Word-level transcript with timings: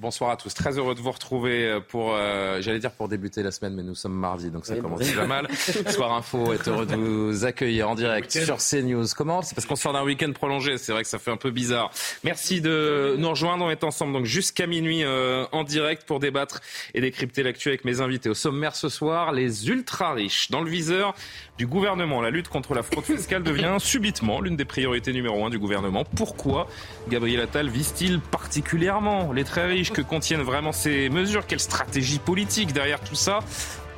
Bonsoir 0.00 0.30
à 0.30 0.36
tous, 0.36 0.54
très 0.54 0.78
heureux 0.78 0.94
de 0.94 1.00
vous 1.00 1.10
retrouver 1.10 1.80
pour, 1.88 2.14
euh, 2.14 2.60
j'allais 2.60 2.78
dire 2.78 2.92
pour 2.92 3.08
débuter 3.08 3.42
la 3.42 3.50
semaine, 3.50 3.74
mais 3.74 3.82
nous 3.82 3.96
sommes 3.96 4.14
mardi, 4.14 4.48
donc 4.48 4.64
ça 4.64 4.76
commence 4.76 5.00
déjà 5.00 5.26
mal. 5.26 5.48
Soir 5.88 6.12
Info 6.12 6.52
est 6.52 6.68
heureux 6.68 6.86
de 6.86 6.94
vous 6.94 7.44
accueillir 7.44 7.90
en 7.90 7.96
direct 7.96 8.30
sur 8.30 8.58
CNews. 8.58 9.06
Comment 9.16 9.42
C'est 9.42 9.56
parce 9.56 9.66
qu'on 9.66 9.74
sort 9.74 9.92
d'un 9.92 10.04
week-end 10.04 10.30
prolongé, 10.32 10.78
c'est 10.78 10.92
vrai 10.92 11.02
que 11.02 11.08
ça 11.08 11.18
fait 11.18 11.32
un 11.32 11.36
peu 11.36 11.50
bizarre. 11.50 11.90
Merci 12.22 12.60
de 12.60 13.16
nous 13.18 13.28
rejoindre, 13.28 13.64
on 13.64 13.70
est 13.70 13.82
ensemble 13.82 14.12
donc 14.12 14.24
jusqu'à 14.24 14.68
minuit 14.68 15.02
euh, 15.02 15.46
en 15.50 15.64
direct 15.64 16.04
pour 16.04 16.20
débattre 16.20 16.60
et 16.94 17.00
décrypter 17.00 17.42
l'actu 17.42 17.66
avec 17.66 17.84
mes 17.84 18.00
invités. 18.00 18.28
Au 18.28 18.34
sommaire 18.34 18.76
ce 18.76 18.88
soir, 18.88 19.32
les 19.32 19.68
ultra 19.68 20.12
riches 20.12 20.48
dans 20.52 20.60
le 20.60 20.70
viseur 20.70 21.12
du 21.58 21.66
gouvernement. 21.66 22.20
La 22.20 22.30
lutte 22.30 22.46
contre 22.46 22.72
la 22.72 22.84
fraude 22.84 23.02
fiscale 23.04 23.42
devient 23.42 23.76
subitement 23.80 24.40
l'une 24.40 24.54
des 24.54 24.64
priorités 24.64 25.12
numéro 25.12 25.44
un 25.44 25.50
du 25.50 25.58
gouvernement. 25.58 26.04
Pourquoi 26.04 26.68
Gabriel 27.08 27.40
Attal 27.40 27.68
vise-t-il 27.68 28.20
particulièrement 28.20 29.32
les 29.32 29.42
très 29.42 29.66
riches? 29.66 29.87
Que 29.92 30.02
contiennent 30.02 30.42
vraiment 30.42 30.72
ces 30.72 31.08
mesures 31.08 31.46
Quelle 31.46 31.60
stratégie 31.60 32.18
politique 32.18 32.72
derrière 32.72 33.00
tout 33.00 33.14
ça 33.14 33.40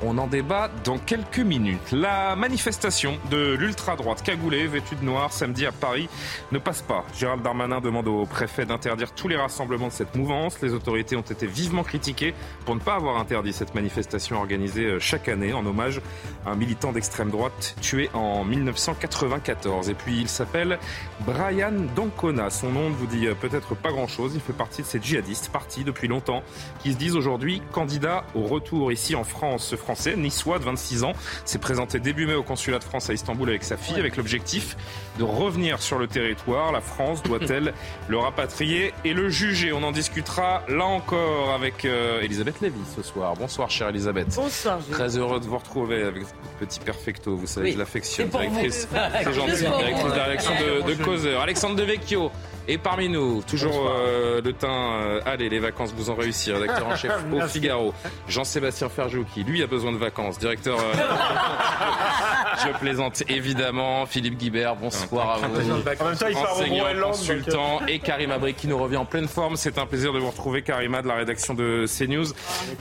on 0.03 0.17
en 0.17 0.27
débat 0.27 0.69
dans 0.83 0.97
quelques 0.97 1.39
minutes. 1.39 1.91
La 1.91 2.35
manifestation 2.35 3.17
de 3.29 3.53
l'ultra-droite 3.53 4.23
cagoulée, 4.23 4.67
vêtue 4.67 4.95
de 4.95 5.05
noir, 5.05 5.31
samedi 5.31 5.65
à 5.65 5.71
Paris, 5.71 6.09
ne 6.51 6.57
passe 6.59 6.81
pas. 6.81 7.05
Gérald 7.17 7.43
Darmanin 7.43 7.81
demande 7.81 8.07
au 8.07 8.25
préfet 8.25 8.65
d'interdire 8.65 9.13
tous 9.13 9.27
les 9.27 9.37
rassemblements 9.37 9.87
de 9.87 9.93
cette 9.93 10.15
mouvance. 10.15 10.61
Les 10.61 10.73
autorités 10.73 11.15
ont 11.15 11.21
été 11.21 11.45
vivement 11.45 11.83
critiquées 11.83 12.33
pour 12.65 12.75
ne 12.75 12.79
pas 12.79 12.95
avoir 12.95 13.17
interdit 13.17 13.53
cette 13.53 13.75
manifestation 13.75 14.37
organisée 14.37 14.85
euh, 14.85 14.99
chaque 14.99 15.27
année 15.27 15.53
en 15.53 15.65
hommage 15.65 16.01
à 16.45 16.51
un 16.51 16.55
militant 16.55 16.91
d'extrême 16.91 17.29
droite 17.29 17.75
tué 17.81 18.09
en 18.13 18.43
1994. 18.43 19.89
Et 19.89 19.93
puis 19.93 20.19
il 20.19 20.29
s'appelle 20.29 20.79
Brian 21.25 21.73
Dancona. 21.95 22.49
Son 22.49 22.71
nom 22.71 22.89
ne 22.89 22.95
vous 22.95 23.07
dit 23.07 23.27
euh, 23.27 23.35
peut-être 23.35 23.75
pas 23.75 23.91
grand-chose. 23.91 24.33
Il 24.35 24.41
fait 24.41 24.53
partie 24.53 24.81
de 24.81 24.87
ces 24.87 25.01
djihadistes, 25.01 25.49
partis 25.49 25.83
depuis 25.83 26.07
longtemps, 26.07 26.43
qui 26.79 26.93
se 26.93 26.97
disent 26.97 27.15
aujourd'hui 27.15 27.61
candidats 27.71 28.23
au 28.35 28.43
retour 28.43 28.91
ici 28.91 29.15
en 29.15 29.23
France. 29.23 29.75
Français, 29.91 30.15
niçois 30.15 30.57
de 30.57 30.63
26 30.63 31.03
ans, 31.03 31.11
s'est 31.43 31.59
présenté 31.59 31.99
début 31.99 32.25
mai 32.25 32.33
au 32.35 32.43
consulat 32.43 32.79
de 32.79 32.83
France 32.85 33.09
à 33.09 33.13
Istanbul 33.13 33.49
avec 33.49 33.63
sa 33.65 33.75
fille, 33.75 33.99
avec 33.99 34.15
l'objectif 34.15 34.77
de 35.19 35.23
revenir 35.25 35.81
sur 35.81 35.99
le 35.99 36.07
territoire. 36.07 36.71
La 36.71 36.79
France 36.79 37.21
doit-elle 37.23 37.73
le 38.07 38.17
rapatrier 38.17 38.93
et 39.03 39.13
le 39.13 39.27
juger? 39.29 39.73
On 39.73 39.83
en 39.83 39.91
discutera 39.91 40.63
là 40.69 40.85
encore 40.85 41.53
avec 41.53 41.83
euh, 41.83 42.21
Elisabeth 42.21 42.61
Lévy 42.61 42.79
ce 42.95 43.01
soir. 43.03 43.33
Bonsoir, 43.37 43.69
chère 43.69 43.89
Elisabeth. 43.89 44.27
Bonsoir. 44.33 44.79
Très 44.91 45.17
heureux 45.17 45.41
de 45.41 45.45
vous 45.45 45.57
retrouver 45.57 46.03
avec 46.03 46.23
petit 46.59 46.79
perfecto. 46.79 47.35
Vous 47.35 47.47
savez, 47.47 47.67
Oui. 47.67 47.73
je 47.73 47.79
l'affectionne. 47.79 48.29
Directrice, 48.29 48.87
c'est 49.23 49.33
gentil. 49.33 49.55
Directrice 49.63 50.05
de 50.05 50.17
la 50.17 50.23
rédaction 50.23 50.51
de, 50.53 50.89
de 50.93 51.03
Causeur. 51.03 51.41
Alexandre 51.41 51.75
Devecchio 51.75 52.31
est 52.69 52.77
parmi 52.77 53.09
nous. 53.09 53.41
Toujours 53.41 53.91
euh, 53.93 54.39
le 54.41 54.53
teint. 54.53 54.69
euh, 55.01 55.19
allez, 55.25 55.49
les 55.49 55.59
vacances 55.59 55.91
vous 55.97 56.11
ont 56.11 56.15
réussi. 56.15 56.51
Rédacteur 56.53 56.87
en 56.87 56.95
chef 56.95 57.11
au 57.33 57.41
Figaro. 57.47 57.93
Jean-Sébastien 58.29 58.87
Ferjou 58.87 59.25
qui, 59.33 59.43
lui, 59.43 59.63
a 59.63 59.67
besoin 59.67 59.80
de 59.89 59.97
vacances. 59.97 60.37
Directeur. 60.37 60.77
euh, 60.79 60.93
je 62.65 62.77
plaisante 62.77 63.23
évidemment. 63.29 64.05
Philippe 64.05 64.37
Guibert, 64.37 64.75
bonsoir 64.75 65.31
à 65.31 65.37
vous. 65.37 65.45
En 65.45 66.05
même 66.05 66.17
temps, 66.17 66.27
il 66.29 66.33
part 66.33 66.55
au 66.55 66.59
Enseignant, 66.59 66.83
Groenland. 66.83 66.95
donc, 66.95 67.03
euh, 67.03 67.07
consultant 67.07 67.81
et 67.87 67.99
Karima 67.99 68.35
Abri 68.35 68.53
qui 68.53 68.67
nous 68.67 68.77
revient 68.77 68.97
en 68.97 69.05
pleine 69.05 69.27
forme. 69.27 69.55
C'est 69.55 69.77
un 69.79 69.85
plaisir 69.87 70.13
de 70.13 70.19
vous 70.19 70.29
retrouver, 70.29 70.61
Karima, 70.61 71.01
de 71.01 71.07
la 71.07 71.15
rédaction 71.15 71.53
de 71.53 71.85
CNews. 71.87 72.27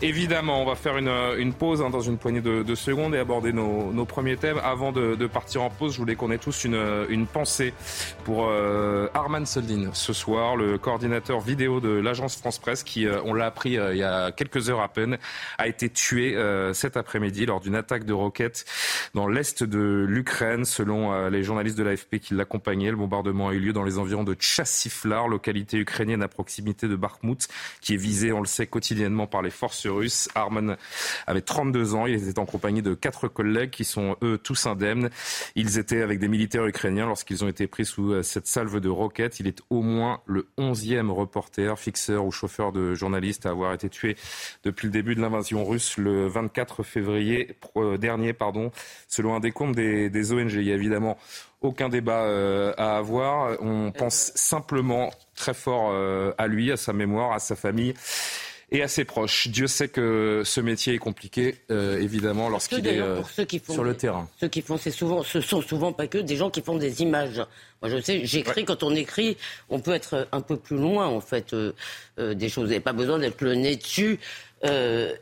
Évidemment, 0.03 0.61
on 0.63 0.67
va 0.67 0.75
faire 0.75 0.99
une, 0.99 1.09
une 1.39 1.55
pause 1.55 1.81
hein, 1.81 1.89
dans 1.91 2.01
une 2.01 2.19
poignée 2.19 2.41
de, 2.43 2.63
de 2.63 2.75
secondes 2.75 3.15
et 3.15 3.19
aborder 3.19 3.53
nos, 3.53 3.93
nos 3.93 4.05
premiers 4.05 4.37
thèmes. 4.37 4.61
Avant 4.63 4.93
de, 4.93 5.15
de 5.15 5.27
partir 5.27 5.63
en 5.63 5.71
pause, 5.71 5.95
je 5.95 5.99
voulais 5.99 6.17
qu'on 6.17 6.31
ait 6.31 6.39
tous 6.39 6.65
une, 6.65 6.79
une 7.09 7.27
pensée 7.27 7.73
pour 8.25 8.49
euh, 8.49 9.09
Arman 9.15 9.47
Soldin 9.47 9.91
ce 9.93 10.13
soir, 10.13 10.57
le 10.57 10.77
coordinateur 10.79 11.41
vidéo 11.41 11.81
de 11.81 11.89
l'agence 11.89 12.37
France 12.37 12.59
Presse 12.59 12.83
qui, 12.83 13.07
euh, 13.07 13.21
on 13.25 13.35
l'a 13.35 13.47
appris 13.47 13.79
euh, 13.79 13.95
il 13.95 13.99
y 13.99 14.03
a 14.03 14.33
quelques 14.33 14.69
heures 14.71 14.81
à 14.81 14.89
peine, 14.89 15.19
a 15.59 15.69
été 15.69 15.89
tué 15.89 16.35
euh, 16.35 16.73
cet 16.81 16.97
après-midi 16.97 17.47
lors 17.47 17.61
d'une 17.61 17.75
attaque 17.75 18.05
de 18.05 18.13
roquettes 18.13 18.65
dans 19.15 19.29
l'est 19.29 19.63
de 19.63 20.07
l'Ukraine. 20.09 20.65
Selon 20.65 21.13
euh, 21.13 21.31
les 21.31 21.43
journalistes 21.43 21.77
de 21.77 21.83
l'AFP 21.83 22.19
qui 22.19 22.35
l'accompagnaient, 22.35 22.91
le 22.91 22.97
bombardement 22.97 23.49
a 23.49 23.53
eu 23.53 23.61
lieu 23.61 23.73
dans 23.73 23.85
les 23.85 23.99
environs 23.99 24.25
de 24.25 24.35
Tchassiflar, 24.35 25.29
localité 25.29 25.77
ukrainienne 25.77 26.23
à 26.23 26.29
proximité 26.29 26.89
de 26.89 26.97
Bakhmut, 26.97 27.49
qui 27.81 27.95
est 27.95 27.99
visée, 27.99 28.33
on 28.33 28.41
le 28.41 28.47
sait, 28.47 28.67
quotidiennement 28.67 29.27
par 29.27 29.43
les 29.43 29.51
forces 29.51 29.87
russes. 29.87 30.29
Arman 30.35 30.77
avait 31.27 31.43
32 31.43 31.95
ans, 31.95 32.07
il 32.07 32.15
était 32.15 32.39
en 32.39 32.47
compagnie 32.47 32.83
de 32.83 32.95
quatre 32.95 33.29
collègues 33.29 33.71
qui 33.71 33.85
sont 33.85 34.17
eux 34.23 34.39
tous 34.39 34.67
indemnes. 34.67 35.11
Ils 35.55 35.79
étaient 35.79 36.03
avec 36.03 36.19
des 36.19 36.29
militaires 36.29 36.67
ukrainiens 36.67 37.07
lorsqu'ils 37.07 37.45
ont 37.45 37.49
été 37.49 37.67
pris 37.67 37.85
sous 37.85 38.13
euh, 38.13 38.23
cette 38.23 38.47
salve 38.47 38.81
de 38.81 38.89
roquettes. 38.89 39.39
Il 39.41 39.47
est 39.47 39.61
au 39.69 39.83
moins 39.83 40.21
le 40.27 40.49
11e 40.59 41.11
reporter, 41.11 41.79
fixeur 41.79 42.25
ou 42.25 42.31
chauffeur 42.31 42.73
de 42.73 42.95
journaliste 42.95 43.45
à 43.45 43.51
avoir 43.51 43.75
été 43.75 43.91
tué 43.91 44.17
depuis 44.65 44.87
le 44.87 44.93
début 44.93 45.15
de 45.15 45.21
l'invasion 45.21 45.65
russe 45.65 45.99
le 45.99 46.27
24 46.27 46.70
février 46.83 47.57
euh, 47.77 47.99
dernier, 47.99 48.33
pardon, 48.33 48.71
selon 49.09 49.35
un 49.35 49.41
décompte 49.41 49.75
des, 49.75 50.11
des 50.11 50.33
ONG. 50.33 50.53
Il 50.53 50.63
y 50.63 50.73
a 50.73 50.75
évidemment 50.75 51.19
aucun 51.61 51.89
débat 51.89 52.23
euh, 52.23 52.73
à 52.77 52.97
avoir. 52.97 53.61
On 53.61 53.93
pense 53.93 54.33
simplement 54.35 55.11
très 55.35 55.55
fort 55.55 55.91
euh, 55.93 56.33
à 56.39 56.47
lui, 56.47 56.73
à 56.73 56.77
sa 56.77 56.93
mémoire, 56.93 57.33
à 57.33 57.39
sa 57.39 57.57
famille 57.57 57.95
et 58.73 58.83
à 58.83 58.89
ses 58.89 59.05
proches. 59.05 59.49
Dieu 59.49 59.67
sait 59.67 59.89
que 59.89 60.43
ce 60.45 60.61
métier 60.61 60.95
est 60.95 60.99
compliqué, 60.99 61.57
euh, 61.71 62.01
évidemment, 62.01 62.49
lorsqu'il 62.49 62.87
est 62.87 62.99
euh, 63.01 63.23
ceux 63.25 63.45
qui 63.45 63.59
font 63.59 63.73
sur 63.73 63.85
le 63.85 63.95
terrain. 63.97 64.29
Ceux 64.41 64.49
qui 64.49 64.63
font, 64.63 64.77
c'est 64.79 64.91
souvent, 64.91 65.23
ce 65.23 65.41
sont 65.41 65.61
souvent 65.63 65.93
pas 65.93 66.07
que 66.07 66.19
des 66.19 66.37
gens 66.37 66.51
qui 66.51 66.63
font 66.63 66.77
des 66.77 67.03
images. 67.03 67.43
Moi, 67.83 67.91
je 67.91 68.01
sais, 68.01 68.25
j'écris. 68.25 68.65
Quand 68.65 68.83
on 68.83 68.95
écrit, 68.95 69.37
on 69.71 69.81
peut 69.81 69.93
être 69.95 70.29
un 70.33 70.41
peu 70.41 70.57
plus 70.57 70.77
loin, 70.77 71.07
en 71.07 71.21
fait, 71.21 71.53
euh, 71.55 71.73
des 72.35 72.49
choses. 72.49 72.65
Vous 72.65 72.71
n'avez 72.71 72.81
pas 72.81 72.93
besoin 72.93 73.19
d'être 73.19 73.41
le 73.43 73.55
nez 73.55 73.77
dessus. 73.77 74.19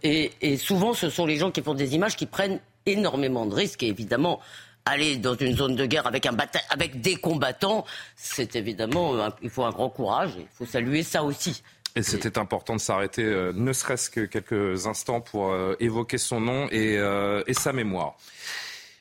Et, 0.03 0.33
et 0.41 0.57
souvent, 0.57 0.95
ce 0.95 1.11
sont 1.11 1.25
les 1.27 1.37
gens 1.37 1.51
qui 1.51 1.63
font 1.63 1.75
des 1.75 1.95
images 1.95 2.17
qui 2.17 2.27
prennent 2.27 2.61
énormément 2.87 3.47
de 3.47 3.55
risques. 3.55 3.83
Et 3.83 3.89
évidemment, 3.89 4.41
aller 4.85 5.17
dans 5.17 5.37
une 5.37 5.55
zone 5.57 5.77
de 5.77 5.87
guerre 5.87 6.07
avec 6.07 6.27
un 6.27 6.33
bata- 6.33 6.61
avec 6.71 7.01
des 7.01 7.17
combattants, 7.17 7.85
c'est 8.17 8.57
évidemment, 8.57 9.17
un- 9.23 9.35
il 9.43 9.51
faut 9.51 9.65
un 9.65 9.71
grand 9.71 9.91
courage. 9.91 10.31
Il 10.39 10.47
faut 10.57 10.67
saluer 10.67 11.03
ça 11.03 11.23
aussi. 11.23 11.63
Et 11.99 12.03
c'était 12.03 12.39
important 12.39 12.77
de 12.77 12.81
s'arrêter, 12.81 13.25
euh, 13.25 13.53
ne 13.53 13.73
serait-ce 13.73 14.09
que 14.09 14.21
quelques 14.21 14.87
instants, 14.87 15.21
pour 15.21 15.51
euh, 15.51 15.75
évoquer 15.81 16.17
son 16.17 16.41
nom 16.41 16.69
et, 16.71 16.97
euh, 16.97 17.43
et 17.49 17.55
sa 17.55 17.73
mémoire. 17.73 18.15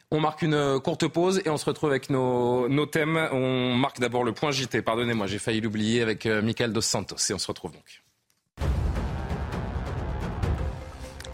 On 0.10 0.20
marque 0.20 0.42
une 0.42 0.56
euh, 0.56 0.80
courte 0.80 1.08
pause 1.08 1.42
et 1.46 1.50
on 1.50 1.58
se 1.58 1.66
retrouve 1.66 1.92
avec 1.92 2.10
nos, 2.10 2.68
nos 2.70 2.86
thèmes. 2.88 3.18
On 3.34 3.76
marque 3.76 4.00
d'abord 4.00 4.24
le 4.24 4.32
point 4.32 4.52
JT. 4.52 4.82
Pardonnez-moi, 4.82 5.28
j'ai 5.28 5.38
failli 5.38 5.62
l'oublier 5.62 6.02
avec 6.02 6.26
euh, 6.26 6.42
Michael 6.42 6.74
Dos 6.74 6.82
Santos. 6.82 7.18
Et 7.30 7.34
on 7.34 7.38
se 7.38 7.48
retrouve 7.48 7.74
donc. 7.74 8.02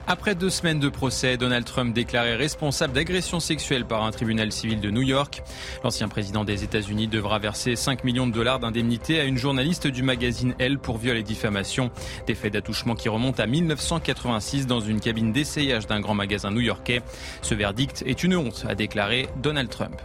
Après 0.06 0.36
deux 0.36 0.50
semaines 0.50 0.82
de 0.82 0.90
procès, 0.90 1.38
Donald 1.38 1.64
Trump 1.66 1.94
déclaré 1.94 2.36
responsable 2.36 2.92
d'agression 2.92 3.40
sexuelle 3.40 3.86
par 3.86 4.04
un 4.04 4.12
tribunal 4.12 4.52
civil 4.52 4.82
de 4.82 4.92
New 4.92 5.02
York. 5.02 5.42
L'ancien 5.82 6.10
président 6.10 6.44
des 6.44 6.66
États-Unis 6.66 7.08
devra 7.08 7.40
verser 7.40 7.78
5 7.78 8.04
millions 8.04 8.28
de 8.28 8.34
dollars 8.34 8.60
d'indemnité 8.60 9.22
à 9.22 9.24
une 9.24 9.38
journaliste 9.38 9.88
du 9.88 10.04
magazine 10.04 10.56
Elle 10.60 10.78
pour 10.78 10.98
viol 10.98 11.16
et 11.16 11.24
diffamation. 11.24 11.90
Des 12.28 12.36
faits 12.36 12.52
d'attouchement 12.52 12.96
qui 12.96 13.08
remontent 13.08 13.42
à 13.42 13.48
1986 13.48 14.68
dans 14.68 14.82
une 14.82 15.00
cabine 15.00 15.32
d'essayage 15.32 15.88
d'un 15.88 16.02
grand 16.02 16.16
magasin 16.16 16.52
new-yorkais. 16.52 17.02
Ce 17.42 17.56
verdict 17.56 18.04
est 18.06 18.26
une 18.26 18.36
honte, 18.36 18.66
a 18.68 18.76
déclaré 18.76 19.30
Donald 19.42 19.70
Trump. 19.70 19.96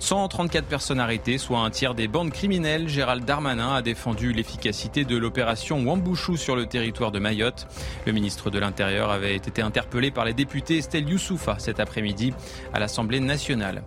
134 0.00 0.66
personnes 0.66 1.00
arrêtées, 1.00 1.38
soit 1.38 1.58
un 1.60 1.70
tiers 1.70 1.94
des 1.94 2.08
bandes 2.08 2.32
criminelles. 2.32 2.88
Gérald 2.88 3.24
Darmanin 3.24 3.74
a 3.74 3.82
défendu 3.82 4.32
l'efficacité 4.32 5.04
de 5.04 5.16
l'opération 5.16 5.82
Wambouchou 5.84 6.36
sur 6.36 6.56
le 6.56 6.66
territoire 6.66 7.12
de 7.12 7.18
Mayotte. 7.18 7.66
Le 8.06 8.12
ministre 8.12 8.50
de 8.50 8.58
l'Intérieur 8.58 9.10
avait 9.10 9.35
été 9.36 9.62
interpellé 9.62 10.10
par 10.10 10.24
les 10.24 10.34
députés 10.34 10.78
Estelle 10.78 11.08
Youssoufa 11.08 11.56
cet 11.58 11.80
après-midi 11.80 12.32
à 12.72 12.80
l'Assemblée 12.80 13.20
nationale. 13.20 13.82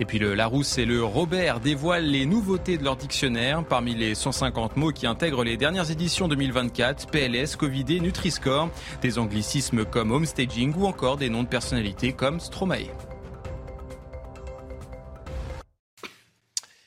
Et 0.00 0.04
puis 0.04 0.18
le 0.18 0.34
Larousse 0.34 0.78
et 0.78 0.84
le 0.84 1.04
Robert 1.04 1.60
dévoilent 1.60 2.04
les 2.04 2.26
nouveautés 2.26 2.78
de 2.78 2.84
leur 2.84 2.96
dictionnaire. 2.96 3.64
Parmi 3.64 3.94
les 3.94 4.14
150 4.14 4.76
mots 4.76 4.92
qui 4.92 5.06
intègrent 5.06 5.44
les 5.44 5.56
dernières 5.56 5.90
éditions 5.90 6.28
2024, 6.28 7.08
PLS, 7.08 7.56
Covidé, 7.56 8.00
Nutri-Score, 8.00 8.70
des 9.02 9.18
anglicismes 9.18 9.84
comme 9.84 10.10
homestaging 10.10 10.74
ou 10.76 10.86
encore 10.86 11.16
des 11.16 11.28
noms 11.28 11.42
de 11.42 11.48
personnalités 11.48 12.12
comme 12.12 12.40
Stromae. 12.40 13.13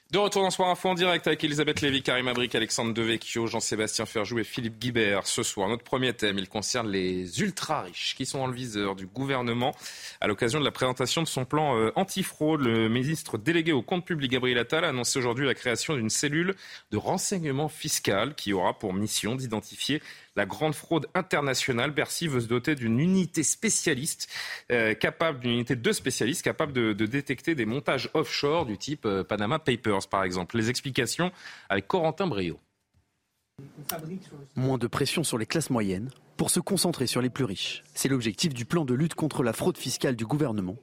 De 0.09 0.19
retour 0.19 0.41
dans 0.41 0.51
Soir 0.51 0.69
Info 0.69 0.87
en 0.87 0.93
direct 0.93 1.27
avec 1.27 1.43
Elisabeth 1.43 1.81
Lévy, 1.81 2.01
Karim 2.01 2.29
Abrik, 2.29 2.55
Alexandre 2.55 2.93
Devecchio, 2.93 3.45
Jean-Sébastien 3.45 4.05
Ferjou 4.05 4.39
et 4.39 4.45
Philippe 4.45 4.79
Guibert. 4.79 5.27
Ce 5.27 5.43
soir, 5.43 5.67
notre 5.67 5.83
premier 5.83 6.13
thème, 6.13 6.37
il 6.37 6.47
concerne 6.47 6.87
les 6.87 7.41
ultra-riches 7.41 8.15
qui 8.15 8.25
sont 8.25 8.47
le 8.47 8.53
viseur 8.53 8.95
du 8.95 9.05
gouvernement. 9.05 9.75
À 10.21 10.27
l'occasion 10.27 10.59
de 10.61 10.63
la 10.63 10.71
présentation 10.71 11.23
de 11.23 11.27
son 11.27 11.43
plan 11.43 11.77
euh, 11.77 11.91
antifraude, 11.97 12.61
le 12.61 12.87
ministre 12.87 13.37
délégué 13.37 13.73
au 13.73 13.81
compte 13.81 14.05
public 14.05 14.31
Gabriel 14.31 14.59
Attal 14.59 14.85
a 14.85 14.89
annoncé 14.89 15.19
aujourd'hui 15.19 15.45
la 15.45 15.55
création 15.55 15.93
d'une 15.97 16.09
cellule 16.09 16.55
de 16.91 16.97
renseignement 16.97 17.67
fiscal 17.67 18.33
qui 18.33 18.53
aura 18.53 18.79
pour 18.79 18.93
mission 18.93 19.35
d'identifier 19.35 20.01
la 20.37 20.45
grande 20.45 20.75
fraude 20.75 21.07
internationale. 21.15 21.91
Bercy 21.91 22.27
veut 22.27 22.39
se 22.39 22.47
doter 22.47 22.75
d'une 22.75 22.99
unité 22.99 23.43
spécialiste, 23.43 24.29
euh, 24.71 24.93
capable 24.93 25.39
d'une 25.41 25.51
unité 25.51 25.75
de 25.75 25.91
spécialistes 25.91 26.43
capable 26.43 26.71
de, 26.71 26.93
détecter 26.93 27.55
des 27.55 27.65
montages 27.65 28.09
offshore 28.13 28.65
du 28.65 28.77
type 28.77 29.05
euh, 29.05 29.23
Panama 29.23 29.59
Papers, 29.59 30.07
par 30.09 30.23
exemple. 30.23 30.55
Les 30.57 30.69
explications 30.69 31.31
avec 31.69 31.87
Corentin 31.87 32.27
Brio. 32.27 32.59
Moins 34.55 34.77
de 34.77 34.87
pression 34.87 35.23
sur 35.23 35.39
les 35.39 35.47
classes 35.47 35.71
moyennes 35.71 36.11
pour 36.37 36.51
se 36.51 36.59
concentrer 36.59 37.07
sur 37.07 37.21
les 37.21 37.31
plus 37.31 37.43
riches. 37.43 37.83
C'est 37.95 38.07
l'objectif 38.07 38.53
du 38.53 38.65
plan 38.65 38.85
de 38.85 38.93
lutte 38.93 39.15
contre 39.15 39.41
la 39.41 39.53
fraude 39.53 39.77
fiscale 39.77 40.15
du 40.15 40.27
gouvernement 40.27 40.77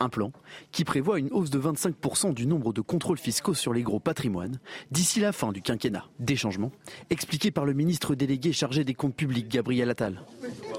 un 0.00 0.08
plan 0.08 0.32
qui 0.72 0.84
prévoit 0.84 1.18
une 1.18 1.30
hausse 1.32 1.50
de 1.50 1.58
25% 1.58 2.34
du 2.34 2.46
nombre 2.46 2.72
de 2.72 2.80
contrôles 2.80 3.18
fiscaux 3.18 3.54
sur 3.54 3.72
les 3.72 3.82
gros 3.82 4.00
patrimoines 4.00 4.58
d'ici 4.90 5.20
la 5.20 5.32
fin 5.32 5.52
du 5.52 5.62
quinquennat. 5.62 6.04
Des 6.18 6.36
changements 6.36 6.72
expliqués 7.10 7.50
par 7.50 7.64
le 7.64 7.72
ministre 7.72 8.14
délégué 8.14 8.52
chargé 8.52 8.84
des 8.84 8.94
comptes 8.94 9.14
publics, 9.14 9.48
Gabriel 9.48 9.90
Attal. 9.90 10.22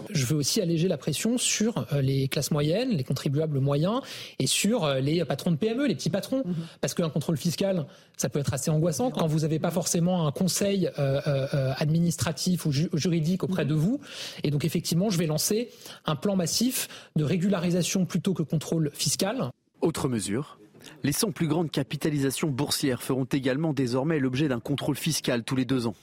Je 0.10 0.26
veux 0.26 0.38
aussi 0.38 0.62
alléger 0.62 0.88
la 0.88 0.98
pression 0.98 1.38
sur 1.38 1.86
euh, 1.94 2.02
les 2.02 2.28
classes 2.28 2.52
moyennes, 2.52 2.90
les 2.92 3.04
contribuables 3.04 3.60
moyens 3.60 4.02
et 4.40 4.48
sur 4.48 4.86
euh, 4.86 5.00
les 5.00 5.24
patrons 5.26 5.52
de 5.52 5.58
PME, 5.58 5.88
les 5.88 5.96
petits 5.96 6.10
patrons. 6.10 6.44
Mhm. 6.46 6.56
Parce 6.82 6.94
qu'un 6.94 7.10
contrôle 7.10 7.38
fiscal, 7.38 7.86
ça 8.16 8.30
peut 8.30 8.40
être 8.40 8.54
assez 8.54 8.72
angoissant 8.72 9.12
quand 9.12 9.28
vous 9.28 9.40
n'avez 9.40 9.60
pas 9.60 9.72
forcément 9.72 10.28
un 10.28 10.32
conseil 10.32 10.90
euh, 10.98 11.74
administratif 11.78 12.66
ou 12.66 12.72
juridique 12.72 13.44
auprès 13.44 13.66
de 13.66 13.74
vous. 13.74 14.00
Et 14.44 14.52
donc 14.52 14.66
effectivement, 14.66 15.10
je 15.10 15.18
vais 15.18 15.28
lancer 15.28 15.70
un 16.06 16.16
plan 16.16 16.36
massif 16.36 16.88
de 17.16 17.24
régularisation 17.24 18.06
plutôt 18.06 18.34
que 18.34 18.44
contrôle 18.44 18.92
fiscal. 18.94 19.07
Autre 19.82 20.10
mesure, 20.10 20.60
les 21.04 21.12
100 21.12 21.32
plus 21.32 21.48
grandes 21.48 21.72
capitalisations 21.72 22.50
boursières 22.50 23.02
feront 23.02 23.26
également 23.26 23.74
désormais 23.74 24.20
l'objet 24.20 24.48
d'un 24.48 24.60
contrôle 24.60 24.96
fiscal 24.96 25.44
tous 25.44 25.56
les 25.56 25.66
deux 25.66 25.88
ans. 25.88 25.96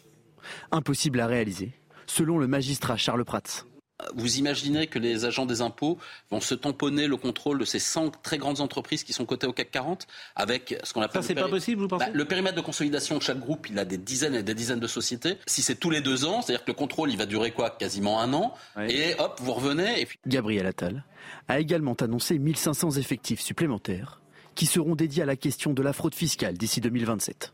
Impossible 0.70 1.20
à 1.20 1.26
réaliser, 1.26 1.72
selon 2.06 2.38
le 2.38 2.46
magistrat 2.46 2.96
Charles 2.96 3.24
Prats. 3.24 3.64
Vous 4.14 4.38
imaginez 4.38 4.88
que 4.88 4.98
les 4.98 5.24
agents 5.24 5.46
des 5.46 5.60
impôts 5.60 5.98
vont 6.30 6.40
se 6.40 6.54
tamponner 6.54 7.06
le 7.06 7.16
contrôle 7.16 7.60
de 7.60 7.64
ces 7.64 7.78
100 7.78 8.10
très 8.22 8.38
grandes 8.38 8.60
entreprises 8.60 9.04
qui 9.04 9.12
sont 9.12 9.24
cotées 9.24 9.46
au 9.46 9.52
CAC 9.52 9.70
40 9.70 10.06
avec 10.34 10.80
ce 10.82 10.92
qu'on 10.92 11.00
appelle. 11.00 11.22
Ça, 11.22 11.28
c'est 11.28 11.34
pas 11.34 11.48
possible, 11.48 11.82
vous 11.82 11.88
pensez 11.88 12.06
bah, 12.06 12.10
Le 12.12 12.24
périmètre 12.24 12.56
de 12.56 12.60
consolidation 12.60 13.16
de 13.16 13.22
chaque 13.22 13.38
groupe, 13.38 13.68
il 13.70 13.78
a 13.78 13.84
des 13.84 13.96
dizaines 13.96 14.34
et 14.34 14.42
des 14.42 14.54
dizaines 14.54 14.80
de 14.80 14.88
sociétés. 14.88 15.38
Si 15.46 15.62
c'est 15.62 15.76
tous 15.76 15.90
les 15.90 16.00
deux 16.00 16.24
ans, 16.24 16.42
c'est-à-dire 16.42 16.64
que 16.64 16.70
le 16.72 16.76
contrôle, 16.76 17.10
il 17.10 17.16
va 17.16 17.26
durer 17.26 17.52
quoi? 17.52 17.70
Quasiment 17.70 18.20
un 18.20 18.32
an. 18.34 18.54
Et 18.88 19.14
hop, 19.18 19.38
vous 19.40 19.52
revenez. 19.52 20.00
Et 20.00 20.06
puis... 20.06 20.18
Gabriel 20.26 20.66
Attal 20.66 21.04
a 21.46 21.60
également 21.60 21.94
annoncé 21.94 22.38
1500 22.38 22.92
effectifs 22.92 23.40
supplémentaires 23.40 24.20
qui 24.56 24.66
seront 24.66 24.96
dédiés 24.96 25.22
à 25.22 25.26
la 25.26 25.36
question 25.36 25.72
de 25.72 25.82
la 25.82 25.92
fraude 25.92 26.14
fiscale 26.14 26.58
d'ici 26.58 26.80
2027. 26.80 27.52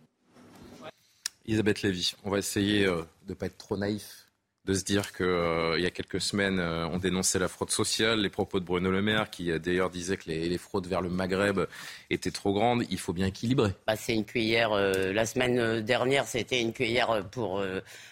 Elisabeth 1.47 1.83
Lévy, 1.83 2.15
on 2.25 2.31
va 2.31 2.39
essayer 2.39 2.87
euh, 2.87 3.03
de 3.27 3.31
ne 3.31 3.35
pas 3.35 3.47
être 3.47 3.59
trop 3.59 3.77
naïf 3.77 4.27
de 4.67 4.75
se 4.75 4.85
dire 4.85 5.13
qu'il 5.13 5.25
euh, 5.25 5.79
y 5.79 5.87
a 5.87 5.91
quelques 5.91 6.21
semaines, 6.21 6.59
euh, 6.59 6.87
on 6.89 6.99
dénonçait 6.99 7.39
la 7.39 7.49
fraude 7.49 7.71
sociale, 7.71 8.21
les 8.21 8.29
propos 8.29 8.61
de 8.61 8.65
Bruno 8.65 8.91
Le 8.91 9.01
Maire, 9.01 9.31
qui 9.31 9.51
euh, 9.51 9.59
d'ailleurs 9.59 9.89
disait 9.89 10.19
que 10.19 10.29
les, 10.29 10.59
fraudes 10.59 10.87
vers 10.87 11.01
le 11.01 11.09
Maghreb 11.09 11.61
étaient 12.11 12.31
trop 12.31 12.53
grandes. 12.53 12.85
Il 12.91 12.99
faut 12.99 13.15
bien 13.15 13.27
équilibrer. 13.27 13.75
Bah, 13.87 13.97
c'est 13.97 14.15
une 14.15 14.27
cuillère. 14.27 14.71
la 14.75 15.27
semaine 15.27 15.81
dernière, 15.81 16.27
c'était 16.27 16.61
une 16.61 16.73
cuillère 16.73 17.25
pour 17.31 17.63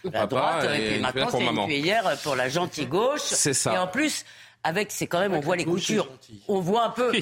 la 0.04 0.26
droite, 0.26 0.66
et, 0.74 0.88
puis 0.88 1.00
maintenant, 1.00 1.28
c'est 1.30 1.44
une 1.44 1.66
cuillère 1.66 2.16
pour 2.22 2.34
la 2.34 2.48
gentille 2.48 2.86
gauche. 2.86 3.20
C'est 3.20 3.52
ça. 3.52 3.74
Et 3.74 3.78
en 3.78 3.86
plus, 3.86 4.24
avec, 4.64 4.90
c'est 4.90 5.06
quand 5.06 5.20
même, 5.20 5.34
on 5.34 5.40
voit 5.40 5.56
les 5.56 5.64
coutures. 5.64 6.08
On 6.48 6.60
voit 6.60 6.86
un 6.86 6.90
peu 6.90 7.12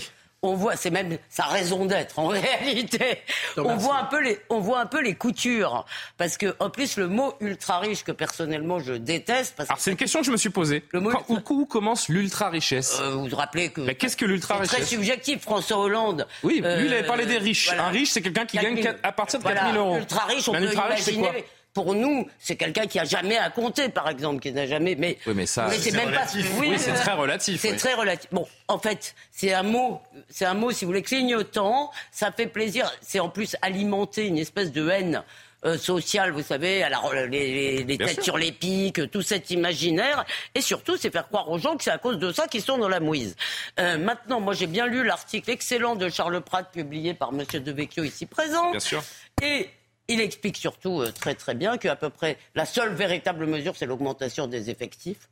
on 0.47 0.55
voit, 0.55 0.77
c'est 0.77 0.91
même 0.91 1.19
sa 1.29 1.45
raison 1.45 1.85
d'être 1.85 2.19
en 2.19 2.27
réalité. 2.29 3.23
on 3.57 3.77
voit 3.77 3.99
un 3.99 4.05
peu 4.05 4.23
les, 4.23 4.39
on 4.49 4.61
voit 4.61 4.81
un 4.81 4.87
peu 4.87 5.03
les 5.03 5.15
coutures, 5.15 5.85
parce 6.17 6.37
que 6.37 6.55
en 6.59 6.71
plus 6.71 6.97
le 6.97 7.09
mot 7.09 7.35
ultra 7.41 7.79
riche 7.79 8.05
que 8.05 8.13
personnellement 8.13 8.79
je 8.79 8.95
déteste. 8.95 9.55
Parce 9.57 9.71
Alors 9.71 9.81
c'est 9.81 9.91
une 9.91 9.97
question 9.97 10.21
que 10.21 10.27
je 10.27 10.33
me 10.33 10.37
suis 10.37 10.51
posée. 10.51 10.85
Le 10.91 11.01
mot 11.01 11.13
où, 11.29 11.67
commence 11.67 12.09
l'ultra 12.09 12.49
richesse 12.49 12.99
euh, 13.01 13.11
Vous 13.11 13.29
vous 13.29 13.37
rappelez 13.37 13.71
que 13.71 13.91
qu'est-ce 13.93 14.17
que 14.17 14.25
l'ultra 14.25 14.57
richesse 14.57 14.77
Très 14.77 14.85
subjectif. 14.85 15.43
François 15.43 15.79
Hollande. 15.79 16.27
Oui, 16.43 16.63
lui 16.63 16.87
il 16.87 16.93
avait 16.93 17.07
parlé 17.07 17.27
des 17.27 17.39
riches. 17.39 17.73
Un 17.73 17.89
riche 17.89 18.11
c'est 18.11 18.23
quelqu'un 18.23 18.47
qui 18.47 18.59
gagne 18.59 18.83
à 19.03 19.13
partir 19.13 19.39
de 19.39 19.45
4000 19.45 19.77
euros. 19.77 19.97
Ultra 19.97 20.25
riche, 20.25 20.49
on 20.49 20.53
peut 20.53 20.73
imaginer 20.73 21.45
pour 21.77 21.95
nous, 21.95 22.27
c'est 22.39 22.57
quelqu'un 22.57 22.87
qui 22.87 22.99
a 22.99 23.05
jamais 23.05 23.37
à 23.37 23.51
compter, 23.51 23.91
par 23.91 24.09
exemple, 24.09 24.41
qui 24.41 24.51
n'a 24.51 24.67
jamais. 24.67 24.95
Mais, 24.95 25.19
oui, 25.27 25.35
mais 25.37 25.45
ça, 25.45 25.69
c'est 25.79 25.91
même 25.91 26.11
pas. 26.11 26.25
Oui, 26.59 26.73
c'est 26.79 26.95
très 26.95 27.13
relatif. 27.13 27.61
C'est 27.61 27.77
très 27.77 27.93
relatif. 27.93 28.31
Bon, 28.33 28.49
en 28.67 28.79
fait, 28.79 29.15
c'est 29.31 29.53
un 29.53 29.63
mot, 29.63 30.01
c'est 30.31 30.47
un 30.47 30.55
mot, 30.55 30.71
si 30.71 30.87
vous 30.87 30.93
voulez, 30.93 31.03
clignotant. 31.03 31.91
Ça 32.11 32.33
fait 32.33 32.47
plaisir. 32.47 32.91
C'est 33.03 33.21
en 33.21 33.29
plus 33.29 33.57
alimenter 33.61 34.27
une 34.27 34.39
espèce 34.39 34.73
de 34.73 34.89
haine. 34.89 35.23
Euh, 35.65 35.79
sociale, 35.79 36.33
vous 36.33 36.43
savez, 36.43 36.83
alors 36.83 37.13
les, 37.13 37.83
les, 37.83 37.99
têtes 37.99 38.23
sur 38.23 38.37
les 38.37 38.53
pics, 38.53 39.11
tout 39.11 39.23
cet 39.23 39.51
imaginaire, 39.51 40.25
et 40.55 40.61
surtout, 40.61 40.97
c'est 40.97 41.11
faire 41.11 41.27
croire 41.27 41.51
aux 41.51 41.59
gens 41.59 41.77
que 41.77 41.83
c'est 41.83 41.91
à 41.91 41.99
cause 41.99 42.19
de 42.19 42.31
ça 42.31 42.47
qu'ils 42.47 42.61
sont 42.61 42.77
dans 42.77 42.91
la 42.91 43.01
mouise. 43.01 43.35
Euh, 43.81 43.97
maintenant, 43.97 44.39
moi, 44.39 44.53
j'ai 44.53 44.67
bien 44.67 44.87
lu 44.87 45.03
l'article 45.03 45.51
excellent 45.51 45.97
de 45.97 46.09
Charles 46.11 46.41
Pratt 46.43 46.71
publié 46.71 47.15
par 47.15 47.33
Monsieur 47.33 47.59
Devecchio 47.61 48.05
ici 48.05 48.27
présent. 48.27 48.71
Bien 48.71 48.81
sûr. 48.81 49.03
Et 49.43 49.69
il 50.09 50.21
explique 50.21 50.57
surtout 50.57 51.01
euh, 51.01 51.13
très 51.13 51.35
très 51.35 51.55
bien 51.55 51.79
qu'à 51.79 51.97
peu 51.97 52.11
près 52.11 52.39
la 52.55 52.67
seule 52.67 52.95
véritable 52.95 53.47
mesure, 53.47 53.75
c'est 53.77 53.87
l'augmentation 53.87 54.47
des 54.47 54.71
effectifs 54.71 55.29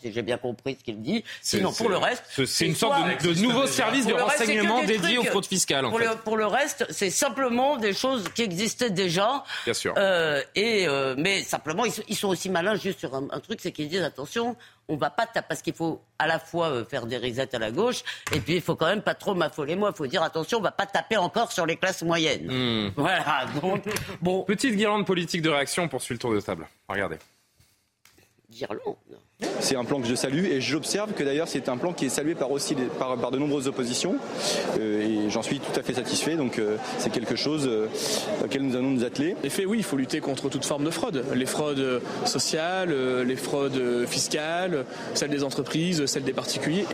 si 0.00 0.12
j'ai 0.12 0.22
bien 0.22 0.38
compris 0.38 0.76
ce 0.78 0.84
qu'il 0.84 1.02
dit. 1.02 1.24
Sinon, 1.42 1.72
pour 1.72 1.88
le 1.88 1.96
reste. 1.96 2.22
C'est 2.46 2.66
une 2.66 2.74
sorte 2.74 2.96
de, 3.22 3.42
nouveau 3.42 3.66
service 3.66 4.06
de 4.06 4.12
renseignement 4.12 4.84
dédié 4.84 5.18
aux 5.18 5.24
fraudes 5.24 5.46
fiscales. 5.46 5.88
pour, 5.88 5.98
Le, 5.98 6.16
pour, 6.24 6.36
le, 6.36 6.46
reste, 6.46 6.86
c'est 6.90 7.10
simplement 7.10 7.76
des 7.76 7.92
choses 7.92 8.24
qui 8.34 8.42
existaient 8.42 8.90
déjà. 8.90 9.44
Bien 9.64 9.74
sûr. 9.74 9.94
Euh, 9.96 10.42
et, 10.54 10.86
euh, 10.86 11.14
mais 11.18 11.42
simplement, 11.42 11.84
ils, 11.84 12.16
sont 12.16 12.28
aussi 12.28 12.50
malins 12.50 12.76
juste 12.76 13.00
sur 13.00 13.14
un, 13.14 13.40
truc, 13.40 13.58
c'est 13.60 13.72
qu'ils 13.72 13.88
disent 13.88 14.02
attention, 14.02 14.56
on 14.88 14.96
va 14.96 15.10
pas 15.10 15.26
taper, 15.26 15.46
parce 15.48 15.62
qu'il 15.62 15.74
faut 15.74 16.00
à 16.18 16.26
la 16.26 16.38
fois 16.38 16.68
euh, 16.68 16.84
faire 16.84 17.06
des 17.06 17.16
risettes 17.16 17.54
à 17.54 17.58
la 17.58 17.70
gauche, 17.70 18.02
et 18.32 18.40
puis 18.40 18.56
il 18.56 18.60
faut 18.60 18.76
quand 18.76 18.86
même 18.86 19.02
pas 19.02 19.14
trop 19.14 19.34
m'affoler 19.34 19.76
moi. 19.76 19.90
Il 19.92 19.96
faut 19.96 20.06
dire 20.06 20.22
attention, 20.22 20.58
on 20.58 20.62
va 20.62 20.72
pas 20.72 20.86
taper 20.86 21.16
encore 21.16 21.52
sur 21.52 21.66
les 21.66 21.76
classes 21.76 22.02
moyennes. 22.02 22.46
Hmm. 22.50 22.90
Voilà. 22.96 23.46
Donc, 23.60 23.84
bon. 24.20 24.44
Petite 24.44 24.76
guirlande 24.76 25.06
politique 25.06 25.42
de 25.42 25.50
réaction, 25.50 25.84
on 25.84 25.88
poursuit 25.88 26.14
le 26.14 26.18
tour 26.18 26.32
de 26.32 26.40
table. 26.40 26.66
Regardez. 26.88 27.18
Guirlande. 28.50 28.96
C'est 29.60 29.76
un 29.76 29.84
plan 29.84 30.00
que 30.00 30.06
je 30.06 30.14
salue 30.14 30.46
et 30.46 30.60
j'observe 30.60 31.12
que 31.12 31.24
d'ailleurs 31.24 31.48
c'est 31.48 31.68
un 31.68 31.76
plan 31.76 31.92
qui 31.92 32.06
est 32.06 32.10
salué 32.10 32.34
par 32.34 32.50
aussi 32.50 32.74
par, 32.98 33.16
de 33.30 33.38
nombreuses 33.38 33.68
oppositions 33.68 34.16
euh, 34.78 35.26
et 35.26 35.30
j'en 35.30 35.42
suis 35.42 35.58
tout 35.58 35.78
à 35.78 35.82
fait 35.82 35.94
satisfait 35.94 36.36
donc 36.36 36.58
euh, 36.58 36.76
c'est 36.98 37.10
quelque 37.10 37.36
chose 37.36 37.66
euh, 37.66 37.86
auquel 38.44 38.62
nous 38.62 38.76
allons 38.76 38.90
nous 38.90 39.04
atteler. 39.04 39.36
En 39.42 39.46
effet 39.46 39.64
oui 39.64 39.78
il 39.78 39.84
faut 39.84 39.96
lutter 39.96 40.20
contre 40.20 40.48
toute 40.48 40.64
forme 40.64 40.84
de 40.84 40.90
fraude, 40.90 41.24
les 41.34 41.46
fraudes 41.46 42.02
sociales, 42.24 42.94
les 43.22 43.36
fraudes 43.36 44.06
fiscales, 44.06 44.84
celles 45.14 45.30
des 45.30 45.44
entreprises, 45.44 46.04
celles 46.06 46.24
des 46.24 46.32
particuliers. 46.32 46.86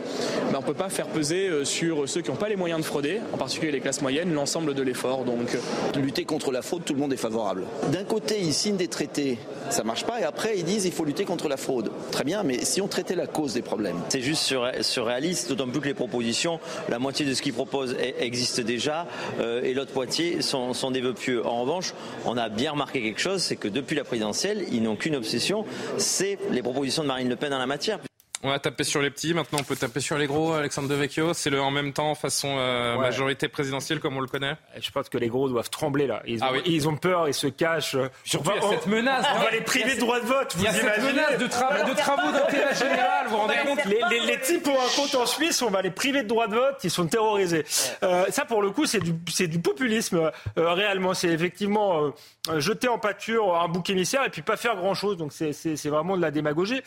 Mais 0.49 0.57
on 0.57 0.61
ne 0.61 0.65
peut 0.65 0.73
pas 0.73 0.89
faire 0.89 1.07
peser 1.07 1.49
sur 1.63 2.07
ceux 2.07 2.21
qui 2.21 2.29
n'ont 2.29 2.37
pas 2.37 2.49
les 2.49 2.55
moyens 2.55 2.81
de 2.81 2.85
frauder, 2.85 3.19
en 3.33 3.37
particulier 3.37 3.71
les 3.71 3.79
classes 3.79 4.01
moyennes, 4.01 4.33
l'ensemble 4.33 4.73
de 4.73 4.81
l'effort. 4.81 5.23
Donc 5.23 5.57
lutter 5.95 6.25
contre 6.25 6.51
la 6.51 6.61
fraude 6.61 6.83
tout 6.85 6.93
le 6.93 6.99
monde 6.99 7.13
est 7.13 7.17
favorable. 7.17 7.63
D'un 7.91 8.03
côté 8.03 8.39
ils 8.39 8.53
signent 8.53 8.77
des 8.77 8.87
traités, 8.87 9.37
ça 9.69 9.83
marche 9.83 10.05
pas 10.05 10.19
et 10.19 10.23
après 10.23 10.57
ils 10.57 10.63
disent 10.63 10.85
il 10.85 10.91
faut 10.91 11.05
lutter 11.05 11.25
contre 11.25 11.47
la 11.47 11.57
fraude. 11.57 11.91
Très 12.11 12.23
bien 12.23 12.40
mais 12.43 12.63
si 12.63 12.81
on 12.81 12.87
traitait 12.87 13.15
la 13.15 13.27
cause 13.27 13.53
des 13.53 13.61
problèmes 13.61 13.97
C'est 14.09 14.21
juste 14.21 14.53
surréaliste, 14.81 15.49
d'autant 15.49 15.67
plus 15.67 15.81
que 15.81 15.87
les 15.87 15.93
propositions, 15.93 16.59
la 16.89 16.99
moitié 16.99 17.25
de 17.25 17.33
ce 17.33 17.41
qu'ils 17.41 17.53
proposent 17.53 17.95
existe 18.19 18.61
déjà 18.61 19.07
euh, 19.39 19.63
et 19.63 19.73
l'autre 19.73 19.93
moitié 19.93 20.41
sont, 20.41 20.73
sont 20.73 20.91
des 20.91 21.01
vœux 21.01 21.13
pieux. 21.13 21.45
En 21.45 21.61
revanche, 21.61 21.93
on 22.25 22.37
a 22.37 22.49
bien 22.49 22.71
remarqué 22.71 23.01
quelque 23.01 23.21
chose, 23.21 23.41
c'est 23.41 23.55
que 23.55 23.67
depuis 23.67 23.95
la 23.95 24.03
présidentielle, 24.03 24.65
ils 24.71 24.81
n'ont 24.81 24.95
qu'une 24.95 25.15
obsession, 25.15 25.65
c'est 25.97 26.37
les 26.51 26.61
propositions 26.61 27.03
de 27.03 27.07
Marine 27.07 27.29
Le 27.29 27.35
Pen 27.35 27.49
dans 27.49 27.59
la 27.59 27.67
matière. 27.67 27.99
On 28.43 28.49
a 28.49 28.57
tapé 28.57 28.83
sur 28.83 29.01
les 29.01 29.11
petits, 29.11 29.35
maintenant 29.35 29.59
on 29.61 29.63
peut 29.63 29.75
taper 29.75 29.99
sur 29.99 30.17
les 30.17 30.25
gros, 30.25 30.53
Alexandre 30.53 30.87
Devecchio. 30.87 31.33
C'est 31.35 31.51
le 31.51 31.61
en 31.61 31.69
même 31.69 31.93
temps 31.93 32.15
façon 32.15 32.55
euh, 32.57 32.97
majorité 32.97 33.47
présidentielle 33.47 33.99
comme 33.99 34.17
on 34.17 34.19
le 34.19 34.27
connaît 34.27 34.55
Je 34.79 34.89
pense 34.89 35.09
que 35.09 35.19
les 35.19 35.27
gros 35.27 35.47
doivent 35.47 35.69
trembler 35.69 36.07
là. 36.07 36.23
Ils 36.25 36.39
ah 36.41 36.51
ont, 36.51 36.61
ils 36.65 36.89
ont 36.89 36.95
peur, 36.95 37.27
ils 37.27 37.35
se 37.35 37.45
cachent. 37.45 37.95
Surtout 38.23 38.49
il 38.55 38.63
y 38.63 38.65
a 38.65 38.69
cette 38.69 38.87
menace. 38.87 39.27
On 39.35 39.39
va 39.43 39.51
les 39.51 39.61
priver 39.61 39.93
de 39.93 39.99
droit 39.99 40.19
de 40.19 40.25
vote. 40.25 40.55
Il 40.57 40.63
y 40.63 40.67
a 40.67 40.73
cette 40.73 41.03
menace 41.03 41.37
de, 41.37 41.43
de 41.43 41.95
travaux 41.95 42.31
d'intérêt 42.31 42.73
général, 42.73 43.27
vous 43.27 43.31
vous 43.31 43.37
rendez 43.37 43.57
compte 43.63 43.85
les, 43.85 44.19
les, 44.25 44.39
types 44.39 44.67
ont 44.67 44.71
un 44.71 44.95
compte 44.95 45.13
en 45.13 45.27
Suisse, 45.27 45.61
on 45.61 45.69
va 45.69 45.83
les 45.83 45.91
priver 45.91 46.23
de 46.23 46.27
droit 46.27 46.47
de 46.47 46.55
vote, 46.55 46.77
ils 46.83 46.89
sont 46.89 47.05
terrorisés. 47.05 47.63
Euh, 48.01 48.25
ça 48.29 48.45
pour 48.45 48.63
le 48.63 48.71
coup 48.71 48.87
c'est 48.87 48.99
du, 48.99 49.13
du 49.47 49.59
populisme 49.59 50.31
euh, 50.57 50.73
réellement. 50.73 51.13
C'est 51.13 51.29
effectivement 51.29 52.11
jeter 52.57 52.87
en 52.87 52.97
pâture 52.97 53.55
un 53.61 53.67
bouc 53.67 53.87
émissaire 53.91 54.23
et 54.25 54.29
puis 54.29 54.41
pas 54.41 54.57
faire 54.57 54.75
grand 54.77 54.95
chose. 54.95 55.17
Donc 55.17 55.31
c'est 55.31 55.89
vraiment 55.89 56.17
de 56.17 56.21
la 56.21 56.31
démagogie. 56.31 56.81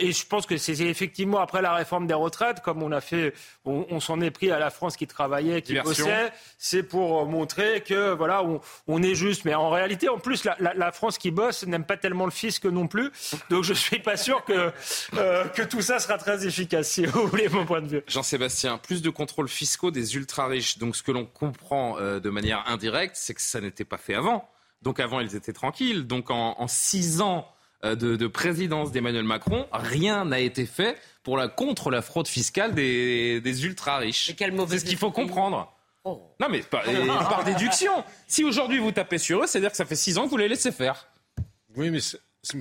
et 0.00 0.10
je 0.10 0.26
pense 0.26 0.44
que 0.46 0.56
c'est 0.56 0.87
et, 0.88 0.90
effectivement, 0.90 1.38
après 1.40 1.62
la 1.62 1.74
réforme 1.74 2.06
des 2.06 2.14
retraites, 2.14 2.60
comme 2.60 2.82
on 2.82 2.92
a 2.92 3.00
fait, 3.00 3.34
on, 3.64 4.00
s'en 4.00 4.20
est 4.20 4.30
pris 4.30 4.50
à 4.50 4.58
la 4.58 4.70
France 4.70 4.96
qui 4.96 5.06
travaillait, 5.06 5.62
qui 5.62 5.78
bossait, 5.80 6.32
c'est 6.56 6.82
pour 6.82 7.26
montrer 7.26 7.82
que 7.82 8.14
voilà, 8.14 8.42
on, 8.86 9.02
est 9.02 9.14
juste. 9.14 9.44
Mais 9.44 9.54
en 9.54 9.70
réalité, 9.70 10.08
en 10.08 10.18
plus, 10.18 10.44
la, 10.44 10.92
France 10.92 11.18
qui 11.18 11.30
bosse 11.30 11.66
n'aime 11.66 11.84
pas 11.84 11.96
tellement 11.96 12.24
le 12.24 12.30
fisc 12.30 12.64
non 12.64 12.86
plus. 12.86 13.10
Donc 13.50 13.64
je 13.64 13.74
suis 13.74 13.98
pas 13.98 14.16
sûr 14.16 14.44
que 14.44 14.72
euh, 15.14 15.44
que 15.48 15.62
tout 15.62 15.82
ça 15.82 15.98
sera 15.98 16.18
très 16.18 16.46
efficace, 16.46 16.88
si 16.88 17.06
vous 17.06 17.26
voulez 17.26 17.48
mon 17.48 17.66
point 17.66 17.82
de 17.82 17.88
vue. 17.88 18.02
Jean-Sébastien, 18.06 18.78
plus 18.78 19.02
de 19.02 19.10
contrôles 19.10 19.48
fiscaux 19.48 19.90
des 19.90 20.16
ultra 20.16 20.46
riches. 20.46 20.78
Donc 20.78 20.96
ce 20.96 21.02
que 21.02 21.12
l'on 21.12 21.26
comprend 21.26 21.98
euh, 21.98 22.20
de 22.20 22.30
manière 22.30 22.64
indirecte, 22.66 23.16
c'est 23.16 23.34
que 23.34 23.42
ça 23.42 23.60
n'était 23.60 23.84
pas 23.84 23.98
fait 23.98 24.14
avant. 24.14 24.48
Donc 24.82 25.00
avant, 25.00 25.20
ils 25.20 25.36
étaient 25.36 25.52
tranquilles. 25.52 26.06
Donc 26.06 26.30
en, 26.30 26.66
six 26.68 27.20
ans 27.20 27.48
euh, 27.84 27.94
de, 27.94 28.26
présidence 28.26 28.90
d'Emmanuel 28.90 29.24
Macron, 29.24 29.66
rien 29.72 30.24
n'a 30.24 30.40
été 30.40 30.66
fait 30.66 30.98
pour 31.22 31.36
la, 31.36 31.48
contre 31.48 31.90
la 31.90 32.02
fraude 32.02 32.26
fiscale 32.26 32.74
des, 32.74 33.40
des 33.40 33.64
ultra 33.64 33.98
riches. 33.98 34.32
C'est 34.36 34.78
ce 34.78 34.84
qu'il 34.84 34.96
faut 34.96 35.12
comprendre. 35.12 35.72
Oh. 36.04 36.20
Non 36.40 36.48
mais 36.50 36.60
par, 36.60 36.82
par 36.84 37.44
déduction. 37.44 37.92
Si 38.26 38.44
aujourd'hui 38.44 38.78
vous 38.78 38.92
tapez 38.92 39.18
sur 39.18 39.42
eux, 39.42 39.46
c'est-à-dire 39.46 39.70
que 39.70 39.76
ça 39.76 39.84
fait 39.84 39.96
six 39.96 40.18
ans 40.18 40.24
que 40.24 40.30
vous 40.30 40.36
les 40.36 40.48
laissez 40.48 40.72
faire. 40.72 41.08
Oui, 41.76 41.90
mais 41.90 42.00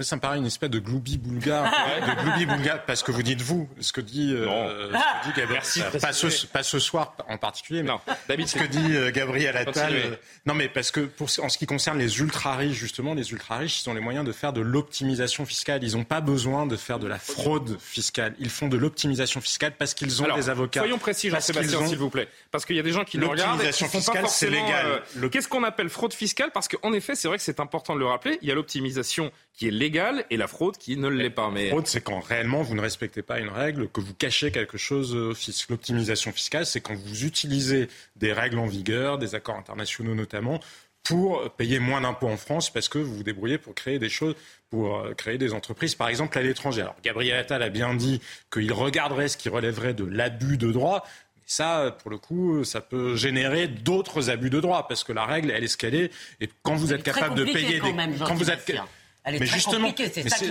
ça 0.02 0.16
me 0.16 0.22
paraît 0.22 0.38
une 0.38 0.46
espèce 0.46 0.70
de 0.70 0.80
gloubi 0.80 1.18
boulga, 1.18 1.72
de 2.02 2.22
gloubi 2.24 2.46
boulga, 2.46 2.78
parce 2.78 3.04
que 3.04 3.12
vous 3.12 3.24
dites 3.24 3.42
vous, 3.42 3.70
ce 3.80 3.94
que 3.94 4.02
dit, 4.02 4.34
euh, 4.34 4.92
ce 4.92 4.94
que 4.94 5.28
dit 5.28 5.40
Gabriel, 5.40 5.62
pas, 6.02 6.14
ce, 6.14 6.46
pas, 6.48 6.64
ce, 6.64 6.80
soir 6.80 7.16
en 7.30 7.38
particulier, 7.38 7.84
mais 7.84 7.90
non, 7.90 8.00
ce 8.46 8.58
que 8.58 8.66
dit 8.66 8.96
euh, 8.96 9.12
Gabriel 9.12 9.56
Attal. 9.56 9.94
Euh, 9.94 10.16
non, 10.46 10.54
mais 10.54 10.68
parce 10.68 10.92
que 10.92 11.02
pour, 11.02 11.30
en 11.42 11.50
ce 11.50 11.58
qui 11.58 11.66
concerne 11.66 11.98
les 11.98 12.20
ultra 12.20 12.56
riches, 12.56 12.78
justement, 12.78 13.14
les 13.14 13.32
ultra 13.32 13.58
riches, 13.58 13.82
ils 13.84 13.90
ont 13.90 13.94
les 13.94 14.02
moyens 14.02 14.26
de 14.26 14.32
faire 14.32 14.54
de 14.54 14.62
l'optimisation 14.62 15.46
fiscale. 15.46 15.84
Ils 15.84 15.96
n'ont 15.96 16.04
pas 16.04 16.22
besoin 16.22 16.66
de 16.66 16.76
faire 16.76 17.00
de 17.00 17.08
la 17.08 17.20
fraude 17.20 17.78
fiscale. 17.80 18.36
Ils 18.40 18.50
font 18.50 18.68
de 18.68 18.78
l'optimisation 18.78 19.42
fiscale 19.42 19.74
parce 19.78 19.94
qu'ils 19.94 20.22
ont 20.22 20.36
des 20.36 20.50
avocats. 20.50 20.82
Soyons 20.82 20.98
précis, 20.98 21.30
Jean-Sébastien, 21.30 21.88
s'il 21.88 21.98
vous 21.98 22.10
plaît, 22.10 22.28
parce 22.52 22.66
qu'il 22.66 22.76
y 22.76 22.80
a 22.80 22.84
des 22.84 22.92
gens 22.92 23.06
qui 23.06 23.18
nous 23.18 23.30
regardent 23.30 23.62
et 23.62 23.70
qui 23.70 23.86
font 23.86 24.00
fiscale, 24.00 24.16
pas 24.16 24.22
forcément. 24.22 24.52
Légal. 24.52 25.30
Qu'est-ce 25.32 25.48
qu'on 25.48 25.64
appelle 25.64 25.90
fraude 25.90 26.14
fiscale? 26.14 26.52
Parce 26.54 26.68
qu'en 26.68 26.94
effet, 26.94 27.16
c'est 27.16 27.28
vrai 27.28 27.38
que 27.38 27.44
c'est 27.44 27.60
important 27.60 27.96
de 27.96 28.00
le 28.00 28.06
rappeler. 28.06 28.38
Il 28.42 28.48
y 28.48 28.52
a 28.52 28.56
l'optimisation 28.56 29.32
qui 29.54 29.68
est 29.68 29.72
légale 29.78 30.26
et 30.30 30.38
la 30.38 30.48
fraude 30.48 30.78
qui 30.78 30.98
ne 30.98 31.08
l'est 31.08 31.30
pas. 31.30 31.50
Mais... 31.52 31.66
La 31.66 31.70
fraude, 31.72 31.88
c'est 31.88 32.02
quand 32.02 32.20
réellement 32.20 32.62
vous 32.62 32.76
ne 32.76 32.82
respectez 32.82 33.22
pas 33.22 33.40
une 33.40 33.50
règle, 33.50 33.90
que 33.90 34.02
vous 34.02 34.14
cachez 34.14 34.52
quelque 34.52 34.78
chose 34.78 35.16
au 35.16 35.34
fisc. 35.34 35.70
L'optimisation 35.70 36.32
fiscale, 36.32 36.66
c'est 36.66 36.82
quand 36.82 36.96
vous 36.96 37.26
utilisez 37.26 37.88
des 38.16 38.34
règles 38.34 38.60
en 38.60 38.68
vigueur, 38.68 39.18
des 39.18 39.36
accords 39.36 39.58
internationaux 39.58 40.16
notamment, 40.16 40.60
pour 41.08 41.50
payer 41.52 41.80
moins 41.80 42.02
d'impôts 42.02 42.28
en 42.28 42.38
France 42.38 42.70
parce 42.70 42.90
que 42.90 42.98
vous 42.98 43.16
vous 43.16 43.24
débrouillez 43.24 43.58
pour 43.58 43.74
créer 43.74 43.98
des 43.98 44.10
choses, 44.10 44.36
pour 44.70 44.98
euh, 44.98 45.14
créer 45.14 45.38
des 45.38 45.54
entreprises, 45.54 45.96
par 45.96 46.10
exemple, 46.10 46.38
à 46.38 46.42
l'étranger. 46.42 46.82
Alors, 46.82 46.96
Gabriel 47.02 47.38
Attal 47.38 47.64
a 47.64 47.70
bien 47.70 47.94
dit 47.94 48.22
qu'il 48.52 48.74
regarderait 48.74 49.30
ce 49.30 49.38
qui 49.38 49.48
relèverait 49.48 49.94
de 49.94 50.04
l'abus 50.04 50.58
de 50.58 50.72
droit. 50.72 51.06
Mais 51.38 51.44
ça, 51.46 51.96
pour 52.02 52.12
le 52.12 52.18
coup, 52.18 52.64
ça 52.66 52.82
peut 52.82 53.16
générer 53.16 53.68
d'autres 53.68 54.30
abus 54.30 54.50
de 54.50 54.60
droit 54.60 54.88
parce 54.88 55.06
que 55.06 55.14
la 55.14 55.26
règle, 55.26 55.52
elle 55.52 55.64
est 55.64 55.70
ce 55.70 55.78
qu'elle 55.78 55.96
est. 55.96 56.12
Et 56.42 56.50
quand 56.62 56.76
vous 56.76 56.94
êtes 56.94 57.04
capable 57.04 57.36
de 57.36 57.46
payer 57.46 57.80
des, 57.80 57.94
quand 58.20 58.36
vous 58.36 58.52
êtes, 58.52 58.70
mais 59.32 59.46
justement, 59.46 59.94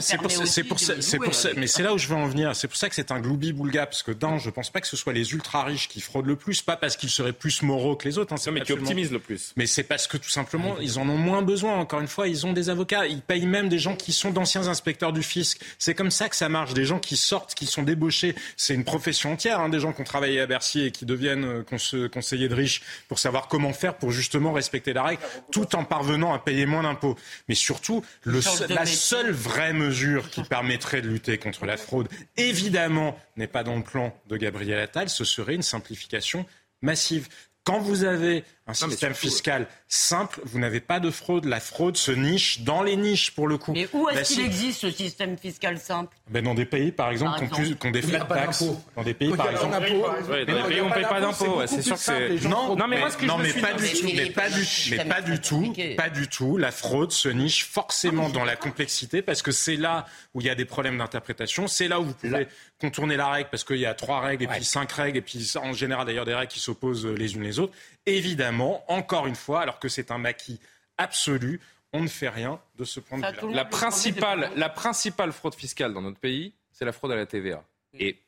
c'est 0.00 0.18
pour, 0.18 0.30
c'est 0.30 0.64
pour, 0.64 0.78
c'est 0.78 1.18
pour 1.18 1.34
ça, 1.34 1.50
mais 1.56 1.66
c'est 1.66 1.82
là 1.82 1.94
où 1.94 1.98
je 1.98 2.06
veux 2.08 2.14
en 2.14 2.26
venir. 2.26 2.54
C'est 2.54 2.68
pour 2.68 2.76
ça 2.76 2.88
que 2.88 2.94
c'est 2.94 3.10
un 3.10 3.20
gloubi 3.20 3.52
boulga, 3.52 3.86
parce 3.86 4.02
que 4.02 4.12
dans, 4.12 4.38
je 4.38 4.50
pense 4.50 4.70
pas 4.70 4.80
que 4.80 4.86
ce 4.86 4.96
soit 4.96 5.12
les 5.12 5.32
ultra 5.32 5.64
riches 5.64 5.88
qui 5.88 6.00
fraudent 6.00 6.26
le 6.26 6.36
plus, 6.36 6.62
pas 6.62 6.76
parce 6.76 6.96
qu'ils 6.96 7.10
seraient 7.10 7.32
plus 7.32 7.62
moraux 7.62 7.96
que 7.96 8.06
les 8.06 8.18
autres. 8.18 8.32
Hein, 8.32 8.50
mais 8.52 8.60
qui 8.60 8.72
optimisent 8.72 9.12
le 9.12 9.18
plus. 9.18 9.52
Mais 9.56 9.66
c'est 9.66 9.82
parce 9.82 10.06
que 10.06 10.16
tout 10.16 10.28
simplement, 10.28 10.76
ils 10.80 10.98
en 10.98 11.08
ont 11.08 11.16
moins 11.16 11.42
besoin. 11.42 11.76
Encore 11.76 12.00
une 12.00 12.08
fois, 12.08 12.28
ils 12.28 12.46
ont 12.46 12.52
des 12.52 12.70
avocats, 12.70 13.06
ils 13.06 13.22
payent 13.22 13.46
même 13.46 13.68
des 13.68 13.78
gens 13.78 13.96
qui 13.96 14.12
sont 14.12 14.30
d'anciens 14.30 14.68
inspecteurs 14.68 15.12
du 15.12 15.22
fisc. 15.22 15.60
C'est 15.78 15.94
comme 15.94 16.10
ça 16.10 16.28
que 16.28 16.36
ça 16.36 16.48
marche. 16.48 16.74
Des 16.74 16.84
gens 16.84 16.98
qui 16.98 17.16
sortent, 17.16 17.54
qui 17.54 17.66
sont 17.66 17.82
débauchés, 17.82 18.34
c'est 18.56 18.74
une 18.74 18.84
profession 18.84 19.32
entière. 19.32 19.60
Hein, 19.60 19.68
des 19.68 19.80
gens 19.80 19.92
qui 19.92 20.00
ont 20.00 20.04
travaillé 20.04 20.40
à 20.40 20.46
Bercy 20.46 20.82
et 20.82 20.90
qui 20.90 21.06
deviennent 21.06 21.44
euh, 21.44 22.08
conseillers 22.08 22.48
de 22.48 22.54
riches 22.54 22.82
pour 23.08 23.18
savoir 23.18 23.48
comment 23.48 23.72
faire 23.72 23.96
pour 23.96 24.10
justement 24.10 24.52
respecter 24.52 24.92
la 24.92 25.02
règle, 25.02 25.22
tout 25.50 25.74
en 25.76 25.84
parvenant 25.84 26.32
à 26.34 26.38
payer 26.38 26.66
moins 26.66 26.82
d'impôts. 26.82 27.16
Mais 27.48 27.54
surtout, 27.54 28.04
le, 28.22 28.40
la 28.68 28.86
seule 28.86 29.30
vraie 29.30 29.72
mesure 29.72 30.30
qui 30.30 30.42
permettrait 30.42 31.02
de 31.02 31.08
lutter 31.08 31.38
contre 31.38 31.66
la 31.66 31.76
fraude, 31.76 32.08
évidemment, 32.36 33.18
n'est 33.36 33.46
pas 33.46 33.64
dans 33.64 33.76
le 33.76 33.82
plan 33.82 34.14
de 34.28 34.36
Gabriel 34.36 34.78
Attal, 34.78 35.08
ce 35.08 35.24
serait 35.24 35.54
une 35.54 35.62
simplification 35.62 36.46
massive. 36.82 37.28
Quand 37.64 37.80
vous 37.80 38.04
avez 38.04 38.44
un 38.68 38.74
système 38.74 39.14
fiscal 39.14 39.68
simple, 39.86 40.40
vous 40.44 40.58
n'avez 40.58 40.80
pas 40.80 40.98
de 40.98 41.10
fraude. 41.10 41.44
La 41.44 41.60
fraude 41.60 41.96
se 41.96 42.10
niche 42.10 42.62
dans 42.62 42.82
les 42.82 42.96
niches, 42.96 43.30
pour 43.30 43.46
le 43.46 43.58
coup. 43.58 43.72
Mais 43.72 43.88
où 43.92 44.08
est-ce 44.08 44.34
qu'il 44.34 44.44
existe 44.44 44.80
ce 44.80 44.90
système 44.90 45.38
fiscal 45.38 45.78
simple? 45.78 46.16
Ben 46.28 46.42
Dans 46.42 46.54
des 46.54 46.64
pays, 46.64 46.90
par 46.90 47.10
exemple, 47.10 47.38
qui 47.48 47.76
ont, 47.86 47.90
des 47.92 48.02
frais 48.02 48.18
de 48.18 48.24
taxes. 48.24 48.64
Dans 48.96 49.04
des 49.04 49.14
pays, 49.14 49.32
par 49.36 49.50
exemple. 49.50 49.72
dans 49.72 49.80
des 49.80 50.44
pays 50.44 50.80
où 50.80 50.84
on 50.84 50.88
ne 50.88 50.94
paye 50.94 51.04
pas 51.04 51.20
d'impôts. 51.20 51.62
C'est 51.66 51.82
sûr 51.82 51.94
que 51.94 52.00
c'est. 52.00 52.48
Non, 52.48 52.74
non, 52.74 52.88
mais, 52.88 52.98
moi, 52.98 53.10
ce 53.10 53.16
que 53.16 53.26
non, 53.26 53.38
mais 53.38 53.52
pas 53.52 53.72
du 53.72 53.88
tout. 53.92 54.10
Mais 54.14 54.30
pas 54.30 54.50
du, 54.50 54.66
mais 54.90 55.04
pas 55.04 55.20
du 55.20 55.40
tout. 55.40 55.74
Pas 55.96 56.10
du 56.10 56.28
tout. 56.28 56.56
La 56.56 56.72
fraude 56.72 57.12
se 57.12 57.28
niche 57.28 57.64
forcément 57.66 58.30
dans 58.30 58.44
la 58.44 58.56
complexité 58.56 59.22
parce 59.22 59.42
que 59.42 59.52
c'est 59.52 59.76
là 59.76 60.06
où 60.34 60.40
il 60.40 60.46
y 60.46 60.50
a 60.50 60.56
des 60.56 60.64
problèmes 60.64 60.98
d'interprétation. 60.98 61.68
C'est 61.68 61.86
là 61.86 62.00
où 62.00 62.04
vous 62.04 62.14
pouvez 62.14 62.48
contourner 62.80 63.16
la 63.16 63.28
règle 63.28 63.48
parce 63.50 63.64
qu'il 63.64 63.78
y 63.78 63.86
a 63.86 63.94
trois 63.94 64.20
règles 64.20 64.44
et 64.44 64.46
puis 64.48 64.64
cinq 64.64 64.92
règles 64.92 65.18
et 65.18 65.22
puis 65.22 65.52
en 65.56 65.72
général 65.72 66.06
d'ailleurs 66.06 66.24
des 66.24 66.34
règles 66.34 66.52
qui 66.52 66.60
s'opposent 66.60 67.06
les 67.06 67.34
unes 67.34 67.42
les 67.42 67.58
autres. 67.58 67.72
Évidemment, 68.06 68.84
encore 68.88 69.26
une 69.26 69.34
fois, 69.34 69.60
alors 69.60 69.78
que 69.78 69.88
c'est 69.88 70.10
un 70.10 70.18
maquis 70.18 70.60
absolu, 70.96 71.60
on 71.92 72.02
ne 72.02 72.08
fait 72.08 72.28
rien 72.28 72.60
de 72.78 72.84
ce 72.84 73.00
point 73.00 73.18
de 73.18 73.26
vue-là. 73.26 73.54
La 73.54 73.64
principale, 73.64 74.50
la 74.56 74.68
principale 74.68 75.32
fraude 75.32 75.54
fiscale 75.54 75.92
dans 75.92 76.02
notre 76.02 76.18
pays, 76.18 76.52
c'est 76.72 76.84
la 76.84 76.92
fraude 76.92 77.12
à 77.12 77.16
la 77.16 77.26
TVA. 77.26 77.64
Mm. 77.92 77.98
Et 78.00 78.18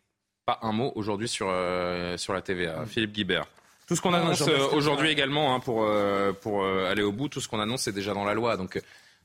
pas 0.44 0.58
un 0.62 0.72
mot 0.72 0.92
aujourd'hui 0.94 1.28
sur, 1.28 1.48
euh, 1.50 2.16
sur 2.16 2.32
la 2.32 2.40
TVA. 2.40 2.80
Mm. 2.80 2.86
Philippe 2.86 3.12
Guibert. 3.12 3.46
Tout 3.86 3.96
ce 3.96 4.02
qu'on 4.02 4.12
annonce 4.12 4.42
euh, 4.42 4.68
aujourd'hui 4.72 5.10
également, 5.10 5.54
hein, 5.54 5.60
pour, 5.60 5.84
euh, 5.84 6.32
pour 6.32 6.64
aller 6.64 7.02
au 7.02 7.12
bout, 7.12 7.28
tout 7.28 7.40
ce 7.40 7.48
qu'on 7.48 7.60
annonce, 7.60 7.82
c'est 7.82 7.92
déjà 7.92 8.12
dans 8.12 8.24
la 8.24 8.34
loi. 8.34 8.56
Donc, 8.58 8.80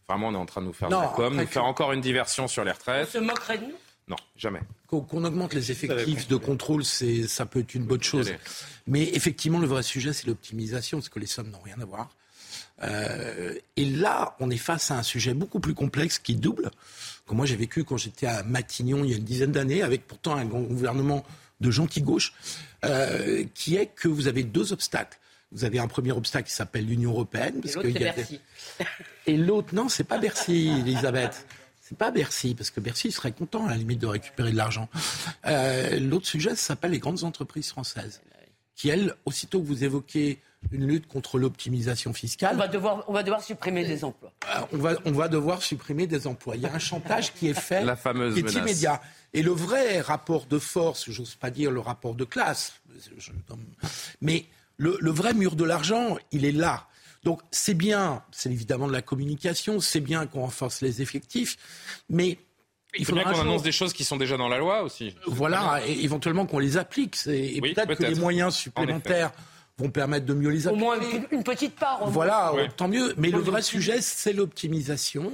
vraiment, 0.07 0.29
on 0.29 0.33
est 0.33 0.37
en 0.37 0.45
train 0.45 0.61
de 0.61 0.67
nous 0.67 0.73
faire 0.73 0.87
de 0.87 0.95
la 0.95 1.07
com, 1.07 1.35
nous 1.35 1.47
faire 1.47 1.65
encore 1.65 1.91
une 1.91 2.01
diversion 2.01 2.47
sur 2.47 2.63
les 2.63 2.71
retraites. 2.71 3.09
On 3.09 3.11
se 3.11 3.17
moquerait 3.17 3.57
de 3.57 3.65
nous? 3.65 3.75
Non, 4.07 4.17
jamais. 4.35 4.59
Qu'on 4.87 5.23
augmente 5.23 5.53
les 5.53 5.71
effectifs 5.71 6.27
de 6.27 6.35
contrôle, 6.35 6.83
c'est 6.83 7.27
ça 7.27 7.45
peut 7.45 7.59
être 7.59 7.73
une 7.73 7.85
bonne 7.85 8.03
chose. 8.03 8.31
Mais 8.85 9.03
effectivement, 9.13 9.59
le 9.59 9.67
vrai 9.67 9.83
sujet, 9.83 10.13
c'est 10.13 10.27
l'optimisation, 10.27 10.97
parce 10.97 11.09
que 11.09 11.19
les 11.19 11.25
sommes 11.25 11.49
n'ont 11.49 11.61
rien 11.61 11.79
à 11.81 11.85
voir. 11.85 12.09
Euh, 12.81 13.55
et 13.77 13.85
là, 13.85 14.35
on 14.39 14.49
est 14.49 14.57
face 14.57 14.91
à 14.91 14.97
un 14.97 15.03
sujet 15.03 15.33
beaucoup 15.33 15.59
plus 15.59 15.73
complexe 15.73 16.19
qui 16.19 16.35
double, 16.35 16.69
que 17.27 17.33
moi 17.33 17.45
j'ai 17.45 17.55
vécu 17.55 17.83
quand 17.83 17.97
j'étais 17.97 18.27
à 18.27 18.43
Matignon 18.43 19.03
il 19.03 19.11
y 19.11 19.13
a 19.13 19.17
une 19.17 19.23
dizaine 19.23 19.51
d'années, 19.51 19.83
avec 19.83 20.05
pourtant 20.05 20.35
un 20.35 20.45
gouvernement 20.45 21.23
de 21.61 21.71
gentille 21.71 22.03
gauche, 22.03 22.33
euh, 22.83 23.45
qui 23.53 23.77
est 23.77 23.87
que 23.87 24.07
vous 24.07 24.27
avez 24.27 24.43
deux 24.43 24.73
obstacles. 24.73 25.17
Vous 25.51 25.65
avez 25.65 25.79
un 25.79 25.87
premier 25.87 26.11
obstacle 26.11 26.49
qui 26.49 26.55
s'appelle 26.55 26.85
l'Union 26.85 27.11
européenne, 27.11 27.61
parce 27.61 27.75
et 27.75 27.93
l'autre, 27.93 28.25
c'est 28.27 28.41
Et 29.27 29.37
l'autre, 29.37 29.75
non, 29.75 29.87
c'est 29.87 30.03
pas 30.03 30.17
Bercy, 30.17 30.71
Elisabeth 30.79 31.45
pas 31.93 32.11
Bercy, 32.11 32.55
parce 32.55 32.69
que 32.69 32.79
Bercy 32.79 33.11
serait 33.11 33.31
content 33.31 33.65
à 33.65 33.71
la 33.71 33.77
limite 33.77 33.99
de 33.99 34.07
récupérer 34.07 34.51
de 34.51 34.57
l'argent. 34.57 34.89
Euh, 35.45 35.99
l'autre 35.99 36.27
sujet, 36.27 36.51
ça 36.51 36.55
s'appelle 36.55 36.91
les 36.91 36.99
grandes 36.99 37.23
entreprises 37.23 37.69
françaises, 37.69 38.21
qui 38.75 38.89
elles, 38.89 39.13
aussitôt 39.25 39.61
que 39.61 39.67
vous 39.67 39.83
évoquez 39.83 40.39
une 40.71 40.87
lutte 40.87 41.07
contre 41.07 41.37
l'optimisation 41.37 42.13
fiscale. 42.13 42.55
On 42.55 42.59
va 42.59 42.67
devoir, 42.67 43.03
on 43.07 43.13
va 43.13 43.23
devoir 43.23 43.43
supprimer 43.43 43.85
des 43.85 44.03
emplois. 44.03 44.31
Euh, 44.45 44.61
on, 44.71 44.77
va, 44.77 44.93
on 45.05 45.11
va 45.11 45.27
devoir 45.27 45.61
supprimer 45.61 46.07
des 46.07 46.25
emplois. 46.25 46.55
Il 46.55 46.61
y 46.61 46.65
a 46.65 46.73
un 46.73 46.79
chantage 46.79 47.33
qui 47.33 47.49
est 47.49 47.59
fait, 47.59 47.83
La 47.85 47.95
fameuse 47.95 48.33
qui 48.33 48.39
est 48.39 48.53
immédiat. 48.53 49.01
Et 49.33 49.41
le 49.41 49.51
vrai 49.51 49.99
rapport 49.99 50.45
de 50.45 50.59
force, 50.59 51.09
j'ose 51.09 51.35
pas 51.35 51.49
dire 51.49 51.71
le 51.71 51.79
rapport 51.79 52.15
de 52.15 52.23
classe, 52.23 52.73
mais 54.21 54.45
le, 54.77 54.97
le 55.01 55.11
vrai 55.11 55.33
mur 55.33 55.55
de 55.55 55.63
l'argent, 55.63 56.17
il 56.31 56.45
est 56.45 56.51
là. 56.51 56.87
Donc 57.23 57.41
c'est 57.51 57.73
bien, 57.73 58.23
c'est 58.31 58.51
évidemment 58.51 58.87
de 58.87 58.93
la 58.93 59.01
communication, 59.01 59.79
c'est 59.79 60.01
bien 60.01 60.25
qu'on 60.27 60.41
renforce 60.41 60.81
les 60.81 61.01
effectifs, 61.01 61.57
mais 62.09 62.37
il 62.97 63.05
faut 63.05 63.13
bien 63.13 63.23
qu'on 63.23 63.39
annonce 63.39 63.63
des 63.63 63.71
choses 63.71 63.93
qui 63.93 64.03
sont 64.03 64.17
déjà 64.17 64.37
dans 64.37 64.49
la 64.49 64.57
loi 64.57 64.83
aussi. 64.83 65.15
Voilà, 65.25 65.81
et 65.87 66.03
éventuellement 66.03 66.45
qu'on 66.45 66.59
les 66.59 66.77
applique. 66.77 67.17
Et 67.27 67.59
peut-être 67.59 67.95
que 67.95 68.03
les 68.03 68.15
moyens 68.15 68.53
supplémentaires 68.53 69.31
vont 69.77 69.89
permettre 69.89 70.25
de 70.25 70.33
mieux 70.33 70.49
les 70.49 70.67
appliquer. 70.67 70.83
Au 70.83 70.85
moins 70.85 70.99
une, 71.31 71.43
petite 71.43 71.75
part. 71.75 72.07
Voilà, 72.07 72.53
tant 72.77 72.87
mieux. 72.87 73.13
Mais 73.17 73.29
le 73.29 73.39
vrai 73.39 73.61
sujet, 73.61 74.01
c'est 74.01 74.33
l'optimisation. 74.33 75.31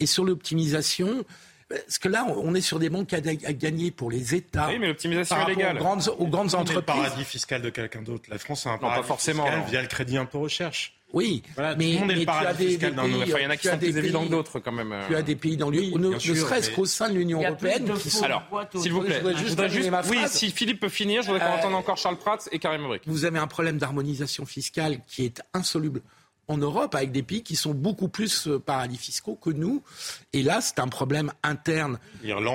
Et 0.00 0.06
sur 0.06 0.24
l'optimisation, 0.24 1.24
parce 1.68 1.98
que 1.98 2.08
là, 2.08 2.26
on 2.28 2.54
est 2.54 2.60
sur 2.60 2.78
des 2.78 2.90
banques 2.90 3.12
à, 3.14 3.20
gagner 3.20 3.90
pour 3.90 4.10
les 4.10 4.34
États. 4.34 4.68
Oui, 4.68 4.78
mais 4.78 4.88
l'optimisation 4.88 5.36
est 5.40 5.54
légale. 5.54 5.76
Aux 5.76 5.80
grandes, 5.80 6.14
aux 6.18 6.26
grandes 6.26 6.54
entreprises. 6.54 6.76
le 6.76 6.82
paradis 6.82 7.24
fiscal 7.24 7.62
de 7.62 7.70
quelqu'un 7.70 8.02
d'autre. 8.02 8.28
La 8.28 8.38
France 8.38 8.66
a 8.66 8.70
un 8.70 8.78
paradis 8.78 9.06
forcément, 9.06 9.44
fiscal 9.46 9.64
via 9.70 9.80
le 9.80 9.88
crédit 9.88 10.18
impôt 10.18 10.40
recherche. 10.40 10.97
Oui, 11.14 11.42
mais, 11.56 11.74
tout 11.74 11.80
le 11.80 11.98
monde 12.00 12.10
est 12.10 12.14
le 12.16 12.24
paradis 12.26 12.66
fiscal 12.66 12.94
d'un 12.94 13.12
autre. 13.12 13.26
il 13.26 13.42
y 13.42 13.46
en 13.46 13.50
a 13.50 13.56
qui 13.56 13.68
sont 13.68 13.78
plus 13.78 13.96
évidents 13.96 14.24
que 14.24 14.30
d'autres 14.30 14.60
quand 14.60 14.72
même. 14.72 14.94
Tu 15.08 15.16
as 15.16 15.22
des 15.22 15.36
pays 15.36 15.56
dans 15.56 15.70
l'Union, 15.70 15.98
ne, 15.98 16.18
serait-ce 16.18 16.70
qu'au 16.70 16.84
sein 16.84 17.08
de 17.08 17.14
l'Union 17.14 17.42
européenne. 17.42 17.90
Qui 17.98 18.10
sont... 18.10 18.24
Alors, 18.24 18.42
s'il 18.74 18.92
vous 18.92 19.00
plaît, 19.00 19.20
je 19.36 19.48
voudrais 19.48 19.70
juste, 19.70 19.90
oui, 20.10 20.18
si 20.26 20.50
Philippe 20.50 20.80
peut 20.80 20.88
finir, 20.88 21.22
je 21.22 21.28
voudrais 21.28 21.40
qu'on 21.40 21.52
euh, 21.52 21.58
entende 21.58 21.74
encore 21.74 21.96
Charles 21.96 22.18
Prats 22.18 22.38
et 22.52 22.58
Karim 22.58 22.86
Brick. 22.86 23.02
Vous 23.06 23.24
avez 23.24 23.38
un 23.38 23.46
problème 23.46 23.78
d'harmonisation 23.78 24.44
fiscale 24.44 25.00
qui 25.06 25.24
est 25.24 25.40
insoluble 25.54 26.02
en 26.46 26.58
Europe 26.58 26.94
avec 26.94 27.12
des 27.12 27.22
pays 27.22 27.42
qui 27.42 27.56
sont 27.56 27.74
beaucoup 27.74 28.08
plus 28.08 28.46
euh, 28.46 28.58
paradis 28.58 28.98
fiscaux 28.98 29.36
que 29.36 29.50
nous. 29.50 29.82
Et 30.32 30.42
là, 30.42 30.60
c'est 30.60 30.78
un 30.78 30.88
problème 30.88 31.32
interne 31.42 31.98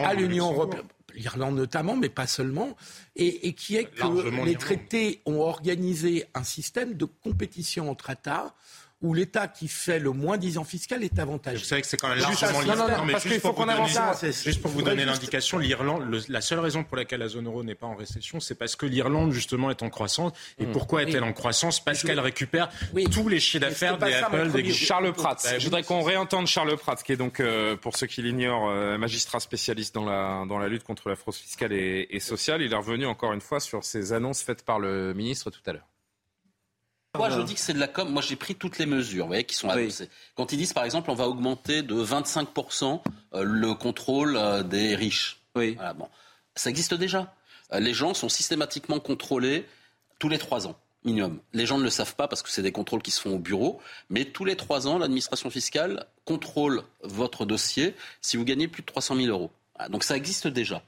à 0.04 0.14
l'Union 0.14 0.52
européenne. 0.52 0.84
l'Irlande 1.16 1.56
notamment, 1.56 1.96
mais 1.96 2.10
pas 2.10 2.28
seulement, 2.28 2.76
et, 3.16 3.48
et 3.48 3.54
qui 3.54 3.76
est 3.76 3.86
que 3.86 4.46
les 4.46 4.56
traités 4.56 5.22
ont 5.26 5.40
organisé 5.40 6.26
un 6.34 6.44
système 6.44 6.96
de 6.96 7.06
compétition 7.06 7.90
entre 7.90 8.10
États 8.10 8.56
où 9.04 9.14
l'État 9.14 9.48
qui 9.48 9.68
fait 9.68 10.00
le 10.00 10.12
moins 10.12 10.38
disant 10.38 10.64
fiscal 10.64 11.04
est 11.04 11.20
avantageux. 11.20 11.60
Vous 11.60 11.64
savez 11.66 11.82
que 11.82 11.88
c'est 11.88 11.98
quand 11.98 12.08
même 12.08 12.20
largement 12.20 12.64
non, 12.64 12.76
non, 12.76 13.06
non, 13.06 13.12
parce 13.12 13.24
qu'il 13.24 13.40
faut 13.40 13.54
qu'on 13.54 13.68
avance 13.68 13.92
ça. 13.92 14.14
Juste 14.24 14.62
pour 14.62 14.72
vous 14.72 14.82
donner 14.82 15.06
l'indication, 15.06 15.58
l'Irlande, 15.58 16.24
la 16.30 16.42
seule 16.42 16.60
raison 16.60 16.84
pour 16.84 16.96
laquelle 16.96 17.20
la 17.20 17.28
zone 17.28 17.46
euro 17.46 17.64
n'est 17.64 17.76
pas 17.76 17.86
en 17.86 17.96
récession, 17.96 18.40
c'est 18.40 18.56
parce 18.56 18.76
que 18.76 18.86
l'Irlande 18.86 19.32
justement 19.32 19.70
est 19.70 19.84
en 19.84 19.90
croissance. 19.90 20.32
Et 20.58 20.66
hmm. 20.66 20.72
pourquoi 20.72 21.04
est-elle 21.04 21.24
en 21.24 21.34
croissance? 21.34 21.84
Parce 21.84 22.02
qu'elle 22.04 22.20
récupère 22.20 22.70
tous 23.12 23.28
les 23.28 23.40
chiffres 23.40 23.66
d'affaires 23.66 23.98
des 23.98 24.14
Apple, 24.14 24.52
des 24.52 24.72
Charles 24.72 25.12
Pratt. 25.12 25.40
Bah, 25.44 25.60
Je 25.60 25.66
voudrais 25.66 25.84
qu'on 25.84 26.02
réentende 26.02 26.48
Charles 26.48 26.76
Pratt, 26.78 27.02
qui 27.04 27.12
est 27.12 27.18
donc, 27.18 27.42
euh, 27.42 27.76
pour 27.76 27.98
ceux 27.98 28.08
qui 28.08 28.22
l'ignorent, 28.22 28.70
euh, 28.70 28.98
magistrat 28.98 29.42
spécialiste 29.42 29.94
dans 29.94 30.06
la 30.06 30.46
dans 30.48 30.58
la 30.58 30.70
lutte 30.70 30.84
contre 30.84 31.10
la 31.10 31.16
fraude 31.16 31.36
fiscale 31.36 31.74
et, 31.74 32.08
et 32.10 32.20
sociale. 32.22 32.62
Il 32.62 32.72
est 32.72 32.76
revenu 32.76 33.06
encore 33.06 33.34
une 33.34 33.42
fois 33.42 33.60
sur 33.60 33.84
ces 33.84 34.14
annonces 34.14 34.42
faites 34.42 34.64
par 34.64 34.80
le 34.80 35.14
ministre 35.14 35.50
tout 35.50 35.62
à 35.66 35.74
l'heure. 35.74 35.93
Moi, 37.16 37.30
je 37.30 37.42
dis 37.42 37.54
que 37.54 37.60
c'est 37.60 37.74
de 37.74 37.80
la 37.80 37.88
com. 37.88 38.10
Moi, 38.10 38.24
j'ai 38.24 38.36
pris 38.36 38.56
toutes 38.56 38.80
les 38.80 38.88
mesures, 38.88 39.26
vous 39.26 39.30
voyez, 39.30 39.44
qui 39.44 39.56
sont 39.56 39.70
annoncées. 39.70 40.10
Quand 40.36 40.52
ils 40.52 40.58
disent, 40.58 40.74
par 40.74 40.84
exemple, 40.84 41.12
on 41.12 41.16
va 41.16 41.28
augmenter 41.28 41.84
de 41.84 41.94
25% 41.94 43.02
euh, 43.36 43.44
le 43.44 43.76
contrôle 43.76 44.36
euh, 44.36 44.64
des 44.64 44.96
riches. 44.96 45.40
Oui. 45.56 45.78
bon. 45.96 46.08
Ça 46.56 46.72
existe 46.72 46.96
déjà. 46.96 47.36
Euh, 47.72 47.80
les 47.80 47.94
gens 47.94 48.16
sont 48.16 48.30
systématiquement 48.30 49.00
contrôlés 49.00 49.66
tous 50.18 50.28
les 50.28 50.40
trois 50.40 50.68
ans 50.68 50.76
minimum. 51.06 51.40
Les 51.52 51.66
gens 51.66 51.78
ne 51.78 51.84
le 51.84 51.90
savent 51.90 52.16
pas 52.16 52.28
parce 52.28 52.42
que 52.42 52.50
c'est 52.50 52.62
des 52.62 52.72
contrôles 52.72 53.02
qui 53.02 53.12
se 53.12 53.20
font 53.20 53.36
au 53.36 53.40
bureau, 53.40 53.82
mais 54.10 54.24
tous 54.24 54.46
les 54.46 54.56
trois 54.56 54.88
ans, 54.88 54.98
l'administration 54.98 55.50
fiscale 55.50 56.06
contrôle 56.24 56.82
votre 57.02 57.46
dossier 57.46 57.94
si 58.22 58.38
vous 58.38 58.46
gagnez 58.46 58.70
plus 58.70 58.82
de 58.82 58.88
300 58.88 59.18
000 59.18 59.28
euros. 59.28 59.52
Donc 59.90 60.06
ça 60.06 60.16
existe 60.16 60.48
déjà. 60.48 60.82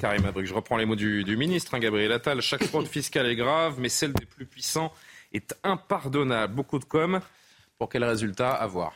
Karim 0.00 0.24
Abruc, 0.24 0.46
je 0.46 0.54
reprends 0.54 0.78
les 0.78 0.86
mots 0.86 0.96
du, 0.96 1.36
ministre, 1.36 1.74
hein, 1.74 1.78
Gabriel 1.78 2.10
Attal. 2.12 2.40
Chaque 2.40 2.64
fraude 2.64 2.86
fiscale 2.86 3.26
est 3.26 3.36
grave, 3.36 3.74
mais 3.78 3.90
celle 3.90 4.14
des 4.14 4.24
plus 4.24 4.46
puissants 4.46 4.92
est 5.34 5.54
impardonnable. 5.62 6.54
Beaucoup 6.54 6.78
de 6.78 6.84
com. 6.84 7.20
Pour 7.78 7.88
quel 7.88 8.04
résultat 8.04 8.52
avoir 8.52 8.94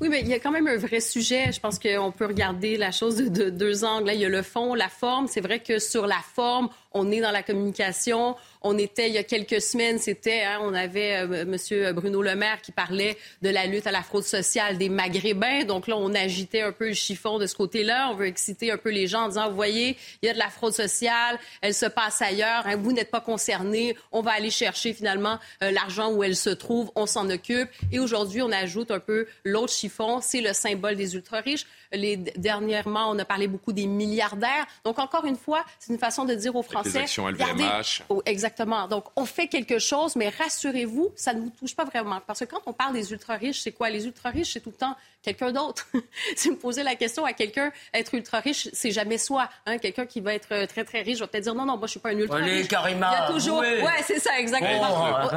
oui, 0.00 0.10
mais 0.10 0.20
il 0.20 0.28
y 0.28 0.34
a 0.34 0.38
quand 0.38 0.50
même 0.50 0.66
un 0.66 0.76
vrai 0.76 1.00
sujet. 1.00 1.52
Je 1.52 1.60
pense 1.60 1.78
qu'on 1.78 2.12
peut 2.12 2.26
regarder 2.26 2.76
la 2.76 2.90
chose 2.90 3.16
de, 3.16 3.48
deux 3.48 3.84
angles. 3.84 4.10
il 4.12 4.20
y 4.20 4.26
a 4.26 4.28
le 4.28 4.42
fond, 4.42 4.74
la 4.74 4.90
forme. 4.90 5.26
C'est 5.26 5.40
vrai 5.40 5.60
que 5.60 5.78
sur 5.78 6.06
la 6.06 6.20
forme, 6.34 6.68
on 6.92 7.10
est 7.10 7.20
dans 7.20 7.30
la 7.30 7.42
communication. 7.42 8.36
On 8.62 8.76
était, 8.78 9.08
il 9.08 9.14
y 9.14 9.18
a 9.18 9.22
quelques 9.22 9.60
semaines, 9.60 9.98
c'était, 9.98 10.42
hein, 10.42 10.58
on 10.62 10.74
avait 10.74 11.24
euh, 11.24 11.42
M. 11.42 11.94
Bruno 11.94 12.20
Le 12.20 12.34
Maire 12.34 12.60
qui 12.60 12.72
parlait 12.72 13.16
de 13.40 13.48
la 13.48 13.66
lutte 13.66 13.86
à 13.86 13.92
la 13.92 14.02
fraude 14.02 14.24
sociale 14.24 14.76
des 14.76 14.88
Maghrébins. 14.88 15.64
Donc 15.64 15.86
là, 15.86 15.96
on 15.96 16.12
agitait 16.14 16.62
un 16.62 16.72
peu 16.72 16.88
le 16.88 16.94
chiffon 16.94 17.38
de 17.38 17.46
ce 17.46 17.54
côté-là. 17.54 18.08
On 18.10 18.14
veut 18.14 18.26
exciter 18.26 18.72
un 18.72 18.76
peu 18.76 18.90
les 18.90 19.06
gens 19.06 19.24
en 19.24 19.28
disant, 19.28 19.48
vous 19.48 19.56
voyez, 19.56 19.96
il 20.20 20.26
y 20.26 20.28
a 20.28 20.34
de 20.34 20.38
la 20.38 20.48
fraude 20.48 20.72
sociale, 20.72 21.38
elle 21.60 21.74
se 21.74 21.86
passe 21.86 22.20
ailleurs, 22.20 22.66
hein, 22.66 22.76
vous 22.76 22.92
n'êtes 22.92 23.10
pas 23.10 23.20
concernés, 23.20 23.96
on 24.10 24.20
va 24.20 24.32
aller 24.32 24.50
chercher 24.50 24.92
finalement 24.92 25.38
euh, 25.62 25.70
l'argent 25.70 26.12
où 26.12 26.24
elle 26.24 26.36
se 26.36 26.50
trouve, 26.50 26.90
on 26.96 27.06
s'en 27.06 27.30
occupe. 27.30 27.68
Et 27.92 28.00
aujourd'hui, 28.00 28.42
on 28.42 28.50
ajoute 28.50 28.90
un 28.90 29.00
peu 29.00 29.26
l'autre 29.56 29.72
chiffon, 29.72 30.20
c'est 30.20 30.42
le 30.42 30.52
symbole 30.52 30.96
des 30.96 31.14
ultra-riches. 31.14 31.66
Les, 31.92 32.16
dernièrement, 32.16 33.10
on 33.10 33.18
a 33.18 33.24
parlé 33.24 33.48
beaucoup 33.48 33.72
des 33.72 33.86
milliardaires. 33.86 34.66
Donc, 34.84 34.98
encore 34.98 35.24
une 35.24 35.36
fois, 35.36 35.64
c'est 35.78 35.92
une 35.92 35.98
façon 35.98 36.24
de 36.24 36.34
dire 36.34 36.54
aux 36.56 36.62
Français... 36.62 36.90
les 36.90 36.98
actions 36.98 37.28
LVMH. 37.28 38.02
Oh, 38.08 38.22
exactement. 38.26 38.88
Donc, 38.88 39.04
on 39.16 39.24
fait 39.24 39.48
quelque 39.48 39.78
chose, 39.78 40.16
mais 40.16 40.28
rassurez-vous, 40.28 41.12
ça 41.16 41.34
ne 41.34 41.40
vous 41.40 41.50
touche 41.50 41.74
pas 41.74 41.84
vraiment. 41.84 42.20
Parce 42.26 42.40
que 42.40 42.44
quand 42.44 42.62
on 42.66 42.72
parle 42.72 42.94
des 42.94 43.12
ultra-riches, 43.12 43.60
c'est 43.60 43.72
quoi? 43.72 43.90
Les 43.90 44.06
ultra-riches, 44.06 44.52
c'est 44.52 44.60
tout 44.60 44.70
le 44.70 44.76
temps 44.76 44.96
quelqu'un 45.22 45.52
d'autre. 45.52 45.86
si 46.36 46.48
vous 46.48 46.56
posez 46.56 46.82
la 46.82 46.94
question 46.94 47.24
à 47.24 47.32
quelqu'un, 47.32 47.72
être 47.92 48.14
ultra 48.14 48.40
riche, 48.40 48.68
c'est 48.72 48.92
jamais 48.92 49.18
soi. 49.18 49.48
Hein? 49.66 49.78
Quelqu'un 49.78 50.06
qui 50.06 50.20
va 50.20 50.34
être 50.34 50.52
euh, 50.52 50.66
très, 50.66 50.84
très 50.84 51.02
riche 51.02 51.18
va 51.18 51.26
peut-être 51.26 51.44
dire 51.44 51.54
non, 51.54 51.64
non, 51.64 51.76
moi, 51.76 51.86
je 51.86 51.92
suis 51.92 52.00
pas 52.00 52.10
un 52.10 52.18
ultra 52.18 52.36
riche. 52.36 52.68
Karima, 52.68 53.12
il 53.12 53.20
y 53.20 53.24
a 53.24 53.32
toujours. 53.32 53.58
Ouais, 53.58 54.02
c'est 54.06 54.20
ça, 54.20 54.38
exactement. 54.38 55.30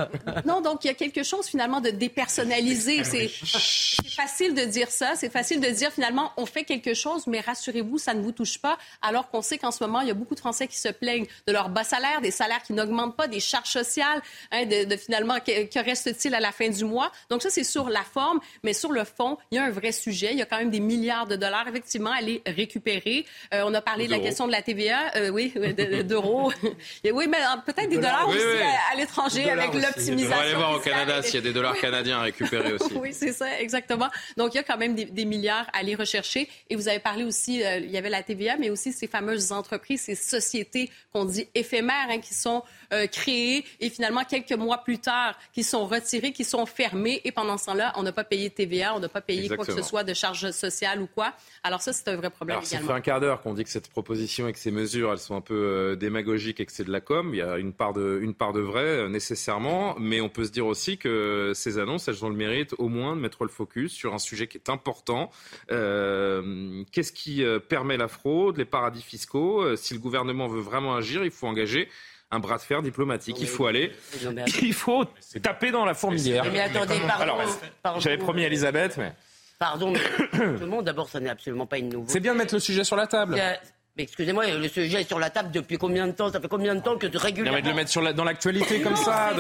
non, 0.46 0.62
donc, 0.62 0.84
il 0.84 0.88
y 0.88 0.91
a 0.91 0.94
quelque 0.94 1.24
chose, 1.24 1.48
finalement, 1.48 1.82
de 1.82 1.89
dépersonnalisé. 1.89 3.03
C'est 3.10 3.27
facile 4.15 4.53
de 4.53 4.63
dire 4.65 4.89
ça. 4.89 5.13
C'est 5.15 5.32
facile 5.32 5.60
de 5.60 5.70
dire, 5.70 5.91
finalement, 5.91 6.32
on 6.39 6.46
fait 6.46 6.63
quelque 6.63 6.93
chose, 6.93 7.27
mais 7.27 7.41
rassurez-vous, 7.41 7.98
ça 7.98 8.13
ne 8.13 8.22
vous 8.22 8.31
touche 8.31 8.60
pas. 8.60 8.77
Alors 9.01 9.29
qu'on 9.29 9.42
sait 9.42 9.57
qu'en 9.57 9.72
ce 9.72 9.83
moment, 9.83 10.01
il 10.01 10.07
y 10.07 10.11
a 10.11 10.16
beaucoup 10.16 10.35
de 10.35 10.40
Français 10.40 10.68
qui 10.68 10.77
se 10.77 10.90
plaignent 10.90 11.27
de 11.48 11.53
leur 11.53 11.70
bas 11.70 11.83
salaire, 11.83 12.22
des 12.22 12.31
salaires 12.31 12.63
qui 12.63 12.74
n'augmentent 12.74 13.16
pas, 13.16 13.27
des 13.27 13.40
charges 13.40 13.70
sociales, 13.70 14.22
hein, 14.51 14.66
de, 14.66 14.96
finalement, 14.98 15.40
que, 15.40 15.66
que 15.66 15.83
reste-t-il 15.83 16.33
à 16.33 16.40
la 16.40 16.51
fin 16.51 16.70
du 16.70 16.85
mois? 16.85 17.11
Donc, 17.29 17.42
ça, 17.42 17.50
c'est 17.50 17.63
sur 17.63 17.90
la 17.90 18.03
forme, 18.03 18.40
mais 18.63 18.74
sur 18.74 18.92
le 18.92 19.03
fond, 19.03 19.37
il 19.51 19.55
y 19.55 19.57
a 19.57 19.66
un 19.66 19.70
vrai 19.70 19.92
sujet. 19.92 20.29
Il 20.31 20.37
y 20.37 20.42
a 20.42 20.46
quand 20.46 20.57
même 20.57 20.70
des 20.70 20.79
milliards 20.79 21.27
de 21.27 21.35
dollars, 21.35 21.68
effectivement, 21.68 22.11
à 22.11 22.22
les 22.22 22.42
récupérer. 22.46 23.25
Euh, 23.53 23.63
on 23.66 23.74
a 23.74 23.81
parlé 23.81 24.07
de 24.07 24.11
la 24.11 24.20
question 24.20 24.48
de 24.48 24.51
la 24.51 24.61
TVA, 24.61 25.16
euh, 25.16 25.29
oui, 25.29 25.53
d'euros. 26.03 26.51
oui, 27.03 27.27
mais 27.27 27.37
euh, 27.37 27.61
peut-être 27.66 27.90
des 27.90 27.98
dollars, 27.98 28.27
aussi 28.27 28.40
à, 28.92 28.96
l'étranger 28.96 29.50
avec 29.50 29.74
l'optimisation. 29.74 30.35
On 30.35 30.40
va 30.40 30.46
aller 30.46 30.55
voir 30.55 30.74
au 30.74 30.79
Canada 30.79 31.22
s'il 31.22 31.35
y 31.35 31.37
a 31.37 31.42
des 31.42 31.53
dollars 31.53 31.77
canadiens 31.77 32.20
à 32.20 32.24
récupérer 32.24 32.74
aussi. 32.79 32.94
oui, 32.96 33.13
c'est 33.13 33.33
ça, 33.33 33.59
exactement. 33.59 34.09
Donc, 34.37 34.53
il 34.53 34.57
y 34.57 34.59
a 34.59 34.63
quand 34.63 34.77
même 34.77 34.96
des, 34.96 35.25
milliards 35.25 35.68
à 35.74 35.79
aller 35.79 35.96
rechercher. 35.96 36.28
Et 36.35 36.75
vous 36.75 36.87
avez 36.87 37.00
parlé 37.00 37.24
aussi, 37.24 37.61
il 37.61 37.92
y 37.92 37.98
avait 37.98 38.09
la 38.09 38.24
TVA, 38.24 38.57
mais 38.57 38.70
aussi 38.70 38.92
ces 38.92 39.07
fameuses 39.07 39.51
entreprises, 39.51 40.01
ces 40.01 40.15
sociétés 40.15 40.89
qu'on 41.13 41.25
dit 41.25 41.48
éphémères, 41.55 42.07
hein, 42.09 42.20
qui 42.20 42.33
sont 42.33 42.63
créées 43.11 43.65
et 43.79 43.89
finalement, 43.89 44.24
quelques 44.24 44.53
mois 44.53 44.79
plus 44.79 45.00
tard, 45.00 45.37
qui 45.53 45.63
sont 45.63 45.85
retirées, 45.85 46.31
qui 46.31 46.44
sont 46.44 46.65
fermées. 46.65 47.22
Et 47.24 47.31
pendant 47.31 47.57
ce 47.57 47.65
temps-là, 47.65 47.94
on 47.96 48.03
n'a 48.03 48.11
pas 48.11 48.24
payé 48.24 48.50
de 48.50 48.53
TVA, 48.53 48.96
on 48.96 49.00
n'a 49.00 49.09
pas 49.09 49.22
payé 49.22 49.48
quoi 49.48 49.65
que 49.65 49.74
ce 49.74 49.81
soit 49.81 50.03
de 50.03 50.13
charges 50.13 50.51
sociales 50.51 51.01
ou 51.01 51.07
quoi. 51.07 51.33
Alors 51.63 51.81
ça, 51.81 51.94
c'est 51.94 52.07
un 52.07 52.15
vrai 52.15 52.29
problème 52.29 52.57
Alors, 52.57 52.68
également. 52.68 52.87
Ça 52.87 52.94
fait 52.94 52.98
un 52.98 53.01
quart 53.01 53.20
d'heure 53.20 53.42
qu'on 53.42 53.53
dit 53.53 53.63
que 53.63 53.70
cette 53.70 53.89
proposition 53.89 54.48
et 54.48 54.53
que 54.53 54.59
ces 54.59 54.72
mesures, 54.72 55.11
elles 55.11 55.20
sont 55.20 55.35
un 55.35 55.42
peu 55.42 55.53
euh, 55.53 55.96
démagogiques 55.96 56.59
et 56.59 56.65
que 56.65 56.72
c'est 56.72 56.83
de 56.83 56.92
la 56.92 57.01
com. 57.01 57.33
Il 57.33 57.37
y 57.37 57.42
a 57.42 57.57
une 57.57 57.74
part 57.74 57.94
de, 57.94 58.20
une 58.22 58.33
part 58.33 58.53
de 58.53 58.61
vrai, 58.61 58.83
euh, 58.83 59.09
nécessairement. 59.09 59.96
Mais 60.00 60.22
on 60.22 60.29
peut 60.29 60.46
se 60.46 60.51
dire 60.51 60.65
aussi 60.65 60.98
que 60.98 61.51
ces 61.55 61.77
annonces, 61.79 62.07
elles 62.07 62.24
ont 62.25 62.29
le 62.29 62.35
mérite 62.35 62.74
au 62.77 62.87
moins 62.87 63.15
de 63.15 63.22
mettre 63.22 63.44
le 63.44 63.50
focus 63.50 63.92
sur 63.92 64.13
un 64.13 64.20
sujet 64.20 64.48
qui 64.48 64.57
est 64.57 64.70
important. 64.70 65.31
Euh, 65.72 66.19
qu'est-ce 66.92 67.12
qui 67.12 67.44
permet 67.68 67.98
la 67.98 68.08
fraude, 68.08 68.58
les 68.58 68.66
paradis 68.66 69.01
fiscaux? 69.01 69.75
Si 69.75 69.94
le 69.94 70.00
gouvernement 70.00 70.48
veut 70.48 70.62
vraiment 70.62 70.96
agir, 70.96 71.24
il 71.24 71.32
faut 71.32 71.48
engager 71.48 71.90
un 72.32 72.40
bras 72.40 72.58
de 72.58 72.62
fer 72.62 72.82
diplomatique. 72.82 73.38
Il 73.40 73.48
faut 73.48 73.66
aller, 73.66 73.92
il 74.62 74.74
faut 74.74 75.05
taper 75.42 75.72
dans 75.72 75.86
la 75.86 75.94
fourmilière. 75.94 76.46
Mais 76.51 76.62
attendez, 76.62 77.00
pardon. 77.84 78.00
J'avais 78.00 78.18
promis 78.18 78.44
à 78.44 78.48
Elisabeth, 78.48 78.98
mais. 78.98 79.14
Pardon, 79.58 79.92
mais 79.92 80.00
tout 80.32 80.38
le 80.38 80.66
monde, 80.68 80.86
d'abord, 80.86 81.10
ça 81.10 81.20
n'est 81.20 81.29
absolument 81.29 81.66
pas 81.66 81.79
une 81.79 81.90
nouveauté. 81.90 82.14
C'est 82.14 82.22
bien 82.22 82.32
de 82.34 82.38
mettre 82.38 82.53
le 82.53 82.62
sujet 82.62 82.86
sur 82.86 82.96
la 82.96 83.08
table. 83.08 83.36
Mais 84.00 84.03
excusez-moi, 84.03 84.48
le 84.48 84.70
sujet 84.70 85.01
est 85.01 85.07
sur 85.09 85.20
la 85.20 85.29
table 85.29 85.51
depuis 85.51 85.77
combien 85.77 86.07
de 86.07 86.14
temps? 86.14 86.31
Ça 86.31 86.40
fait 86.40 86.48
combien 86.48 86.74
de 86.74 86.79
temps 86.79 86.98
que 86.98 87.05
régulièrement... 87.18 87.51
Non, 87.51 87.55
mais 87.57 87.62
de 87.62 87.68
le 87.68 87.75
mettre 87.75 87.92
sur 87.92 88.14
dans 88.14 88.24
l'actualité 88.24 88.79
comme 88.81 88.96
ça. 88.96 89.31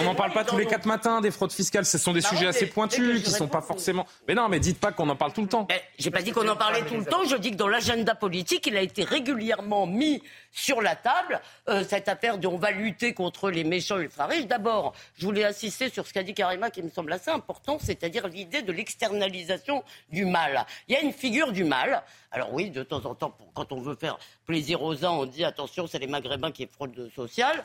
on 0.00 0.04
n'en 0.04 0.14
parle 0.14 0.32
pas 0.32 0.42
tous 0.42 0.56
les 0.56 0.64
quatre 0.64 0.86
matins 0.86 1.20
des 1.20 1.30
fraudes 1.30 1.52
fiscales. 1.52 1.84
Ce 1.84 1.98
sont 1.98 2.14
des 2.14 2.22
bah 2.22 2.30
sujets 2.30 2.46
assez 2.46 2.64
pointus 2.64 3.22
qui 3.22 3.30
ne 3.30 3.36
sont 3.36 3.46
pas 3.46 3.60
forcément... 3.60 4.06
Mais 4.26 4.32
non, 4.32 4.48
mais 4.48 4.58
dites 4.58 4.80
pas 4.80 4.90
qu'on 4.90 5.06
en 5.10 5.16
parle 5.16 5.34
tout 5.34 5.42
le 5.42 5.48
temps. 5.48 5.68
J'ai 5.98 6.10
pas 6.10 6.22
dit 6.22 6.32
qu'on 6.32 6.48
en 6.48 6.56
parlait 6.56 6.80
tout 6.80 6.96
le 6.96 7.04
temps. 7.04 7.24
Je 7.28 7.36
dis 7.36 7.50
que 7.50 7.56
dans 7.56 7.68
l'agenda 7.68 8.14
politique, 8.14 8.66
il 8.66 8.74
a 8.78 8.80
été 8.80 9.04
régulièrement 9.04 9.86
mis 9.86 10.22
sur 10.50 10.80
la 10.80 10.96
table 10.96 11.40
euh, 11.68 11.84
cette 11.86 12.08
affaire 12.08 12.38
de 12.38 12.46
on 12.46 12.56
va 12.56 12.70
lutter 12.70 13.12
contre 13.12 13.50
les 13.50 13.64
méchants 13.64 13.98
ultra-riches. 13.98 14.46
D'abord, 14.46 14.94
je 15.18 15.26
voulais 15.26 15.44
insister 15.44 15.90
sur 15.90 16.06
ce 16.06 16.12
qu'a 16.14 16.22
dit 16.22 16.32
Karima 16.32 16.70
qui 16.70 16.82
me 16.82 16.88
semble 16.88 17.12
assez 17.12 17.30
important, 17.30 17.78
c'est-à-dire 17.82 18.28
l'idée 18.28 18.62
de 18.62 18.72
l'externalisation 18.72 19.82
du 20.10 20.24
mal. 20.24 20.64
Il 20.88 20.94
y 20.94 20.96
a 20.96 21.00
une 21.00 21.12
figure 21.12 21.52
du 21.52 21.64
mal. 21.64 22.02
Alors 22.34 22.52
oui, 22.52 22.68
de 22.70 22.82
temps 22.82 23.04
en 23.06 23.14
temps, 23.14 23.38
quand 23.54 23.70
on 23.70 23.80
veut 23.80 23.94
faire 23.94 24.18
plaisir 24.44 24.82
aux 24.82 25.04
uns, 25.04 25.10
on 25.10 25.24
dit 25.24 25.44
attention, 25.44 25.86
c'est 25.86 26.00
les 26.00 26.08
Maghrébins 26.08 26.50
qui 26.50 26.66
fraudent 26.66 27.08
sociale. 27.14 27.64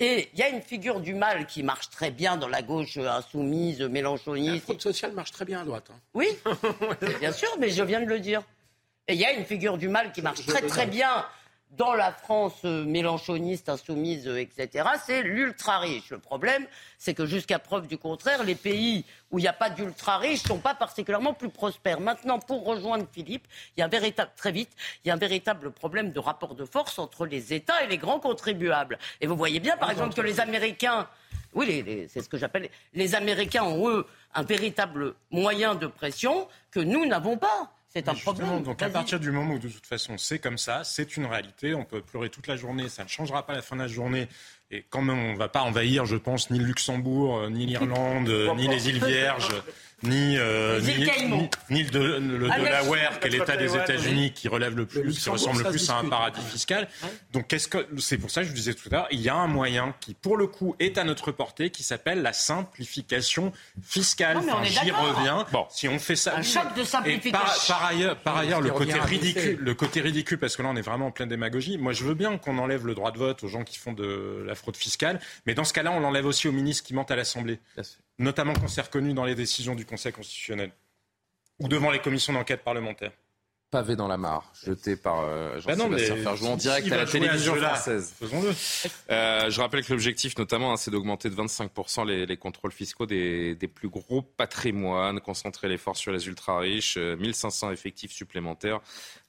Et 0.00 0.28
il 0.32 0.38
y 0.40 0.42
a 0.42 0.48
une 0.48 0.60
figure 0.60 0.98
du 0.98 1.14
mal 1.14 1.46
qui 1.46 1.62
marche 1.62 1.88
très 1.88 2.10
bien 2.10 2.36
dans 2.36 2.48
la 2.48 2.60
gauche 2.60 2.96
insoumise, 2.96 3.80
mélanchoniste. 3.80 4.54
La 4.54 4.60
fraude 4.60 4.82
sociale 4.82 5.12
marche 5.12 5.30
très 5.30 5.44
bien 5.44 5.60
à 5.60 5.64
droite. 5.64 5.90
Hein. 5.92 6.00
Oui, 6.14 6.26
bien 7.20 7.30
sûr, 7.30 7.48
mais 7.60 7.70
je 7.70 7.82
viens 7.84 8.00
de 8.00 8.06
le 8.06 8.18
dire. 8.18 8.42
Et 9.06 9.14
il 9.14 9.20
y 9.20 9.24
a 9.24 9.32
une 9.32 9.44
figure 9.44 9.78
du 9.78 9.86
mal 9.86 10.10
qui 10.10 10.20
marche 10.20 10.44
très 10.44 10.62
très 10.62 10.86
bien 10.86 11.24
dans 11.72 11.94
la 11.94 12.12
France 12.12 12.60
euh, 12.64 12.84
mélanchoniste, 12.84 13.68
insoumise, 13.68 14.26
euh, 14.26 14.40
etc., 14.40 14.88
c'est 15.04 15.22
l'ultra-riche. 15.22 16.10
Le 16.10 16.18
problème, 16.18 16.66
c'est 16.96 17.14
que 17.14 17.26
jusqu'à 17.26 17.58
preuve 17.58 17.86
du 17.86 17.98
contraire, 17.98 18.42
les 18.42 18.54
pays 18.54 19.04
où 19.30 19.38
il 19.38 19.42
n'y 19.42 19.48
a 19.48 19.52
pas 19.52 19.70
d'ultra-riches 19.70 20.44
ne 20.44 20.48
sont 20.48 20.58
pas 20.58 20.74
particulièrement 20.74 21.34
plus 21.34 21.50
prospères. 21.50 22.00
Maintenant, 22.00 22.38
pour 22.38 22.64
rejoindre 22.64 23.06
Philippe, 23.12 23.46
il 23.76 23.80
y 23.80 23.82
a 23.82 23.86
un 23.86 23.88
véritable, 23.88 24.30
très 24.36 24.52
vite, 24.52 24.70
il 25.04 25.08
y 25.08 25.10
a 25.10 25.14
un 25.14 25.18
véritable 25.18 25.70
problème 25.70 26.12
de 26.12 26.18
rapport 26.18 26.54
de 26.54 26.64
force 26.64 26.98
entre 26.98 27.26
les 27.26 27.52
États 27.52 27.84
et 27.84 27.86
les 27.86 27.98
grands 27.98 28.20
contribuables. 28.20 28.98
Et 29.20 29.26
vous 29.26 29.36
voyez 29.36 29.60
bien, 29.60 29.76
par 29.76 29.90
exemple, 29.90 30.14
que 30.14 30.22
les 30.22 30.40
Américains, 30.40 31.06
oui, 31.54 32.08
c'est 32.08 32.22
ce 32.22 32.28
que 32.28 32.38
j'appelle, 32.38 32.70
les 32.94 33.14
Américains 33.14 33.64
ont, 33.64 33.88
eux, 33.88 34.06
un 34.34 34.42
véritable 34.42 35.14
moyen 35.30 35.74
de 35.74 35.86
pression 35.86 36.48
que 36.70 36.80
nous 36.80 37.06
n'avons 37.06 37.36
pas. 37.36 37.72
C'est 38.04 38.10
un 38.10 38.14
problème. 38.14 38.62
Donc 38.62 38.82
à 38.82 38.88
partir 38.90 39.20
du 39.20 39.30
moment 39.30 39.54
où 39.54 39.58
de 39.58 39.68
toute 39.68 39.86
façon 39.86 40.18
c'est 40.18 40.38
comme 40.38 40.58
ça, 40.58 40.84
c'est 40.84 41.16
une 41.16 41.26
réalité, 41.26 41.74
on 41.74 41.84
peut 41.84 42.00
pleurer 42.00 42.30
toute 42.30 42.46
la 42.46 42.56
journée, 42.56 42.88
ça 42.88 43.04
ne 43.04 43.08
changera 43.08 43.46
pas 43.46 43.54
la 43.54 43.62
fin 43.62 43.76
de 43.76 43.82
la 43.82 43.88
journée 43.88 44.28
Et 44.70 44.84
quand 44.88 45.02
même, 45.02 45.18
on 45.18 45.32
ne 45.32 45.38
va 45.38 45.48
pas 45.48 45.62
envahir, 45.62 46.04
je 46.06 46.16
pense, 46.16 46.50
ni 46.50 46.58
le 46.58 46.64
Luxembourg, 46.66 47.48
ni 47.50 47.66
l'Irlande, 47.66 48.28
ni 48.56 48.68
les 48.68 48.88
îles 48.88 49.04
Vierges 49.04 49.54
ni, 50.04 50.36
euh, 50.38 50.80
ni, 51.70 51.82
le, 51.82 52.48
Delaware, 52.48 53.18
qui 53.18 53.26
est 53.26 53.30
l'État 53.30 53.56
des 53.56 53.74
États-Unis 53.74 54.32
qui 54.32 54.46
relève 54.46 54.76
le 54.76 54.86
plus, 54.86 55.18
qui 55.18 55.28
ressemble 55.28 55.64
le 55.64 55.70
plus 55.70 55.90
à 55.90 55.96
un 55.96 56.08
paradis 56.08 56.40
fiscal. 56.40 56.88
Donc, 57.32 57.48
qu'est-ce 57.48 57.66
que 57.66 57.86
c'est 57.98 58.18
pour 58.18 58.30
ça 58.30 58.42
que 58.42 58.46
je 58.46 58.50
vous 58.50 58.56
disais 58.56 58.74
tout 58.74 58.88
à 58.92 58.94
l'heure, 58.94 59.08
il 59.10 59.20
y 59.20 59.28
a 59.28 59.34
un 59.34 59.48
moyen 59.48 59.94
qui, 60.00 60.14
pour 60.14 60.36
le 60.36 60.46
coup, 60.46 60.76
est 60.78 60.98
à 60.98 61.04
notre 61.04 61.32
portée, 61.32 61.70
qui 61.70 61.82
s'appelle 61.82 62.22
la 62.22 62.32
simplification 62.32 63.52
fiscale. 63.82 64.40
J'y 64.64 64.90
reviens. 64.90 65.46
Bon, 65.52 65.66
si 65.70 65.88
on 65.88 65.98
fait 65.98 66.16
ça, 66.16 66.36
un 66.36 66.42
choc 66.42 66.74
de 66.76 66.84
simplification. 66.84 67.74
par, 67.74 67.84
ailleurs, 67.84 68.16
par 68.16 68.36
ailleurs, 68.36 68.60
le 68.60 68.70
côté 68.70 68.98
ridicule, 68.98 69.58
le 69.60 69.74
côté 69.74 70.00
ridicule, 70.00 70.38
parce 70.38 70.56
que 70.56 70.62
là, 70.62 70.68
on 70.72 70.76
est 70.76 70.82
vraiment 70.82 71.06
en 71.06 71.10
pleine 71.10 71.28
démagogie. 71.28 71.76
Moi, 71.76 71.92
je 71.92 72.04
veux 72.04 72.14
bien 72.14 72.38
qu'on 72.38 72.58
enlève 72.58 72.86
le 72.86 72.94
droit 72.94 73.10
de 73.10 73.18
vote 73.18 73.42
aux 73.42 73.48
gens 73.48 73.64
qui 73.64 73.78
font 73.78 73.92
de 73.92 74.44
la 74.46 74.54
fraude 74.54 74.76
fiscale, 74.76 75.20
mais 75.46 75.54
dans 75.54 75.64
ce 75.64 75.72
cas-là, 75.72 75.90
on 75.90 76.00
l'enlève 76.00 76.26
aussi 76.26 76.46
aux 76.46 76.52
ministres 76.52 76.86
qui 76.86 76.94
mentent 76.94 77.10
à 77.10 77.16
l'Assemblée 77.16 77.58
notamment 78.18 78.54
quand 78.54 78.68
c'est 78.68 78.82
reconnu 78.82 79.14
dans 79.14 79.24
les 79.24 79.34
décisions 79.34 79.74
du 79.74 79.84
Conseil 79.84 80.12
constitutionnel 80.12 80.72
ou 81.58 81.68
devant 81.68 81.90
les 81.90 82.00
commissions 82.00 82.32
d'enquête 82.32 82.62
parlementaires 82.62 83.12
pavé 83.70 83.96
dans 83.96 84.08
la 84.08 84.16
mare, 84.16 84.50
jeté 84.64 84.96
par 84.96 85.20
euh, 85.20 85.60
Jean-Sébastien 85.60 86.16
bah 86.16 86.22
Ferjou 86.22 86.46
en 86.46 86.56
direct 86.56 86.90
à 86.90 86.96
la 86.96 87.06
télévision 87.06 87.54
française. 87.54 88.14
Faisons-le. 88.18 88.52
Euh, 89.10 89.50
je 89.50 89.60
rappelle 89.60 89.84
que 89.84 89.92
l'objectif, 89.92 90.38
notamment, 90.38 90.72
hein, 90.72 90.76
c'est 90.76 90.90
d'augmenter 90.90 91.28
de 91.28 91.34
25% 91.34 92.06
les, 92.06 92.24
les, 92.24 92.36
contrôles 92.38 92.72
fiscaux 92.72 93.04
des, 93.04 93.54
des, 93.54 93.68
plus 93.68 93.88
gros 93.88 94.22
patrimoines, 94.22 95.20
concentrer 95.20 95.68
l'effort 95.68 95.96
sur 95.96 96.12
les 96.12 96.28
ultra-riches, 96.28 96.96
1500 96.96 97.68
euh, 97.68 97.72
effectifs 97.72 98.12
supplémentaires, 98.12 98.80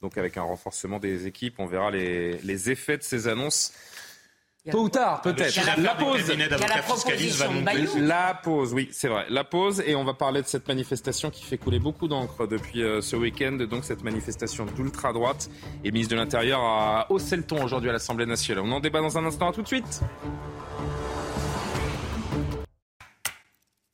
donc 0.02 0.18
avec 0.18 0.38
un 0.38 0.44
renforcement 0.44 1.00
des 1.00 1.28
équipes. 1.28 1.56
On 1.58 1.66
verra 1.66 1.92
les, 1.92 2.38
les 2.38 2.72
effets 2.72 2.98
de 2.98 3.04
ces 3.04 3.28
annonces 3.28 3.74
Tôt 4.70 4.84
ou 4.84 4.90
tard, 4.90 5.22
peut-être. 5.22 5.56
La 5.78 5.96
pause. 5.96 6.32
La 7.98 8.34
pause, 8.34 8.74
oui, 8.74 8.90
c'est 8.92 9.08
vrai. 9.08 9.26
La 9.30 9.44
pause, 9.46 9.82
et 9.86 9.96
on 9.96 10.04
va 10.04 10.14
parler 10.14 10.42
de 10.42 10.48
cette 10.48 10.68
manifestation 10.68 11.30
qui 11.30 11.44
fait 11.44 11.58
couler 11.58 11.80
beaucoup 11.80 12.10
d'encre 12.10 12.46
depuis 12.46 12.84
euh, 12.84 13.02
ce 13.02 13.16
week-end. 13.16 13.54
Donc, 13.70 13.86
cette 13.86 14.04
manifestation 14.04 14.66
d'ultra-droite. 14.66 15.50
Et 15.84 15.88
le 15.88 15.94
ministre 15.94 16.14
de 16.14 16.20
l'Intérieur 16.20 16.60
a 16.60 17.08
haussé 17.10 17.38
le 17.38 17.44
ton 17.44 17.64
aujourd'hui 17.64 17.90
à 17.90 17.94
l'Assemblée 17.94 18.26
nationale. 18.26 18.66
On 18.66 18.72
en 18.74 18.82
débat 18.82 19.00
dans 19.00 19.18
un 19.18 19.26
instant. 19.26 19.50
À 19.50 19.54
tout 19.54 19.62
de 19.62 19.68
suite. 19.68 20.02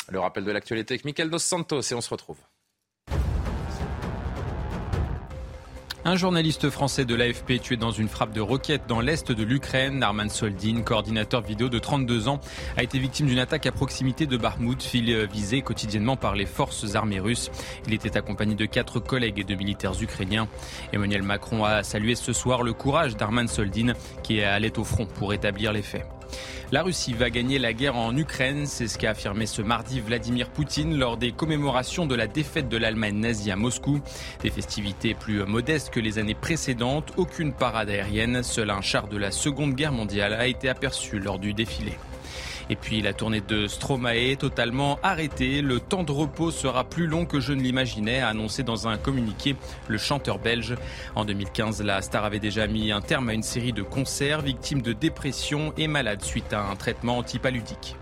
Le 0.09 0.19
rappel 0.19 0.45
de 0.45 0.51
l'actualité 0.51 0.95
avec 0.95 1.05
Michael 1.05 1.29
Dos 1.29 1.39
Santos, 1.39 1.81
et 1.81 1.93
on 1.93 2.01
se 2.01 2.09
retrouve. 2.09 2.37
Un 6.07 6.17
journaliste 6.17 6.69
français 6.69 7.03
de 7.03 7.15
l'AFP 7.15 7.59
tué 7.59 7.77
dans 7.77 7.89
une 7.89 8.07
frappe 8.07 8.31
de 8.31 8.39
roquette 8.39 8.83
dans 8.87 9.01
l'est 9.01 9.31
de 9.31 9.43
l'Ukraine, 9.43 9.97
Narman 9.97 10.29
Soldin, 10.29 10.83
coordinateur 10.83 11.41
vidéo 11.41 11.67
de 11.67 11.79
32 11.79 12.27
ans, 12.27 12.39
a 12.77 12.83
été 12.83 12.99
victime 12.99 13.25
d'une 13.25 13.39
attaque 13.39 13.65
à 13.65 13.71
proximité 13.71 14.27
de 14.27 14.37
Bakhmut, 14.37 14.83
ville 14.83 15.25
visée 15.25 15.63
quotidiennement 15.63 16.15
par 16.15 16.35
les 16.35 16.45
forces 16.45 16.93
armées 16.93 17.19
russes. 17.19 17.49
Il 17.87 17.93
était 17.95 18.17
accompagné 18.17 18.53
de 18.53 18.67
quatre 18.67 18.99
collègues 18.99 19.39
et 19.39 19.43
de 19.43 19.55
militaires 19.55 19.99
ukrainiens. 19.99 20.47
Emmanuel 20.93 21.23
Macron 21.23 21.65
a 21.65 21.81
salué 21.81 22.13
ce 22.13 22.33
soir 22.33 22.61
le 22.61 22.73
courage 22.73 23.17
d'Arman 23.17 23.47
Soldin 23.47 23.93
qui 24.21 24.43
allé 24.43 24.71
au 24.77 24.83
front 24.83 25.07
pour 25.07 25.33
établir 25.33 25.73
les 25.73 25.81
faits. 25.81 26.05
La 26.71 26.83
Russie 26.83 27.13
va 27.13 27.29
gagner 27.29 27.59
la 27.59 27.73
guerre 27.73 27.95
en 27.95 28.15
Ukraine, 28.15 28.65
c'est 28.65 28.87
ce 28.87 28.97
qu'a 28.97 29.11
affirmé 29.11 29.45
ce 29.45 29.61
mardi 29.61 29.99
Vladimir 29.99 30.49
Poutine 30.49 30.97
lors 30.97 31.17
des 31.17 31.31
commémorations 31.31 32.05
de 32.05 32.15
la 32.15 32.27
défaite 32.27 32.69
de 32.69 32.77
l'Allemagne 32.77 33.19
nazie 33.19 33.51
à 33.51 33.55
Moscou. 33.55 34.01
Des 34.41 34.49
festivités 34.49 35.13
plus 35.13 35.45
modestes 35.45 35.91
que 35.91 35.99
les 35.99 36.17
années 36.17 36.35
précédentes, 36.35 37.13
aucune 37.17 37.53
parade 37.53 37.89
aérienne, 37.89 38.43
seul 38.43 38.69
un 38.69 38.81
char 38.81 39.07
de 39.07 39.17
la 39.17 39.31
Seconde 39.31 39.75
Guerre 39.75 39.91
mondiale 39.91 40.33
a 40.33 40.47
été 40.47 40.69
aperçu 40.69 41.19
lors 41.19 41.39
du 41.39 41.53
défilé. 41.53 41.93
Et 42.69 42.75
puis 42.75 43.01
la 43.01 43.13
tournée 43.13 43.41
de 43.41 43.67
Stromae 43.67 44.35
totalement 44.37 44.99
arrêtée. 45.03 45.61
Le 45.61 45.79
temps 45.79 46.03
de 46.03 46.11
repos 46.11 46.51
sera 46.51 46.83
plus 46.83 47.07
long 47.07 47.25
que 47.25 47.39
je 47.39 47.53
ne 47.53 47.61
l'imaginais, 47.61 48.21
a 48.21 48.29
annoncé 48.29 48.63
dans 48.63 48.87
un 48.87 48.97
communiqué 48.97 49.55
le 49.87 49.97
chanteur 49.97 50.39
belge. 50.39 50.75
En 51.15 51.25
2015, 51.25 51.81
la 51.83 52.01
star 52.01 52.25
avait 52.25 52.39
déjà 52.39 52.67
mis 52.67 52.91
un 52.91 53.01
terme 53.01 53.29
à 53.29 53.33
une 53.33 53.43
série 53.43 53.73
de 53.73 53.83
concerts 53.83 54.41
victimes 54.41 54.81
de 54.81 54.93
dépression 54.93 55.73
et 55.77 55.87
malade 55.87 56.23
suite 56.23 56.53
à 56.53 56.63
un 56.63 56.75
traitement 56.75 57.17
antipaludique. 57.17 57.95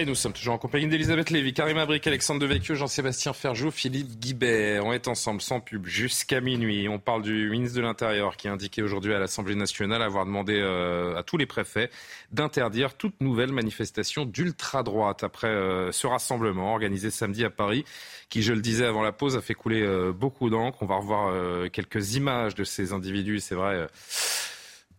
Et 0.00 0.04
nous 0.04 0.14
sommes 0.14 0.32
toujours 0.32 0.54
en 0.54 0.58
compagnie 0.58 0.86
d'Elisabeth 0.86 1.30
Lévy, 1.30 1.52
Karim 1.52 1.76
Abric, 1.76 2.06
Alexandre 2.06 2.40
Devecchio, 2.40 2.76
Jean-Sébastien 2.76 3.32
Ferjou, 3.32 3.72
Philippe 3.72 4.20
Guibert. 4.20 4.86
On 4.86 4.92
est 4.92 5.08
ensemble 5.08 5.40
sans 5.40 5.58
pub 5.58 5.86
jusqu'à 5.86 6.40
minuit. 6.40 6.88
On 6.88 7.00
parle 7.00 7.22
du 7.22 7.50
ministre 7.50 7.76
de 7.78 7.82
l'Intérieur 7.82 8.36
qui 8.36 8.46
a 8.46 8.52
indiqué 8.52 8.80
aujourd'hui 8.80 9.12
à 9.12 9.18
l'Assemblée 9.18 9.56
nationale 9.56 10.00
avoir 10.00 10.24
demandé 10.24 10.54
euh, 10.54 11.16
à 11.16 11.24
tous 11.24 11.36
les 11.36 11.46
préfets 11.46 11.90
d'interdire 12.30 12.94
toute 12.94 13.20
nouvelle 13.20 13.50
manifestation 13.50 14.24
d'ultra-droite 14.24 15.24
après 15.24 15.48
euh, 15.48 15.90
ce 15.90 16.06
rassemblement 16.06 16.70
organisé 16.70 17.10
samedi 17.10 17.44
à 17.44 17.50
Paris 17.50 17.84
qui, 18.28 18.42
je 18.42 18.52
le 18.52 18.60
disais 18.60 18.86
avant 18.86 19.02
la 19.02 19.10
pause, 19.10 19.36
a 19.36 19.40
fait 19.40 19.54
couler 19.54 19.82
euh, 19.82 20.12
beaucoup 20.12 20.48
d'encre. 20.48 20.78
On 20.80 20.86
va 20.86 20.94
revoir 20.94 21.70
quelques 21.72 22.14
images 22.14 22.54
de 22.54 22.62
ces 22.62 22.92
individus, 22.92 23.40
c'est 23.40 23.56
vrai 23.56 23.88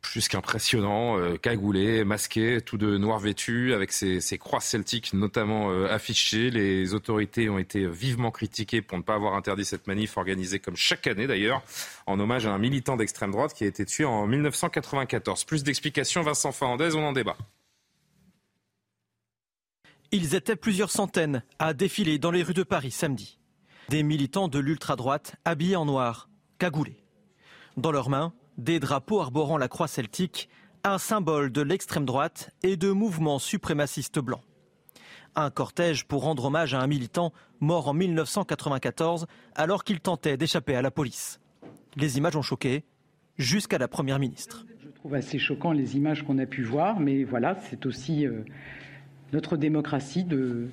plus 0.01 0.27
qu'impressionnant, 0.27 1.17
euh, 1.17 1.37
cagoulé, 1.37 2.03
masqué, 2.03 2.61
tout 2.61 2.77
de 2.77 2.97
noir 2.97 3.19
vêtu, 3.19 3.73
avec 3.73 3.91
ses, 3.91 4.37
croix 4.37 4.59
celtiques 4.59 5.13
notamment 5.13 5.71
euh, 5.71 5.87
affichées. 5.87 6.49
Les 6.49 6.93
autorités 6.93 7.49
ont 7.49 7.59
été 7.59 7.87
vivement 7.87 8.31
critiquées 8.31 8.81
pour 8.81 8.97
ne 8.97 9.03
pas 9.03 9.15
avoir 9.15 9.35
interdit 9.35 9.65
cette 9.65 9.87
manif 9.87 10.17
organisée 10.17 10.59
comme 10.59 10.75
chaque 10.75 11.07
année 11.07 11.27
d'ailleurs, 11.27 11.61
en 12.07 12.19
hommage 12.19 12.45
à 12.45 12.53
un 12.53 12.57
militant 12.57 12.97
d'extrême 12.97 13.31
droite 13.31 13.53
qui 13.53 13.63
a 13.63 13.67
été 13.67 13.85
tué 13.85 14.05
en 14.05 14.25
1994. 14.27 15.43
Plus 15.43 15.63
d'explications, 15.63 16.21
Vincent 16.21 16.51
Fernandez, 16.51 16.95
on 16.95 17.05
en 17.05 17.13
débat. 17.13 17.37
Ils 20.11 20.33
étaient 20.33 20.55
plusieurs 20.55 20.89
centaines 20.89 21.43
à 21.59 21.73
défiler 21.73 22.17
dans 22.17 22.31
les 22.31 22.41
rues 22.41 22.55
de 22.55 22.63
Paris 22.63 22.91
samedi. 22.91 23.37
Des 23.89 24.01
militants 24.01 24.47
de 24.47 24.59
l'ultra-droite 24.59 25.35
habillés 25.45 25.75
en 25.75 25.85
noir, 25.85 26.29
cagoulés. 26.57 27.03
Dans 27.77 27.91
leurs 27.91 28.09
mains, 28.09 28.33
des 28.59 28.79
drapeaux 28.79 29.21
arborant 29.21 29.57
la 29.57 29.69
croix 29.69 29.87
celtique, 29.87 30.49
un 30.83 30.97
symbole 30.97 31.51
de 31.51 31.61
l'extrême 31.61 32.05
droite 32.05 32.51
et 32.61 32.75
de 32.75 32.91
mouvements 32.91 33.39
suprémacistes 33.39 34.19
blancs. 34.19 34.43
Un 35.35 35.49
cortège 35.49 36.05
pour 36.05 36.23
rendre 36.23 36.45
hommage 36.45 36.73
à 36.73 36.81
un 36.81 36.87
militant 36.87 37.31
mort 37.61 37.87
en 37.87 37.93
1994 37.93 39.27
alors 39.55 39.83
qu'il 39.83 40.01
tentait 40.01 40.35
d'échapper 40.35 40.75
à 40.75 40.81
la 40.81 40.91
police. 40.91 41.39
Les 41.95 42.17
images 42.17 42.35
ont 42.35 42.41
choqué 42.41 42.83
jusqu'à 43.37 43.77
la 43.77 43.87
Première 43.87 44.19
ministre. 44.19 44.65
Je 44.83 44.89
trouve 44.89 45.13
assez 45.13 45.39
choquant 45.39 45.71
les 45.71 45.95
images 45.95 46.23
qu'on 46.23 46.37
a 46.37 46.45
pu 46.45 46.63
voir, 46.63 46.99
mais 46.99 47.23
voilà, 47.23 47.57
c'est 47.69 47.85
aussi 47.85 48.27
euh, 48.27 48.43
notre 49.31 49.55
démocratie 49.55 50.25
de, 50.25 50.69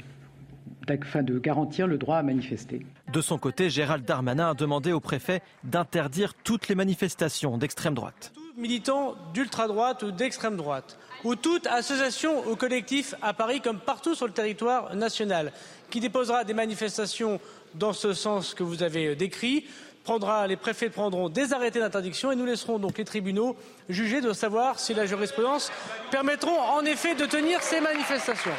de 0.86 1.38
garantir 1.38 1.86
le 1.86 1.98
droit 1.98 2.18
à 2.18 2.22
manifester. 2.22 2.86
De 3.12 3.20
son 3.20 3.38
côté, 3.38 3.70
Gérald 3.70 4.04
Darmanin 4.04 4.50
a 4.50 4.54
demandé 4.54 4.92
au 4.92 5.00
préfet 5.00 5.42
d'interdire 5.64 6.34
toutes 6.34 6.68
les 6.68 6.74
manifestations 6.74 7.58
d'extrême 7.58 7.94
droite. 7.94 8.32
Tout 8.34 8.52
militant 8.56 9.14
d'ultra-droite 9.34 10.04
ou 10.04 10.12
d'extrême 10.12 10.56
droite, 10.56 10.98
ou 11.24 11.34
toute 11.34 11.66
association 11.66 12.48
ou 12.48 12.56
collectif 12.56 13.14
à 13.20 13.34
Paris 13.34 13.60
comme 13.60 13.78
partout 13.78 14.14
sur 14.14 14.26
le 14.26 14.32
territoire 14.32 14.94
national, 14.94 15.52
qui 15.90 16.00
déposera 16.00 16.44
des 16.44 16.54
manifestations 16.54 17.40
dans 17.74 17.92
ce 17.92 18.12
sens 18.12 18.54
que 18.54 18.62
vous 18.62 18.82
avez 18.82 19.16
décrit, 19.16 19.64
prendra, 20.04 20.46
les 20.46 20.56
préfets 20.56 20.88
prendront 20.88 21.28
des 21.28 21.52
arrêtés 21.52 21.80
d'interdiction 21.80 22.30
et 22.30 22.36
nous 22.36 22.46
laisserons 22.46 22.78
donc 22.78 22.96
les 22.96 23.04
tribunaux 23.04 23.56
juger 23.88 24.20
de 24.20 24.32
savoir 24.32 24.78
si 24.78 24.94
la 24.94 25.04
jurisprudence 25.04 25.72
permettront 26.12 26.58
en 26.58 26.84
effet 26.84 27.16
de 27.16 27.26
tenir 27.26 27.60
ces 27.60 27.80
manifestations. 27.80 28.52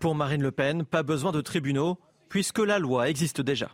Pour 0.00 0.14
Marine 0.14 0.42
Le 0.42 0.52
Pen, 0.52 0.84
pas 0.84 1.02
besoin 1.02 1.32
de 1.32 1.40
tribunaux, 1.40 1.98
puisque 2.28 2.60
la 2.60 2.78
loi 2.78 3.08
existe 3.08 3.40
déjà. 3.40 3.70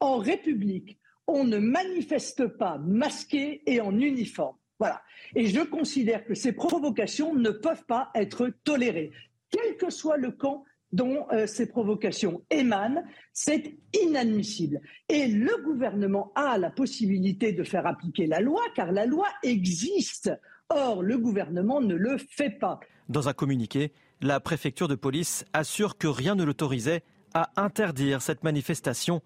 En 0.00 0.18
République, 0.18 0.98
on 1.28 1.44
ne 1.44 1.58
manifeste 1.58 2.46
pas 2.46 2.78
masqué 2.78 3.62
et 3.66 3.80
en 3.80 3.96
uniforme. 3.96 4.56
Voilà. 4.80 5.00
Et 5.36 5.46
je 5.46 5.60
considère 5.60 6.24
que 6.24 6.34
ces 6.34 6.52
provocations 6.52 7.34
ne 7.34 7.50
peuvent 7.50 7.84
pas 7.84 8.10
être 8.16 8.50
tolérées, 8.64 9.12
quel 9.50 9.76
que 9.76 9.90
soit 9.90 10.16
le 10.16 10.32
camp 10.32 10.64
dont 10.90 11.26
euh, 11.32 11.46
ces 11.46 11.66
provocations 11.66 12.42
émanent, 12.50 13.04
c'est 13.32 13.78
inadmissible. 14.02 14.80
Et 15.08 15.28
le 15.28 15.62
gouvernement 15.62 16.32
a 16.34 16.58
la 16.58 16.70
possibilité 16.70 17.52
de 17.52 17.62
faire 17.62 17.86
appliquer 17.86 18.26
la 18.26 18.40
loi, 18.40 18.62
car 18.74 18.92
la 18.92 19.06
loi 19.06 19.28
existe. 19.42 20.32
Or, 20.68 21.02
le 21.02 21.18
gouvernement 21.18 21.80
ne 21.80 21.94
le 21.94 22.18
fait 22.18 22.50
pas. 22.50 22.80
Dans 23.08 23.28
un 23.28 23.32
communiqué, 23.32 23.92
la 24.22 24.40
préfecture 24.40 24.88
de 24.88 24.94
police 24.94 25.44
assure 25.52 25.98
que 25.98 26.06
rien 26.06 26.34
ne 26.34 26.44
l'autorisait 26.44 27.02
à 27.34 27.50
interdire 27.56 28.22
cette 28.22 28.44
manifestation 28.44 29.20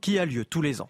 qui 0.00 0.18
a 0.18 0.24
lieu 0.24 0.44
tous 0.44 0.62
les 0.62 0.80
ans. 0.80 0.88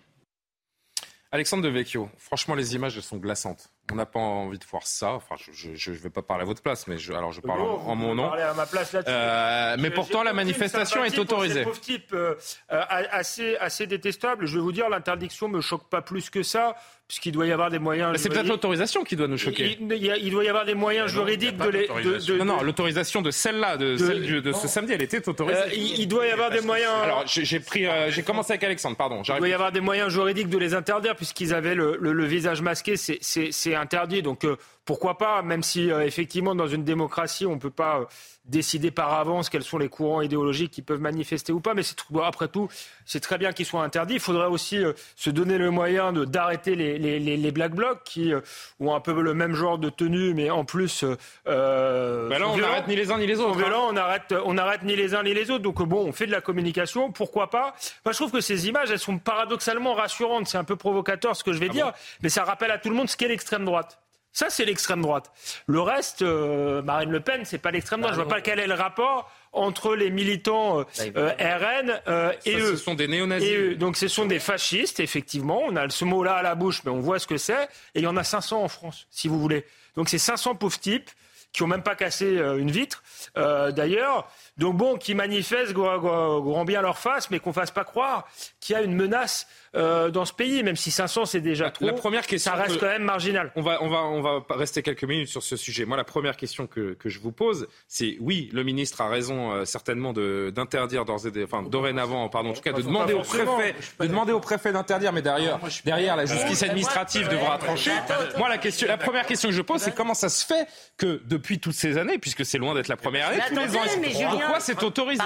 Alexandre 1.33 1.65
Devecchio, 1.65 2.11
franchement, 2.19 2.55
les 2.55 2.75
images 2.75 3.01
sont 3.01 3.17
glaçantes. 3.17 3.73
On 3.93 3.95
n'a 3.95 4.07
pas 4.07 4.19
envie 4.19 4.59
de 4.59 4.65
voir 4.65 4.87
ça. 4.87 5.13
Enfin, 5.13 5.37
je 5.53 5.91
ne 5.91 5.97
vais 5.97 6.11
pas 6.11 6.23
parler 6.23 6.43
à 6.43 6.47
votre 6.47 6.63
place, 6.63 6.87
mais 6.87 6.99
je, 6.99 7.13
alors 7.13 7.33
je 7.33 7.41
parle 7.41 7.61
en, 7.61 7.95
mon 7.95 8.15
nom. 8.15 8.31
à 8.33 8.55
ma 8.55 8.67
place 8.67 8.97
euh, 9.07 9.77
mais 9.79 9.91
pourtant, 9.91 10.23
la 10.23 10.33
manifestation 10.33 11.05
est 11.05 11.19
autorisée. 11.19 11.63
Pauvre 11.63 11.81
type 11.81 12.13
euh, 12.13 12.35
euh, 12.73 12.83
assez, 12.89 13.57
assez 13.57 13.87
détestable. 13.87 14.47
Je 14.47 14.57
vais 14.57 14.63
vous 14.63 14.73
dire, 14.73 14.89
l'interdiction 14.89 15.49
me 15.49 15.61
choque 15.61 15.89
pas 15.89 16.03
plus 16.03 16.31
que 16.31 16.43
ça 16.43 16.77
puisqu'il 17.09 17.33
doit 17.33 17.47
y 17.47 17.53
avoir 17.53 17.71
des 17.71 17.79
moyens. 17.79 18.17
C'est 18.17 18.29
peut-être 18.29 18.49
l'autorisation 18.49 19.05
qui 19.05 19.15
doit 19.15 19.29
nous 19.29 19.39
choquer. 19.39 19.79
Il, 19.81 20.31
doit 20.31 20.45
y 20.45 20.49
avoir 20.49 20.65
des 20.65 20.75
moyens 20.75 21.11
juridiques 21.11 21.57
de, 21.57 21.69
les, 21.69 21.87
de, 21.87 22.39
Non, 22.39 22.45
non, 22.45 22.63
l'autorisation 22.63 23.23
de 23.23 23.31
celle-là, 23.31 23.77
de, 23.77 23.97
celle 23.97 24.43
de 24.43 24.53
ce 24.53 24.67
samedi, 24.67 24.93
elle 24.93 25.03
était 25.03 25.29
autorisée. 25.29 25.61
Euh, 25.61 25.75
il, 25.75 26.09
doit 26.09 26.27
y 26.27 26.31
avoir 26.31 26.51
des 26.51 26.61
moyens. 26.61 26.93
Alors, 27.03 27.25
j'ai 27.27 27.61
pris, 27.61 27.87
euh, 27.87 28.11
j'ai 28.11 28.23
commencé 28.23 28.53
avec 28.53 28.65
Alexandre, 28.65 28.97
pardon. 28.97 29.23
Il 29.23 29.39
doit 29.39 29.49
y 29.49 29.53
avoir 29.53 29.71
des 29.71 29.81
moyens 29.81 30.11
juridiques 30.11 30.49
de 30.49 30.59
les 30.59 30.75
interdire, 30.75 31.15
puisqu'ils 31.15 31.55
avaient 31.55 31.75
le, 31.77 31.97
le, 32.01 32.25
visage 32.25 32.61
masqué, 32.61 32.97
c'est 32.97 33.75
interdit. 33.77 34.23
Donc, 34.23 34.45
euh, 34.45 34.57
pourquoi 34.87 35.19
pas, 35.19 35.43
même 35.43 35.63
si 35.63 35.91
effectivement, 35.91 36.55
dans 36.55 36.69
une 36.69 36.85
démocratie, 36.85 37.45
on 37.45 37.57
ne 37.57 37.61
peut 37.61 37.71
pas 37.71 38.07
décider 38.47 38.91
par 38.91 39.13
avance 39.13 39.51
quels 39.51 39.65
sont 39.65 39.79
les 39.79 39.89
courants 39.89 40.23
idéologiques 40.23 40.71
qui 40.71 40.83
peuvent 40.83 41.01
manifester 41.01 41.53
ou 41.53 41.61
pas. 41.61 41.75
Mais 41.75 41.83
après 42.23 42.49
tout, 42.49 42.69
c'est 43.05 43.21
très 43.21 43.39
bien 43.39 43.53
qu'ils 43.53 43.67
soient 43.67 43.83
interdits. 43.83 44.15
Il 44.15 44.21
faudrait 44.21 44.47
aussi 44.47 44.79
euh, 44.79 44.93
se 45.17 45.31
donner 45.31 45.59
le 45.59 45.71
moyen 45.71 46.13
d'arrêter 46.13 46.75
les, 46.75 46.99
les, 46.99 47.19
les, 47.19 47.51
black 47.51 47.75
blocs 47.75 48.03
qui 48.05 48.33
euh, 48.33 48.41
ont 48.81 48.95
un 48.95 49.01
peu 49.01 49.21
le 49.21 49.35
même 49.35 49.55
genre 49.55 49.79
de 49.79 49.91
tenue, 49.91 50.35
mais 50.35 50.51
en 50.51 50.65
plus. 50.65 51.05
Euh, 51.47 52.29
bah 52.29 52.39
là, 52.39 52.49
on 52.49 52.57
n'arrête 52.57 52.87
ni 52.87 52.97
les 52.97 53.11
uns 53.11 53.19
ni 53.19 53.27
les 53.27 53.41
autres. 53.41 53.59
Hein. 53.59 53.73
on 53.91 53.97
arrête, 53.97 54.35
on 54.45 54.55
n'arrête 54.55 54.83
ni 54.83 54.97
les 54.97 55.15
uns 55.15 55.23
ni 55.23 55.35
les 55.35 55.51
autres. 55.51 55.63
Donc 55.63 55.83
bon, 55.83 56.07
on 56.07 56.13
fait 56.13 56.27
de 56.27 56.33
la 56.33 56.41
communication. 56.41 57.11
Pourquoi 57.11 57.51
pas 57.51 57.75
Moi, 58.05 58.13
je 58.13 58.17
trouve 58.17 58.31
que 58.31 58.41
ces 58.41 58.69
images, 58.69 58.91
elles 58.91 58.99
sont 58.99 59.19
paradoxalement 59.19 59.95
rassurantes. 59.95 60.47
C'est 60.47 60.59
un 60.59 60.65
peu 60.65 60.77
provocateur 60.77 61.35
ce 61.35 61.43
que 61.43 61.53
je 61.53 61.59
vais 61.59 61.69
ah 61.71 61.75
dire, 61.75 61.93
mais 62.23 62.29
ça 62.29 62.45
rappelle 62.45 62.71
à 62.71 62.79
tout 62.79 62.91
le 62.91 62.95
monde 62.95 63.09
ce 63.09 63.17
qu'est 63.17 63.29
l'extrême 63.29 63.65
droite. 63.65 63.99
Ça, 64.37 64.51
c'est 64.51 64.67
l'extrême 64.67 65.01
droite. 65.01 65.33
Le 65.67 65.81
reste, 65.81 66.21
euh, 66.21 66.83
Marine 66.83 67.11
Le 67.11 67.21
Pen, 67.21 67.47
c'est 67.47 67.57
pas 67.57 67.71
l'extrême 67.71 68.03
droite. 68.03 68.13
Je 68.13 68.21
vois 68.21 68.29
pas 68.29 68.43
quel 68.43 68.59
est 68.59 68.67
le 68.67 68.75
rapport 68.75 69.33
entre 69.55 69.97
les 69.97 70.11
militants 70.11 70.81
euh, 70.81 71.11
bah, 71.15 71.35
RN 71.41 72.03
euh, 72.07 72.35
et 72.45 72.57
eux. 72.57 72.77
Ce 72.77 72.85
sont 72.85 72.93
des 72.93 73.09
néo-nazis. 73.09 73.79
Donc, 73.79 73.97
ce 73.97 74.09
sont 74.09 74.27
des 74.27 74.39
fascistes, 74.39 75.01
effectivement. 75.01 75.63
On 75.65 75.75
a 75.75 75.89
ce 75.89 76.05
mot-là 76.05 76.35
à 76.35 76.43
la 76.43 76.55
bouche, 76.55 76.83
mais 76.85 76.91
on 76.91 77.01
voit 77.01 77.19
ce 77.19 77.27
que 77.27 77.39
c'est. 77.39 77.65
Et 77.95 78.01
il 78.01 78.03
y 78.03 78.07
en 78.07 78.19
a 78.19 78.25
500 78.25 78.63
en 78.63 78.69
France, 78.69 79.07
si 79.11 79.27
vous 79.27 79.41
voulez. 79.41 79.65
Donc, 79.97 80.11
c'est 80.11 80.19
500 80.19 80.57
pauvres 80.57 80.79
types 80.79 81.09
qui 81.55 81.63
ont 81.63 81.67
même 81.67 81.83
pas 81.83 81.95
cassé 81.95 82.27
une 82.27 82.71
vitre, 82.71 83.03
d'ailleurs. 83.35 84.31
Donc 84.59 84.77
bon, 84.77 84.97
qui 84.97 85.15
manifestent 85.15 85.73
grand 85.73 86.65
bien 86.65 86.81
leur 86.81 86.99
face, 86.99 87.31
mais 87.31 87.41
qu'on 87.41 87.53
fasse 87.53 87.71
pas 87.71 87.85
croire 87.85 88.27
qu'il 88.61 88.75
y 88.75 88.79
a 88.79 88.83
une 88.83 88.95
menace 88.95 89.47
euh, 89.75 90.11
dans 90.11 90.25
ce 90.25 90.33
pays, 90.33 90.63
même 90.63 90.77
si 90.77 90.91
500 90.91 91.27
c'est 91.27 91.41
déjà 91.41 91.71
trop. 91.71 91.85
La 91.85 91.93
première 91.93 92.27
question, 92.27 92.53
ça 92.53 92.57
reste 92.57 92.81
quand 92.81 92.87
même 92.87 93.03
marginal. 93.03 93.53
On 93.57 93.63
va, 93.63 93.83
on 93.83 93.89
va, 93.89 94.05
on 94.05 94.23
va 94.23 94.43
rester 94.51 94.83
quelques 94.83 95.05
minutes 95.05 95.29
sur 95.29 95.43
ce 95.43 95.57
sujet. 95.57 95.85
Moi, 95.85 95.99
la 95.99 96.05
première 96.05 96.37
question 96.39 96.67
que, 96.67 96.95
que 96.95 97.11
je 97.11 97.21
vous 97.21 97.33
pose, 97.33 97.69
c'est 97.87 98.17
oui, 98.21 98.49
le 98.55 98.65
ministre 98.65 99.03
a 99.03 99.09
raison 99.09 99.53
euh, 99.53 99.65
certainement 99.67 100.15
d'interdire 100.15 101.05
d'ores 101.05 101.27
et 101.27 101.45
enfin 101.45 101.63
dorénavant, 101.63 102.29
pardon, 102.31 102.51
en 102.51 102.53
tout 102.55 102.63
cas 102.63 102.73
de 102.73 102.81
demander 102.81 103.13
au 103.13 103.21
préfet, 103.21 103.75
de 104.01 104.07
demander 104.07 104.33
au 104.33 104.41
préfet 104.41 104.73
d'interdire, 104.73 105.13
mais 105.13 105.23
derrière, 105.23 105.59
derrière 105.85 106.17
la 106.17 106.25
justice 106.25 106.63
administrative 106.63 107.29
devra 107.29 107.59
trancher. 107.59 107.93
Moi, 108.39 108.49
la 108.49 108.59
question, 108.59 108.89
la 108.89 108.97
première 108.97 109.27
question 109.27 109.51
que 109.51 109.55
je 109.55 109.63
pose, 109.63 109.83
c'est 109.83 109.95
comment 109.95 110.15
ça 110.15 110.31
se 110.31 110.47
fait 110.47 110.67
que 110.97 111.21
depuis 111.27 111.59
toutes 111.59 111.75
ces 111.75 111.99
années, 111.99 112.19
puisque 112.19 112.47
c'est 112.47 112.59
loin 112.59 112.75
d'être 112.75 112.89
la 112.89 112.97
première 112.97 113.29
année, 113.29 113.41
tous 113.49 113.57
les 113.57 113.77
ans, 114.25 114.46
pourquoi 114.47 114.61
c'est 114.61 114.83
autorisé 114.83 115.23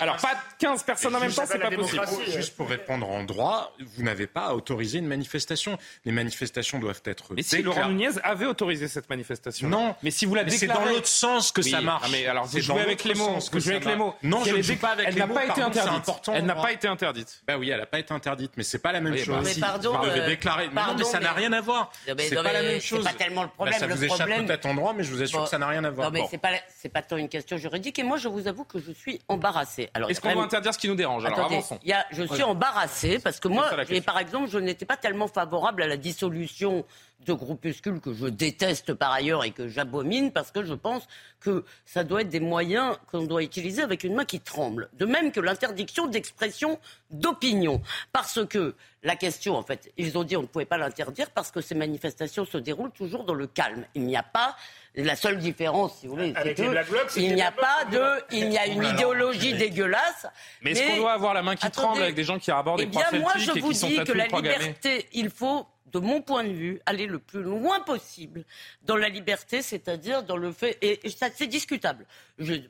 Alors 0.00 0.16
pas 0.16 0.34
15 0.58 0.82
personnes 0.82 1.14
en 1.14 1.20
même 1.20 1.32
temps, 1.32 1.44
c'est 1.46 1.58
pas 1.58 1.70
possible. 1.70 2.04
Juste 2.28 2.56
pour 2.56 2.68
répondre 2.68 3.08
en 3.08 3.24
droit, 3.24 3.74
vous 3.80 4.02
n'avez 4.02 4.26
pas 4.26 4.46
à 4.46 4.54
autoriser 4.54 4.98
une 4.98 5.06
manifestation. 5.06 5.78
Les 6.04 6.12
manifestations 6.12 6.78
doivent 6.78 7.02
être. 7.04 7.34
Mais 7.34 7.42
si 7.42 7.62
Laurent 7.62 7.88
Nunez 7.88 8.10
avait 8.22 8.46
autorisé 8.46 8.88
cette 8.88 9.08
manifestation. 9.10 9.68
Non. 9.68 9.94
Mais 10.02 10.10
si 10.10 10.26
vous 10.26 10.34
la 10.34 10.44
déclarez. 10.44 10.58
C'est 10.58 10.66
dans 10.66 10.84
l'autre 10.84 11.06
sens 11.06 11.52
que 11.52 11.62
ça 11.62 11.80
marche. 11.80 12.10
Mais 12.10 12.26
alors, 12.26 12.46
vous 12.46 12.60
jouez 12.60 12.80
avec 12.80 13.04
les 13.04 13.14
mots. 13.14 13.38
Vous 13.52 13.60
jouez 13.60 13.74
avec 13.74 13.84
les 13.84 13.96
mots. 13.96 14.14
Non, 14.22 14.44
je 14.44 14.54
ne 14.54 14.62
joue 14.62 14.76
pas 14.76 14.90
avec 14.90 15.14
les 15.14 15.26
mots. 15.26 15.34
Elle 15.34 15.34
n'a 15.34 15.34
pas 15.34 15.44
été 15.44 15.62
interdite. 15.62 16.20
Elle 16.32 16.44
n'a 16.44 16.54
pas 16.54 16.72
été 16.72 16.88
interdite. 16.88 17.42
Ben 17.46 17.56
oui, 17.56 17.70
elle 17.70 17.80
n'a 17.80 17.86
pas 17.86 17.98
été 17.98 18.12
interdite, 18.12 18.52
mais 18.56 18.62
c'est 18.62 18.78
pas 18.78 18.92
la 18.92 19.00
même 19.00 19.16
chose. 19.16 19.44
Mais 19.44 19.60
pardon. 19.60 19.98
Vous 19.98 20.06
l'avez 20.06 20.26
déclaré. 20.26 20.68
Non, 20.68 20.94
mais 20.96 21.04
ça 21.04 21.20
n'a 21.20 21.32
rien 21.32 21.52
à 21.52 21.60
voir. 21.60 21.90
C'est 22.18 22.34
pas 22.34 22.52
la 22.52 22.62
même 22.62 22.80
chose. 22.80 23.04
C'est 23.04 23.12
pas 23.12 23.24
tellement 23.24 23.42
le 23.42 23.48
problème. 23.48 23.78
Ça 23.78 23.86
vous 23.86 24.04
échappe 24.04 24.28
peut-être 24.28 24.66
en 24.66 24.74
droit, 24.74 24.92
mais 24.92 25.04
je 25.04 25.10
vous 25.10 25.22
assure 25.22 25.44
que 25.44 25.50
ça 25.50 25.58
n'a 25.58 25.68
rien 25.68 25.84
à 25.84 25.90
voir. 25.90 26.10
Non, 26.10 26.18
mais 26.20 26.26
c'est 26.30 26.38
pas 26.38 26.50
c'est 26.80 26.88
pas 26.88 27.02
tant 27.02 27.16
une 27.16 27.28
question 27.28 27.56
juridique. 27.56 27.98
Et 27.98 28.02
moi, 28.02 28.16
je 28.16 28.28
vous 28.28 28.43
avoue 28.48 28.64
que 28.64 28.78
je 28.78 28.92
suis 28.92 29.20
embarrassée. 29.28 29.90
Est-ce 30.08 30.20
qu'on 30.20 30.34
va 30.34 30.42
interdire 30.42 30.74
ce 30.74 30.78
qui 30.78 30.88
nous 30.88 30.94
dérange? 30.94 31.24
Alors 31.24 31.46
avançons. 31.46 31.78
Je 32.10 32.24
suis 32.24 32.42
embarrassée 32.42 33.18
parce 33.18 33.40
que 33.40 33.48
moi, 33.48 33.70
par 34.04 34.18
exemple, 34.18 34.48
je 34.48 34.58
n'étais 34.58 34.86
pas 34.86 34.96
tellement 34.96 35.28
favorable 35.28 35.82
à 35.82 35.86
la 35.86 35.96
dissolution 35.96 36.84
de 37.24 37.32
groupuscules 37.32 38.00
que 38.00 38.12
je 38.12 38.26
déteste 38.26 38.92
par 38.92 39.10
ailleurs 39.12 39.44
et 39.44 39.50
que 39.50 39.66
j'abomine 39.68 40.30
parce 40.30 40.50
que 40.50 40.62
je 40.62 40.74
pense 40.74 41.06
que 41.40 41.64
ça 41.86 42.04
doit 42.04 42.20
être 42.20 42.28
des 42.28 42.40
moyens 42.40 42.98
qu'on 43.10 43.22
doit 43.22 43.42
utiliser 43.42 43.82
avec 43.82 44.04
une 44.04 44.14
main 44.14 44.24
qui 44.24 44.40
tremble. 44.40 44.90
De 44.94 45.06
même 45.06 45.32
que 45.32 45.40
l'interdiction 45.40 46.06
d'expression 46.06 46.78
d'opinion. 47.10 47.80
Parce 48.12 48.44
que 48.46 48.74
la 49.02 49.16
question, 49.16 49.56
en 49.56 49.62
fait, 49.62 49.90
ils 49.96 50.18
ont 50.18 50.24
dit 50.24 50.36
on 50.36 50.42
ne 50.42 50.46
pouvait 50.46 50.66
pas 50.66 50.78
l'interdire 50.78 51.30
parce 51.30 51.50
que 51.50 51.60
ces 51.60 51.74
manifestations 51.74 52.44
se 52.44 52.58
déroulent 52.58 52.92
toujours 52.92 53.24
dans 53.24 53.34
le 53.34 53.46
calme. 53.46 53.86
Il 53.94 54.04
n'y 54.04 54.16
a 54.16 54.22
pas 54.22 54.56
la 55.02 55.16
seule 55.16 55.38
différence, 55.38 55.98
si 55.98 56.06
vous 56.06 56.14
voulez, 56.14 56.34
c'est 56.42 56.54
qu'il 56.54 57.34
n'y 57.34 57.42
a 57.42 57.50
pas 57.50 57.84
de, 57.90 58.22
il 58.30 58.52
y 58.52 58.58
a 58.58 58.66
une 58.66 58.84
idéologie 58.84 59.54
dégueulasse. 59.54 60.26
Mais, 60.62 60.70
est-ce 60.70 60.86
qu'on 60.86 60.96
doit 60.98 61.12
avoir 61.12 61.34
la 61.34 61.42
main 61.42 61.56
qui 61.56 61.68
tremble 61.70 62.02
avec 62.02 62.14
des 62.14 62.24
gens 62.24 62.38
qui 62.38 62.50
abordent 62.50 62.78
des 62.78 62.84
eh 62.84 62.86
bien, 62.86 63.20
moi, 63.20 63.32
je 63.36 63.50
vous 63.52 63.72
dis 63.72 63.96
que 64.04 64.12
la 64.12 64.26
liberté, 64.26 65.08
il 65.12 65.30
faut 65.30 65.66
de 65.94 66.00
mon 66.00 66.20
point 66.20 66.42
de 66.42 66.52
vue, 66.52 66.80
aller 66.86 67.06
le 67.06 67.20
plus 67.20 67.42
loin 67.42 67.78
possible 67.80 68.44
dans 68.82 68.96
la 68.96 69.08
liberté, 69.08 69.62
c'est-à-dire 69.62 70.24
dans 70.24 70.36
le 70.36 70.50
fait. 70.50 70.76
Et, 70.82 71.08
ça, 71.08 71.28
c'est 71.32 71.46
discutable. 71.46 72.04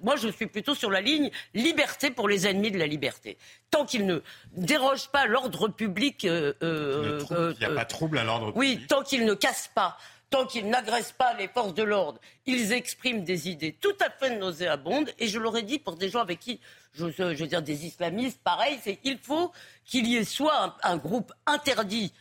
moi, 0.03 0.17
je 0.17 0.29
suis 0.29 0.47
plutôt 0.47 0.75
sur 0.75 0.91
la 0.91 1.01
ligne 1.01 1.31
liberté 1.55 2.11
pour 2.11 2.29
les 2.29 2.47
ennemis 2.47 2.71
de 2.71 2.79
la 2.79 2.87
liberté. 2.87 3.39
Tant 3.71 3.87
qu'ils 3.87 4.05
ne 4.05 4.21
dérogent 4.53 5.09
pas 5.09 5.27
l'ordre 5.27 5.69
public. 5.69 6.27
Euh, 6.27 6.53
euh, 6.63 7.55
il 7.55 7.59
n'y 7.59 7.65
a 7.65 7.75
pas 7.75 7.85
de 7.85 7.89
trouble 7.89 8.19
à 8.19 8.25
l'ordre 8.25 8.53
public. 8.53 8.59
Oui, 8.59 8.87
tant 8.87 9.03
qu'ils 9.03 9.25
ne 9.25 9.35
cassent 9.35 9.71
pas 9.75 9.97
tant 10.35 10.47
qu'ils 10.47 10.69
n'agressent 10.69 11.13
pas 11.13 11.33
les 11.35 11.47
forces 11.47 11.75
de 11.75 11.85
l'ordre, 11.85 12.19
ils 12.45 12.73
expriment 12.73 13.23
des 13.23 13.49
idées 13.49 13.73
tout 13.73 13.95
à 14.05 14.11
fait 14.11 14.37
nauséabondes. 14.37 15.13
Et 15.21 15.29
je 15.29 15.39
l'aurais 15.39 15.63
dit 15.63 15.79
pour 15.79 15.95
des 15.95 16.09
gens 16.09 16.19
avec 16.19 16.41
qui, 16.41 16.59
je, 16.93 17.05
veux 17.05 17.47
dire 17.47 17.63
des 17.63 17.87
islamistes, 17.87 18.41
pareil, 18.43 18.81
c'est 18.83 18.99
il 19.05 19.19
faut 19.19 19.53
qu'il 19.85 20.09
y 20.09 20.17
ait 20.17 20.25
soit 20.25 20.77
un, 20.83 20.97
groupe 20.97 21.33
interdit. 21.47 22.13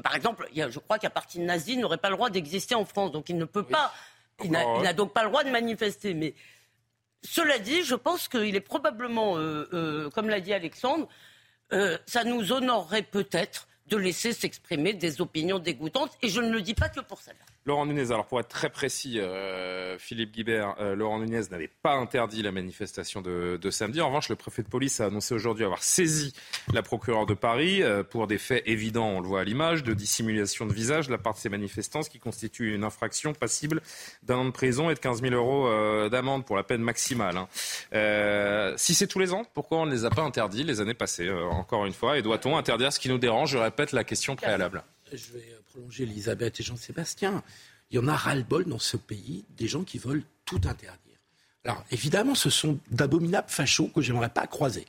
par 0.00 0.14
exemple, 0.14 0.48
je 0.54 0.78
crois 0.78 1.00
qu'un 1.00 1.10
parti 1.10 1.40
nazi 1.40 1.76
n'aurait 1.76 1.96
pas 1.98 2.10
le 2.10 2.14
droit 2.14 2.30
d'exister 2.30 2.76
en 2.76 2.84
France, 2.84 3.10
donc 3.10 3.28
il 3.28 3.36
ne 3.36 3.46
peut 3.46 3.64
pas, 3.64 3.92
il 4.44 4.52
n'a 4.52 4.92
donc 4.92 5.12
pas 5.12 5.24
le 5.24 5.30
droit 5.30 5.42
de 5.42 5.50
manifester. 5.50 6.14
Mais 6.14 6.34
cela 7.24 7.58
dit, 7.58 7.82
je 7.82 7.96
pense 7.96 8.28
qu'il 8.28 8.54
est 8.54 8.60
probablement, 8.60 9.36
euh, 9.36 9.68
euh, 9.72 10.10
comme 10.10 10.28
l'a 10.28 10.38
dit 10.38 10.52
Alexandre, 10.52 11.08
euh, 11.72 11.98
ça 12.06 12.22
nous 12.22 12.52
honorerait 12.52 13.02
peut-être 13.02 13.66
de 13.90 13.96
laisser 13.96 14.32
s'exprimer 14.32 14.94
des 14.94 15.20
opinions 15.20 15.58
dégoûtantes. 15.58 16.16
Et 16.22 16.28
je 16.28 16.40
ne 16.40 16.50
le 16.50 16.62
dis 16.62 16.74
pas 16.74 16.88
que 16.88 17.00
pour 17.00 17.20
cela. 17.20 17.36
Laurent 17.66 17.84
Nunez, 17.84 18.06
alors 18.06 18.26
pour 18.26 18.40
être 18.40 18.48
très 18.48 18.70
précis, 18.70 19.20
euh, 19.20 19.98
Philippe 19.98 20.32
Guibert, 20.32 20.76
euh, 20.80 20.94
Laurent 20.94 21.18
Nunez 21.18 21.42
n'avait 21.50 21.68
pas 21.68 21.92
interdit 21.92 22.42
la 22.42 22.52
manifestation 22.52 23.20
de, 23.20 23.58
samedi. 23.70 24.00
En 24.00 24.08
revanche, 24.08 24.30
le 24.30 24.36
préfet 24.36 24.62
de 24.62 24.68
police 24.68 25.00
a 25.00 25.06
annoncé 25.06 25.34
aujourd'hui 25.34 25.64
avoir 25.64 25.82
saisi 25.82 26.32
la 26.72 26.82
procureure 26.82 27.26
de 27.26 27.34
Paris 27.34 27.82
euh, 27.82 28.02
pour 28.02 28.26
des 28.26 28.38
faits 28.38 28.62
évidents, 28.64 29.08
on 29.08 29.20
le 29.20 29.28
voit 29.28 29.42
à 29.42 29.44
l'image, 29.44 29.82
de 29.82 29.92
dissimulation 29.92 30.64
de 30.64 30.72
visage 30.72 31.08
de 31.08 31.12
la 31.12 31.18
part 31.18 31.34
de 31.34 31.38
ces 31.38 31.50
manifestants, 31.50 32.02
ce 32.02 32.08
qui 32.08 32.18
constitue 32.18 32.74
une 32.74 32.82
infraction 32.82 33.34
passible 33.34 33.82
d'un 34.22 34.36
an 34.36 34.44
de 34.46 34.50
prison 34.50 34.88
et 34.88 34.94
de 34.94 34.98
15 34.98 35.20
000 35.20 35.34
euros 35.34 35.68
d'amende 36.08 36.46
pour 36.46 36.56
la 36.56 36.62
peine 36.62 36.80
maximale. 36.80 37.36
Hein. 37.36 38.74
si 38.78 38.94
c'est 38.94 39.06
tous 39.06 39.18
les 39.18 39.34
ans, 39.34 39.42
pourquoi 39.52 39.78
on 39.78 39.86
ne 39.86 39.90
les 39.90 40.06
a 40.06 40.10
pas 40.10 40.22
interdits 40.22 40.64
les 40.64 40.80
années 40.80 40.94
passées, 40.94 41.30
encore 41.30 41.84
une 41.84 41.92
fois 41.92 42.18
Et 42.18 42.22
doit-on 42.22 42.56
interdire 42.56 42.92
ce 42.92 42.98
qui 42.98 43.10
nous 43.10 43.18
dérange? 43.18 43.50
Je 43.50 43.58
répète 43.58 43.92
la 43.92 44.04
question 44.04 44.34
préalable. 44.34 44.82
Prolonger 45.70 46.02
Elisabeth 46.02 46.60
et 46.60 46.62
Jean-Sébastien. 46.62 47.42
Il 47.90 47.96
y 47.96 47.98
en 47.98 48.08
a 48.08 48.16
ras-le-bol 48.16 48.64
dans 48.64 48.78
ce 48.78 48.96
pays 48.96 49.44
des 49.56 49.68
gens 49.68 49.84
qui 49.84 49.98
veulent 49.98 50.24
tout 50.44 50.60
interdire. 50.64 50.96
Alors 51.64 51.84
évidemment, 51.90 52.34
ce 52.34 52.50
sont 52.50 52.78
d'abominables 52.90 53.48
fachos 53.48 53.88
que 53.94 54.00
j'aimerais 54.00 54.30
pas 54.30 54.46
croiser. 54.46 54.86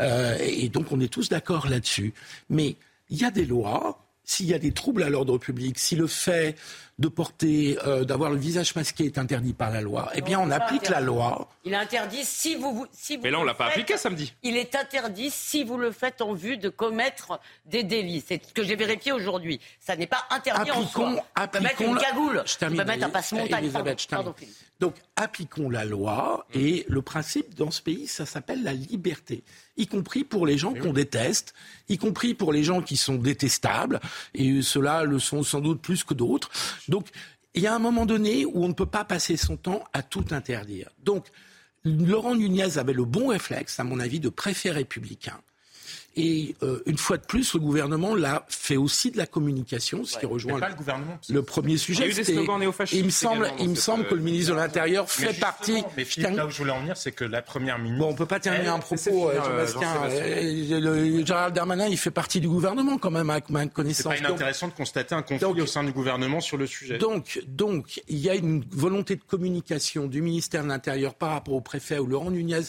Euh, 0.00 0.36
et 0.40 0.68
donc 0.68 0.92
on 0.92 1.00
est 1.00 1.12
tous 1.12 1.28
d'accord 1.28 1.68
là-dessus. 1.68 2.12
Mais 2.50 2.76
il 3.08 3.18
y 3.18 3.24
a 3.24 3.30
des 3.30 3.46
lois 3.46 3.98
s'il 4.24 4.46
y 4.46 4.54
a 4.54 4.58
des 4.58 4.72
troubles 4.72 5.02
à 5.02 5.10
l'ordre 5.10 5.36
public, 5.38 5.78
si 5.78 5.96
le 5.96 6.06
fait 6.06 6.56
de 6.98 7.08
porter, 7.08 7.78
euh, 7.86 8.04
d'avoir 8.04 8.30
le 8.30 8.36
visage 8.36 8.74
masqué 8.74 9.04
est 9.04 9.18
interdit 9.18 9.54
par 9.54 9.70
la 9.70 9.80
loi, 9.80 10.10
eh 10.14 10.20
bien, 10.20 10.38
on 10.38 10.50
applique 10.50 10.88
la 10.88 11.00
loi. 11.00 11.48
Il 11.64 11.72
est 11.72 11.76
interdit 11.76 12.24
si 12.24 12.54
vous, 12.54 12.86
si 12.92 13.16
vous 13.16 13.22
Mais 13.22 13.30
là, 13.30 13.40
on 13.40 13.44
l'a 13.44 13.54
pas 13.54 13.66
appliqué 13.66 13.96
samedi. 13.96 14.34
Il 14.42 14.56
est 14.56 14.74
interdit 14.74 15.30
si 15.30 15.64
vous 15.64 15.78
le 15.78 15.90
faites 15.90 16.20
en 16.20 16.34
vue 16.34 16.58
de 16.58 16.68
commettre 16.68 17.40
des 17.66 17.82
délits. 17.82 18.22
C'est 18.26 18.44
ce 18.44 18.52
que 18.52 18.62
j'ai 18.62 18.76
vérifié 18.76 19.12
aujourd'hui. 19.12 19.60
Ça 19.80 19.96
n'est 19.96 20.06
pas 20.06 20.24
interdit 20.30 20.70
en 20.70 20.86
soi. 20.86 21.14
On 21.38 21.48
peut 21.48 21.60
mettre 21.60 21.82
une 21.82 21.96
cagoule. 21.96 22.42
Je 22.46 22.56
termine, 22.56 22.84
mettre 22.84 23.04
un 23.04 23.10
passe-montagne. 23.10 23.70
Donc, 24.82 24.96
appliquons 25.14 25.70
la 25.70 25.84
loi 25.84 26.44
et 26.54 26.84
le 26.88 27.02
principe 27.02 27.54
dans 27.54 27.70
ce 27.70 27.80
pays, 27.80 28.08
ça 28.08 28.26
s'appelle 28.26 28.64
la 28.64 28.72
liberté. 28.72 29.44
y 29.76 29.86
compris 29.86 30.24
pour 30.24 30.44
les 30.44 30.58
gens 30.58 30.74
qu'on 30.74 30.92
déteste, 30.92 31.54
y 31.88 31.98
compris 31.98 32.34
pour 32.34 32.52
les 32.52 32.64
gens 32.64 32.82
qui 32.82 32.96
sont 32.96 33.14
détestables, 33.14 34.00
et 34.34 34.60
ceux-là 34.60 35.04
le 35.04 35.20
sont 35.20 35.44
sans 35.44 35.60
doute 35.60 35.80
plus 35.80 36.02
que 36.02 36.14
d'autres. 36.14 36.50
Donc, 36.88 37.08
il 37.54 37.62
y 37.62 37.66
a 37.66 37.74
un 37.74 37.78
moment 37.78 38.06
donné 38.06 38.44
où 38.44 38.64
on 38.64 38.68
ne 38.68 38.72
peut 38.72 38.86
pas 38.86 39.04
passer 39.04 39.36
son 39.36 39.56
temps 39.56 39.84
à 39.92 40.02
tout 40.02 40.24
interdire. 40.30 40.90
Donc, 41.02 41.26
Laurent 41.84 42.34
Nunez 42.34 42.78
avait 42.78 42.92
le 42.92 43.04
bon 43.04 43.28
réflexe, 43.28 43.80
à 43.80 43.84
mon 43.84 43.98
avis, 44.00 44.20
de 44.20 44.28
préfet 44.28 44.70
républicain 44.70 45.40
et 46.14 46.54
euh, 46.62 46.82
une 46.84 46.98
fois 46.98 47.16
de 47.16 47.24
plus, 47.24 47.54
le 47.54 47.60
gouvernement 47.60 48.14
l'a 48.14 48.44
fait 48.48 48.76
aussi 48.76 49.10
de 49.10 49.16
la 49.16 49.26
communication, 49.26 50.04
ce 50.04 50.18
qui 50.18 50.26
rejoint 50.26 50.60
le, 50.60 50.74
gouvernement, 50.74 51.18
le 51.28 51.42
premier 51.42 51.78
sujet. 51.78 52.04
Il 52.04 52.06
y 52.06 52.08
a 52.10 52.12
eu 52.12 52.24
des 52.24 52.32
slogans 52.32 52.60
néofascistes. 52.60 53.00
Il 53.00 53.06
me 53.06 53.10
semble, 53.10 53.50
il 53.58 53.70
me 53.70 53.74
semble 53.74 54.06
que 54.06 54.14
le 54.14 54.20
ministre 54.20 54.52
de 54.52 54.56
l'Intérieur 54.56 55.10
fait 55.10 55.32
partie. 55.38 55.82
Mais 55.96 56.04
Philippe, 56.04 56.36
là 56.36 56.46
où 56.46 56.50
je 56.50 56.58
voulais 56.58 56.72
en 56.72 56.80
venir, 56.80 56.98
c'est 56.98 57.12
que 57.12 57.24
la 57.24 57.40
première 57.40 57.78
ministre. 57.78 58.04
Bon, 58.04 58.12
on 58.12 58.14
peut 58.14 58.26
pas 58.26 58.40
terminer 58.40 58.68
un 58.68 58.78
propos, 58.78 59.30
euh, 59.30 59.66
Sébastien. 59.66 61.24
Gérald 61.24 61.54
Darmanin, 61.54 61.88
il 61.88 61.96
fait 61.96 62.10
partie 62.10 62.40
du 62.40 62.48
gouvernement 62.48 62.98
quand 62.98 63.10
même, 63.10 63.30
avec 63.30 63.48
ma 63.48 63.66
connaissance. 63.66 64.12
C'est 64.14 64.22
pas 64.22 64.28
inintéressant 64.28 64.68
de 64.68 64.74
constater 64.74 65.14
un 65.14 65.22
conflit 65.22 65.62
au 65.62 65.66
sein 65.66 65.82
du 65.82 65.92
gouvernement 65.92 66.40
sur 66.40 66.58
le 66.58 66.66
sujet. 66.66 66.98
Donc, 66.98 67.40
donc, 67.46 68.02
il 68.08 68.18
y 68.18 68.28
a 68.28 68.34
une 68.34 68.64
volonté 68.70 69.16
de 69.16 69.22
communication 69.22 70.06
du 70.06 70.20
ministère 70.20 70.62
de 70.62 70.68
l'Intérieur 70.68 71.14
par 71.14 71.30
rapport 71.30 71.54
au 71.54 71.60
préfet 71.62 71.98
ou 71.98 72.06
Laurent 72.06 72.30
Nunez 72.30 72.60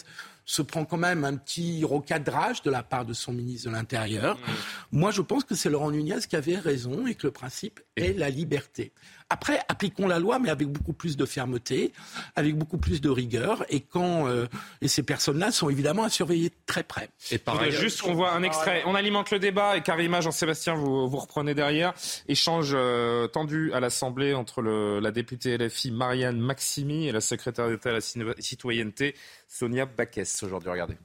se 0.44 0.62
prend 0.62 0.84
quand 0.84 0.98
même 0.98 1.24
un 1.24 1.36
petit 1.36 1.84
recadrage 1.84 2.62
de 2.62 2.70
la 2.70 2.82
part 2.82 3.04
de 3.04 3.12
son 3.14 3.32
ministre 3.32 3.68
de 3.68 3.74
l'Intérieur. 3.74 4.36
Mmh. 4.36 4.98
Moi, 4.98 5.10
je 5.10 5.22
pense 5.22 5.44
que 5.44 5.54
c'est 5.54 5.70
Laurent 5.70 5.90
Nunez 5.90 6.20
qui 6.28 6.36
avait 6.36 6.58
raison 6.58 7.06
et 7.06 7.14
que 7.14 7.26
le 7.26 7.32
principe 7.32 7.80
est 7.96 8.16
la 8.18 8.30
liberté. 8.30 8.92
Après, 9.30 9.60
appliquons 9.68 10.06
la 10.06 10.18
loi, 10.18 10.38
mais 10.38 10.50
avec 10.50 10.68
beaucoup 10.68 10.92
plus 10.92 11.16
de 11.16 11.24
fermeté, 11.24 11.92
avec 12.36 12.56
beaucoup 12.56 12.78
plus 12.78 13.00
de 13.00 13.08
rigueur, 13.08 13.64
et 13.70 13.80
quand 13.80 14.28
euh, 14.28 14.46
et 14.82 14.88
ces 14.88 15.02
personnes-là 15.02 15.50
sont 15.50 15.70
évidemment 15.70 16.04
à 16.04 16.10
surveiller 16.10 16.52
très 16.66 16.82
près. 16.82 17.08
Et 17.30 17.38
par 17.38 17.62
juste 17.70 18.02
qu'on 18.02 18.14
voit 18.14 18.32
un 18.32 18.42
extrait. 18.42 18.82
On 18.86 18.94
alimente 18.94 19.30
le 19.30 19.38
débat 19.38 19.76
et 19.76 19.82
Karima, 19.82 20.20
Jean-Sébastien, 20.20 20.74
vous, 20.74 21.08
vous 21.08 21.16
reprenez 21.18 21.54
derrière. 21.54 21.94
Échange 22.28 22.72
euh, 22.74 23.26
tendu 23.26 23.72
à 23.72 23.80
l'Assemblée 23.80 24.34
entre 24.34 24.60
le, 24.60 25.00
la 25.00 25.10
députée 25.10 25.56
LFI 25.56 25.90
Marianne 25.90 26.38
Maximi 26.38 27.08
et 27.08 27.12
la 27.12 27.20
secrétaire 27.20 27.68
d'État 27.68 27.90
à 27.90 27.92
la 27.94 28.00
citoyenneté 28.38 29.14
Sonia 29.48 29.86
Baquès 29.86 30.42
aujourd'hui. 30.42 30.70
Regardez. 30.70 30.96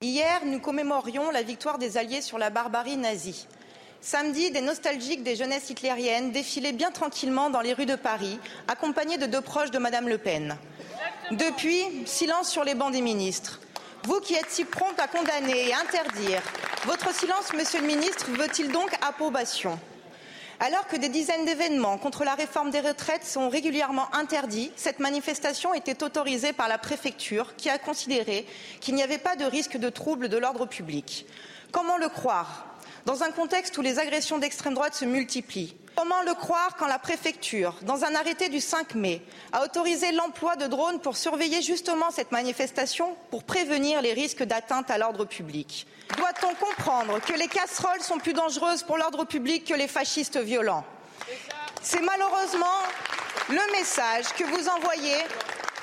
Hier, 0.00 0.44
nous 0.46 0.60
commémorions 0.60 1.30
la 1.32 1.42
victoire 1.42 1.76
des 1.78 1.98
Alliés 1.98 2.22
sur 2.22 2.38
la 2.38 2.50
barbarie 2.50 2.96
nazie. 2.96 3.46
Samedi, 4.00 4.52
des 4.52 4.60
nostalgiques 4.60 5.24
des 5.24 5.34
jeunesses 5.34 5.70
hitlériennes 5.70 6.30
défilaient 6.30 6.72
bien 6.72 6.90
tranquillement 6.90 7.50
dans 7.50 7.60
les 7.60 7.72
rues 7.72 7.84
de 7.84 7.96
Paris, 7.96 8.38
accompagnés 8.68 9.18
de 9.18 9.26
deux 9.26 9.40
proches 9.40 9.72
de 9.72 9.78
Madame 9.78 10.08
Le 10.08 10.18
Pen. 10.18 10.56
Depuis, 11.32 11.82
silence 12.06 12.48
sur 12.48 12.64
les 12.64 12.74
bancs 12.74 12.92
des 12.92 13.02
ministres. 13.02 13.60
Vous 14.04 14.20
qui 14.20 14.34
êtes 14.34 14.50
si 14.50 14.64
prompt 14.64 14.98
à 14.98 15.08
condamner 15.08 15.68
et 15.68 15.74
interdire, 15.74 16.40
votre 16.86 17.12
silence, 17.12 17.52
Monsieur 17.54 17.80
le 17.80 17.88
ministre, 17.88 18.26
veut-il 18.30 18.70
donc 18.70 18.88
approbation? 19.02 19.78
Alors 20.60 20.86
que 20.86 20.96
des 20.96 21.08
dizaines 21.08 21.44
d'événements 21.44 21.98
contre 21.98 22.24
la 22.24 22.34
réforme 22.34 22.70
des 22.70 22.80
retraites 22.80 23.24
sont 23.24 23.48
régulièrement 23.48 24.12
interdits, 24.14 24.72
cette 24.76 25.00
manifestation 25.00 25.74
était 25.74 26.02
autorisée 26.02 26.52
par 26.52 26.68
la 26.68 26.78
préfecture 26.78 27.54
qui 27.56 27.68
a 27.68 27.78
considéré 27.78 28.46
qu'il 28.80 28.94
n'y 28.94 29.02
avait 29.02 29.18
pas 29.18 29.36
de 29.36 29.44
risque 29.44 29.76
de 29.76 29.88
trouble 29.88 30.28
de 30.28 30.36
l'ordre 30.36 30.66
public. 30.66 31.26
Comment 31.72 31.96
le 31.96 32.08
croire? 32.08 32.67
Dans 33.06 33.22
un 33.22 33.30
contexte 33.30 33.76
où 33.78 33.82
les 33.82 33.98
agressions 33.98 34.38
d'extrême 34.38 34.74
droite 34.74 34.94
se 34.94 35.04
multiplient. 35.04 35.76
Comment 35.96 36.22
le 36.22 36.34
croire 36.34 36.76
quand 36.76 36.86
la 36.86 37.00
préfecture, 37.00 37.74
dans 37.82 38.04
un 38.04 38.14
arrêté 38.14 38.48
du 38.48 38.60
5 38.60 38.94
mai, 38.94 39.20
a 39.50 39.64
autorisé 39.64 40.12
l'emploi 40.12 40.54
de 40.54 40.68
drones 40.68 41.00
pour 41.00 41.16
surveiller 41.16 41.60
justement 41.60 42.12
cette 42.12 42.30
manifestation, 42.30 43.16
pour 43.30 43.42
prévenir 43.42 44.00
les 44.00 44.12
risques 44.12 44.44
d'atteinte 44.44 44.92
à 44.92 44.98
l'ordre 44.98 45.24
public? 45.24 45.88
Doit-on 46.16 46.54
comprendre 46.54 47.20
que 47.20 47.32
les 47.32 47.48
casseroles 47.48 48.00
sont 48.00 48.18
plus 48.18 48.32
dangereuses 48.32 48.84
pour 48.84 48.96
l'ordre 48.96 49.24
public 49.24 49.64
que 49.64 49.74
les 49.74 49.88
fascistes 49.88 50.38
violents? 50.38 50.84
C'est 51.82 52.02
malheureusement 52.02 52.78
le 53.48 53.72
message 53.72 54.26
que 54.36 54.44
vous 54.44 54.68
envoyez 54.68 55.16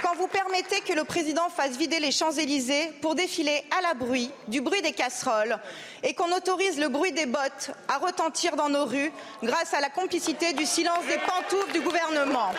quand 0.05 0.15
vous 0.17 0.27
permettez 0.27 0.81
que 0.81 0.93
le 0.93 1.03
président 1.03 1.49
fasse 1.49 1.77
vider 1.77 1.99
les 1.99 2.11
Champs-Élysées 2.11 2.91
pour 3.01 3.15
défiler 3.15 3.63
à 3.75 3.81
la 3.81 3.95
bruit 3.95 4.29
du 4.47 4.61
bruit 4.61 4.83
des 4.83 4.91
casseroles 4.91 5.57
et 6.03 6.13
qu'on 6.13 6.31
autorise 6.31 6.77
le 6.77 6.89
bruit 6.89 7.11
des 7.11 7.25
bottes 7.25 7.71
à 7.87 7.97
retentir 7.97 8.55
dans 8.55 8.69
nos 8.69 8.85
rues 8.85 9.11
grâce 9.41 9.73
à 9.73 9.81
la 9.81 9.89
complicité 9.89 10.53
du 10.53 10.67
silence 10.67 11.03
des 11.07 11.17
pantoufles 11.17 11.73
du 11.73 11.81
gouvernement. 11.81 12.51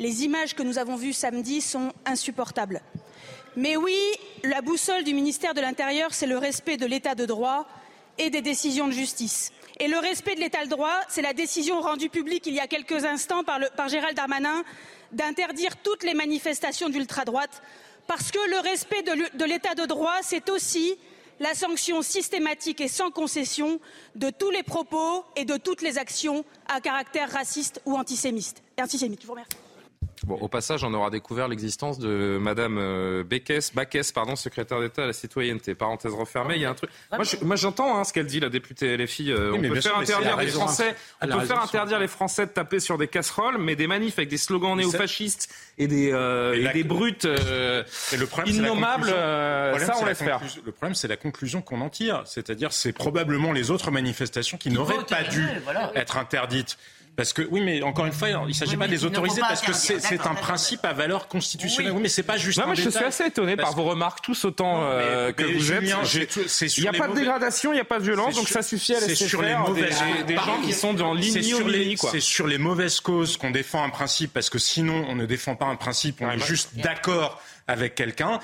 Les 0.00 0.24
images 0.24 0.56
que 0.56 0.64
nous 0.64 0.76
avons 0.76 0.96
vues 0.96 1.12
samedi 1.12 1.60
sont 1.60 1.92
insupportables. 2.04 2.80
Mais 3.54 3.76
oui, 3.76 3.96
la 4.42 4.60
boussole 4.60 5.04
du 5.04 5.14
ministère 5.14 5.54
de 5.54 5.60
l'Intérieur, 5.60 6.12
c'est 6.12 6.26
le 6.26 6.38
respect 6.38 6.78
de 6.78 6.86
l'état 6.86 7.14
de 7.14 7.26
droit 7.26 7.64
et 8.18 8.28
des 8.28 8.42
décisions 8.42 8.88
de 8.88 8.92
justice. 8.92 9.52
Et 9.78 9.86
le 9.86 9.98
respect 9.98 10.34
de 10.34 10.40
l'état 10.40 10.64
de 10.64 10.70
droit, 10.70 10.98
c'est 11.08 11.22
la 11.22 11.32
décision 11.32 11.80
rendue 11.80 12.08
publique 12.08 12.46
il 12.46 12.54
y 12.54 12.60
a 12.60 12.66
quelques 12.66 13.04
instants 13.04 13.44
par, 13.44 13.60
par 13.76 13.88
Gérald 13.88 14.16
Darmanin 14.16 14.64
d'interdire 15.12 15.76
toutes 15.76 16.02
les 16.02 16.14
manifestations 16.14 16.88
d'ultra-droite, 16.88 17.62
parce 18.06 18.30
que 18.30 18.50
le 18.50 18.58
respect 18.58 19.02
de 19.02 19.44
l'état 19.44 19.74
de 19.74 19.86
droit, 19.86 20.16
c'est 20.22 20.50
aussi 20.50 20.96
la 21.40 21.54
sanction 21.54 22.02
systématique 22.02 22.80
et 22.80 22.88
sans 22.88 23.10
concession 23.10 23.80
de 24.14 24.30
tous 24.30 24.50
les 24.50 24.62
propos 24.62 25.24
et 25.36 25.44
de 25.44 25.56
toutes 25.56 25.82
les 25.82 25.98
actions 25.98 26.44
à 26.68 26.80
caractère 26.80 27.30
raciste 27.30 27.80
ou 27.84 27.96
antisémite. 27.96 28.62
Je. 28.78 29.61
Bon, 30.26 30.36
au 30.36 30.48
passage, 30.48 30.84
on 30.84 30.94
aura 30.94 31.10
découvert 31.10 31.48
l'existence 31.48 31.98
de 31.98 32.38
Madame 32.40 32.78
euh, 32.78 33.24
Beckès, 33.24 33.72
pardon, 34.12 34.36
secrétaire 34.36 34.80
d'État 34.80 35.02
à 35.02 35.06
la 35.06 35.12
citoyenneté. 35.12 35.74
Parenthèse 35.74 36.12
refermée. 36.14 36.54
Il 36.56 36.62
y 36.62 36.64
a 36.64 36.70
un 36.70 36.74
truc. 36.74 36.90
Moi, 37.42 37.56
j'entends 37.56 37.98
hein, 37.98 38.04
ce 38.04 38.12
qu'elle 38.12 38.26
dit, 38.26 38.40
la 38.40 38.48
députée 38.48 38.96
LFI. 38.96 39.32
Euh, 39.32 39.52
on 39.54 39.60
peut 39.60 39.80
faire 39.80 39.98
interdire 39.98 40.36
les 40.36 40.46
Français. 40.48 40.94
On 41.20 41.26
peut 41.26 41.44
faire 41.44 41.62
interdire 41.62 41.98
les 41.98 42.08
Français 42.08 42.46
de 42.46 42.52
taper 42.52 42.80
sur 42.80 42.98
des 42.98 43.08
casseroles, 43.08 43.58
mais 43.58 43.76
des 43.76 43.86
manifs 43.86 44.18
avec 44.18 44.28
des 44.28 44.36
slogans 44.36 44.76
néofascistes 44.76 45.52
et 45.78 45.86
des 45.86 46.12
euh, 46.12 46.54
et, 46.54 46.72
des 46.72 46.84
brutes 46.84 47.24
euh, 47.24 47.82
et 48.12 48.16
le 48.16 48.26
problème, 48.26 48.54
innommables, 48.54 49.08
ça 49.08 49.94
on 50.00 50.04
laisse 50.04 50.18
faire. 50.18 50.40
Le 50.64 50.72
problème, 50.72 50.94
c'est 50.94 51.08
la 51.08 51.16
conclusion 51.16 51.62
qu'on 51.62 51.80
en 51.80 51.90
tire. 51.90 52.22
C'est-à-dire, 52.26 52.72
c'est 52.72 52.92
probablement 52.92 53.52
les 53.52 53.70
autres 53.70 53.90
manifestations 53.90 54.58
qui, 54.58 54.70
n'auraient 54.70 55.04
pas 55.08 55.22
dû 55.24 55.44
être 55.94 56.16
interdites. 56.16 56.78
Parce 57.14 57.34
que 57.34 57.42
oui, 57.50 57.60
mais 57.60 57.82
encore 57.82 58.06
une 58.06 58.12
fois, 58.12 58.30
il 58.30 58.46
ne 58.46 58.52
s'agit 58.52 58.76
pas 58.76 58.86
de 58.86 58.92
les 58.92 59.04
autoriser 59.04 59.40
parce 59.40 59.60
que 59.60 59.72
c'est 59.72 60.26
un 60.26 60.34
principe 60.34 60.84
à 60.84 60.92
valeur 60.92 61.28
constitutionnelle. 61.28 61.92
Oui, 61.92 62.02
mais 62.02 62.08
c'est 62.08 62.22
pas 62.22 62.36
juste. 62.36 62.58
Non, 62.58 62.66
moi, 62.66 62.74
je 62.74 62.88
suis 62.88 63.04
assez 63.04 63.26
étonné 63.26 63.56
par 63.56 63.74
vos 63.74 63.84
remarques, 63.84 64.20
tous 64.22 64.44
autant 64.44 64.82
euh, 64.82 65.32
que 65.32 65.44
vous 65.44 65.72
êtes. 65.72 65.82
Il 66.76 66.82
n'y 66.82 66.88
a 66.88 66.92
pas 66.92 67.08
de 67.08 67.14
dégradation, 67.14 67.72
il 67.72 67.76
n'y 67.76 67.80
a 67.80 67.84
pas 67.84 67.98
de 67.98 68.04
violence, 68.04 68.34
donc 68.34 68.48
ça 68.48 68.62
suffit 68.62 68.94
à 68.94 69.00
laisser 69.00 69.26
sur 69.26 69.40
faire 69.40 69.62
les 69.62 69.68
mauvaises... 69.68 70.02
des, 70.26 70.36
gens 70.36 70.60
qui 70.64 70.72
sont 70.72 70.94
dans 70.94 71.14
l'ignominie. 71.14 71.96
C'est 71.98 72.20
sur 72.20 72.46
les 72.46 72.58
mauvaises 72.58 73.00
causes 73.00 73.36
qu'on 73.36 73.50
défend 73.50 73.82
un 73.84 73.90
principe, 73.90 74.32
parce 74.32 74.50
que 74.50 74.58
sinon, 74.58 75.04
on 75.08 75.14
ne 75.14 75.26
défend 75.26 75.54
pas 75.54 75.66
un 75.66 75.76
principe, 75.76 76.20
on 76.20 76.30
est 76.30 76.38
juste 76.38 76.70
d'accord 76.76 77.40
avec 77.66 77.94
quelqu'un. 77.94 78.40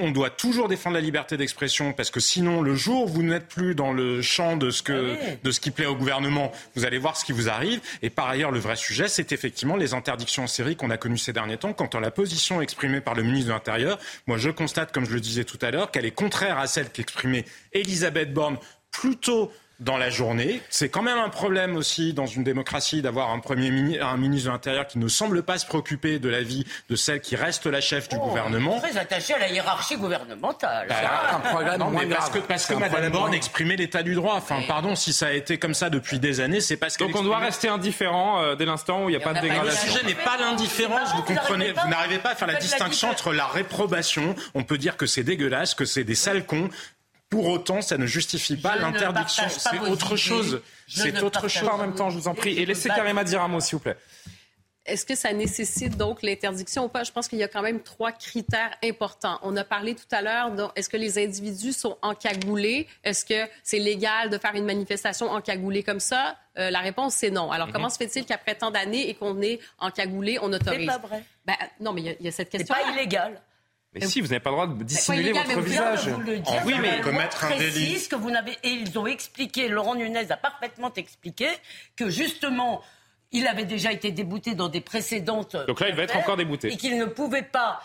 On 0.00 0.10
doit 0.10 0.30
toujours 0.30 0.68
défendre 0.68 0.94
la 0.94 1.00
liberté 1.00 1.36
d'expression 1.36 1.92
parce 1.92 2.10
que 2.10 2.20
sinon, 2.20 2.62
le 2.62 2.74
jour 2.74 3.04
où 3.04 3.08
vous 3.08 3.22
n'êtes 3.22 3.48
plus 3.48 3.74
dans 3.74 3.92
le 3.92 4.22
champ 4.22 4.56
de 4.56 4.70
ce, 4.70 4.82
que, 4.82 5.16
ah 5.20 5.34
de 5.42 5.50
ce 5.50 5.60
qui 5.60 5.70
plaît 5.70 5.86
au 5.86 5.94
gouvernement, 5.94 6.52
vous 6.74 6.84
allez 6.84 6.98
voir 6.98 7.16
ce 7.16 7.24
qui 7.24 7.32
vous 7.32 7.48
arrive. 7.48 7.80
Et 8.02 8.10
par 8.10 8.28
ailleurs, 8.28 8.50
le 8.50 8.58
vrai 8.58 8.76
sujet, 8.76 9.08
c'est 9.08 9.32
effectivement 9.32 9.76
les 9.76 9.94
interdictions 9.94 10.44
en 10.44 10.48
série 10.48 10.76
qu'on 10.76 10.90
a 10.90 10.96
connues 10.96 11.18
ces 11.18 11.32
derniers 11.32 11.56
temps. 11.56 11.72
Quant 11.72 11.86
à 11.86 12.00
la 12.00 12.10
position 12.10 12.60
exprimée 12.60 13.00
par 13.00 13.14
le 13.14 13.22
ministre 13.22 13.48
de 13.48 13.52
l'Intérieur, 13.52 13.98
moi 14.26 14.38
je 14.38 14.50
constate, 14.50 14.92
comme 14.92 15.04
je 15.04 15.12
le 15.12 15.20
disais 15.20 15.44
tout 15.44 15.58
à 15.62 15.70
l'heure, 15.70 15.90
qu'elle 15.90 16.06
est 16.06 16.10
contraire 16.10 16.58
à 16.58 16.66
celle 16.66 16.90
qu'exprimait 16.90 17.44
Elisabeth 17.72 18.32
Borne 18.32 18.58
plutôt 18.90 19.52
dans 19.80 19.96
la 19.96 20.10
journée. 20.10 20.60
C'est 20.70 20.88
quand 20.88 21.02
même 21.02 21.18
un 21.18 21.28
problème 21.28 21.76
aussi 21.76 22.12
dans 22.12 22.26
une 22.26 22.42
démocratie 22.42 23.00
d'avoir 23.00 23.30
un 23.30 23.38
premier 23.38 23.70
ministre, 23.70 24.04
un 24.04 24.16
ministre 24.16 24.48
de 24.48 24.52
l'Intérieur 24.52 24.86
qui 24.86 24.98
ne 24.98 25.06
semble 25.06 25.42
pas 25.42 25.58
se 25.58 25.66
préoccuper 25.66 26.18
de 26.18 26.28
la 26.28 26.42
vie 26.42 26.64
de 26.88 26.96
celle 26.96 27.20
qui 27.20 27.36
reste 27.36 27.66
la 27.66 27.80
chef 27.80 28.08
du 28.08 28.16
oh, 28.16 28.26
gouvernement. 28.26 28.80
Très 28.80 28.96
attaché 28.96 29.34
à 29.34 29.38
la 29.38 29.48
hiérarchie 29.48 29.96
gouvernementale. 29.96 30.88
Bah, 30.88 30.96
un 31.32 31.38
programme 31.40 31.78
non, 31.78 31.90
mais 31.90 32.06
parce 32.06 32.30
que, 32.30 32.38
parce 32.38 32.66
que 32.66 32.74
Mme 32.74 33.12
Borne 33.12 33.34
exprimait 33.34 33.76
l'état 33.76 34.02
du 34.02 34.14
droit. 34.14 34.34
Enfin, 34.34 34.62
pardon, 34.66 34.96
si 34.96 35.12
ça 35.12 35.28
a 35.28 35.32
été 35.32 35.58
comme 35.58 35.74
ça 35.74 35.90
depuis 35.90 36.18
des 36.18 36.40
années, 36.40 36.60
c'est 36.60 36.76
parce 36.76 36.96
que. 36.96 37.04
Donc 37.04 37.14
on 37.14 37.22
doit 37.22 37.38
rester 37.38 37.68
indifférent 37.68 38.42
euh, 38.42 38.56
dès 38.56 38.64
l'instant 38.64 39.04
où 39.04 39.08
il 39.08 39.16
n'y 39.16 39.22
a 39.22 39.24
pas 39.24 39.34
de 39.34 39.40
dégradation. 39.40 39.80
Le 39.86 39.92
sujet 39.92 40.04
n'est 40.06 40.14
pas 40.14 40.36
l'indifférence. 40.38 41.14
Vous 41.14 41.22
comprenez, 41.22 41.72
vous 41.72 41.88
n'arrivez 41.88 42.18
pas 42.18 42.30
à 42.30 42.34
faire 42.34 42.48
la 42.48 42.54
distinction 42.54 43.10
entre 43.10 43.32
la 43.32 43.46
réprobation. 43.46 44.34
On 44.54 44.64
peut 44.64 44.78
dire 44.78 44.96
que 44.96 45.06
c'est 45.06 45.22
dégueulasse, 45.22 45.74
que 45.74 45.84
c'est 45.84 46.04
des 46.04 46.16
sales 46.16 46.44
cons, 46.44 46.68
pour 47.30 47.48
autant, 47.48 47.82
ça 47.82 47.98
ne 47.98 48.06
justifie 48.06 48.56
pas 48.56 48.76
l'interdiction. 48.76 49.44
C'est 49.48 49.78
autre 49.80 50.16
chose. 50.16 50.62
C'est 50.86 51.22
autre 51.22 51.48
chose. 51.48 51.68
En 51.68 51.78
même 51.78 51.94
temps, 51.94 52.10
je 52.10 52.18
vous 52.18 52.28
en 52.28 52.34
prie. 52.34 52.58
Et 52.58 52.66
laissez 52.66 52.88
Karima 52.88 53.24
dire 53.24 53.42
un 53.42 53.48
mot, 53.48 53.60
s'il 53.60 53.76
vous 53.76 53.82
plaît. 53.82 53.96
Est-ce 54.88 55.04
que 55.04 55.14
ça 55.14 55.34
nécessite 55.34 55.98
donc 55.98 56.22
l'interdiction 56.22 56.86
ou 56.86 56.88
pas? 56.88 57.04
Je 57.04 57.12
pense 57.12 57.28
qu'il 57.28 57.38
y 57.38 57.42
a 57.42 57.48
quand 57.48 57.60
même 57.60 57.82
trois 57.82 58.10
critères 58.10 58.74
importants. 58.82 59.38
On 59.42 59.54
a 59.58 59.64
parlé 59.64 59.94
tout 59.94 60.06
à 60.10 60.22
l'heure, 60.22 60.72
est-ce 60.76 60.88
que 60.88 60.96
les 60.96 61.22
individus 61.22 61.74
sont 61.74 61.98
encagoulés? 62.00 62.86
Est-ce 63.04 63.26
que 63.26 63.50
c'est 63.62 63.78
légal 63.78 64.30
de 64.30 64.38
faire 64.38 64.54
une 64.54 64.64
manifestation 64.64 65.30
encagoulée 65.30 65.82
comme 65.82 66.00
ça? 66.00 66.36
Euh, 66.58 66.70
la 66.70 66.80
réponse, 66.80 67.14
c'est 67.16 67.30
non. 67.30 67.52
Alors, 67.52 67.66
mhm. 67.66 67.74
comment 67.74 67.90
se 67.90 67.98
fait-il 67.98 68.24
qu'après 68.24 68.54
tant 68.54 68.70
d'années 68.70 69.10
et 69.10 69.14
qu'on 69.14 69.42
est 69.42 69.60
encagoulé, 69.78 70.38
on 70.40 70.50
autorise? 70.54 70.80
C'est 70.80 70.86
pas 70.86 71.06
vrai. 71.06 71.22
Ben, 71.44 71.56
non, 71.80 71.92
mais 71.92 72.16
il 72.18 72.24
y, 72.24 72.28
a 72.28 72.32
cette 72.32 72.48
question. 72.48 72.74
C'est 72.74 72.82
pas 72.82 72.92
illégal. 72.92 73.42
Mais 73.94 74.06
si, 74.06 74.20
vous 74.20 74.28
n'avez 74.28 74.40
pas 74.40 74.50
le 74.50 74.56
droit 74.56 74.66
de 74.66 74.82
dissimuler 74.84 75.32
votre 75.32 75.60
visage. 75.60 76.10
oui, 76.64 76.74
mais 76.80 77.00
commettre 77.00 77.44
un 77.44 77.56
délit. 77.56 78.06
Que 78.08 78.16
vous 78.16 78.30
n'avez 78.30 78.52
et 78.62 78.68
ils 78.68 78.98
ont 78.98 79.06
expliqué. 79.06 79.68
Laurent 79.68 79.94
Nunez 79.94 80.30
a 80.30 80.36
parfaitement 80.36 80.92
expliqué 80.94 81.48
que 81.96 82.10
justement. 82.10 82.82
Il 83.30 83.46
avait 83.46 83.66
déjà 83.66 83.92
été 83.92 84.10
débouté 84.10 84.54
dans 84.54 84.70
des 84.70 84.80
précédentes. 84.80 85.54
Donc 85.66 85.80
là, 85.80 85.90
il 85.90 85.94
va 85.94 86.04
être 86.04 86.16
encore 86.16 86.38
débouté. 86.38 86.72
Et 86.72 86.78
qu'il 86.78 86.96
ne 86.96 87.04
pouvait 87.04 87.42
pas 87.42 87.78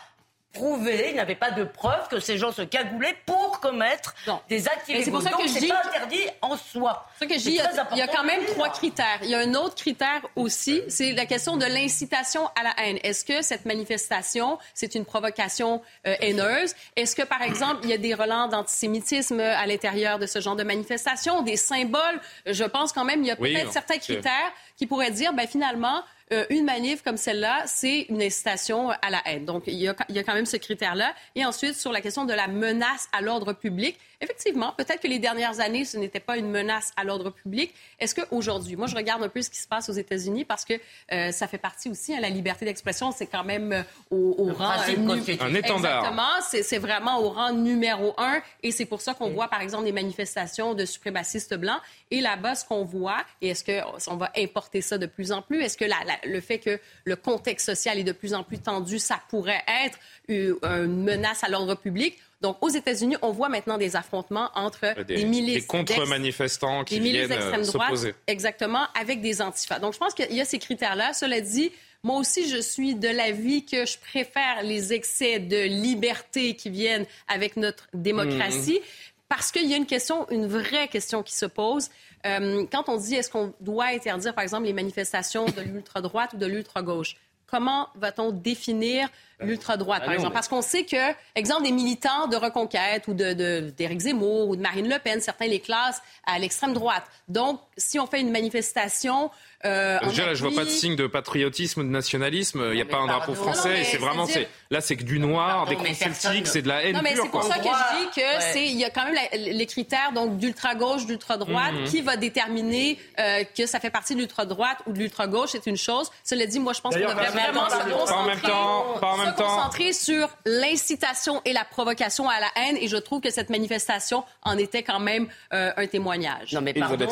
prouvé, 0.54 1.08
il 1.10 1.16
n'avait 1.16 1.36
pas 1.36 1.52
de 1.52 1.64
preuve 1.64 2.08
que 2.10 2.20
ces 2.20 2.38
gens 2.38 2.52
se 2.52 2.62
cagoulaient 2.62 3.18
pour 3.26 3.60
commettre 3.60 4.14
des 4.48 4.68
actes 4.68 4.88
illégaux. 4.88 5.04
C'est 5.04 5.12
pour 5.12 5.22
ça 5.22 5.32
que 5.32 5.48
je 5.48 5.60
dis 5.60 5.68
pas 5.68 5.82
interdit 5.86 6.24
en 6.42 6.56
soi. 6.56 7.06
C'est 7.20 7.28
que 7.28 7.34
je 7.34 7.40
dis 7.40 7.60
il 7.92 7.98
y 7.98 8.02
a 8.02 8.08
quand 8.08 8.24
même 8.24 8.46
trois 8.46 8.70
critères. 8.70 9.20
Il 9.24 9.30
y 9.30 9.36
a 9.36 9.40
un 9.40 9.56
autre 9.56 9.76
critère 9.76 10.22
aussi, 10.36 10.82
c'est 10.88 11.14
la 11.14 11.26
question 11.26 11.58
de 11.58 11.66
l'incitation 11.66 12.48
à 12.56 12.64
la 12.64 12.74
haine. 12.78 13.00
Est-ce 13.04 13.26
que 13.26 13.42
cette 13.42 13.66
manifestation, 13.66 14.60
c'est 14.74 14.96
une 14.96 15.06
provocation 15.06 15.82
euh, 16.06 16.16
haineuse? 16.20 16.76
Est-ce 16.96 17.16
que 17.16 17.24
par 17.24 17.42
exemple, 17.42 17.80
il 17.84 17.90
y 17.90 17.94
a 17.94 17.98
des 17.98 18.14
relents 18.14 18.48
d'antisémitisme 18.48 19.40
à 19.40 19.66
l'intérieur 19.66 20.20
de 20.20 20.28
ce 20.28 20.40
genre 20.40 20.56
de 20.56 20.64
manifestation, 20.64 21.42
des 21.42 21.58
symboles? 21.58 22.20
Je 22.46 22.64
pense 22.64 22.94
quand 22.94 23.06
même 23.06 23.22
il 23.22 23.28
y 23.28 23.32
a 23.32 23.36
peut-être 23.36 23.72
certains 23.72 23.98
critères 23.98 24.52
qui 24.78 24.86
pourraient 24.86 25.12
dire 25.12 25.34
ben 25.34 25.48
finalement 25.48 26.04
euh, 26.34 26.46
une 26.50 26.66
manif 26.66 27.02
comme 27.04 27.18
celle-là, 27.18 27.64
c'est 27.66 28.08
une 28.10 28.22
incitation 28.22 28.90
à 28.90 29.10
la 29.10 29.22
haine. 29.26 29.46
Donc, 29.46 29.64
il 29.68 29.76
y, 29.76 29.88
a, 29.88 29.96
il 30.10 30.16
y 30.16 30.20
a 30.20 30.24
quand 30.24 30.34
même 30.34 30.46
ce 30.46 30.58
critère-là. 30.58 31.14
Et 31.36 31.46
ensuite, 31.46 31.76
sur 31.76 31.92
la 31.92 32.02
question 32.02 32.26
de 32.26 32.34
la 32.34 32.48
menace 32.48 33.08
à 33.14 33.22
l'ordre 33.22 33.54
public, 33.54 33.98
effectivement, 34.24 34.74
peut-être 34.78 35.02
que 35.02 35.08
les 35.08 35.20
dernières 35.20 35.60
années, 35.60 35.86
ce 35.86 35.98
n'était 35.98 36.20
pas 36.20 36.38
une 36.38 36.50
menace 36.50 36.92
à 36.96 37.04
l'ordre 37.04 37.30
public. 37.30 37.74
Est-ce 38.00 38.16
qu'aujourd'hui, 38.16 38.76
moi, 38.76 38.88
je 38.88 38.96
regarde 38.96 39.22
un 39.24 39.30
peu 39.30 39.42
ce 39.42 39.50
qui 39.50 39.58
se 39.58 39.68
passe 39.68 39.90
aux 39.90 39.94
États-Unis 39.94 40.46
parce 40.46 40.66
que 40.66 40.74
euh, 41.12 41.32
ça 41.32 41.48
fait 41.48 41.58
partie 41.58 41.90
aussi, 41.90 42.16
hein, 42.16 42.20
la 42.22 42.30
liberté 42.30 42.66
d'expression, 42.66 43.12
c'est 43.12 43.28
quand 43.28 43.44
même 43.44 43.74
euh, 43.74 43.84
au, 44.10 44.52
rang... 44.54 44.72
un 44.72 45.54
étendard. 45.54 46.06
Exactement, 46.06 46.24
c'est 46.42 46.78
vraiment 46.78 47.20
au 47.20 47.30
rang 47.30 47.54
numéro 47.54 48.14
un. 48.18 48.42
Et 48.62 48.72
c'est 48.72 48.86
pour 48.86 49.02
ça 49.02 49.14
qu'on 49.14 49.30
voit, 49.30 49.48
par 49.48 49.62
exemple, 49.62 49.86
des 49.86 49.92
manifestations 49.92 50.74
de 50.74 50.86
suprémacistes 50.86 51.56
blancs. 51.56 51.80
Et 52.12 52.22
là-bas, 52.22 52.56
ce 52.56 52.66
qu'on 52.66 52.86
voit, 52.86 53.24
et 53.42 53.50
est-ce 53.50 53.64
qu'on 53.64 54.16
va 54.16 54.32
importer 54.38 54.82
ça 54.82 54.98
de 54.98 55.06
plus 55.06 55.32
en 55.32 55.42
plus? 55.42 55.62
Est-ce 55.62 55.78
que 55.78 55.86
la, 55.86 55.98
le 56.24 56.40
fait 56.42 56.60
que 56.60 56.80
le 57.04 57.16
contexte 57.16 57.66
social 57.66 58.00
est 58.00 58.04
de 58.04 58.12
plus 58.12 58.34
en 58.34 58.44
plus 58.44 58.60
tendu, 58.60 59.00
ça 59.00 59.20
pourrait 59.30 59.64
être 59.86 59.98
une 60.28 61.04
menace 61.04 61.44
à 61.44 61.50
l'ordre 61.50 61.76
public? 61.76 62.18
Donc, 62.44 62.58
aux 62.60 62.70
États-Unis, 62.70 63.16
on 63.22 63.32
voit 63.32 63.48
maintenant 63.48 63.78
des 63.78 63.96
affrontements 63.96 64.50
entre 64.54 65.02
des, 65.04 65.24
milices. 65.24 65.62
Des 65.62 65.66
contre-manifestants 65.66 66.84
qui 66.84 67.00
viennent 67.00 67.32
euh, 67.32 67.64
s'opposer. 67.64 68.16
Exactement, 68.28 68.86
avec 69.00 69.22
des 69.22 69.42
antifas. 69.42 69.80
Donc, 69.80 69.94
je 69.94 69.98
pense 69.98 70.14
qu'il 70.14 70.32
y 70.34 70.42
a 70.42 70.46
ces 70.46 70.60
critères-là. 70.60 71.14
Cela 71.14 71.40
dit, 71.40 71.72
moi 72.04 72.18
aussi, 72.18 72.50
je 72.50 72.58
suis 72.58 72.96
de 72.96 73.08
l'avis 73.08 73.64
que 73.64 73.86
je 73.86 73.98
préfère 73.98 74.62
les 74.62 74.92
excès 74.92 75.40
de 75.40 75.64
liberté 75.68 76.58
qui 76.58 76.70
viennent 76.70 77.06
avec 77.30 77.56
notre 77.56 77.88
démocratie. 77.94 78.80
Mhm. 78.80 78.88
Parce 79.30 79.54
qu'il 79.54 79.70
y 79.70 79.74
a 79.74 79.78
une 79.78 79.86
question, 79.86 80.30
une 80.30 80.46
vraie 80.46 80.90
question 80.90 81.24
qui 81.24 81.34
se 81.34 81.46
pose. 81.46 81.90
Euh, 82.26 82.66
quand 82.70 82.90
on 82.90 82.98
dit 82.98 83.16
est-ce 83.16 83.30
qu'on 83.30 83.54
doit 83.62 83.86
interdire, 83.86 84.36
par 84.36 84.44
exemple, 84.44 84.66
les 84.66 84.74
manifestations 84.74 85.46
de 85.46 85.62
l'ultra-droite 85.62 86.34
ou 86.34 86.38
de 86.38 86.46
l'ultra-gauche, 86.46 87.16
comment 87.48 87.88
va-t-on 87.96 88.32
définir 88.32 89.08
l'ultra-droite, 89.44 90.02
par 90.02 90.12
ah 90.12 90.16
exemple. 90.16 90.34
Parce 90.34 90.48
qu'on 90.48 90.62
sait 90.62 90.84
que, 90.84 91.14
exemple, 91.36 91.64
des 91.64 91.72
militants 91.72 92.28
de 92.28 92.36
Reconquête 92.36 93.08
ou 93.08 93.14
d'Éric 93.14 93.98
de, 93.98 94.04
Zemmour 94.04 94.50
ou 94.50 94.56
de 94.56 94.62
Marine 94.62 94.90
Le 94.90 95.00
Pen, 95.00 95.22
certains 95.22 95.48
les 95.48 95.60
classent 95.60 96.02
à 96.26 96.40
l'extrême 96.40 96.74
droite. 96.74 97.04
Donc, 97.28 97.60
si 97.78 98.00
on 98.00 98.08
fait 98.08 98.22
une 98.22 98.32
manifestation 98.32 99.32
euh, 99.66 99.98
Déjà, 100.08 100.26
là, 100.26 100.34
je 100.34 100.44
vois 100.44 100.54
pas 100.54 100.66
de 100.66 100.70
signe 100.70 100.96
de 100.96 101.08
patriotisme, 101.08 101.84
de 101.84 101.90
nationalisme. 101.90 102.66
Il 102.72 102.76
n'y 102.76 102.82
a 102.82 102.86
pas 102.86 102.98
un 102.98 103.08
drapeau 103.08 103.34
français. 103.34 103.82
et 103.82 103.84
c'est 103.86 103.98
vraiment, 103.98 104.26
c'est 104.26 104.50
là, 104.70 104.82
c'est 104.82 104.98
que 104.98 105.04
du 105.04 105.20
noir, 105.20 105.68
des 105.68 105.76
croix 105.76 105.94
celtiques, 105.94 106.48
c'est 106.48 106.62
de 106.62 106.68
la 106.68 106.84
haine 106.84 106.96
non, 106.96 107.02
mais 107.02 107.16
C'est 107.16 107.30
pour 107.30 107.44
ça 107.44 107.58
que 107.60 107.64
je 107.64 108.00
dis 108.00 108.10
que 108.14 108.42
c'est, 108.52 108.66
il 108.66 108.78
y 108.78 108.84
a 108.84 108.90
quand 108.90 109.06
même 109.06 109.16
les 109.34 109.66
critères 109.66 110.12
donc 110.14 110.38
d'ultra 110.38 110.76
gauche, 110.76 111.06
d'ultra 111.06 111.38
droite, 111.38 111.74
mhm. 111.74 111.86
qui 111.86 112.02
va 112.02 112.18
déterminer 112.18 113.00
euh, 113.20 113.44
que 113.58 113.66
ça 113.66 113.80
fait 113.80 113.90
partie 113.90 114.16
de 114.16 114.20
l'ultra 114.20 114.46
droite 114.46 114.80
ou 114.86 114.92
de 114.92 115.00
l'ultra 115.00 115.28
gauche, 115.28 115.52
c'est 115.52 115.68
une 115.68 115.78
chose. 115.78 116.10
Cela 116.24 116.46
dit, 116.46 116.60
moi, 116.60 116.74
je 116.74 116.82
pense 116.82 116.94
qu'on 116.94 117.02
devrait 117.02 117.30
vraiment 117.30 117.70
se 117.70 117.90
concentrer, 117.90 118.14
en 118.14 118.26
même 118.26 118.42
temps, 118.42 118.86
pas 119.00 119.08
en 119.08 119.18
même 119.18 119.33
temps. 119.36 119.48
concentrer 119.48 119.94
sur 119.94 120.30
l'incitation 120.46 121.42
et 121.46 121.54
la 121.54 121.66
provocation 121.66 122.30
à 122.30 122.40
la 122.40 122.50
haine. 122.56 122.78
Et 122.78 122.88
je 122.88 122.98
trouve 122.98 123.22
que 123.22 123.32
cette 123.32 123.50
manifestation 123.50 124.24
en 124.44 124.58
était 124.58 124.84
quand 124.84 125.00
même 125.00 125.28
euh, 125.54 125.72
un 125.76 125.88
témoignage. 125.88 126.54
Non, 126.54 126.62
mais 126.62 126.74
pardon, 126.74 127.06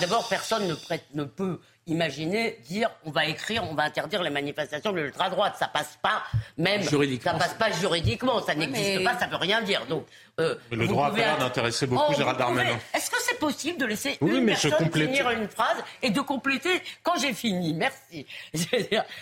d'abord, 0.00 0.28
personne 0.28 0.66
ne, 0.66 0.74
prête, 0.74 1.04
ne 1.14 1.24
peut 1.24 1.58
imaginez 1.88 2.58
dire 2.68 2.90
on 3.04 3.10
va 3.10 3.26
écrire, 3.26 3.64
on 3.68 3.74
va 3.74 3.84
interdire 3.84 4.22
les 4.22 4.30
manifestations 4.30 4.92
de 4.92 5.00
l'ultra-droite. 5.00 5.56
Ça 5.58 5.68
passe 5.68 5.98
pas, 6.00 6.22
même. 6.56 6.82
Ça 6.82 7.34
passe 7.34 7.54
pas 7.54 7.72
juridiquement, 7.72 8.40
ça 8.40 8.54
n'existe 8.54 9.02
pas, 9.02 9.18
ça 9.18 9.26
veut 9.26 9.36
rien 9.36 9.62
dire. 9.62 9.84
Donc, 9.86 10.06
euh, 10.38 10.54
le 10.70 10.86
droit 10.86 11.08
à 11.08 11.10
parole 11.10 11.42
intéressait 11.42 11.86
beaucoup 11.86 12.12
oh, 12.12 12.14
Gérald 12.14 12.38
Darmanin. 12.38 12.78
Est-ce 12.94 13.10
que 13.10 13.16
c'est 13.20 13.38
possible 13.38 13.78
de 13.78 13.86
laisser 13.86 14.18
une 14.20 14.46
personne 14.46 14.90
finir 14.92 15.30
une 15.30 15.48
phrase 15.48 15.82
et 16.02 16.10
de 16.10 16.20
compléter 16.20 16.82
quand 17.02 17.18
j'ai 17.20 17.32
fini? 17.32 17.74
Merci. 17.74 18.26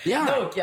Donc, 0.07 0.61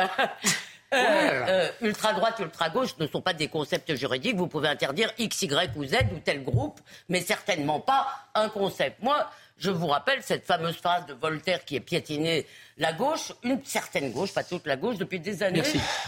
euh, 0.93 1.45
euh, 1.47 1.67
ultra-droite, 1.81 2.39
ultra-gauche 2.39 2.97
ne 2.99 3.07
sont 3.07 3.21
pas 3.21 3.33
des 3.33 3.47
concepts 3.47 3.95
juridiques. 3.95 4.35
Vous 4.35 4.47
pouvez 4.47 4.69
interdire 4.69 5.11
X, 5.17 5.41
Y 5.41 5.71
ou 5.75 5.85
Z 5.85 5.95
ou 6.13 6.19
tel 6.23 6.43
groupe, 6.43 6.79
mais 7.09 7.21
certainement 7.21 7.79
pas 7.79 8.07
un 8.35 8.49
concept. 8.49 9.01
Moi, 9.01 9.27
je 9.57 9.69
vous 9.69 9.87
rappelle 9.87 10.21
cette 10.23 10.45
fameuse 10.45 10.75
phrase 10.75 11.05
de 11.05 11.13
Voltaire 11.13 11.63
qui 11.63 11.75
est 11.75 11.79
piétinée. 11.79 12.45
La 12.77 12.91
gauche, 12.91 13.31
une 13.43 13.63
certaine 13.63 14.11
gauche, 14.11 14.33
pas 14.33 14.43
toute 14.43 14.65
la 14.65 14.75
gauche, 14.75 14.97
depuis 14.97 15.19
des 15.19 15.43
années, 15.43 15.63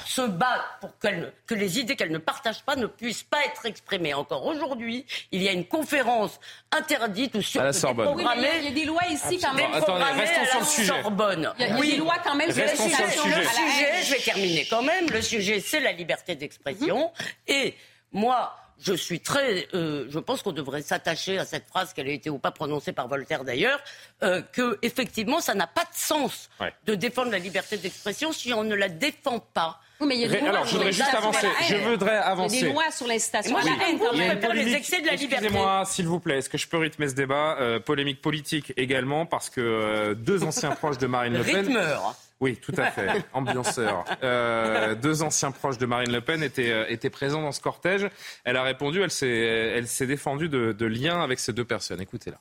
se 0.05 0.21
bat 0.21 0.65
pour 0.81 0.97
que 0.97 1.53
les 1.53 1.79
idées 1.79 1.95
qu'elle 1.95 2.11
ne 2.11 2.17
partage 2.17 2.63
pas 2.63 2.75
ne 2.75 2.87
puissent 2.87 3.23
pas 3.23 3.45
être 3.45 3.65
exprimées. 3.67 4.13
Encore 4.13 4.45
aujourd'hui, 4.45 5.05
il 5.31 5.43
y 5.43 5.47
a 5.47 5.51
une 5.51 5.65
conférence 5.65 6.39
interdite 6.71 7.35
ou 7.35 7.41
sur 7.41 7.61
à 7.61 7.65
la 7.65 7.73
Sorbonne. 7.73 8.15
Oui, 8.15 8.25
il 8.57 8.65
y 8.65 8.67
a 8.67 8.71
des 8.71 8.85
lois 8.85 9.05
ici 9.09 9.37
quand 9.37 9.53
même. 9.53 9.73
Attendez, 9.73 10.03
restons 10.03 10.45
sur 10.45 10.59
le 10.59 10.65
sujet. 10.65 11.01
Sorbonne. 11.01 11.53
Il 11.59 11.67
y 11.67 11.69
a, 11.69 11.81
des 11.81 11.97
lois 11.97 12.17
quand 12.23 12.35
même. 12.35 12.49
Restons 12.49 12.89
sur 12.89 13.05
le 13.05 13.11
sujet. 13.11 13.39
Le 13.39 13.45
sujet, 13.45 14.03
je 14.03 14.11
vais 14.11 14.21
terminer 14.21 14.67
quand 14.67 14.81
même. 14.81 15.09
Le 15.09 15.21
sujet, 15.21 15.59
c'est 15.59 15.79
la 15.79 15.91
liberté 15.91 16.35
d'expression. 16.35 17.11
Et 17.47 17.75
moi, 18.11 18.55
je 18.81 18.93
suis 18.93 19.19
très. 19.19 19.67
Euh, 19.73 20.05
je 20.09 20.19
pense 20.19 20.41
qu'on 20.41 20.51
devrait 20.51 20.81
s'attacher 20.81 21.37
à 21.37 21.45
cette 21.45 21.67
phrase, 21.67 21.93
qu'elle 21.93 22.07
ait 22.07 22.15
été 22.15 22.29
ou 22.29 22.37
pas 22.37 22.51
prononcée 22.51 22.91
par 22.91 23.07
Voltaire 23.07 23.43
d'ailleurs, 23.43 23.79
euh, 24.23 24.41
que 24.51 24.77
effectivement, 24.81 25.39
ça 25.39 25.53
n'a 25.53 25.67
pas 25.67 25.83
de 25.83 25.95
sens 25.95 26.49
de 26.85 26.95
défendre 26.95 27.31
la 27.31 27.39
liberté 27.39 27.77
d'expression 27.77 28.31
si 28.31 28.53
on 28.53 28.63
ne 28.63 28.75
la 28.75 28.89
défend 28.89 29.39
pas. 29.39 29.79
mais 30.01 30.15
il 30.15 30.21
y 30.21 30.25
a 30.25 30.27
des 30.27 30.39
lois 30.39 30.49
alors, 30.49 30.65
je 30.65 30.73
voudrais 30.73 30.91
juste 30.91 31.13
avancer. 31.13 31.47
Je 31.67 31.75
voudrais 31.75 32.17
avancer. 32.17 32.55
Il 32.57 32.61
y 32.61 32.65
a 32.65 32.67
des 32.67 32.73
lois 32.73 32.91
sur 32.91 33.07
l'incitation 33.07 33.57
à 33.57 33.63
la 33.63 33.71
haine. 33.71 33.99
Il 34.13 34.19
y 34.19 34.45
a 34.45 34.53
les 34.53 34.73
excès 34.73 35.01
de 35.01 35.07
la 35.07 35.15
liberté. 35.15 35.45
Excusez-moi, 35.45 35.83
s'il 35.85 36.07
vous 36.07 36.19
plaît, 36.19 36.39
est-ce 36.39 36.49
que 36.49 36.57
je 36.57 36.67
peux 36.67 36.77
rythmer 36.77 37.07
ce 37.07 37.15
débat 37.15 37.57
euh, 37.59 37.79
Polémique 37.79 38.21
politique 38.21 38.73
également, 38.77 39.25
parce 39.25 39.49
que 39.49 39.61
euh, 39.61 40.13
deux 40.15 40.43
anciens 40.43 40.71
proches 40.71 40.97
de 40.97 41.07
Marine 41.07 41.37
Le 41.37 41.43
Pen. 41.43 41.67
Rythmeur. 41.67 42.15
Oui, 42.41 42.57
tout 42.57 42.73
à 42.77 42.91
fait. 42.91 43.25
Ambianceur. 43.33 44.03
Euh, 44.23 44.93
deux 44.95 45.23
anciens 45.23 45.51
proches 45.51 45.77
de 45.77 45.85
Marine 45.85 46.11
Le 46.11 46.21
Pen 46.21 46.43
étaient, 46.43 46.71
euh, 46.71 46.85
étaient 46.89 47.09
présents 47.09 47.41
dans 47.41 47.51
ce 47.51 47.61
cortège. 47.61 48.07
Elle 48.43 48.57
a 48.57 48.63
répondu, 48.63 49.01
elle 49.01 49.11
s'est, 49.11 49.27
elle 49.27 49.87
s'est 49.87 50.07
défendue 50.07 50.49
de, 50.49 50.73
de 50.73 50.85
liens 50.85 51.21
avec 51.21 51.39
ces 51.39 51.53
deux 51.53 51.65
personnes. 51.65 52.01
Écoutez-la. 52.01 52.39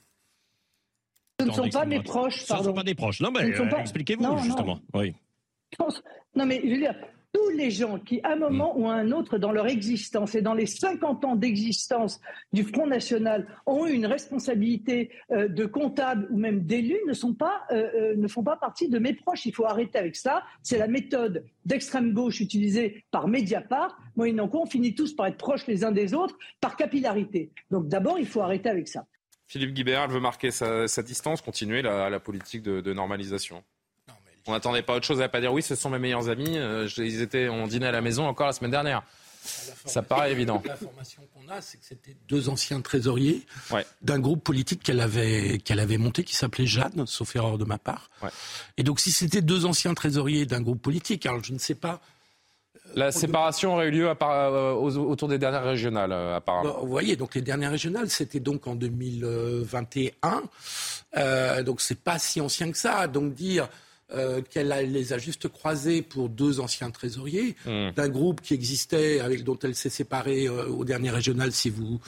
Ce 1.40 1.46
ne 1.46 1.52
sont 1.52 1.68
pas 1.68 1.84
mes 1.84 2.02
proches, 2.02 2.46
pardon. 2.46 2.62
Ce 2.62 2.68
ne 2.68 2.72
sont 2.72 2.76
pas 2.76 2.84
des 2.84 2.94
proches. 2.94 3.20
Non, 3.20 3.30
mais 3.30 3.44
euh, 3.44 3.78
expliquez-vous, 3.78 4.38
justement. 4.38 4.80
Oui. 4.94 5.14
Non, 6.36 6.46
mais 6.46 6.60
je 6.64 6.70
veux 6.70 6.78
dire, 6.78 6.94
tous 7.34 7.50
les 7.50 7.72
gens 7.72 7.98
qui, 7.98 8.20
à 8.22 8.32
un 8.32 8.36
moment 8.36 8.78
ou 8.78 8.88
à 8.88 8.94
un 8.94 9.10
autre 9.10 9.38
dans 9.38 9.50
leur 9.50 9.66
existence 9.66 10.36
et 10.36 10.42
dans 10.42 10.54
les 10.54 10.66
50 10.66 11.24
ans 11.24 11.34
d'existence 11.34 12.20
du 12.52 12.62
Front 12.62 12.86
National, 12.86 13.48
ont 13.66 13.86
eu 13.86 13.92
une 13.92 14.06
responsabilité 14.06 15.10
euh, 15.32 15.48
de 15.48 15.66
comptable 15.66 16.28
ou 16.30 16.38
même 16.38 16.60
d'élu 16.60 16.96
ne, 17.08 17.12
sont 17.12 17.34
pas, 17.34 17.64
euh, 17.72 17.90
euh, 17.94 18.16
ne 18.16 18.28
font 18.28 18.44
pas 18.44 18.56
partie 18.56 18.88
de 18.88 19.00
mes 19.00 19.14
proches. 19.14 19.46
Il 19.46 19.54
faut 19.54 19.66
arrêter 19.66 19.98
avec 19.98 20.14
ça. 20.14 20.44
C'est 20.62 20.78
la 20.78 20.86
méthode 20.86 21.44
d'extrême 21.64 22.12
gauche 22.12 22.40
utilisée 22.40 23.04
par 23.10 23.26
Mediapart. 23.26 23.98
Quoi, 24.14 24.60
on 24.60 24.66
finit 24.66 24.94
tous 24.94 25.12
par 25.14 25.26
être 25.26 25.36
proches 25.36 25.66
les 25.66 25.84
uns 25.84 25.92
des 25.92 26.14
autres 26.14 26.38
par 26.60 26.76
capillarité. 26.76 27.50
Donc 27.72 27.88
d'abord, 27.88 28.20
il 28.20 28.26
faut 28.26 28.42
arrêter 28.42 28.68
avec 28.68 28.86
ça. 28.86 29.06
Philippe 29.48 29.74
Guibert 29.74 30.08
veut 30.08 30.20
marquer 30.20 30.52
sa, 30.52 31.02
distance, 31.02 31.42
continuer 31.42 31.82
la, 31.82 32.20
politique 32.20 32.62
de 32.62 32.92
normalisation. 32.92 33.64
On 34.46 34.52
n'attendait 34.52 34.82
pas 34.82 34.94
autre 34.96 35.06
chose. 35.06 35.18
Va 35.18 35.28
pas 35.28 35.40
dire 35.40 35.52
oui, 35.52 35.62
ce 35.62 35.74
sont 35.74 35.90
mes 35.90 35.98
meilleurs 35.98 36.28
amis. 36.28 36.58
Euh, 36.58 36.88
ils 36.98 37.22
étaient, 37.22 37.48
on 37.48 37.66
dînait 37.66 37.86
à 37.86 37.92
la 37.92 38.00
maison 38.00 38.26
encore 38.26 38.46
la 38.46 38.52
semaine 38.52 38.70
dernière. 38.70 39.02
Ça 39.84 40.02
paraît 40.02 40.32
évident. 40.32 40.62
L'information 40.64 41.22
qu'on 41.34 41.48
a, 41.50 41.60
c'est 41.60 41.78
que 41.78 41.84
c'était 41.84 42.16
deux 42.28 42.48
anciens 42.48 42.80
trésoriers 42.80 43.42
d'un 44.00 44.18
groupe 44.18 44.42
politique 44.42 44.82
qu'elle 44.82 45.00
avait, 45.00 45.58
qu'elle 45.58 45.80
avait 45.80 45.98
monté 45.98 46.24
qui 46.24 46.34
s'appelait 46.34 46.66
Jeanne, 46.66 47.04
sauf 47.06 47.36
erreur 47.36 47.58
de 47.58 47.64
ma 47.64 47.78
part. 47.78 48.10
Et 48.78 48.82
donc, 48.82 49.00
si 49.00 49.12
c'était 49.12 49.42
deux 49.42 49.66
anciens 49.66 49.94
trésoriers 49.94 50.46
d'un 50.46 50.62
groupe 50.62 50.80
politique, 50.80 51.26
alors 51.26 51.44
je 51.44 51.52
ne 51.52 51.58
sais 51.58 51.74
pas. 51.74 52.00
Euh, 52.86 52.92
la 52.96 53.12
séparation 53.12 53.74
aurait 53.74 53.88
eu 53.88 53.90
lieu 53.90 54.08
à 54.08 54.16
euh, 54.22 54.72
autour 54.72 55.28
des 55.28 55.38
dernières 55.38 55.64
régionales, 55.64 56.12
apparemment. 56.12 56.70
Bah, 56.70 56.78
vous 56.80 56.88
voyez, 56.88 57.16
donc 57.16 57.34
les 57.34 57.42
dernières 57.42 57.70
régionales, 57.70 58.08
c'était 58.08 58.40
donc 58.40 58.66
en 58.66 58.74
2021. 58.74 60.42
Euh, 61.16 61.62
donc 61.62 61.80
c'est 61.80 62.00
pas 62.00 62.18
si 62.18 62.40
ancien 62.40 62.70
que 62.72 62.78
ça. 62.78 63.06
Donc 63.08 63.34
dire 63.34 63.68
euh, 64.14 64.42
qu'elle 64.42 64.68
les 64.92 65.12
a 65.12 65.18
juste 65.18 65.48
croisés 65.48 66.02
pour 66.02 66.28
deux 66.28 66.60
anciens 66.60 66.90
trésoriers 66.90 67.56
hmm. 67.66 67.90
d'un 67.96 68.08
groupe 68.08 68.40
qui 68.40 68.54
existait, 68.54 69.20
avec 69.20 69.44
dont 69.44 69.58
elle 69.62 69.74
s'est 69.74 69.90
séparée 69.90 70.46
euh, 70.46 70.66
au 70.68 70.84
dernier 70.84 71.10
régional, 71.10 71.52
si 71.52 71.70
vous, 71.70 72.00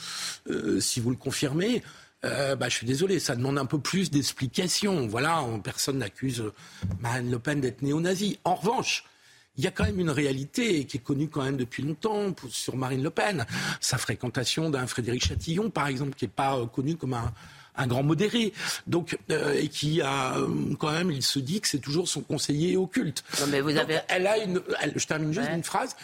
euh, 0.49 0.79
si 0.79 0.99
vous 0.99 1.09
le 1.09 1.17
confirmez. 1.17 1.83
bah, 2.23 2.69
je 2.69 2.75
suis 2.75 2.87
désolé, 2.87 3.19
ça 3.19 3.35
demande 3.35 3.57
un 3.57 3.65
peu 3.65 3.79
plus 3.79 4.09
d'explications. 4.09 5.07
Voilà, 5.07 5.45
personne 5.63 5.99
n'accuse 5.99 6.43
Marine 6.99 7.29
Le 7.31 7.39
Pen 7.39 7.61
d'être 7.61 7.81
néo-nazie. 7.81 8.39
En 8.43 8.55
revanche, 8.55 9.05
il 9.57 9.63
y 9.63 9.67
a 9.67 9.71
quand 9.71 9.85
même 9.85 9.99
une 9.99 10.09
réalité 10.09 10.85
qui 10.85 10.97
est 10.97 11.01
connue 11.01 11.29
quand 11.29 11.43
même 11.43 11.57
depuis 11.57 11.83
longtemps 11.83 12.33
sur 12.49 12.75
Marine 12.75 13.03
Le 13.03 13.09
Pen. 13.09 13.45
Sa 13.79 13.97
fréquentation 13.97 14.69
d'un 14.69 14.87
Frédéric 14.87 15.25
Chatillon, 15.25 15.69
par 15.69 15.87
exemple, 15.87 16.15
qui 16.15 16.25
n'est 16.25 16.31
pas 16.31 16.65
connu 16.67 16.95
comme 16.95 17.13
un, 17.13 17.33
un 17.77 17.87
grand 17.87 18.03
modéré, 18.03 18.53
donc 18.87 19.17
euh, 19.31 19.53
et 19.53 19.67
qui 19.67 20.01
a 20.01 20.37
euh, 20.37 20.47
quand 20.79 20.91
même, 20.91 21.11
il 21.11 21.23
se 21.23 21.39
dit 21.39 21.61
que 21.61 21.67
c'est 21.67 21.79
toujours 21.79 22.07
son 22.07 22.21
conseiller 22.21 22.77
occulte. 22.77 23.23
Non, 23.39 23.47
mais 23.47 23.61
vous 23.61 23.77
avez... 23.77 23.99
Elle 24.07 24.27
a 24.27 24.37
une, 24.37 24.61
je 24.95 25.05
termine 25.05 25.33
juste 25.33 25.49
une 25.53 25.63
phrase. 25.63 25.95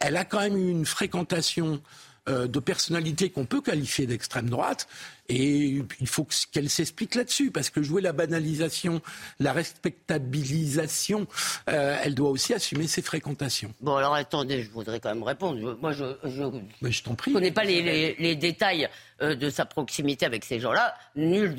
Elle, 0.00 0.16
a 0.16 0.24
quand 0.24 0.40
même 0.40 0.56
une 0.56 0.86
fréquentation 0.86 1.80
euh, 2.28 2.46
de 2.46 2.58
personnalité 2.60 3.30
qu'on 3.30 3.46
peut 3.46 3.60
qualifier 3.60 4.06
d'extrême 4.06 4.48
droite. 4.50 4.88
Et 5.28 5.82
il 6.00 6.06
faut 6.06 6.26
qu'elle 6.52 6.70
s'explique 6.70 7.16
là-dessus, 7.16 7.50
parce 7.50 7.68
que 7.70 7.82
jouer 7.82 8.00
la 8.00 8.12
banalisation, 8.12 9.00
la 9.40 9.52
respectabilisation, 9.52 11.26
elle 11.66 12.14
doit 12.14 12.30
aussi 12.30 12.54
assumer 12.54 12.86
ses 12.86 13.02
fréquentations. 13.02 13.74
Bon, 13.80 13.96
alors 13.96 14.14
attendez, 14.14 14.62
je 14.62 14.70
voudrais 14.70 15.00
quand 15.00 15.08
même 15.12 15.24
répondre. 15.24 15.76
moi, 15.80 15.90
je, 15.92 16.04
je, 16.24 16.44
Mais 16.80 16.92
je 16.92 17.02
t'en 17.02 17.14
prie. 17.16 17.32
connais 17.32 17.50
pas 17.50 17.64
les, 17.64 18.14
les 18.18 18.36
détails 18.36 18.88
euh, 19.20 19.34
de 19.34 19.50
sa 19.50 19.64
proximité 19.66 20.26
avec 20.26 20.44
ces 20.44 20.60
gens-là. 20.60 20.94
Nul 21.16 21.54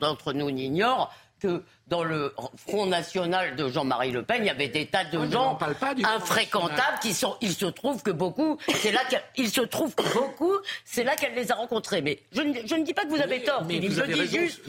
d'entre 0.00 0.32
nous 0.32 0.50
n'ignore 0.50 1.14
que 1.40 1.62
dans 1.88 2.04
le 2.04 2.32
Front 2.56 2.86
National 2.86 3.56
de 3.56 3.68
Jean-Marie 3.68 4.12
Le 4.12 4.22
Pen, 4.22 4.42
il 4.42 4.46
y 4.46 4.50
avait 4.50 4.68
des 4.68 4.86
tas 4.86 5.04
de 5.04 5.28
gens 5.30 5.58
infréquentables 6.04 6.98
qui 7.02 7.12
sont. 7.12 7.36
Il 7.40 7.52
se 7.52 7.66
trouve 7.66 8.02
que 8.02 8.12
beaucoup, 8.12 8.58
c'est 8.76 8.92
là 8.92 9.00
qu'il 9.34 9.50
se 9.50 9.62
trouve 9.62 9.94
que 9.94 10.04
beaucoup, 10.14 10.54
c'est 10.84 11.02
là 11.02 11.16
qu'elle 11.16 11.34
les 11.34 11.50
a 11.50 11.56
rencontrés. 11.56 12.02
Mais 12.02 12.22
je 12.32 12.42
ne, 12.42 12.54
je 12.64 12.74
ne, 12.76 12.84
dis 12.84 12.94
pas 12.94 13.02
que 13.02 13.08
vous 13.08 13.20
avez 13.20 13.42
tort, 13.42 13.64
je, 13.68 13.76
dis 14.12 14.26
juste, 14.28 14.60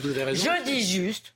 je 0.42 0.64
dis 0.64 0.82
juste, 0.82 1.34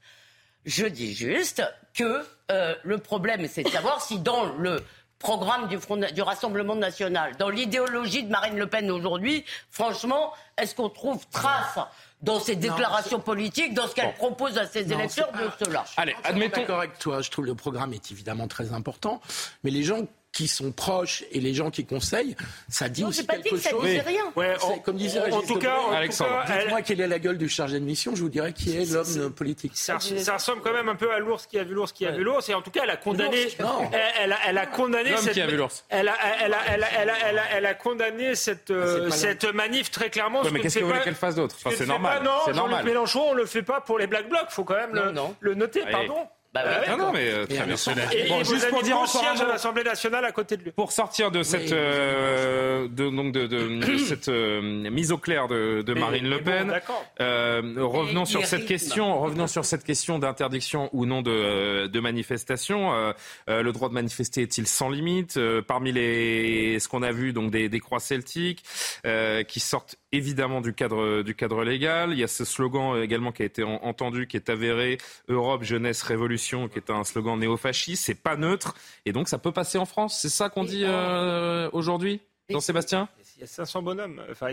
je 0.65 0.85
dis 0.87 1.13
juste 1.13 1.61
que 1.93 2.25
euh, 2.51 2.75
le 2.83 2.97
problème, 2.97 3.47
c'est 3.47 3.63
de 3.63 3.69
savoir 3.69 4.01
si 4.01 4.19
dans 4.19 4.45
le 4.45 4.83
programme 5.19 5.67
du, 5.67 5.77
Front, 5.79 5.97
du 5.97 6.21
Rassemblement 6.21 6.75
national, 6.75 7.35
dans 7.37 7.49
l'idéologie 7.49 8.23
de 8.23 8.29
Marine 8.29 8.57
Le 8.57 8.67
Pen 8.67 8.91
aujourd'hui, 8.91 9.45
franchement, 9.69 10.33
est-ce 10.57 10.75
qu'on 10.75 10.89
trouve 10.89 11.25
trace 11.31 11.79
dans 12.25 12.39
ses 12.39 12.55
déclarations 12.55 13.19
politiques, 13.19 13.73
dans 13.73 13.87
ce 13.87 13.95
qu'elle 13.95 14.13
propose 14.15 14.57
à 14.57 14.65
ses 14.65 14.91
électeurs 14.91 15.31
de 15.31 15.63
cela 15.63 15.85
Allez, 15.95 16.15
admettons. 16.23 16.61
D'accord 16.61 16.79
avec 16.79 16.97
toi, 16.99 17.21
je 17.21 17.29
trouve 17.29 17.45
le 17.45 17.55
programme 17.55 17.93
est 17.93 18.11
évidemment 18.11 18.47
très 18.47 18.73
important, 18.73 19.21
mais 19.63 19.71
les 19.71 19.83
gens 19.83 19.99
qui 20.35 20.49
sont 20.49 20.73
proches 20.73 21.23
et 21.31 21.39
les 21.39 21.53
gens 21.53 21.71
qui 21.71 21.85
conseillent, 21.85 22.35
ça 22.67 22.89
dit 22.89 23.05
aussi 23.05 23.25
quelque 23.25 23.57
chose. 23.57 23.61
Ça 23.63 24.01
rien. 24.05 24.33
comme 24.83 24.97
disait 24.97 25.31
en, 25.31 25.41
tout 25.41 25.57
cas, 25.57 25.77
Alexandre, 25.93 26.43
dites-moi 26.45 26.81
quelle 26.81 26.99
est 26.99 27.07
la 27.07 27.19
gueule 27.19 27.37
du 27.37 27.47
chargé 27.47 27.79
de 27.79 27.85
mission, 27.85 28.13
je 28.15 28.21
vous 28.21 28.29
dirais 28.29 28.51
qui 28.51 28.75
est 28.75 28.91
l'homme 28.91 29.31
politique. 29.31 29.71
Ça, 29.75 29.97
ressemble 29.97 30.61
quand 30.61 30.73
même 30.73 30.89
un 30.89 30.95
peu 30.95 31.11
à 31.11 31.19
l'ours 31.19 31.47
qui 31.47 31.57
a 31.57 31.63
vu 31.63 31.73
l'ours 31.73 31.93
qui 31.93 32.05
a 32.05 32.11
vu 32.11 32.23
l'ours, 32.23 32.49
et 32.49 32.53
en 32.53 32.61
tout 32.61 32.69
cas, 32.69 32.81
elle 32.83 32.89
a 32.89 32.97
condamné. 32.97 33.47
Elle, 34.19 34.33
a, 34.33 34.37
elle 34.45 34.57
a 34.57 34.65
condamné 34.65 35.15
cette. 35.17 35.33
Qui 35.33 35.41
a 35.41 35.47
vu 35.47 35.55
l'ours. 35.55 35.85
Elle 35.87 36.09
a, 36.09 36.15
elle 36.43 36.53
a, 36.53 36.59
elle 36.67 36.83
a, 36.83 36.87
elle 36.99 37.09
a, 37.39 37.43
elle 37.53 37.65
a, 37.65 37.73
condamné 37.73 38.35
cette, 38.35 38.71
euh, 38.71 39.09
cette 39.11 39.45
manif 39.45 39.89
très 39.89 40.09
clairement. 40.09 40.41
mais 40.51 40.59
qu'est-ce 40.59 40.79
que 40.79 40.83
vous 40.83 40.89
voulez 40.89 41.01
qu'elle 41.01 41.15
fasse 41.15 41.35
d'autre 41.35 41.55
C'est 41.73 41.85
normal. 41.85 42.23
Non, 42.23 42.53
Jean-Luc 42.53 42.83
Mélenchon, 42.83 43.29
on 43.29 43.33
le 43.33 43.45
fait 43.45 43.63
pas 43.63 43.79
pour 43.79 43.99
les 43.99 44.07
black 44.07 44.27
blocs. 44.27 44.49
Faut 44.49 44.65
quand 44.65 44.75
même 44.75 45.15
le 45.39 45.55
noter. 45.55 45.83
Pardon. 45.89 46.27
Bah, 46.55 46.63
non, 46.87 46.97
non, 46.97 47.11
mais 47.11 47.29
euh, 47.29 47.45
très 47.45 47.65
bien. 47.65 47.75
Et, 48.13 48.29
bon, 48.29 48.41
juste 48.45 48.69
pour 48.69 48.81
dire 48.81 48.97
encore 48.97 49.25
à 49.25 49.45
l'Assemblée 49.45 49.83
nationale 49.83 50.23
à 50.23 50.31
côté 50.31 50.55
de 50.55 50.63
lui. 50.63 50.71
Pour 50.71 50.93
sortir 50.93 51.29
de 51.29 51.43
cette, 51.43 51.73
euh, 51.73 52.87
de, 52.87 53.09
donc 53.09 53.33
de, 53.33 53.45
de, 53.45 53.97
cette 54.07 54.29
euh, 54.29 54.61
mise 54.89 55.11
au 55.11 55.17
clair 55.17 55.49
de, 55.49 55.81
de 55.81 55.93
Marine 55.93 56.29
Le 56.29 56.41
Pen, 56.41 56.71
revenons 57.77 58.23
sur 58.23 58.45
cette 58.45 58.65
question, 58.65 59.19
revenons 59.19 59.47
sur 59.47 59.65
cette 59.65 59.83
question 59.83 60.17
d'interdiction 60.17 60.89
ou 60.93 61.05
non 61.05 61.21
de, 61.21 61.87
de 61.87 61.99
manifestation. 61.99 62.93
le 63.47 63.71
droit 63.73 63.89
de 63.89 63.93
manifester 63.93 64.43
est-il 64.43 64.65
sans 64.65 64.89
limite? 64.89 65.37
Parmi 65.67 65.91
les, 65.91 66.79
ce 66.79 66.87
qu'on 66.87 67.03
a 67.03 67.11
vu, 67.11 67.33
donc 67.33 67.51
des, 67.51 67.67
des 67.67 67.79
croix 67.81 67.99
celtiques 67.99 68.63
qui 69.47 69.59
sortent 69.59 69.97
évidemment 70.15 70.61
du 70.61 70.73
cadre, 70.73 71.21
du 71.21 71.35
cadre 71.35 71.63
légal. 71.63 72.11
Il 72.11 72.19
y 72.19 72.23
a 72.23 72.27
ce 72.27 72.45
slogan 72.45 73.01
également 73.01 73.31
qui 73.31 73.43
a 73.43 73.45
été 73.45 73.63
entendu, 73.63 74.27
qui 74.27 74.37
est 74.37 74.49
avéré 74.49 74.97
Europe, 75.27 75.63
jeunesse, 75.63 76.01
révolution, 76.03 76.67
qui 76.67 76.79
est 76.79 76.89
un 76.89 77.03
slogan 77.03 77.37
néofasciste. 77.39 78.05
C'est 78.05 78.21
pas 78.21 78.35
neutre. 78.35 78.75
Et 79.05 79.11
donc, 79.11 79.27
ça 79.27 79.37
peut 79.37 79.51
passer 79.51 79.77
en 79.77 79.85
France. 79.85 80.19
C'est 80.19 80.29
ça 80.29 80.49
qu'on 80.49 80.63
dit 80.63 80.83
euh, 80.85 81.69
aujourd'hui, 81.73 82.21
Jean-Sébastien 82.49 83.09
Il 83.37 83.41
y 83.41 83.43
a 83.43 83.47
500 83.47 83.81
bonhommes. 83.81 84.21
Enfin, 84.31 84.47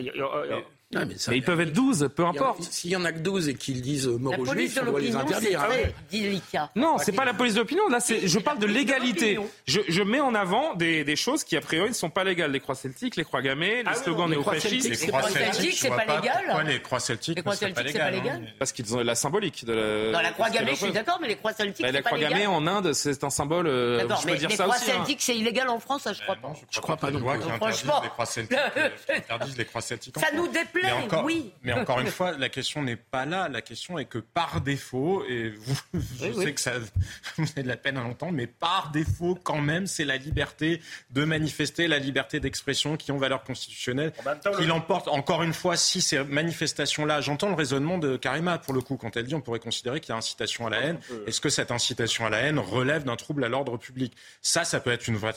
mais, 0.94 1.36
ils 1.36 1.42
peuvent 1.42 1.60
être 1.60 1.72
12, 1.72 2.10
peu 2.14 2.24
importe. 2.24 2.62
S'il 2.62 2.90
y 2.90 2.96
en 2.96 3.04
a 3.04 3.12
que 3.12 3.18
12 3.18 3.48
et 3.48 3.54
qu'ils 3.54 3.80
disent 3.80 4.06
mort 4.06 4.38
aux 4.38 4.46
juifs, 4.46 4.78
on 4.80 4.90
doit 4.90 5.00
les 5.00 5.16
interdire. 5.16 5.62
Hein. 5.62 6.68
Non, 6.76 6.96
c'est 6.98 7.12
pas 7.12 7.24
la 7.24 7.34
police 7.34 7.54
d'opinion. 7.54 7.88
Là, 7.88 7.98
je 8.00 8.38
parle 8.38 8.58
de 8.58 8.66
légalité. 8.66 9.38
Je, 9.66 9.80
je, 9.88 10.02
mets 10.02 10.20
en 10.20 10.34
avant 10.34 10.74
des, 10.74 11.04
des, 11.04 11.16
choses 11.16 11.44
qui, 11.44 11.56
a 11.56 11.60
priori, 11.60 11.88
ne 11.88 11.94
sont 11.94 12.10
pas 12.10 12.24
légales. 12.24 12.52
Les 12.52 12.60
croix 12.60 12.74
celtiques, 12.74 13.16
les 13.16 13.24
croix 13.24 13.42
gammées, 13.42 13.82
les 13.82 13.84
ah 13.86 13.94
slogans 13.94 14.28
néofascistes. 14.28 14.88
Les 14.88 15.06
croix 15.08 15.22
celtiques, 15.22 15.78
c'est 15.78 15.88
pas 15.88 16.04
légal. 16.04 16.44
Pourquoi 16.46 16.62
les 16.64 16.82
croix 16.82 17.00
celtiques, 17.00 17.36
les 17.36 17.42
croix 17.42 17.56
celtiques 17.56 17.88
c'est 17.88 17.98
pas 17.98 18.10
légal 18.10 18.54
Parce 18.58 18.72
qu'ils 18.72 18.94
ont 18.94 19.02
la 19.02 19.14
symbolique. 19.14 19.64
De 19.64 19.72
la, 19.72 20.12
Dans 20.12 20.22
la 20.22 20.32
croix 20.32 20.50
gammée, 20.50 20.72
je 20.72 20.84
suis 20.84 20.92
d'accord, 20.92 21.18
mais 21.20 21.28
les 21.28 21.36
croix 21.36 21.52
celtiques, 21.52 21.86
c'est 21.86 21.92
pas 21.92 21.98
légal. 21.98 22.02
La 22.04 22.10
croix 22.10 22.18
gammée 22.18 22.46
en 22.46 22.66
Inde, 22.66 22.92
c'est 22.92 23.24
un 23.24 23.30
symbole. 23.30 23.66
Euh, 23.66 23.98
d'accord, 23.98 24.22
mais 24.26 24.36
les 24.36 24.46
croix 24.48 24.74
hein. 24.74 24.78
celtiques, 24.78 25.22
c'est 25.22 25.36
illégal 25.36 25.68
en 25.68 25.78
France, 25.78 26.02
ça, 26.02 26.12
je 26.12 26.22
crois 26.22 26.36
pas. 26.36 26.52
Je 26.70 26.80
crois 26.80 26.96
pas 26.96 27.10
non 27.10 27.20
plus. 27.20 27.40
Franchement. 27.56 28.02
les 28.02 28.08
croix 28.08 28.26
celtiques 28.26 30.18
Ça 30.18 30.34
nous 30.34 30.48
déplaît, 30.48 30.81
oui. 31.24 31.52
Mais 31.62 31.72
encore 31.72 32.00
une 32.00 32.06
fois, 32.08 32.32
la 32.32 32.48
question 32.48 32.82
n'est 32.82 32.96
pas 32.96 33.24
là. 33.26 33.48
La 33.48 33.62
question 33.62 33.98
est 33.98 34.04
que 34.04 34.18
par 34.18 34.60
défaut, 34.60 35.24
et 35.28 35.50
vous, 35.50 35.76
je 36.20 36.32
sais 36.32 36.52
que 36.52 36.60
ça 36.60 36.72
vous 37.36 37.46
avez 37.52 37.62
de 37.62 37.68
la 37.68 37.76
peine 37.76 37.96
à 37.96 38.02
l'entendre, 38.02 38.32
mais 38.32 38.46
par 38.46 38.90
défaut, 38.92 39.38
quand 39.42 39.60
même, 39.60 39.86
c'est 39.86 40.04
la 40.04 40.16
liberté 40.16 40.80
de 41.10 41.24
manifester, 41.24 41.88
la 41.88 41.98
liberté 41.98 42.40
d'expression 42.40 42.96
qui 42.96 43.12
ont 43.12 43.18
valeur 43.18 43.44
constitutionnelle, 43.44 44.12
qui 44.58 44.66
l'emporte. 44.66 45.08
Encore 45.08 45.42
une 45.42 45.54
fois, 45.54 45.76
si 45.76 46.00
ces 46.00 46.22
manifestations-là, 46.24 47.20
j'entends 47.20 47.48
le 47.48 47.54
raisonnement 47.54 47.98
de 47.98 48.16
Karima 48.16 48.58
pour 48.58 48.74
le 48.74 48.80
coup, 48.80 48.96
quand 48.96 49.16
elle 49.16 49.26
dit 49.26 49.34
on 49.34 49.40
pourrait 49.40 49.60
considérer 49.60 50.00
qu'il 50.00 50.10
y 50.10 50.12
a 50.12 50.16
incitation 50.16 50.66
à 50.66 50.70
la 50.70 50.80
haine. 50.80 50.98
Est-ce 51.26 51.40
que 51.40 51.48
cette 51.48 51.70
incitation 51.70 52.26
à 52.26 52.30
la 52.30 52.38
haine 52.38 52.58
relève 52.58 53.04
d'un 53.04 53.16
trouble 53.16 53.44
à 53.44 53.48
l'ordre 53.48 53.76
public? 53.76 54.14
Ça, 54.40 54.64
ça 54.64 54.80
peut 54.80 54.90
être 54.90 55.06
une 55.06 55.16
vraie. 55.16 55.34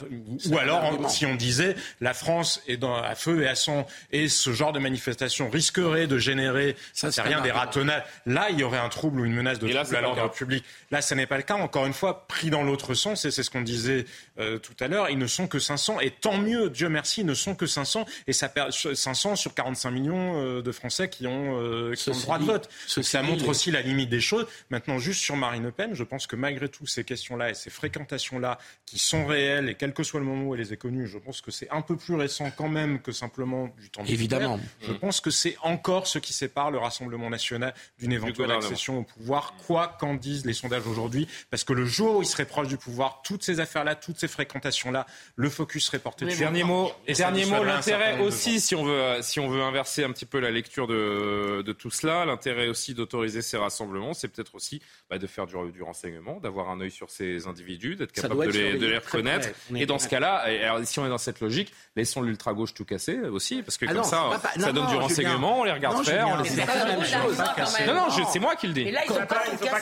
Ou 0.50 0.58
alors, 0.58 1.10
si 1.10 1.26
on 1.26 1.36
disait 1.36 1.76
la 2.02 2.14
France 2.14 2.62
est 2.68 2.78
dans, 2.78 2.96
à 2.96 3.16
feu 3.16 3.44
et 3.44 3.48
à 3.48 3.56
sang 3.56 3.86
et 4.12 4.30
ce 4.30 4.52
genre 4.54 4.74
de 4.74 4.80
manifestation 4.80 5.35
risquerait 5.44 6.08
de 6.08 6.18
générer, 6.18 6.76
ça 6.94 7.12
c'est 7.12 7.22
rien 7.22 7.42
des 7.42 7.52
ratonnades. 7.52 8.04
Là, 8.26 8.48
il 8.50 8.60
y 8.60 8.64
aurait 8.64 8.80
un 8.80 8.90
trouble 8.90 9.22
ou 9.22 9.26
une 9.26 9.34
menace 9.34 9.60
de 9.60 9.68
trouble 9.68 9.96
à 9.96 10.02
l'ordre 10.02 10.30
public. 10.32 10.64
Là, 10.92 11.02
ce 11.02 11.14
n'est 11.14 11.28
pas 11.28 11.38
le 11.38 11.44
cas. 11.44 11.56
Encore 11.56 11.86
une 11.86 11.94
fois, 11.94 12.28
pris 12.28 12.50
dans 12.50 12.64
l'autre 12.64 12.94
sens, 12.94 13.26
et 13.26 13.32
c'est 13.32 13.44
ce 13.44 13.50
qu'on 13.50 13.62
disait 13.62 14.06
euh, 14.40 14.58
tout 14.60 14.76
à 14.80 14.88
l'heure, 14.88 15.10
ils 15.10 15.18
ne 15.18 15.28
sont 15.28 15.48
que 15.48 15.60
500, 15.60 16.00
et 16.00 16.12
tant 16.12 16.38
mieux, 16.38 16.70
Dieu 16.70 16.90
merci, 16.90 17.22
ils 17.22 17.28
ne 17.28 17.34
sont 17.34 17.56
que 17.56 17.66
500, 17.66 18.06
et 18.28 18.34
ça 18.34 18.50
perd 18.50 18.72
500 18.72 19.36
sur 19.36 19.54
45 19.54 19.92
millions 19.92 20.42
euh, 20.42 20.62
de 20.62 20.72
Français 20.72 21.10
qui 21.10 21.28
ont, 21.28 21.60
euh, 21.60 21.94
qui 21.94 22.10
ont 22.10 22.14
le 22.14 22.22
droit 22.22 22.40
de 22.40 22.46
vote. 22.46 22.70
ça 22.88 23.22
montre 23.22 23.48
aussi 23.48 23.72
la 23.72 23.82
limite 23.82 24.10
des 24.10 24.22
choses. 24.22 24.46
Maintenant, 24.70 25.00
juste 25.00 25.22
sur 25.22 25.36
Marine 25.36 25.64
Le 25.64 25.72
Pen, 25.72 25.94
je 25.94 26.04
pense 26.04 26.28
que 26.28 26.36
malgré 26.36 26.70
tout, 26.70 26.86
ces 26.86 27.04
questions-là 27.04 27.52
et 27.52 27.54
ces 27.54 27.70
fréquentations-là, 27.70 28.58
qui 28.86 29.00
sont 29.00 29.26
réelles, 29.26 29.70
et 29.70 29.76
quel 29.76 29.94
que 29.94 30.04
soit 30.04 30.20
le 30.20 30.26
moment 30.26 30.46
où 30.46 30.56
elle 30.56 30.62
les 30.62 30.74
a 30.74 30.76
connues, 30.76 31.08
je 31.08 31.18
pense 31.18 31.42
que 31.42 31.52
c'est 31.52 31.70
un 31.72 31.82
peu 31.82 31.96
plus 31.96 32.16
récent 32.16 32.52
quand 32.56 32.70
même 32.70 33.02
que 33.02 33.12
simplement 33.12 33.70
du 33.80 33.90
temps 33.90 34.04
Évidemment. 34.06 34.60
Je 34.82 34.92
pense 34.94 35.15
que 35.22 35.30
c'est 35.30 35.58
encore 35.62 36.08
ce 36.08 36.20
qui 36.20 36.34
sépare 36.34 36.72
le 36.72 36.78
Rassemblement 36.78 37.30
national 37.30 37.74
d'une 38.00 38.12
éventuelle 38.12 38.52
accession 38.52 39.00
au 39.00 39.04
pouvoir, 39.04 39.54
quoi 39.66 39.96
qu'en 40.00 40.16
disent 40.16 40.46
les 40.46 40.54
sondages 40.54 40.88
aujourd'hui, 40.88 41.28
parce 41.50 41.64
que 41.64 41.74
le 41.74 41.86
jour 41.86 42.18
où 42.18 42.22
il 42.22 42.26
serait 42.26 42.46
proche 42.46 42.68
du 42.68 42.78
pouvoir, 42.78 43.22
toutes 43.24 43.44
ces 43.44 43.60
affaires-là, 43.60 43.96
toutes 43.96 44.20
ces 44.20 44.28
fréquentations-là, 44.28 45.06
le 45.36 45.50
focus 45.50 45.86
serait 45.86 46.00
porté 46.00 46.26
dessus. 46.26 46.40
Dernier 46.40 46.64
mot, 46.64 46.92
dernier 47.08 47.46
mot, 47.46 47.64
l'intérêt 47.64 48.20
aussi, 48.20 48.60
si 48.60 48.76
on 48.76 48.84
veut, 48.84 49.18
si 49.22 49.40
on 49.40 49.50
veut 49.50 49.62
inverser 49.62 50.04
un 50.04 50.12
petit 50.12 50.26
peu 50.26 50.40
la 50.40 50.52
lecture 50.52 50.88
de, 50.88 51.62
de 51.66 51.74
tout 51.74 51.92
cela, 51.92 52.26
l'intérêt 52.26 52.68
aussi 52.68 52.94
d'autoriser 52.94 53.42
ces 53.42 53.58
rassemblements, 53.58 54.14
c'est 54.14 54.28
peut-être 54.28 54.56
aussi 54.56 54.82
bah, 55.10 55.18
de 55.18 55.28
faire 55.28 55.48
du, 55.48 55.56
du 55.72 55.84
renseignement, 55.84 56.40
d'avoir 56.40 56.70
un 56.70 56.82
œil 56.82 56.92
sur 56.92 57.10
ces 57.10 57.48
individus, 57.48 57.96
d'être 57.96 58.12
capable 58.12 58.48
de 58.48 58.52
les, 58.52 58.78
de 58.78 58.88
les, 58.88 58.98
reconnaître. 58.98 59.50
Et 59.76 59.86
dans 59.86 60.00
ce 60.00 60.08
cas-là, 60.08 60.46
si 60.84 61.00
on 61.00 61.06
est 61.06 61.10
dans 61.10 61.18
cette 61.18 61.40
logique, 61.40 61.72
laissons 61.96 62.22
l'ultra 62.22 62.54
gauche 62.54 62.74
tout 62.74 62.86
casser 62.86 63.20
aussi, 63.20 63.62
parce 63.62 63.78
que 63.78 63.86
ah 63.88 63.94
comme 63.94 64.04
ça, 64.04 64.42
ça 64.58 64.72
donne 64.72 64.88
du 64.88 64.96
on 65.08 65.64
les 65.64 65.72
regarde 65.72 66.06
faire, 66.06 66.28
on 66.28 66.42
les 66.42 67.86
Non, 67.86 67.94
non, 67.94 68.26
c'est 68.32 68.40
moi 68.40 68.56
qui 68.56 68.68
le 68.68 68.74
dis. 68.74 68.94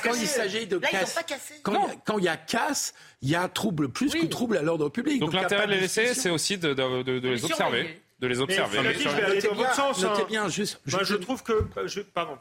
Quand 0.04 0.14
il 0.14 0.28
s'agit 0.28 0.68
de 0.68 0.78
casse, 0.78 1.20
quand 1.64 2.18
il 2.18 2.24
y 2.24 2.30
a 2.30 2.38
casse, 2.38 2.94
il 3.22 3.30
y 3.30 3.36
a 3.36 3.48
trouble 3.48 3.90
plus 3.90 4.12
que 4.12 4.26
trouble 4.26 4.58
à 4.58 4.62
l'ordre 4.62 4.90
public. 4.90 5.20
Donc 5.20 5.34
l'intérêt 5.34 5.68
de 5.68 5.72
les 5.72 5.82
laisser, 5.82 6.14
c'est 6.14 6.30
aussi 6.30 6.58
de 6.58 6.70
les 6.70 7.46
observer. 7.46 8.02
de 8.20 8.28
les 8.28 8.40
observer. 8.40 8.80
Mais, 8.82 8.94
je 8.94 9.10
vais 9.10 9.24
aller 9.24 9.42
dans 9.42 9.56
votre 9.56 9.76
sens. 9.76 10.04
Notez 10.04 10.26
bien, 10.26 10.48
juste. 10.48 10.80
Moi, 10.92 11.04
je 11.04 11.16
trouve 11.16 11.44
que, 11.44 11.68
je, 11.86 12.02
pardon, 12.02 12.38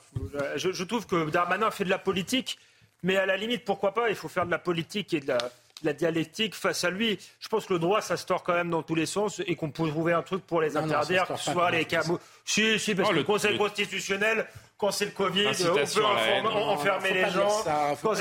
je, 0.57 0.73
je, 0.73 0.85
trouve 0.85 1.07
que 1.07 1.31
Darmanin 1.31 1.71
fait 1.71 1.85
de 1.85 1.91
la 1.91 1.99
politique 1.99 2.59
Mais 3.03 3.17
à 3.17 3.27
la 3.27 3.37
limite, 3.37 3.65
pourquoi 3.65 3.93
pas 3.93 4.09
Il 4.11 4.15
faut 4.15 4.29
faire 4.29 4.47
de 4.47 4.51
la 4.51 4.59
politique 4.59 5.13
et 5.13 5.21
de 5.21 5.29
la, 5.29 5.39
dialectique 5.91 6.55
face 6.55 6.85
à 6.85 6.91
lui. 6.91 7.19
Je 7.41 7.49
pense 7.49 7.67
que 7.67 7.73
le 7.73 7.79
droit, 7.79 8.01
ça 8.01 8.17
se 8.17 8.25
tord 8.25 8.43
quand 8.43 8.55
même 8.55 8.71
dans 8.71 8.83
tous 8.83 8.95
les 8.95 9.07
sens 9.07 9.43
et 9.47 9.57
qu'on 9.57 9.71
peut 9.71 9.89
trouver 9.89 10.13
un 10.13 10.23
truc 10.23 10.47
pour 10.47 10.61
les 10.61 10.77
interdire, 10.77 11.27
que 11.27 11.37
ce 11.37 11.51
soit 11.51 11.71
les 11.71 11.85
camo... 11.85 12.21
Si, 12.45 12.79
si, 12.79 12.95
parce 12.95 13.09
que 13.11 13.15
le 13.15 13.25
Conseil 13.25 13.59
constitutionnel 13.59 14.47
quand 14.83 14.91
c'est 14.91 15.05
le 15.05 15.11
Covid, 15.13 15.47
on 15.47 15.75
peut 15.75 16.49
enfermer 16.49 17.13
les 17.15 17.31
gens. 17.31 17.65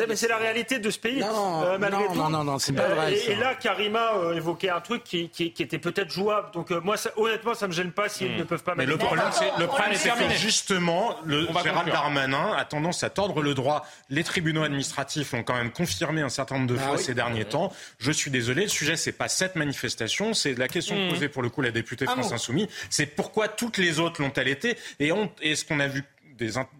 mais 0.08 0.16
c'est 0.16 0.28
la 0.28 0.38
réalité 0.38 0.78
de 0.78 0.92
ce 0.92 1.00
pays, 1.00 1.20
non, 1.20 1.64
euh, 1.64 1.78
malgré 1.80 2.06
tout. 2.06 2.14
Non, 2.14 2.30
non, 2.30 2.44
non, 2.44 2.60
c'est 2.60 2.74
pas 2.74 2.84
euh, 2.84 2.94
vrai. 2.94 3.16
Et, 3.16 3.36
là, 3.36 3.56
Karima 3.56 4.14
euh, 4.18 4.36
évoquait 4.36 4.70
un 4.70 4.80
truc 4.80 5.04
qui, 5.04 5.30
qui, 5.30 5.52
était 5.58 5.80
peut-être 5.80 6.12
jouable. 6.12 6.52
Donc 6.54 6.70
moi, 6.70 6.98
honnêtement, 7.16 7.56
ça 7.56 7.68
me 7.68 7.72
gêne 7.72 7.92
pas 7.92 8.10
s'ils 8.10 8.34
hmm. 8.34 8.38
ne 8.38 8.44
peuvent 8.44 8.62
pas. 8.62 8.76
Mais 8.76 8.86
le 8.86 8.98
problème, 8.98 9.26
c'est 9.32 9.52
le 9.58 9.66
problème, 9.66 9.96
c'est 9.96 10.12
que 10.12 10.30
justement, 10.36 11.16
le 11.26 11.48
Gérald 11.64 11.90
Darmanin 11.92 12.54
a 12.56 12.64
tendance 12.66 13.04
à 13.04 13.10
tordre 13.10 13.42
le 13.42 13.56
droit. 13.56 13.84
Les 14.12 14.24
tribunaux 14.24 14.62
administratifs 14.62 15.32
l'ont 15.32 15.44
quand 15.44 15.56
même 15.56 15.72
confirmé 15.72 16.22
un 16.22 16.30
certain 16.30 16.56
nombre 16.56 16.68
de 16.68 16.76
bah 16.76 16.82
fois 16.82 16.98
ces 17.00 17.16
derniers 17.16 17.46
temps. 17.46 17.74
Je 17.98 18.12
suis 18.12 18.30
désolé, 18.30 18.64
le 18.64 18.70
sujet, 18.70 18.98
c'est 18.98 19.14
pas 19.14 19.30
cette 19.30 19.56
manifestation, 19.56 20.36
c'est 20.36 20.54
la 20.60 20.68
question 20.68 20.96
hmm. 20.96 21.10
posée 21.10 21.28
pour 21.28 21.42
le 21.42 21.50
coup 21.50 21.64
la 21.64 21.72
députée 21.72 22.06
France 22.06 22.32
Insoumise. 22.32 22.68
C'est 22.92 23.08
pourquoi 23.08 23.48
toutes 23.48 23.80
les 23.80 24.00
autres 24.00 24.22
l'ont-elles 24.22 24.48
été 24.48 24.78
et, 25.00 25.12
et 25.42 25.56
ce 25.56 25.66
qu'on 25.66 25.80
a 25.80 25.88
vu 25.88 26.04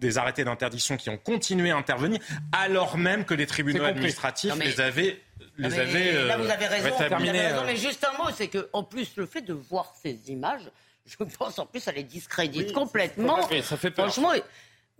des, 0.00 0.18
arrêtés 0.18 0.44
d'interdiction 0.44 0.96
qui 0.96 1.10
ont 1.10 1.16
continué 1.16 1.70
à 1.70 1.76
intervenir, 1.76 2.20
alors 2.52 2.96
même 2.96 3.24
que 3.24 3.34
les 3.34 3.46
tribunaux 3.46 3.84
administratifs 3.84 4.54
les 4.56 4.80
avaient 4.80 5.20
les 5.58 5.68
là, 5.68 6.36
vous 6.38 6.50
avez 6.50 6.66
raison. 6.66 6.94
Euh. 7.00 7.62
mais 7.66 7.76
juste 7.76 8.04
un 8.04 8.16
mot, 8.22 8.30
c'est 8.34 8.48
que 8.48 8.68
en 8.72 8.84
plus 8.84 9.16
le 9.16 9.26
fait 9.26 9.42
de 9.42 9.52
voir 9.52 9.92
ces 10.00 10.30
images, 10.30 10.70
je 11.04 11.16
pense 11.16 11.58
en 11.58 11.66
plus 11.66 11.80
ça 11.80 11.92
les 11.92 12.04
discrédite 12.04 12.72
complètement. 12.72 13.48
ça 13.62 13.76
fait 13.76 13.90
peur. 13.90 14.06
Franchement, 14.10 14.32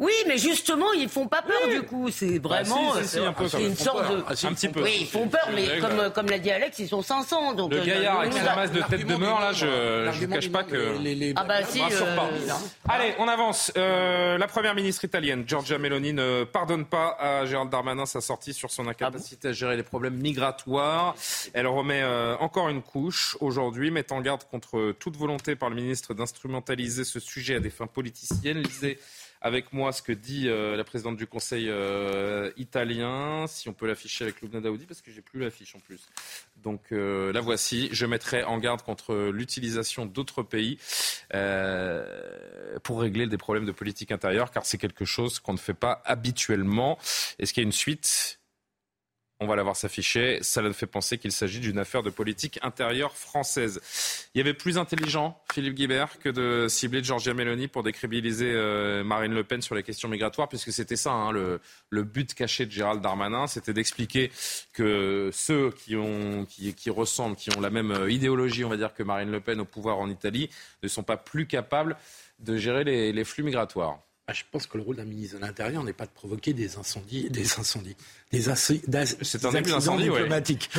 oui, 0.03 0.13
mais 0.27 0.37
justement, 0.37 0.93
ils 0.95 1.09
font 1.09 1.29
pas 1.29 1.43
peur 1.43 1.69
du 1.69 1.83
coup. 1.83 2.11
C'est 2.11 2.41
bah, 2.41 2.49
vraiment 2.49 2.93
c'est 3.07 3.65
une 3.65 3.77
sorte 3.77 4.11
de. 4.11 4.25
Ah, 4.27 4.33
un 4.33 4.53
petit 4.53 4.69
peu. 4.69 4.83
Oui, 4.83 4.99
ils 5.03 5.07
font 5.07 5.29
peur, 5.29 5.49
mais 5.55 5.79
comme, 5.79 6.11
comme 6.13 6.27
l'a 6.27 6.41
dit 6.41 6.51
Alex, 6.51 6.77
ils 6.81 6.89
sont 6.89 7.03
500. 7.03 7.55
Donc, 7.55 7.71
le 7.71 7.79
euh, 7.79 7.85
gaillard 7.85 8.21
avec 8.21 8.33
sa 8.33 8.57
masse 8.57 8.73
de 8.73 8.83
tête 8.83 9.07
de 9.07 9.15
mort, 9.15 9.39
là, 9.39 9.53
je 9.53 9.67
ne 9.67 10.27
cache 10.27 10.51
pas 10.51 10.65
que. 10.65 10.97
Ah 11.37 11.45
bah 11.45 11.63
si. 11.65 11.81
Euh, 11.81 12.17
Allez, 12.89 13.15
on 13.21 13.29
avance. 13.29 13.71
Euh, 13.77 14.37
la 14.39 14.49
première 14.49 14.75
ministre 14.75 15.05
italienne, 15.05 15.45
Giorgia 15.47 15.79
Meloni, 15.79 16.13
ne 16.13 16.43
pardonne 16.43 16.85
pas 16.85 17.17
à 17.21 17.47
Gérald 17.47 17.71
Darmanin 17.71 18.05
sa 18.05 18.21
sortie 18.21 18.55
sur 18.55 18.73
son 18.73 18.89
incapacité 18.89 19.49
à 19.49 19.53
gérer 19.53 19.77
les 19.77 19.85
problèmes 19.85 20.17
migratoires. 20.17 21.15
Elle 21.55 21.69
remet 21.69 22.03
encore 22.41 22.69
une 22.71 22.83
couche 22.83 23.37
aujourd'hui, 23.41 23.93
met 23.93 24.13
en 24.13 24.21
garde 24.21 24.43
contre 24.51 24.97
toute 24.99 25.17
volonté 25.17 25.55
par 25.55 25.71
le 25.71 25.77
ministre 25.77 26.13
d'instrumentaliser 26.13 27.05
ce 27.05 27.21
sujet 27.21 27.55
à 27.55 27.61
des 27.61 27.71
fins 27.71 27.87
politiciennes. 27.87 28.59
Lisez 28.59 28.99
avec 29.43 29.73
moi 29.73 29.93
ce 29.93 30.03
que 30.03 30.13
dit 30.13 30.49
euh, 30.49 30.77
la 30.77 30.85
présidente 30.85 31.17
du 31.17 31.27
Conseil 31.27 31.67
euh, 31.69 32.51
italien, 32.57 33.47
si 33.49 33.69
on 33.69 33.73
peut 33.73 33.87
l'afficher 33.87 34.25
avec 34.25 34.41
Loubna 34.41 34.61
Daoudi, 34.61 34.87
parce 34.87 35.03
que 35.03 35.11
j'ai 35.11 35.21
plus 35.21 35.41
l'affiche 35.41 35.75
en 35.75 35.81
plus. 35.81 36.09
Donc 36.63 36.93
euh, 36.93 37.33
la 37.33 37.41
voici. 37.41 37.89
Je 37.93 38.07
mettrai 38.07 38.45
en 38.45 38.59
garde 38.59 38.83
contre 38.83 39.31
l'utilisation 39.33 40.07
d'autres 40.07 40.43
pays 40.45 40.79
pour 42.85 43.01
régler 43.01 43.27
des 43.27 43.39
problèmes 43.39 43.67
de 43.67 43.73
politique 43.73 44.13
intérieure, 44.13 44.51
car 44.51 44.65
c'est 44.65 44.79
quelque 44.79 45.05
chose 45.05 45.41
qu'on 45.41 45.53
ne 45.53 45.59
fait 45.59 45.75
pas 45.75 46.03
habituellement. 46.05 46.99
Est-ce 47.39 47.53
qu'il 47.53 47.63
y 47.63 47.67
a 47.67 47.67
une 47.67 47.73
suite? 47.73 48.39
On 49.43 49.47
va 49.47 49.57
la 49.57 49.63
voir 49.63 49.77
s'afficher. 49.77 50.39
Ça 50.43 50.63
fait 50.73 50.87
penser 50.87 51.19
qu'il 51.19 51.33
s'agit 51.33 51.61
d'une 51.61 51.79
affaire 51.79 52.03
de 52.03 52.11
politique 52.11 52.59
intérieure 52.63 53.17
française. 53.17 53.81
Il 54.35 54.39
y 54.39 54.41
avait 54.41 54.55
plus 54.55 54.79
intelligent, 54.79 55.41
Philippe 55.53 55.75
Guibert, 55.75 56.19
que 56.21 56.29
de 56.29 56.69
cibler 56.69 57.03
Giorgia 57.03 57.35
Meloni 57.35 57.69
pour 57.69 57.83
décrédibiliser 57.83 58.53
euh, 58.53 59.03
Marine 59.05 59.35
Le 59.35 59.45
Pen 59.45 59.61
sur 59.61 59.75
les 59.75 59.83
questions 59.83 60.09
migratoires, 60.09 60.49
puisque 60.49 60.73
c'était 60.73 60.97
ça 60.97 61.13
hein, 61.13 61.33
le, 61.33 61.61
but 62.03 62.33
caché 62.35 62.67
de 62.67 62.71
Gérald 62.71 63.03
Darmanin, 63.03 63.47
c'était 63.47 63.73
d'expliquer 63.73 64.31
que 64.73 65.31
ceux 65.33 65.71
qui, 65.73 65.97
ont, 65.97 66.47
qui 66.47 66.91
ressemblent, 66.91 67.37
qui 67.37 67.57
ont 67.57 67.61
la 67.61 67.71
même 67.71 67.91
euh, 67.91 68.11
idéologie, 68.11 68.65
on 68.65 68.69
va 68.69 68.77
dire, 68.77 68.95
que 68.95 69.03
Marine 69.03 69.31
Le 69.31 69.41
Pen 69.41 69.61
au 69.61 69.65
pouvoir 69.65 69.99
en 69.99 70.09
Italie, 70.09 70.51
ne 70.83 70.89
sont 70.89 71.03
pas 71.03 71.17
plus 71.17 71.47
capables 71.47 71.97
de 72.39 72.57
gérer 72.57 72.85
les 72.85 73.25
flux 73.25 73.45
migratoires. 73.45 73.99
Ah, 74.29 74.33
je 74.33 74.43
pense 74.53 74.69
que 74.69 74.77
le 74.77 74.85
rôle 74.85 74.97
d'un 74.97 75.05
ministre 75.05 75.37
de 75.37 75.41
l'Intérieur 75.41 75.83
n'est 75.83 75.93
pas 75.93 76.07
de 76.07 76.13
provoquer 76.13 76.53
des 76.53 76.79
incendies, 76.79 77.29
des 77.29 77.59
incendies, 77.59 77.97
des, 78.31 78.41
C'est 78.41 79.45
un 79.45 79.55
accidents 79.55 79.97
diplomatiques. 79.97 80.71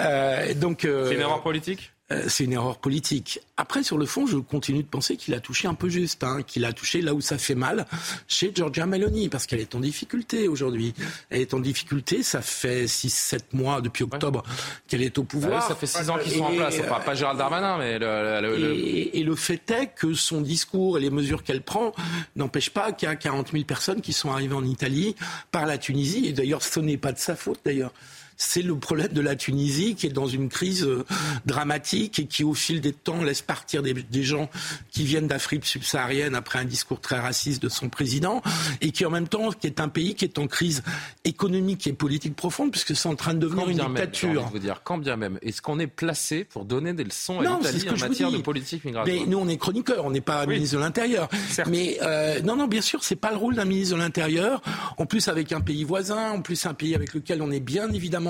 Euh, 0.00 0.54
donc, 0.54 0.84
euh, 0.84 1.08
c'est 1.08 1.14
une 1.14 1.20
erreur 1.20 1.42
politique? 1.42 1.93
C'est 2.28 2.44
une 2.44 2.52
erreur 2.52 2.78
politique. 2.78 3.40
Après, 3.56 3.82
sur 3.82 3.96
le 3.96 4.04
fond, 4.04 4.26
je 4.26 4.36
continue 4.36 4.82
de 4.82 4.88
penser 4.88 5.16
qu'il 5.16 5.32
a 5.32 5.40
touché 5.40 5.68
un 5.68 5.74
peu 5.74 5.88
juste, 5.88 6.22
hein, 6.22 6.42
qu'il 6.46 6.64
a 6.64 6.72
touché 6.72 7.00
là 7.00 7.14
où 7.14 7.20
ça 7.20 7.38
fait 7.38 7.54
mal 7.54 7.86
chez 8.28 8.52
Giorgia 8.54 8.84
Meloni, 8.84 9.28
parce 9.28 9.46
qu'elle 9.46 9.60
est 9.60 9.74
en 9.74 9.80
difficulté 9.80 10.48
aujourd'hui. 10.48 10.92
Elle 11.30 11.40
est 11.40 11.54
en 11.54 11.60
difficulté, 11.60 12.22
ça 12.22 12.42
fait 12.42 12.84
6-7 12.84 13.40
mois 13.52 13.80
depuis 13.80 14.04
octobre 14.04 14.42
qu'elle 14.86 15.02
est 15.02 15.18
au 15.18 15.24
pouvoir. 15.24 15.62
Ah 15.64 15.68
ça 15.68 15.74
fait 15.74 15.86
6 15.86 16.10
ans 16.10 16.18
qu'ils 16.18 16.32
sont 16.32 16.44
en 16.44 16.54
place, 16.54 16.76
enfin, 16.80 17.00
pas 17.00 17.14
Gérald 17.14 17.38
Darmanin, 17.38 17.78
mais... 17.78 17.98
Le, 17.98 18.74
Et, 19.14 19.22
le 19.22 19.34
fait 19.36 19.70
est 19.70 19.86
que 19.94 20.12
son 20.12 20.42
discours 20.42 20.98
et 20.98 21.00
les 21.00 21.10
mesures 21.10 21.42
qu'elle 21.42 21.62
prend 21.62 21.92
n'empêchent 22.36 22.70
pas 22.70 22.92
qu'il 22.92 23.08
y 23.08 23.12
a 23.12 23.16
40 23.16 23.52
000 23.52 23.64
personnes 23.64 24.00
qui 24.02 24.12
sont 24.12 24.30
arrivées 24.30 24.54
en 24.54 24.64
Italie 24.64 25.16
par 25.50 25.64
la 25.64 25.78
Tunisie, 25.78 26.26
et 26.26 26.32
d'ailleurs 26.32 26.62
ce 26.62 26.80
n'est 26.80 26.98
pas 26.98 27.12
de 27.12 27.18
sa 27.18 27.36
faute 27.36 27.60
d'ailleurs 27.64 27.92
c'est 28.36 28.62
le 28.62 28.74
problème 28.76 29.12
de 29.12 29.20
la 29.20 29.36
Tunisie 29.36 29.94
qui 29.94 30.06
est 30.06 30.12
dans 30.12 30.26
une 30.26 30.48
crise 30.48 30.84
euh, 30.84 31.04
dramatique 31.46 32.18
et 32.18 32.26
qui, 32.26 32.44
au 32.44 32.54
fil 32.54 32.80
des 32.80 32.92
temps, 32.92 33.22
laisse 33.22 33.42
partir 33.42 33.82
des, 33.82 33.94
gens 34.22 34.48
qui 34.90 35.04
viennent 35.04 35.26
d'Afrique 35.26 35.66
subsaharienne 35.66 36.34
après 36.34 36.58
un 36.58 36.64
discours 36.64 37.00
très 37.00 37.20
raciste 37.20 37.62
de 37.62 37.68
son 37.68 37.88
président 37.88 38.42
et 38.80 38.90
qui, 38.90 39.04
en 39.04 39.10
même 39.10 39.28
temps, 39.28 39.50
qui 39.50 39.66
est 39.66 39.80
un 39.80 39.88
pays 39.88 40.14
qui 40.14 40.24
est 40.24 40.38
en 40.38 40.46
crise 40.46 40.82
économique 41.24 41.86
et 41.86 41.92
politique 41.92 42.34
profonde 42.34 42.70
puisque 42.70 42.96
c'est 42.96 43.08
en 43.08 43.14
train 43.16 43.34
de 43.34 43.38
devenir 43.38 43.68
une 43.68 43.78
dictature. 43.78 44.42
Même, 44.42 44.50
vous 44.52 44.58
dire, 44.58 44.80
quand 44.82 44.98
bien 44.98 45.16
même, 45.16 45.38
est-ce 45.42 45.60
qu'on 45.62 45.78
est 45.78 45.86
placé 45.86 46.44
pour 46.44 46.64
donner 46.64 46.92
des 46.92 47.04
leçons 47.04 47.40
à 47.40 47.58
l'Italie 47.58 47.88
en 47.90 48.08
matière 48.08 48.30
de 48.30 48.38
politique 48.38 48.84
migratoire 48.84 49.16
Mais 49.16 49.26
nous, 49.26 49.38
on 49.38 49.48
est 49.48 49.56
chroniqueurs, 49.56 50.04
on 50.04 50.10
n'est 50.10 50.20
pas 50.20 50.46
ministre 50.46 50.76
de 50.76 50.80
l'Intérieur. 50.80 51.28
Mais 51.68 51.98
euh, 52.02 52.40
non, 52.42 52.56
non, 52.56 52.66
bien 52.66 52.80
sûr, 52.80 53.04
c'est 53.04 53.16
pas 53.16 53.30
le 53.30 53.36
rôle 53.36 53.54
d'un 53.54 53.64
ministre 53.64 53.96
de 53.96 54.00
l'Intérieur. 54.00 54.62
En 54.96 55.06
plus, 55.06 55.28
avec 55.28 55.52
un 55.52 55.60
pays 55.60 55.84
voisin, 55.84 56.30
en 56.32 56.40
plus 56.40 56.66
un 56.66 56.74
pays 56.74 56.94
avec 56.94 57.14
lequel 57.14 57.42
on 57.42 57.50
est 57.50 57.60
bien 57.60 57.90
évidemment 57.92 58.23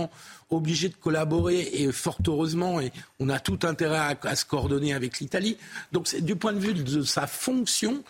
obligé 0.51 0.89
de 0.89 0.95
collaborer 0.95 1.61
et 1.73 1.91
fort 1.93 2.19
heureusement, 2.27 2.81
et 2.81 2.93
on 3.21 3.29
a 3.29 3.39
tout 3.39 3.59
intérêt 3.63 4.17
à, 4.23 4.37
se 4.37 4.45
coordonner 4.45 4.95
avec 4.95 5.21
l'Italie. 5.21 5.57
Donc 5.93 6.15
du 6.21 6.37
point 6.37 6.53
de 6.53 6.59
vue 6.59 6.75
de 6.75 7.03
sa 7.03 7.27
fonction, 7.27 8.03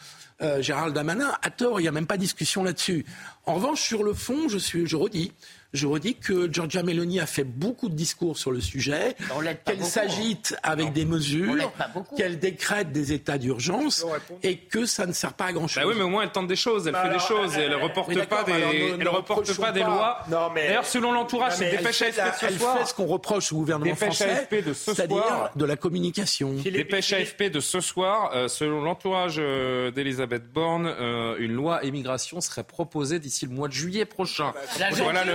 euh, 0.43 0.61
Gérald 0.61 0.95
Damanin 0.95 1.33
a 1.43 1.51
tort, 1.51 1.81
il 1.81 1.85
n'y 1.85 1.89
a 1.89 1.93
même 1.93 2.07
pas 2.07 2.17
de 2.17 2.23
discussion 2.23 2.65
là-dessus. 2.65 3.05
En 3.47 3.55
revanche, 3.55 3.81
sur 3.81 4.03
le 4.03 4.15
fond, 4.15 4.49
je, 4.49 4.59
suis, 4.59 4.87
je 4.87 4.97
redis, 4.97 5.33
je 5.75 5.87
redis 5.89 6.15
que 6.15 6.51
Giorgia 6.51 6.83
Meloni 6.83 7.21
a 7.21 7.27
fait 7.27 7.45
beaucoup 7.45 7.89
de 7.89 7.95
discours 7.95 8.39
sur 8.39 8.53
le 8.53 8.61
sujet, 8.61 9.17
qu'elle 9.65 9.85
s'agite 9.85 10.57
avec 10.63 10.93
des 10.93 11.05
mesures, 11.05 11.73
qu'elle 12.17 12.39
décrète 12.39 12.93
des 12.93 13.13
états 13.13 13.39
d'urgence 13.39 14.07
et 14.43 14.57
que 14.57 14.87
ça 14.87 15.05
ne 15.05 15.13
sert 15.13 15.35
pas 15.35 15.47
à 15.47 15.53
grand-chose. 15.53 15.83
Bah 15.83 15.89
oui, 15.89 15.95
mais 15.97 16.05
au 16.05 16.09
moins 16.09 16.23
elle 16.23 16.31
tente 16.31 16.47
des 16.47 16.57
choses, 16.57 16.87
elle 16.87 16.93
bah 16.93 17.03
fait 17.03 17.15
des 17.15 17.19
choses, 17.19 17.59
et 17.59 17.63
elle 17.63 17.73
ne 17.73 17.77
reporte 17.77 18.15
pas 18.27 18.45
des, 18.45 18.95
elle 18.99 19.09
reporte 19.09 19.57
pas 19.59 19.73
des 19.73 19.81
lois. 19.81 20.19
D'ailleurs, 20.55 20.87
selon 20.87 21.13
l'entourage, 21.13 21.55
c'est 21.57 21.71
dépêche 21.71 22.03
AFP 22.03 22.15
de 22.17 22.53
ce 22.53 22.59
soir. 22.59 22.77
Elle 22.77 22.81
fait 22.81 22.89
ce 22.91 22.95
qu'on 22.95 23.07
reproche 23.07 23.53
au 23.53 23.57
gouvernement 23.57 23.95
français, 23.97 24.49
c'est-à-dire 24.75 25.51
de 25.57 25.65
la 25.65 25.77
communication. 25.77 26.53
Dépêche 26.53 27.13
AFP 27.13 27.51
de 27.51 27.61
ce 27.61 27.81
soir, 27.81 28.31
euh, 28.35 28.47
selon 28.47 28.81
l'entourage 28.83 29.37
euh, 29.39 29.91
d'Elisabeth 29.91 30.45
Borne, 30.53 30.87
euh, 30.87 31.37
une 31.39 31.53
loi 31.53 31.85
immigration 31.85 32.41
serait 32.41 32.65
proposée 32.65 33.19
d'ici 33.19 33.47
le 33.47 33.53
mois 33.53 33.69
de 33.69 33.73
juillet 33.73 34.05
prochain. 34.05 34.53
Voilà 34.93 35.25
le 35.25 35.33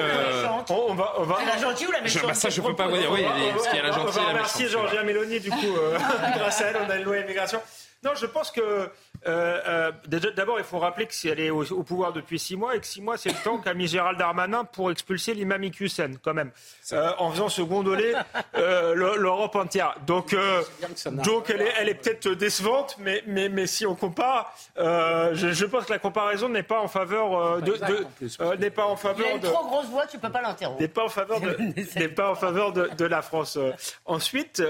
on, 0.70 0.94
va, 0.94 1.14
on 1.18 1.24
va... 1.24 1.38
la 1.46 1.58
gentille 1.58 1.88
ou 1.88 1.92
la 1.92 2.02
méchante 2.02 2.28
bah 2.28 2.34
Ça, 2.34 2.50
je 2.50 2.62
peux 2.62 2.76
pas 2.76 2.88
vous 2.88 2.98
dire. 2.98 3.12
Oui, 3.12 3.24
parce 3.54 3.68
qu'il 3.68 3.78
y 3.78 3.80
a 3.80 3.84
la 3.84 3.92
gentille 3.92 4.16
la 4.16 4.22
méchante. 4.22 4.34
Merci 4.36 4.68
Georgia 4.68 5.04
Mélanie, 5.04 5.40
du 5.40 5.50
coup, 5.50 5.76
euh, 5.78 5.98
grâce 6.38 6.62
à 6.62 6.68
elle, 6.68 6.78
on 6.86 6.90
a 6.90 6.96
une 6.98 7.04
loi 7.04 7.18
immigration. 7.18 7.62
Non, 8.04 8.12
je 8.16 8.26
pense 8.26 8.52
que 8.52 8.90
euh, 9.28 9.92
euh, 10.12 10.32
d'abord, 10.36 10.60
il 10.60 10.64
faut 10.64 10.80
rappeler 10.80 11.06
que 11.06 11.14
si 11.14 11.28
elle 11.28 11.40
est 11.40 11.50
au, 11.50 11.84
pouvoir 11.84 12.14
depuis 12.14 12.40
six 12.40 12.56
mois 12.56 12.76
et 12.76 12.80
que 12.80 12.86
six 12.86 13.02
mois, 13.02 13.18
c'est 13.18 13.30
le 13.30 13.44
temps 13.44 13.58
qu'a 13.58 13.74
mis 13.74 13.88
Gérald 13.88 14.18
Darmanin 14.18 14.64
pour 14.64 14.92
expulser 14.92 15.34
l'imam 15.34 15.62
Hussein, 15.80 16.12
quand 16.24 16.34
même, 16.34 16.52
euh, 16.94 17.12
en 17.18 17.32
faisant 17.32 17.50
se 17.50 17.62
gondoler 17.62 18.14
l'Europe 18.56 19.56
entière. 19.56 19.96
Donc, 20.08 20.36
donc 21.24 21.50
elle 21.50 21.62
est, 21.62 21.74
elle 21.80 21.90
est 21.90 21.96
peut-être 21.96 22.30
décevante, 22.30 22.96
mais, 23.00 23.24
mais, 23.28 23.50
mais 23.50 23.68
si 23.68 23.86
on 23.86 23.96
compare, 23.96 24.56
je, 24.78 25.52
je, 25.52 25.66
pense 25.66 25.86
que 25.86 25.94
la 25.94 26.00
comparaison 26.00 26.50
n'est 26.50 26.64
pas 26.64 26.80
en 26.80 26.88
faveur 26.88 27.62
de, 27.62 27.76
n'est 28.58 28.70
pas 28.70 28.86
en 28.86 28.96
faveur 28.96 29.28
il 29.28 29.32
a 29.32 29.36
une 29.36 29.42
trop 29.42 29.66
grosse 29.66 29.88
voix, 29.88 30.06
tu 30.08 30.18
peux 30.18 30.32
pas 30.32 30.42
l'interrompre. 30.42 30.80
N'est 30.80 30.88
pas 30.88 31.04
en 31.04 31.10
faveur 31.10 31.42
de, 31.42 31.58
n'est 32.00 32.08
pas 32.08 32.32
en 32.32 32.36
faveur 32.36 32.72
de, 32.72 32.90
de 32.98 33.06
la 33.06 33.22
France. 33.22 33.58
Ensuite, 34.06 34.64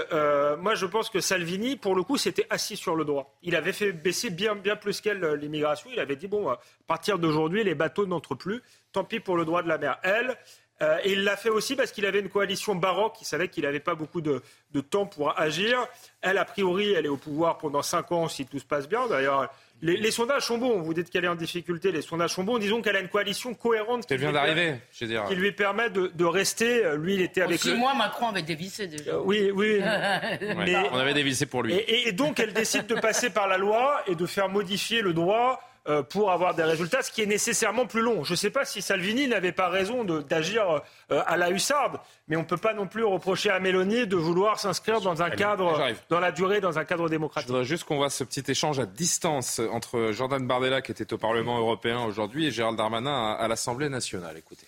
moi, 0.58 0.74
je 0.74 0.86
pense 0.86 1.08
que 1.08 1.20
Salvini, 1.20 1.76
pour 1.76 1.94
le 1.94 2.02
coup, 2.02 2.16
s'était 2.16 2.46
assis 2.50 2.76
sur 2.76 2.96
le 2.96 3.04
droit. 3.04 3.32
Il 3.42 3.54
avait 3.54 3.72
fait 3.72 3.92
baisser 3.92 4.30
bien, 4.62 4.76
plus 4.76 5.00
qu'elle 5.00 5.22
euh, 5.24 5.36
l'immigration. 5.36 5.90
Il 5.92 6.00
avait 6.00 6.16
dit 6.16 6.28
bon, 6.28 6.48
à 6.48 6.60
partir 6.86 7.18
d'aujourd'hui, 7.18 7.64
les 7.64 7.74
bateaux 7.74 8.06
n'entrent 8.06 8.34
plus. 8.34 8.62
Tant 8.92 9.04
pis 9.04 9.20
pour 9.20 9.36
le 9.36 9.44
droit 9.44 9.62
de 9.62 9.68
la 9.68 9.78
mer. 9.78 9.98
Elle, 10.02 10.36
Euh, 10.82 10.98
et 11.04 11.12
il 11.12 11.24
l'a 11.24 11.36
fait 11.36 11.50
aussi 11.50 11.76
parce 11.76 11.92
qu'il 11.92 12.06
avait 12.06 12.20
une 12.20 12.30
coalition 12.30 12.74
baroque, 12.74 13.16
il 13.20 13.26
savait 13.26 13.48
qu'il 13.48 13.64
n'avait 13.64 13.80
pas 13.80 13.94
beaucoup 13.94 14.22
de, 14.22 14.42
temps 14.88 15.06
pour 15.06 15.38
agir. 15.38 15.78
Elle, 16.22 16.38
a 16.38 16.44
priori, 16.44 16.92
elle 16.92 17.04
est 17.04 17.10
au 17.10 17.18
pouvoir 17.18 17.58
pendant 17.58 17.82
cinq 17.82 18.12
ans 18.12 18.28
si 18.28 18.46
tout 18.46 18.58
se 18.58 18.64
passe 18.64 18.88
bien. 18.88 19.06
D'ailleurs, 19.06 19.52
les, 19.82 20.10
sondages 20.10 20.46
sont 20.46 20.56
bons. 20.56 20.80
Vous 20.80 20.94
dites 20.94 21.10
qu'elle 21.10 21.24
est 21.24 21.28
en 21.28 21.34
difficulté. 21.34 21.92
Les 21.92 22.00
sondages 22.00 22.30
sont 22.30 22.44
bons. 22.44 22.58
Disons 22.58 22.80
qu'elle 22.80 22.96
a 22.96 23.00
une 23.00 23.08
coalition 23.08 23.52
cohérente 23.52 24.06
qui, 24.06 24.16
vient 24.16 24.32
d'arriver, 24.32 24.76
je 24.92 25.04
dire. 25.04 25.24
qui 25.26 25.34
lui 25.34 25.52
permet 25.52 25.90
de, 25.90 26.24
rester. 26.24 26.82
Lui, 26.96 27.14
il 27.14 27.20
était 27.20 27.42
avec. 27.42 27.60
Six 27.60 27.74
mois, 27.74 27.94
Macron 27.94 28.28
avait 28.28 28.42
dévissé 28.42 28.86
déjà. 28.86 29.12
Euh, 29.12 29.22
oui, 29.22 29.50
oui. 29.54 29.80
mais... 30.40 30.76
On 30.92 30.98
avait 30.98 31.14
dévissé 31.14 31.44
pour 31.44 31.62
lui. 31.62 31.74
et 31.74 32.12
donc, 32.12 32.40
elle 32.40 32.54
décide 32.54 32.86
de 32.86 32.94
passer 32.94 33.28
par 33.28 33.48
la 33.48 33.58
loi 33.58 34.02
et 34.06 34.14
de 34.14 34.26
faire 34.26 34.48
modifier 34.48 35.02
le 35.02 35.12
droit 35.12 35.60
euh, 35.60 35.69
pour 36.10 36.30
avoir 36.30 36.54
des 36.54 36.62
résultats, 36.62 37.02
ce 37.02 37.10
qui 37.10 37.22
est 37.22 37.26
nécessairement 37.26 37.86
plus 37.86 38.02
long. 38.02 38.22
Je 38.22 38.32
ne 38.32 38.36
sais 38.36 38.50
pas 38.50 38.64
si 38.64 38.82
Salvini 38.82 39.28
n'avait 39.28 39.52
pas 39.52 39.68
raison 39.68 40.04
d'agir 40.04 40.82
euh, 41.10 41.22
à 41.26 41.36
la 41.36 41.50
hussarde, 41.50 41.98
mais 42.28 42.36
on 42.36 42.40
ne 42.40 42.44
peut 42.44 42.56
pas 42.56 42.74
non 42.74 42.86
plus 42.86 43.04
reprocher 43.04 43.50
à 43.50 43.60
Mélanie 43.60 44.06
de 44.06 44.16
vouloir 44.16 44.60
s'inscrire 44.60 45.00
dans 45.00 45.22
un 45.22 45.30
cadre, 45.30 45.80
dans 46.08 46.20
la 46.20 46.32
durée, 46.32 46.60
dans 46.60 46.78
un 46.78 46.84
cadre 46.84 47.08
démocratique. 47.08 47.48
Je 47.48 47.52
voudrais 47.52 47.64
juste 47.64 47.84
qu'on 47.84 47.96
voit 47.96 48.10
ce 48.10 48.24
petit 48.24 48.44
échange 48.48 48.78
à 48.78 48.86
distance 48.86 49.60
entre 49.72 50.12
Jordan 50.12 50.46
Bardella, 50.46 50.82
qui 50.82 50.92
était 50.92 51.12
au 51.12 51.18
Parlement 51.18 51.58
européen 51.58 52.04
aujourd'hui, 52.04 52.46
et 52.46 52.50
Gérald 52.50 52.76
Darmanin 52.76 53.32
à, 53.32 53.32
à 53.32 53.48
l'Assemblée 53.48 53.88
nationale. 53.88 54.36
Écoutez. 54.36 54.66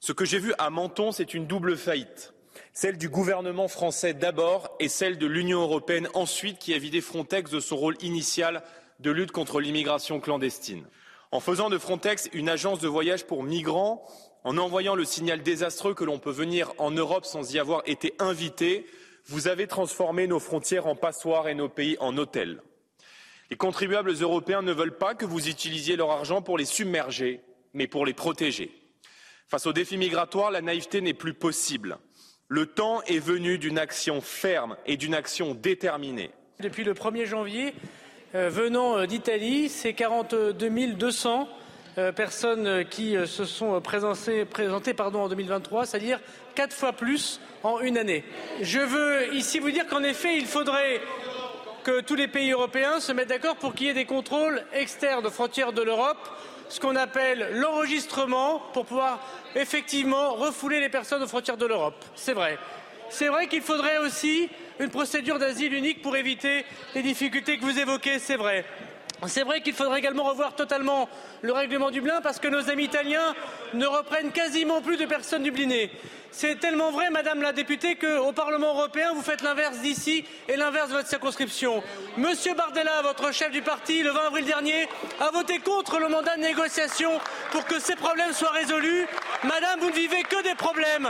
Ce 0.00 0.12
que 0.12 0.24
j'ai 0.24 0.38
vu 0.38 0.52
à 0.58 0.70
Menton, 0.70 1.12
c'est 1.12 1.34
une 1.34 1.46
double 1.46 1.76
faillite 1.76 2.32
celle 2.72 2.96
du 2.96 3.08
gouvernement 3.08 3.66
français 3.66 4.14
d'abord 4.14 4.70
et 4.78 4.88
celle 4.88 5.18
de 5.18 5.26
l'Union 5.26 5.62
européenne 5.62 6.08
ensuite, 6.14 6.58
qui 6.60 6.74
a 6.74 6.78
vidé 6.78 7.00
Frontex 7.00 7.50
de 7.50 7.58
son 7.58 7.76
rôle 7.76 7.96
initial 8.02 8.62
de 8.98 9.10
lutte 9.10 9.32
contre 9.32 9.60
l'immigration 9.60 10.20
clandestine. 10.20 10.86
En 11.30 11.40
faisant 11.40 11.70
de 11.70 11.78
Frontex 11.78 12.28
une 12.32 12.48
agence 12.48 12.80
de 12.80 12.88
voyage 12.88 13.26
pour 13.26 13.42
migrants, 13.42 14.04
en 14.44 14.56
envoyant 14.56 14.94
le 14.94 15.04
signal 15.04 15.42
désastreux 15.42 15.94
que 15.94 16.04
l'on 16.04 16.18
peut 16.18 16.30
venir 16.30 16.72
en 16.78 16.90
Europe 16.90 17.24
sans 17.24 17.52
y 17.52 17.58
avoir 17.58 17.82
été 17.86 18.14
invité, 18.18 18.86
vous 19.26 19.46
avez 19.46 19.66
transformé 19.66 20.26
nos 20.26 20.40
frontières 20.40 20.86
en 20.86 20.96
passoires 20.96 21.48
et 21.48 21.54
nos 21.54 21.68
pays 21.68 21.96
en 22.00 22.16
hôtels. 22.16 22.62
Les 23.50 23.56
contribuables 23.56 24.14
européens 24.20 24.62
ne 24.62 24.72
veulent 24.72 24.96
pas 24.96 25.14
que 25.14 25.26
vous 25.26 25.48
utilisiez 25.48 25.96
leur 25.96 26.10
argent 26.10 26.42
pour 26.42 26.58
les 26.58 26.64
submerger, 26.64 27.42
mais 27.74 27.86
pour 27.86 28.06
les 28.06 28.14
protéger. 28.14 28.70
Face 29.48 29.66
aux 29.66 29.72
défis 29.72 29.96
migratoires, 29.96 30.50
la 30.50 30.60
naïveté 30.60 31.00
n'est 31.00 31.14
plus 31.14 31.34
possible. 31.34 31.98
Le 32.48 32.66
temps 32.66 33.02
est 33.02 33.18
venu 33.18 33.58
d'une 33.58 33.78
action 33.78 34.20
ferme 34.20 34.76
et 34.86 34.96
d'une 34.96 35.14
action 35.14 35.54
déterminée. 35.54 36.30
Depuis 36.60 36.84
le 36.84 36.94
1er 36.94 37.26
janvier, 37.26 37.74
venant 38.34 38.98
euh, 38.98 39.06
d'Italie, 39.06 39.68
c'est 39.68 39.94
42 39.94 40.52
200 40.52 41.48
euh, 41.96 42.12
personnes 42.12 42.84
qui 42.88 43.16
se 43.26 43.44
sont 43.44 43.80
présentées, 43.80 44.94
pardon, 44.94 45.22
en 45.22 45.28
2023, 45.28 45.86
c'est-à-dire 45.86 46.20
quatre 46.54 46.74
fois 46.74 46.92
plus 46.92 47.40
en 47.62 47.80
une 47.80 47.96
année. 47.96 48.24
Je 48.60 48.80
veux 48.80 49.34
ici 49.34 49.58
vous 49.58 49.70
dire 49.70 49.86
qu'en 49.86 50.02
effet, 50.02 50.36
il 50.36 50.46
faudrait 50.46 51.00
que 51.84 52.00
tous 52.02 52.14
les 52.14 52.28
pays 52.28 52.50
européens 52.50 53.00
se 53.00 53.12
mettent 53.12 53.30
d'accord 53.30 53.56
pour 53.56 53.74
qu'il 53.74 53.86
y 53.86 53.90
ait 53.90 53.94
des 53.94 54.04
contrôles 54.04 54.62
externes 54.74 55.26
aux 55.26 55.30
frontières 55.30 55.72
de 55.72 55.82
l'Europe, 55.82 56.18
ce 56.68 56.80
qu'on 56.80 56.96
appelle 56.96 57.48
l'enregistrement, 57.52 58.60
pour 58.74 58.84
pouvoir 58.84 59.20
effectivement 59.56 60.34
refouler 60.34 60.80
les 60.80 60.90
personnes 60.90 61.22
aux 61.22 61.28
frontières 61.28 61.56
de 61.56 61.66
l'Europe. 61.66 62.04
C'est 62.14 62.34
vrai. 62.34 62.58
C'est 63.08 63.28
vrai 63.28 63.46
qu'il 63.46 63.62
faudrait 63.62 63.98
aussi 63.98 64.50
une 64.80 64.90
procédure 64.90 65.38
d'asile 65.38 65.74
unique 65.74 66.02
pour 66.02 66.16
éviter 66.16 66.64
les 66.94 67.02
difficultés 67.02 67.58
que 67.58 67.64
vous 67.64 67.78
évoquez, 67.78 68.18
c'est 68.18 68.36
vrai. 68.36 68.64
C'est 69.26 69.42
vrai 69.42 69.60
qu'il 69.60 69.74
faudrait 69.74 69.98
également 69.98 70.22
revoir 70.22 70.54
totalement 70.54 71.08
le 71.42 71.52
règlement 71.52 71.90
Dublin 71.90 72.20
parce 72.22 72.38
que 72.38 72.46
nos 72.46 72.70
amis 72.70 72.84
italiens 72.84 73.34
ne 73.74 73.84
reprennent 73.84 74.30
quasiment 74.30 74.80
plus 74.80 74.96
de 74.96 75.06
personnes 75.06 75.42
dublinées. 75.42 75.90
C'est 76.30 76.60
tellement 76.60 76.92
vrai, 76.92 77.10
Madame 77.10 77.42
la 77.42 77.52
députée, 77.52 77.96
qu'au 77.96 78.32
Parlement 78.32 78.74
européen, 78.74 79.12
vous 79.14 79.22
faites 79.22 79.42
l'inverse 79.42 79.78
d'ici 79.78 80.24
et 80.46 80.56
l'inverse 80.56 80.90
de 80.90 80.94
votre 80.94 81.08
circonscription. 81.08 81.82
Monsieur 82.16 82.54
Bardella, 82.54 83.02
votre 83.02 83.32
chef 83.32 83.50
du 83.50 83.62
parti, 83.62 84.04
le 84.04 84.10
20 84.10 84.26
avril 84.26 84.44
dernier, 84.44 84.88
a 85.18 85.30
voté 85.32 85.58
contre 85.58 85.98
le 85.98 86.08
mandat 86.08 86.36
de 86.36 86.42
négociation 86.42 87.10
pour 87.50 87.64
que 87.64 87.80
ces 87.80 87.96
problèmes 87.96 88.32
soient 88.32 88.52
résolus. 88.52 89.06
Madame, 89.42 89.80
vous 89.80 89.90
ne 89.90 89.94
vivez 89.94 90.22
que 90.22 90.42
des 90.44 90.54
problèmes. 90.54 91.08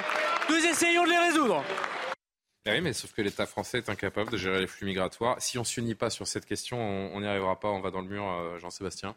Nous 0.48 0.64
essayons 0.64 1.04
de 1.04 1.10
les 1.10 1.18
résoudre. 1.18 1.62
Ah 2.68 2.74
oui, 2.74 2.80
mais 2.80 2.92
sauf 2.92 3.12
que 3.12 3.22
l'État 3.22 3.46
français 3.46 3.78
est 3.78 3.88
incapable 3.88 4.30
de 4.30 4.36
gérer 4.36 4.60
les 4.60 4.66
flux 4.66 4.86
migratoires. 4.86 5.40
Si 5.40 5.58
on 5.58 5.62
ne 5.62 5.66
s'unit 5.66 5.94
pas 5.94 6.10
sur 6.10 6.26
cette 6.26 6.44
question, 6.44 6.78
on 6.78 7.20
n'y 7.20 7.26
arrivera 7.26 7.58
pas, 7.58 7.68
on 7.68 7.80
va 7.80 7.90
dans 7.90 8.00
le 8.00 8.08
mur, 8.08 8.24
euh, 8.24 8.58
Jean-Sébastien. 8.58 9.14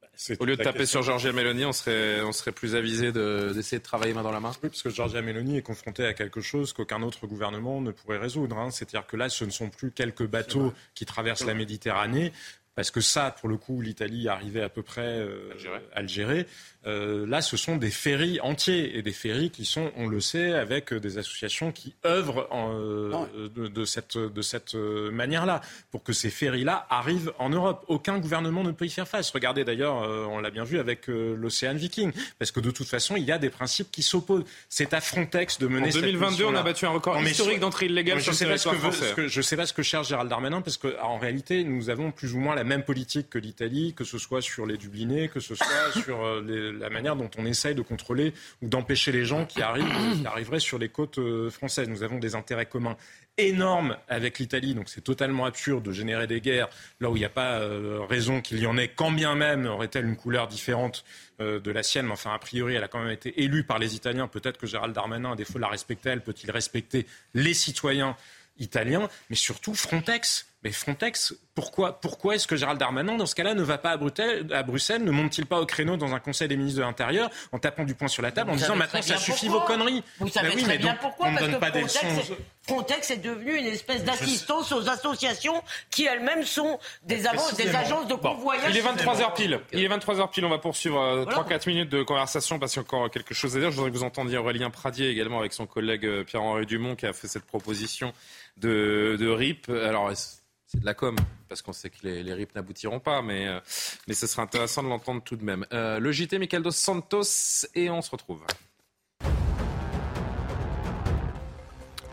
Bah, 0.00 0.08
Au 0.38 0.44
lieu 0.44 0.56
de 0.56 0.62
taper 0.62 0.86
sur 0.86 1.02
Georgia 1.02 1.32
Meloni, 1.32 1.64
on 1.64 1.72
serait, 1.72 2.22
on 2.22 2.32
serait 2.32 2.52
plus 2.52 2.74
avisé 2.74 3.12
d'essayer 3.12 3.78
de, 3.78 3.82
travailler 3.82 4.14
main 4.14 4.22
dans 4.22 4.30
la 4.30 4.40
main 4.40 4.52
Oui, 4.62 4.68
parce 4.68 4.82
que 4.82 4.90
Georgia 4.90 5.22
Meloni 5.22 5.58
est 5.58 5.62
confrontée 5.62 6.06
à 6.06 6.14
quelque 6.14 6.40
chose 6.40 6.72
qu'aucun 6.72 7.02
autre 7.02 7.26
gouvernement 7.26 7.80
ne 7.80 7.90
pourrait 7.90 8.18
résoudre. 8.18 8.56
Hein. 8.58 8.70
C'est-à-dire 8.70 9.06
que 9.06 9.16
là, 9.16 9.28
ce 9.28 9.44
ne 9.44 9.50
sont 9.50 9.68
plus 9.68 9.90
quelques 9.90 10.26
bateaux 10.26 10.72
qui 10.94 11.04
traversent 11.04 11.44
la 11.44 11.54
Méditerranée, 11.54 12.32
parce 12.76 12.90
que 12.90 13.00
ça, 13.00 13.34
pour 13.40 13.48
le 13.48 13.56
coup, 13.56 13.80
l'Italie 13.80 14.28
arrivait 14.28 14.62
à 14.62 14.68
peu 14.68 14.82
près 14.82 15.18
euh, 15.18 15.50
à 15.94 16.02
le 16.02 16.08
gérer. 16.08 16.46
Euh, 16.86 17.26
là, 17.26 17.42
ce 17.42 17.56
sont 17.56 17.76
des 17.76 17.90
ferries 17.90 18.38
entiers 18.40 18.96
et 18.96 19.02
des 19.02 19.12
ferries 19.12 19.50
qui 19.50 19.64
sont, 19.64 19.90
on 19.96 20.06
le 20.06 20.20
sait, 20.20 20.52
avec 20.52 20.94
des 20.94 21.18
associations 21.18 21.72
qui 21.72 21.94
œuvrent 22.04 22.48
euh, 22.52 23.48
de, 23.48 23.84
cette, 23.84 24.16
de 24.16 24.42
cette 24.42 24.74
manière-là 24.74 25.62
pour 25.90 26.04
que 26.04 26.12
ces 26.12 26.30
ferries-là 26.30 26.86
arrivent 26.88 27.32
en 27.38 27.48
Europe. 27.48 27.84
Aucun 27.88 28.18
gouvernement 28.18 28.62
ne 28.62 28.70
peut 28.70 28.84
y 28.84 28.90
faire 28.90 29.08
face. 29.08 29.30
Regardez 29.30 29.64
d'ailleurs, 29.64 30.02
euh, 30.02 30.26
on 30.30 30.38
l'a 30.38 30.50
bien 30.50 30.62
vu 30.62 30.78
avec 30.78 31.08
l'Océan 31.08 31.74
Viking, 31.74 32.12
parce 32.38 32.52
que 32.52 32.60
de 32.60 32.70
toute 32.70 32.86
façon, 32.86 33.16
il 33.16 33.24
y 33.24 33.32
a 33.32 33.38
des 33.38 33.50
principes 33.50 33.90
qui 33.90 34.02
s'opposent. 34.02 34.44
C'est 34.68 34.94
à 34.94 35.00
Frontex 35.00 35.58
de 35.58 35.66
mener. 35.66 35.88
En 35.88 36.00
2022, 36.00 36.44
on 36.44 36.54
a 36.54 36.62
battu 36.62 36.86
un 36.86 36.90
record 36.90 37.20
historique 37.20 37.60
d'entrée 37.60 37.86
illégale 37.86 38.20
sur 38.20 38.32
le 38.32 38.38
territoire 38.38 38.76
français. 38.76 39.14
je 39.26 39.38
ne 39.38 39.42
sais 39.42 39.56
pas 39.56 39.66
ce 39.66 39.72
que 39.72 39.82
cherche 39.82 40.08
Gérald 40.08 40.30
Darmanin, 40.30 40.60
parce 40.60 40.76
qu'en 40.76 41.18
réalité, 41.18 41.64
nous 41.64 41.90
avons 41.90 42.12
plus 42.12 42.34
ou 42.34 42.38
moins 42.38 42.54
la 42.54 42.64
même 42.66 42.84
politique 42.84 43.30
que 43.30 43.38
l'Italie, 43.38 43.94
que 43.94 44.04
ce 44.04 44.18
soit 44.18 44.42
sur 44.42 44.66
les 44.66 44.76
Dublinés, 44.76 45.28
que 45.28 45.40
ce 45.40 45.54
soit 45.54 45.92
sur 46.02 46.40
les 46.42 46.66
la 46.72 46.90
manière 46.90 47.16
dont 47.16 47.30
on 47.38 47.46
essaye 47.46 47.74
de 47.74 47.82
contrôler 47.82 48.32
ou 48.62 48.68
d'empêcher 48.68 49.12
les 49.12 49.24
gens 49.24 49.46
qui, 49.46 49.62
arrivent, 49.62 49.86
arriveraient 50.26 50.60
sur 50.60 50.78
les 50.78 50.88
côtes 50.88 51.18
euh, 51.18 51.50
françaises. 51.50 51.88
Nous 51.88 52.02
avons 52.02 52.18
des 52.18 52.34
intérêts 52.34 52.66
communs 52.66 52.96
énormes 53.38 53.96
avec 54.08 54.38
l'Italie, 54.38 54.74
donc 54.74 54.88
c'est 54.88 55.02
totalement 55.02 55.44
absurde 55.44 55.84
de 55.84 55.92
générer 55.92 56.26
des 56.26 56.40
guerres 56.40 56.68
là 57.00 57.10
où 57.10 57.16
il 57.16 57.20
n'y 57.20 57.26
a 57.26 57.30
pas 57.30 57.58
euh, 57.58 58.00
raison 58.08 58.40
qu'il 58.40 58.58
y 58.58 58.66
en 58.66 58.78
ait, 58.78 58.88
quand 58.88 59.10
bien 59.10 59.34
même 59.34 59.66
aurait-elle 59.66 60.06
une 60.06 60.16
couleur 60.16 60.48
différente 60.48 61.04
euh, 61.40 61.60
de 61.60 61.70
la 61.70 61.82
sienne, 61.82 62.06
mais 62.06 62.12
enfin 62.12 62.32
a 62.32 62.38
priori 62.38 62.74
elle 62.74 62.84
a 62.84 62.88
quand 62.88 63.02
même 63.02 63.12
été 63.12 63.42
élue 63.42 63.64
par 63.64 63.78
les 63.78 63.94
Italiens, 63.94 64.26
peut-être 64.26 64.56
que 64.56 64.66
Gérald 64.66 64.94
Darmanin, 64.94 65.32
à 65.32 65.36
défaut 65.36 65.54
de 65.54 65.60
la 65.60 65.68
respecter, 65.68 66.08
elle 66.10 66.22
peut-il 66.22 66.50
respecter 66.50 67.06
les 67.34 67.52
citoyens 67.52 68.16
italiens, 68.58 69.08
mais 69.28 69.36
surtout 69.36 69.74
Frontex 69.74 70.46
mais 70.66 70.72
Frontex, 70.72 71.32
pourquoi, 71.54 72.00
pourquoi 72.00 72.34
est-ce 72.34 72.48
que 72.48 72.56
Gérald 72.56 72.80
Darmanin, 72.80 73.16
dans 73.16 73.26
ce 73.26 73.36
cas-là, 73.36 73.54
ne 73.54 73.62
va 73.62 73.78
pas 73.78 73.92
à 73.92 73.96
Bruxelles, 73.96 74.48
à 74.52 74.64
Bruxelles 74.64 75.04
ne 75.04 75.12
monte-t-il 75.12 75.46
pas 75.46 75.60
au 75.60 75.64
créneau 75.64 75.96
dans 75.96 76.12
un 76.12 76.18
conseil 76.18 76.48
des 76.48 76.56
ministres 76.56 76.80
de 76.80 76.84
l'Intérieur 76.84 77.30
en 77.52 77.60
tapant 77.60 77.84
du 77.84 77.94
poing 77.94 78.08
sur 78.08 78.20
la 78.20 78.32
table, 78.32 78.50
en 78.50 78.56
disant 78.56 78.74
maintenant 78.74 79.00
ça 79.00 79.16
suffit 79.16 79.46
vos 79.46 79.60
conneries? 79.60 80.02
Vous 80.18 80.26
savez 80.28 80.50
oui, 80.56 80.64
très 80.64 80.78
bien 80.78 80.96
pourquoi, 81.00 81.28
parce 81.28 81.46
que 81.46 81.52
Frontex, 81.52 82.02
est, 82.02 82.36
Frontex 82.66 83.10
est 83.12 83.16
devenu 83.18 83.56
une 83.56 83.66
espèce 83.66 84.02
d'assistance 84.02 84.72
aux 84.72 84.88
associations 84.88 85.62
qui 85.88 86.04
elles-mêmes 86.06 86.42
sont 86.42 86.80
des, 87.04 87.18
des 87.56 87.76
agences 87.76 88.08
de 88.08 88.14
convoyage. 88.14 88.64
il 88.70 88.78
est 88.78 88.82
23h 88.82 89.34
pile. 89.34 89.60
Il 89.72 89.84
est 89.84 89.88
23h 89.88 90.30
pile. 90.30 90.46
On 90.46 90.50
va 90.50 90.58
poursuivre 90.58 91.26
3-4 91.26 91.52
euh, 91.52 91.58
minutes 91.68 91.90
de 91.90 92.02
conversation 92.02 92.58
parce 92.58 92.72
qu'il 92.72 92.82
y 92.82 92.84
a 92.84 92.86
encore 92.86 93.08
quelque 93.08 93.34
chose 93.34 93.56
à 93.56 93.60
dire. 93.60 93.70
Je 93.70 93.76
voudrais 93.76 93.92
que 93.92 93.96
vous 93.96 94.02
entendiez 94.02 94.36
Aurélien 94.36 94.70
Pradier 94.70 95.10
également 95.10 95.38
avec 95.38 95.52
son 95.52 95.66
collègue 95.66 96.04
euh, 96.04 96.24
Pierre-Henri 96.24 96.66
Dumont 96.66 96.96
qui 96.96 97.06
a 97.06 97.12
fait 97.12 97.28
cette 97.28 97.46
proposition 97.46 98.12
de, 98.56 99.16
de 99.18 99.28
RIP. 99.28 99.68
Alors, 99.68 100.10
de 100.80 100.84
la 100.84 100.94
com, 100.94 101.16
parce 101.48 101.62
qu'on 101.62 101.72
sait 101.72 101.90
que 101.90 101.98
les, 102.02 102.22
les 102.22 102.32
RIP 102.32 102.54
n'aboutiront 102.54 103.00
pas, 103.00 103.22
mais, 103.22 103.48
euh, 103.48 103.60
mais 104.06 104.14
ce 104.14 104.26
sera 104.26 104.42
intéressant 104.42 104.82
de 104.82 104.88
l'entendre 104.88 105.22
tout 105.22 105.36
de 105.36 105.44
même. 105.44 105.66
Euh, 105.72 105.98
le 105.98 106.12
JT, 106.12 106.38
Michael 106.38 106.62
Dos 106.62 106.70
Santos, 106.70 107.66
et 107.74 107.90
on 107.90 108.02
se 108.02 108.10
retrouve. 108.10 108.44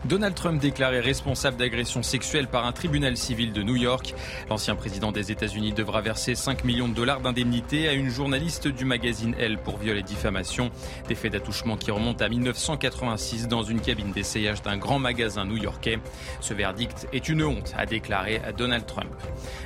Donald 0.06 0.34
Trump 0.34 0.60
déclaré 0.60 1.00
responsable 1.00 1.56
d'agression 1.56 2.02
sexuelle 2.02 2.46
par 2.46 2.66
un 2.66 2.72
tribunal 2.72 3.16
civil 3.16 3.54
de 3.54 3.62
New 3.62 3.76
York. 3.76 4.14
L'ancien 4.50 4.74
président 4.76 5.12
des 5.12 5.32
États-Unis 5.32 5.72
devra 5.72 6.02
verser 6.02 6.34
5 6.34 6.64
millions 6.64 6.88
de 6.88 6.94
dollars 6.94 7.20
d'indemnité 7.20 7.88
à 7.88 7.94
une 7.94 8.10
journaliste 8.10 8.68
du 8.68 8.84
magazine 8.84 9.34
Elle 9.38 9.56
pour 9.56 9.78
viol 9.78 9.96
et 9.96 10.02
diffamation. 10.02 10.70
Des 11.08 11.14
faits 11.14 11.32
d'attouchement 11.32 11.78
qui 11.78 11.90
remontent 11.90 12.22
à 12.22 12.28
1986 12.28 13.48
dans 13.48 13.62
une 13.62 13.80
cabine 13.80 14.12
d'essayage 14.12 14.60
d'un 14.60 14.76
grand 14.76 14.98
magasin 14.98 15.46
new-yorkais. 15.46 15.98
Ce 16.40 16.52
verdict 16.52 17.08
est 17.14 17.30
une 17.30 17.42
honte, 17.42 17.72
a 17.78 17.86
déclaré 17.86 18.42
Donald 18.58 18.84
Trump. 18.84 19.14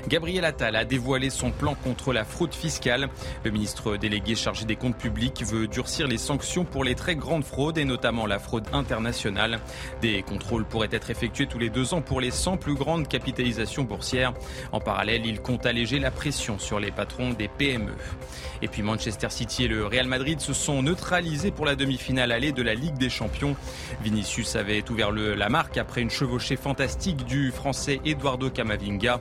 Gabriel 0.06 0.44
Attal 0.44 0.76
a 0.76 0.84
dévoilé 0.84 1.30
son 1.30 1.50
plan 1.50 1.74
contre 1.74 2.12
la 2.12 2.24
fraude 2.24 2.54
fiscale. 2.54 3.08
Le 3.42 3.50
ministre 3.50 3.96
délégué 3.96 4.36
chargé 4.36 4.64
des 4.64 4.76
comptes 4.76 4.98
publics 4.98 5.42
veut 5.44 5.66
durcir 5.66 6.06
les 6.06 6.18
sanctions 6.18 6.64
pour 6.64 6.84
les 6.84 6.94
très 6.94 7.16
grandes 7.16 7.44
fraudes 7.44 7.78
et 7.78 7.84
notamment 7.84 8.26
la 8.26 8.38
fraude 8.38 8.66
internationale. 8.72 9.58
Des 10.00 10.22
contrôle 10.28 10.64
pourrait 10.64 10.88
être 10.92 11.10
effectué 11.10 11.46
tous 11.46 11.58
les 11.58 11.70
deux 11.70 11.94
ans 11.94 12.02
pour 12.02 12.20
les 12.20 12.30
100 12.30 12.56
plus 12.58 12.74
grandes 12.74 13.08
capitalisations 13.08 13.84
boursières. 13.84 14.34
En 14.72 14.80
parallèle, 14.80 15.24
il 15.24 15.40
compte 15.40 15.66
alléger 15.66 15.98
la 15.98 16.10
pression 16.10 16.58
sur 16.58 16.78
les 16.78 16.90
patrons 16.90 17.30
des 17.30 17.48
PME. 17.48 17.94
Et 18.62 18.68
puis 18.68 18.82
Manchester 18.82 19.30
City 19.30 19.64
et 19.64 19.68
le 19.68 19.86
Real 19.86 20.06
Madrid 20.06 20.40
se 20.40 20.52
sont 20.52 20.82
neutralisés 20.82 21.50
pour 21.50 21.64
la 21.64 21.76
demi-finale 21.76 22.32
allée 22.32 22.52
de 22.52 22.62
la 22.62 22.74
Ligue 22.74 22.98
des 22.98 23.10
Champions. 23.10 23.56
Vinicius 24.02 24.56
avait 24.56 24.88
ouvert 24.90 25.12
la 25.12 25.48
marque 25.48 25.78
après 25.78 26.02
une 26.02 26.10
chevauchée 26.10 26.56
fantastique 26.56 27.24
du 27.24 27.50
français 27.50 28.00
Eduardo 28.04 28.50
Camavinga. 28.50 29.20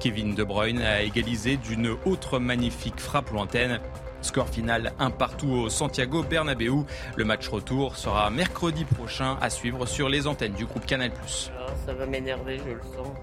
Kevin 0.00 0.34
De 0.34 0.44
Bruyne 0.44 0.80
a 0.80 1.02
égalisé 1.02 1.56
d'une 1.56 1.96
autre 2.04 2.38
magnifique 2.38 3.00
frappe 3.00 3.30
lointaine. 3.30 3.80
Score 4.22 4.48
final 4.48 4.92
un 4.98 5.10
partout 5.10 5.50
au 5.50 5.68
Santiago 5.68 6.22
Bernabéu. 6.22 6.84
Le 7.16 7.24
match 7.24 7.48
retour 7.48 7.96
sera 7.96 8.30
mercredi 8.30 8.84
prochain 8.84 9.38
à 9.40 9.50
suivre 9.50 9.86
sur 9.86 10.08
les 10.08 10.26
antennes 10.26 10.54
du 10.54 10.66
groupe 10.66 10.86
Canal+. 10.86 11.12
Ah, 11.58 11.66
ça 11.84 11.92
va 11.92 12.06
m'énerver, 12.06 12.58
je 12.58 12.72
le 12.72 12.80
sens. 12.82 13.16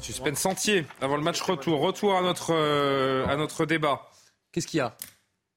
Suspense 0.00 0.38
sentier 0.38 0.86
avant 1.00 1.16
le 1.16 1.22
match 1.22 1.40
retour. 1.40 1.80
Retour 1.80 2.16
à 2.16 2.22
notre, 2.22 2.52
euh, 2.52 3.26
à 3.26 3.36
notre 3.36 3.66
débat. 3.66 4.08
Qu'est-ce 4.52 4.66
qu'il 4.66 4.78
y 4.78 4.80
a? 4.80 4.94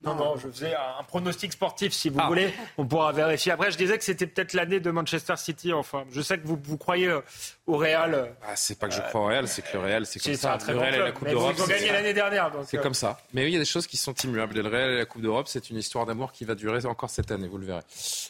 Non, 0.03 0.13
non, 0.13 0.35
je 0.37 0.47
faisais 0.49 0.75
un 0.75 1.03
pronostic 1.03 1.53
sportif, 1.53 1.91
si 1.91 2.09
vous 2.09 2.19
ah. 2.21 2.27
voulez. 2.27 2.53
On 2.77 2.85
pourra 2.85 3.11
vérifier. 3.11 3.51
Après, 3.51 3.71
je 3.71 3.77
disais 3.77 3.97
que 3.97 4.03
c'était 4.03 4.27
peut-être 4.27 4.53
l'année 4.53 4.79
de 4.79 4.91
Manchester 4.91 5.35
City. 5.35 5.73
Enfin, 5.73 6.05
je 6.11 6.21
sais 6.21 6.37
que 6.37 6.45
vous, 6.45 6.59
vous 6.61 6.77
croyez 6.77 7.07
euh, 7.07 7.21
au 7.67 7.77
Real. 7.77 8.13
Euh, 8.13 8.25
ah, 8.43 8.55
c'est 8.55 8.77
pas 8.77 8.87
que 8.87 8.93
je 8.93 9.01
crois 9.01 9.21
au 9.21 9.25
Real, 9.25 9.47
c'est 9.47 9.61
que 9.61 9.73
le 9.73 9.83
Real, 9.83 10.05
c'est 10.05 10.19
comme 10.19 10.35
ça. 10.35 10.57
le 10.67 10.77
Real 10.77 10.95
et 10.95 10.99
la 10.99 11.11
Coupe 11.11 11.29
d'Europe. 11.29 11.55
Ils 11.57 11.63
ont 11.63 11.67
gagné 11.67 11.91
l'année 11.91 12.13
dernière. 12.13 12.51
C'est 12.65 12.81
comme 12.81 12.93
ça. 12.93 13.17
Mais 13.33 13.43
oui, 13.43 13.49
il 13.49 13.53
y 13.53 13.57
a 13.57 13.59
des 13.59 13.65
choses 13.65 13.87
qui 13.87 13.97
sont 13.97 14.13
immuables. 14.13 14.55
Le 14.55 14.69
Real 14.69 14.91
et 14.91 14.97
la 14.97 15.05
Coupe 15.05 15.21
d'Europe, 15.21 15.47
c'est 15.47 15.69
une 15.69 15.77
histoire 15.77 16.05
d'amour 16.05 16.31
qui 16.31 16.45
va 16.45 16.55
durer 16.55 16.85
encore 16.85 17.09
cette 17.09 17.31
année, 17.31 17.47
vous 17.47 17.57
le 17.57 17.65
verrez. 17.65 17.81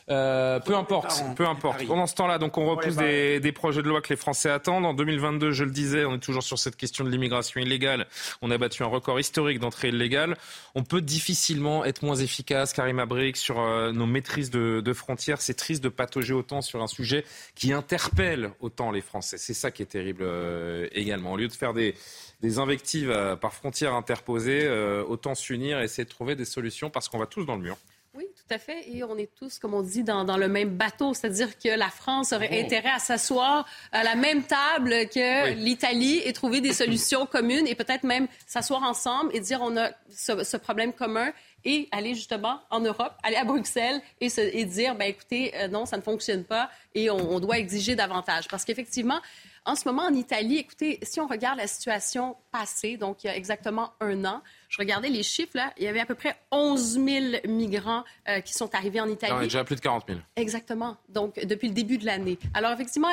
Euh, 0.09 0.59
peu 0.59 0.75
importe, 0.75 1.23
peu 1.35 1.45
importe. 1.45 1.85
Pendant 1.85 2.07
ce 2.07 2.15
temps-là, 2.15 2.37
donc 2.37 2.57
on 2.57 2.65
repousse 2.65 2.95
des, 2.95 3.39
des, 3.39 3.51
projets 3.51 3.81
de 3.81 3.87
loi 3.87 4.01
que 4.01 4.09
les 4.09 4.17
Français 4.17 4.49
attendent. 4.49 4.85
En 4.85 4.93
2022, 4.93 5.51
je 5.51 5.63
le 5.63 5.71
disais, 5.71 6.05
on 6.05 6.15
est 6.15 6.19
toujours 6.19 6.43
sur 6.43 6.57
cette 6.57 6.75
question 6.75 7.03
de 7.03 7.09
l'immigration 7.09 7.59
illégale. 7.59 8.07
On 8.41 8.51
a 8.51 8.57
battu 8.57 8.83
un 8.83 8.87
record 8.87 9.19
historique 9.19 9.59
d'entrée 9.59 9.89
illégale. 9.89 10.37
On 10.75 10.83
peut 10.83 11.01
difficilement 11.01 11.85
être 11.85 12.03
moins 12.03 12.15
efficace 12.15 12.73
Karim 12.73 12.99
Abrik, 12.99 13.37
sur 13.37 13.59
euh, 13.59 13.91
nos 13.91 14.05
maîtrises 14.05 14.49
de, 14.49 14.93
frontières. 14.93 15.41
C'est 15.41 15.53
triste 15.53 15.83
de 15.83 15.89
patauger 15.89 16.33
autant 16.33 16.61
sur 16.61 16.81
un 16.81 16.87
sujet 16.87 17.25
qui 17.55 17.73
interpelle 17.73 18.51
autant 18.59 18.91
les 18.91 19.01
Français. 19.01 19.24
C'est 19.25 19.53
ça 19.53 19.71
qui 19.71 19.81
est 19.81 19.87
terrible 19.87 20.23
euh, 20.23 20.87
également. 20.91 21.33
Au 21.33 21.37
lieu 21.37 21.47
de 21.47 21.53
faire 21.53 21.73
des, 21.73 21.95
invectives 22.57 23.09
euh, 23.09 23.35
par 23.35 23.53
frontières 23.53 23.93
interposées, 23.93 24.69
autant 25.07 25.35
s'unir 25.35 25.81
et 25.81 25.85
essayer 25.85 26.05
de 26.05 26.09
trouver 26.09 26.35
des 26.35 26.45
solutions 26.45 26.89
parce 26.89 27.09
qu'on 27.09 27.17
va 27.17 27.25
tous 27.25 27.45
dans 27.45 27.55
le 27.55 27.61
mur. 27.61 27.77
Oui, 28.15 28.27
tout 28.33 28.53
à 28.53 28.57
fait. 28.57 28.89
Et 28.89 29.03
on 29.03 29.17
est 29.17 29.29
tous, 29.35 29.59
comme 29.59 29.73
on 29.73 29.81
dit, 29.81 30.03
dans, 30.03 30.37
le 30.37 30.47
même 30.47 30.77
bateau. 30.77 31.13
C'est-à-dire 31.13 31.57
que 31.57 31.67
la 31.67 31.89
France 31.89 32.31
aurait 32.31 32.49
oh. 32.51 32.65
intérêt 32.65 32.91
à 32.91 32.99
s'asseoir 32.99 33.67
à 33.91 34.03
la 34.03 34.15
même 34.15 34.43
table 34.43 35.09
que 35.09 35.53
l'Italie 35.53 36.21
et 36.23 36.31
trouver 36.31 36.61
des 36.61 36.73
solutions 36.81 37.25
communes 37.25 37.67
et 37.67 37.75
peut-être 37.75 38.03
même 38.03 38.27
s'asseoir 38.47 38.83
ensemble 38.83 39.35
et 39.35 39.41
dire 39.41 39.59
on 39.61 39.75
a 39.75 39.91
ce 40.09 40.57
problème 40.57 40.93
commun 40.93 41.33
et 41.65 41.89
aller 41.91 42.15
justement 42.15 42.61
en 42.69 42.79
Europe, 42.79 43.13
aller 43.23 43.35
à 43.35 43.43
Bruxelles 43.43 44.01
et, 44.21 44.65
dire, 44.65 44.95
ben, 44.95 45.09
écoutez, 45.09 45.53
euh, 45.55 45.67
non, 45.67 45.85
ça 45.85 45.97
ne 45.97 46.01
fonctionne 46.01 46.43
pas 46.43 46.69
et 46.93 47.09
on, 47.09 47.17
on 47.17 47.39
doit 47.39 47.57
exiger 47.57 47.95
davantage. 47.95 48.47
Parce 48.47 48.63
qu'effectivement, 48.63 49.19
en 49.65 49.75
ce 49.75 49.87
moment, 49.87 50.03
en 50.03 50.13
Italie, 50.13 50.57
écoutez, 50.57 50.99
si 51.01 51.19
on 51.19 51.25
regarde 51.25 51.57
la 51.57 51.65
situation 51.65 52.37
passée, 52.51 52.97
donc 52.97 53.23
il 53.23 53.27
y 53.27 53.29
a 53.31 53.35
exactement 53.35 53.93
un 53.99 54.23
an, 54.23 54.43
je 54.75 54.81
regardais 54.81 55.07
les 55.07 55.23
chiffres, 55.23 55.53
là, 55.53 55.71
il 55.77 55.85
y 55.85 55.87
avait 55.87 56.01
à 56.01 56.05
peu 56.05 56.15
près 56.15 56.35
11 56.51 56.99
000 56.99 57.25
migrants 57.47 58.03
euh, 58.27 58.41
qui 58.41 58.51
sont 58.51 58.75
arrivés 58.75 58.99
en 58.99 59.07
Italie. 59.07 59.31
on 59.33 59.39
est 59.39 59.43
déjà 59.43 59.61
à 59.61 59.63
plus 59.63 59.77
de 59.77 59.79
40 59.79 60.03
000. 60.09 60.19
Exactement. 60.35 60.97
Donc, 61.07 61.39
depuis 61.45 61.69
le 61.69 61.73
début 61.73 61.97
de 61.97 62.05
l'année. 62.05 62.37
Alors, 62.53 62.73
effectivement, 62.73 63.07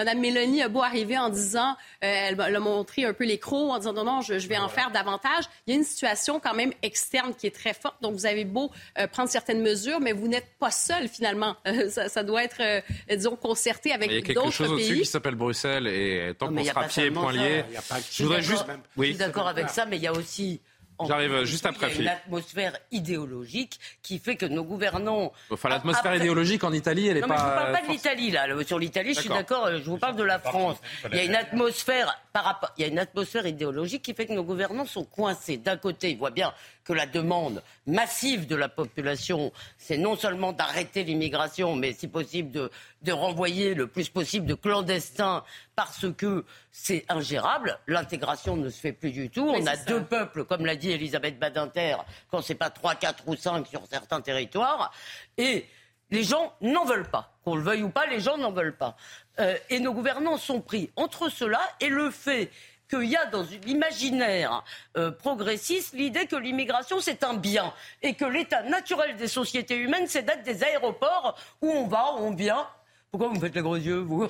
Mme 0.00 0.18
Mélanie 0.18 0.62
a 0.62 0.68
beau 0.68 0.82
arriver 0.82 1.16
en 1.16 1.28
disant, 1.28 1.76
euh, 2.02 2.30
elle, 2.30 2.40
a 2.40 2.58
montré 2.58 3.04
un 3.04 3.12
peu 3.12 3.24
les 3.24 3.38
crocs, 3.38 3.70
en 3.70 3.78
disant 3.78 3.92
non, 3.92 4.02
non, 4.02 4.20
je, 4.20 4.34
vais 4.48 4.58
en 4.58 4.68
faire 4.68 4.90
davantage. 4.90 5.44
Il 5.68 5.74
y 5.74 5.76
a 5.76 5.78
une 5.78 5.84
situation 5.84 6.40
quand 6.40 6.54
même 6.54 6.72
externe 6.82 7.34
qui 7.36 7.46
est 7.46 7.54
très 7.54 7.72
forte. 7.72 8.02
Donc, 8.02 8.14
vous 8.14 8.26
avez 8.26 8.44
beau 8.44 8.72
euh, 8.98 9.06
prendre 9.06 9.28
certaines 9.28 9.62
mesures, 9.62 10.00
mais 10.00 10.10
vous 10.10 10.26
n'êtes 10.26 10.58
pas 10.58 10.72
seul, 10.72 11.06
finalement. 11.06 11.54
Ça, 11.88 12.24
doit 12.24 12.42
être, 12.42 12.82
disons, 13.08 13.36
concerté 13.36 13.92
avec 13.92 14.10
d'autres 14.10 14.22
pays. 14.22 14.32
Il 14.32 14.36
y 14.36 14.40
a 14.40 14.42
quelque 14.42 14.52
chose 14.52 14.72
au-dessus 14.72 14.98
qui 15.02 15.06
s'appelle 15.06 15.36
Bruxelles 15.36 15.86
et 15.86 16.32
tant 16.36 16.48
qu'on 16.48 16.64
sera 16.64 16.84
pieds 16.88 17.06
et 17.06 17.10
poings 17.12 17.32
liés. 17.32 17.64
Je 18.10 18.24
voudrais 18.24 18.42
juste. 18.42 18.64
Oui. 18.96 19.06
Je 19.06 19.12
suis 19.12 19.18
d'accord 19.18 19.46
avec 19.46 19.68
ça, 19.68 19.86
mais 19.86 19.96
il 19.96 20.02
y 20.02 20.08
a 20.08 20.12
aussi 20.12 20.60
J'arrive 21.06 21.44
juste 21.44 21.66
après, 21.66 21.90
Il 21.90 21.96
y 21.96 21.98
a 21.98 22.02
une 22.02 22.08
atmosphère 22.08 22.76
idéologique 22.90 23.78
qui 24.02 24.18
fait 24.18 24.36
que 24.36 24.46
nos 24.46 24.64
gouvernants. 24.64 25.32
Enfin, 25.50 25.68
l'atmosphère 25.68 26.14
idéologique 26.14 26.64
en 26.64 26.72
Italie, 26.72 27.08
elle 27.08 27.14
n'est 27.14 27.20
pas. 27.20 27.28
Mais 27.28 27.36
je 27.36 27.42
ne 27.42 27.48
parle 27.48 27.72
pas 27.72 27.82
de 27.82 27.92
l'Italie, 27.92 28.30
là. 28.30 28.46
Sur 28.64 28.78
l'Italie, 28.78 29.14
je 29.14 29.20
suis 29.20 29.28
d'accord, 29.28 29.68
je 29.70 29.90
vous 29.90 29.98
parle 29.98 30.16
de 30.16 30.24
la 30.24 30.38
France. 30.38 30.76
Il 31.10 31.16
y 31.16 31.20
a 31.20 31.24
une 31.24 31.34
atmosphère 31.34 32.18
par 32.32 32.44
rapport... 32.44 32.70
il 32.78 32.82
y 32.82 32.84
a 32.84 32.88
une 32.88 32.98
atmosphère 32.98 33.46
idéologique 33.46 34.02
qui 34.02 34.14
fait 34.14 34.26
que 34.26 34.32
nos 34.32 34.44
gouvernants 34.44 34.86
sont 34.86 35.04
coincés. 35.04 35.56
D'un 35.56 35.76
côté, 35.76 36.10
ils 36.10 36.18
voient 36.18 36.30
bien 36.30 36.52
que 36.84 36.92
la 36.92 37.06
demande 37.06 37.62
massive 37.86 38.46
de 38.46 38.56
la 38.56 38.68
population, 38.68 39.52
c'est 39.78 39.98
non 39.98 40.16
seulement 40.16 40.52
d'arrêter 40.52 41.04
l'immigration, 41.04 41.76
mais 41.76 41.92
si 41.92 42.08
possible 42.08 42.50
de, 42.50 42.70
de, 43.02 43.12
renvoyer 43.12 43.74
le 43.74 43.86
plus 43.86 44.08
possible 44.08 44.46
de 44.46 44.54
clandestins 44.54 45.44
parce 45.76 46.06
que 46.16 46.44
c'est 46.70 47.04
ingérable. 47.08 47.78
L'intégration 47.86 48.56
ne 48.56 48.68
se 48.68 48.80
fait 48.80 48.92
plus 48.92 49.12
du 49.12 49.30
tout. 49.30 49.48
On 49.48 49.66
a 49.66 49.76
deux 49.76 50.02
peuples, 50.02 50.44
comme 50.44 50.66
l'a 50.66 50.76
dit 50.76 50.90
Elisabeth 50.90 51.38
Badinter, 51.38 51.96
quand 52.30 52.42
c'est 52.42 52.54
pas 52.54 52.70
trois, 52.70 52.94
quatre 52.94 53.24
ou 53.26 53.36
cinq 53.36 53.66
sur 53.66 53.86
certains 53.86 54.20
territoires. 54.20 54.92
Et 55.36 55.66
les 56.10 56.24
gens 56.24 56.52
n'en 56.60 56.84
veulent 56.84 57.08
pas. 57.08 57.32
Qu'on 57.44 57.56
le 57.56 57.62
veuille 57.62 57.82
ou 57.82 57.90
pas, 57.90 58.06
les 58.06 58.20
gens 58.20 58.36
n'en 58.36 58.52
veulent 58.52 58.76
pas. 58.76 58.96
Euh, 59.38 59.56
et 59.70 59.80
nos 59.80 59.94
gouvernants 59.94 60.36
sont 60.36 60.60
pris 60.60 60.90
entre 60.96 61.28
cela 61.28 61.60
et 61.80 61.88
le 61.88 62.10
fait 62.10 62.50
qu'il 62.90 63.04
y 63.04 63.16
a 63.16 63.26
dans 63.26 63.46
l'imaginaire 63.64 64.64
euh, 64.96 65.10
progressiste 65.10 65.94
l'idée 65.94 66.26
que 66.26 66.36
l'immigration 66.36 67.00
c'est 67.00 67.24
un 67.24 67.34
bien 67.34 67.72
et 68.02 68.14
que 68.14 68.24
l'état 68.24 68.62
naturel 68.64 69.16
des 69.16 69.28
sociétés 69.28 69.76
humaines 69.76 70.06
c'est 70.06 70.22
d'être 70.22 70.42
des 70.42 70.64
aéroports 70.64 71.38
où 71.62 71.70
on 71.70 71.86
va, 71.86 72.14
on 72.18 72.34
vient 72.34 72.66
pourquoi 73.10 73.28
vous 73.28 73.34
me 73.34 73.40
faites 73.40 73.56
les 73.56 73.62
gros 73.62 73.76
yeux, 73.76 73.98
vous 73.98 74.28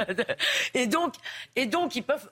Et 0.74 0.86
donc, 0.88 1.14
et 1.54 1.66
donc 1.66 1.94
ils 1.94 2.02
peuvent, 2.02 2.28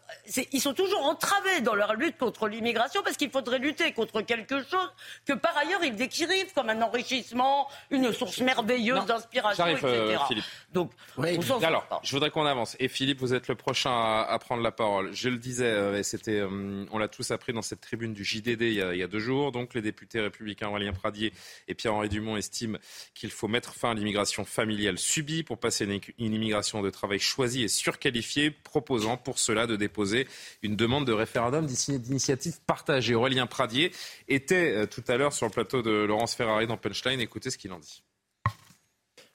ils 0.52 0.60
sont 0.60 0.74
toujours 0.74 1.04
entravés 1.04 1.60
dans 1.60 1.74
leur 1.74 1.94
lutte 1.94 2.18
contre 2.18 2.48
l'immigration 2.48 3.02
parce 3.04 3.16
qu'il 3.16 3.30
faudrait 3.30 3.60
lutter 3.60 3.92
contre 3.92 4.20
quelque 4.22 4.62
chose 4.64 4.92
que 5.24 5.32
par 5.32 5.56
ailleurs 5.56 5.84
ils 5.84 5.94
décrivent 5.94 6.16
comme 6.54 6.70
un 6.70 6.82
enrichissement, 6.82 7.68
une 7.90 8.12
source 8.12 8.40
merveilleuse 8.40 9.06
d'inspiration, 9.06 9.66
etc. 9.68 9.86
Euh, 9.86 10.16
Philippe. 10.28 10.44
Donc, 10.72 10.90
alors, 11.62 11.86
je 12.02 12.12
voudrais 12.12 12.30
qu'on 12.30 12.46
avance. 12.46 12.76
Et 12.80 12.88
Philippe, 12.88 13.20
vous 13.20 13.34
êtes 13.34 13.48
le 13.48 13.54
prochain 13.54 13.90
à, 14.22 14.38
prendre 14.40 14.62
la 14.62 14.72
parole. 14.72 15.12
Je 15.12 15.28
le 15.28 15.36
disais, 15.36 15.66
euh, 15.66 16.02
c'était, 16.02 16.40
euh, 16.40 16.84
on 16.90 16.98
l'a 16.98 17.08
tous 17.08 17.30
appris 17.30 17.52
dans 17.52 17.62
cette 17.62 17.80
tribune 17.80 18.12
du 18.12 18.24
JDD 18.24 18.62
il 18.62 18.72
y 18.72 18.82
a, 18.82 18.92
il 18.92 18.98
y 18.98 19.02
a 19.02 19.06
deux 19.06 19.20
jours. 19.20 19.52
Donc, 19.52 19.74
les 19.74 19.82
députés 19.82 20.20
républicains 20.20 20.68
Aurélien 20.68 20.92
Pradier 20.92 21.32
et 21.68 21.74
Pierre-Henri 21.74 22.08
Dumont 22.08 22.36
estiment 22.36 22.78
qu'il 23.14 23.30
faut 23.30 23.48
mettre 23.48 23.74
fin 23.74 23.92
à 23.92 23.94
l'immigration 23.94 24.44
familiale 24.44 24.98
subie 24.98 25.42
pour 25.42 25.58
passer 25.58 25.75
c'est 25.76 25.84
une 26.18 26.34
immigration 26.34 26.82
de 26.82 26.90
travail 26.90 27.18
choisie 27.18 27.62
et 27.62 27.68
surqualifiée, 27.68 28.50
proposant 28.50 29.16
pour 29.16 29.38
cela 29.38 29.66
de 29.66 29.76
déposer 29.76 30.26
une 30.62 30.76
demande 30.76 31.06
de 31.06 31.12
référendum 31.12 31.66
d'initiative 31.66 32.58
partagée. 32.66 33.14
Aurélien 33.14 33.46
Pradier 33.46 33.92
était 34.28 34.72
euh, 34.74 34.86
tout 34.86 35.04
à 35.08 35.16
l'heure 35.16 35.32
sur 35.32 35.46
le 35.46 35.52
plateau 35.52 35.82
de 35.82 35.90
Laurence 35.90 36.34
Ferrari 36.34 36.66
dans 36.66 36.76
Punchline. 36.76 37.20
Écoutez 37.20 37.50
ce 37.50 37.58
qu'il 37.58 37.72
en 37.72 37.78
dit. 37.78 38.02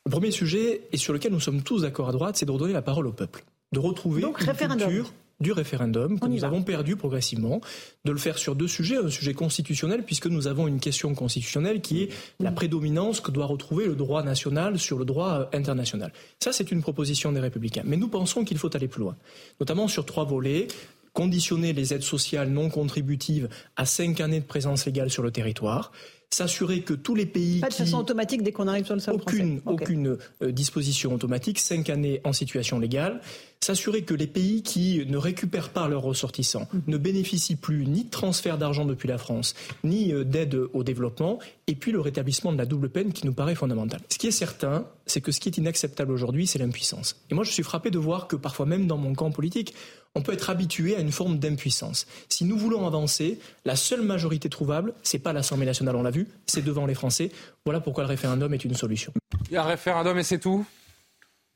Le 0.06 0.12
premier 0.12 0.32
sujet, 0.32 0.82
et 0.92 0.98
sur 0.98 1.14
lequel 1.14 1.32
nous 1.32 1.40
sommes 1.40 1.62
tous 1.62 1.84
d'accord 1.84 2.10
à 2.10 2.12
droite, 2.12 2.36
c'est 2.36 2.46
de 2.46 2.52
redonner 2.52 2.74
la 2.74 2.82
parole 2.82 3.06
au 3.06 3.12
peuple. 3.12 3.44
De 3.72 3.80
retrouver 3.80 4.24
une 4.24 4.34
culture 4.34 5.14
du 5.42 5.52
référendum 5.52 6.20
que 6.20 6.28
nous 6.28 6.44
avons 6.44 6.64
perdu 6.64 6.96
progressivement, 6.96 7.62
de 8.06 8.12
le 8.12 8.18
faire 8.18 8.38
sur 8.38 8.56
deux 8.56 8.68
sujets, 8.68 8.98
un 8.98 9.10
sujet 9.10 9.34
constitutionnel 9.34 10.04
puisque 10.04 10.28
nous 10.28 10.48
avons 10.48 10.68
une 10.68 10.80
question 10.80 11.14
constitutionnelle 11.14 11.82
qui 11.82 12.04
est 12.04 12.10
la 12.40 12.52
prédominance 12.52 13.20
que 13.20 13.32
doit 13.32 13.46
retrouver 13.46 13.88
le 13.88 13.96
droit 13.96 14.24
national 14.24 14.80
sur 14.80 14.98
le 14.98 15.06
droit 15.06 15.32
euh, 15.32 15.58
international. 15.58 16.14
Ça, 16.40 16.54
c'est 16.54 16.72
une 16.72 16.82
proposition 16.82 17.32
des 17.32 17.40
républicains. 17.40 17.84
Mais 17.86 17.98
nous 17.98 18.08
pensons 18.08 18.44
qu'il 18.44 18.58
faut 18.58 18.76
aller 18.76 18.88
plus 18.88 19.02
loin, 19.02 19.16
notamment 19.60 19.88
sur 19.88 20.06
trois 20.06 20.26
volets 20.26 20.68
conditionner 21.14 21.74
les 21.74 21.94
aides 21.94 22.04
sociales 22.04 22.50
non 22.50 22.70
contributives 22.70 23.50
à 23.76 23.86
cinq 23.86 24.22
années 24.22 24.40
de 24.40 24.46
présence 24.46 24.86
légale 24.86 25.10
sur 25.10 25.24
le 25.24 25.32
territoire, 25.32 25.92
s'assurer 26.34 26.82
que 26.82 26.94
tous 26.94 27.14
les 27.14 27.26
pays. 27.26 27.60
Pas 27.60 27.70
de 27.70 27.74
façon 27.74 27.98
automatique 27.98 28.42
dès 28.42 28.52
qu'on 28.52 28.68
arrive 28.68 28.86
sur 28.86 28.96
le 28.96 29.02
sol 29.02 29.16
aucune, 29.16 29.60
français. 29.60 29.84
Aucune 29.84 30.18
euh, 30.42 30.52
disposition 30.52 31.14
automatique, 31.14 31.60
cinq 31.60 31.90
années 31.90 32.22
en 32.24 32.34
situation 32.34 32.80
légale. 32.80 33.20
S'assurer 33.60 34.04
que 34.04 34.16
les 34.16 34.26
pays 34.28 34.64
qui 34.64 35.06
ne 35.06 35.18
récupèrent 35.18 35.70
pas 35.70 35.88
leurs 35.88 36.02
ressortissants 36.02 36.68
mhm. 36.74 36.82
ne 36.88 36.98
bénéficient 36.98 37.58
plus 37.58 37.86
ni 37.86 38.06
de 38.06 38.10
transfert 38.10 38.58
d'argent 38.58 38.86
depuis 38.86 39.08
la 39.08 39.18
France, 39.18 39.54
ni 39.84 40.14
euh, 40.14 40.24
d'aide 40.24 40.58
au 40.74 40.84
développement, 40.84 41.38
et 41.68 41.76
puis 41.76 41.92
le 41.92 42.00
rétablissement 42.00 42.54
de 42.54 42.58
la 42.58 42.66
double 42.66 42.90
peine 42.90 43.12
qui 43.12 43.26
nous 43.26 43.34
paraît 43.34 43.56
fondamental. 43.56 44.00
Ce 44.10 44.18
qui 44.18 44.28
est 44.28 44.32
certain, 44.32 44.86
c'est 45.06 45.22
que 45.22 45.34
ce 45.34 45.40
qui 45.42 45.50
est 45.50 45.58
inacceptable 45.58 46.14
aujourd'hui, 46.14 46.48
c'est 46.48 46.60
l'impuissance. 46.60 47.18
Et 47.30 47.36
moi, 47.36 47.44
je 47.44 47.52
suis 47.52 47.64
frappé 47.64 47.92
de 47.92 48.00
voir 48.00 48.28
que 48.28 48.38
parfois, 48.38 48.66
même 48.66 48.88
dans 48.88 48.98
mon 48.98 49.14
camp 49.14 49.32
politique, 49.32 49.74
on 50.16 50.22
peut 50.22 50.34
être 50.34 50.50
habitué 50.50 50.96
à 50.96 51.00
une 51.00 51.12
forme 51.12 51.40
d'impuissance. 51.40 52.06
Si 52.30 52.44
nous 52.46 52.58
voulons 52.58 52.86
avancer, 52.86 53.40
la 53.66 53.76
seule 53.76 54.02
majorité 54.02 54.50
trouvable, 54.50 54.94
c'est 55.04 55.20
pas 55.20 55.34
l'Assemblée 55.34 55.66
nationale, 55.66 55.96
on 55.96 56.04
l'a 56.04 56.12
vu, 56.12 56.28
c'est 56.48 56.64
devant 56.64 56.86
les 56.86 56.96
Français. 56.96 57.32
Voilà 57.66 57.80
pourquoi 57.80 58.04
le 58.04 58.10
référendum 58.10 58.54
est 58.54 58.66
une 58.66 58.76
solution. 58.76 59.14
Il 59.50 59.54
y 59.54 59.58
a 59.58 59.64
un 59.64 59.68
référendum 59.68 60.18
et 60.18 60.24
c'est 60.24 60.40
tout? 60.40 60.66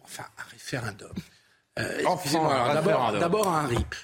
Enfin, 0.03 0.23
un 0.37 0.49
référendum. 0.51 1.11
Euh, 1.79 2.01
D'abord 3.19 3.47
un 3.47 3.67
RIP. 3.67 3.95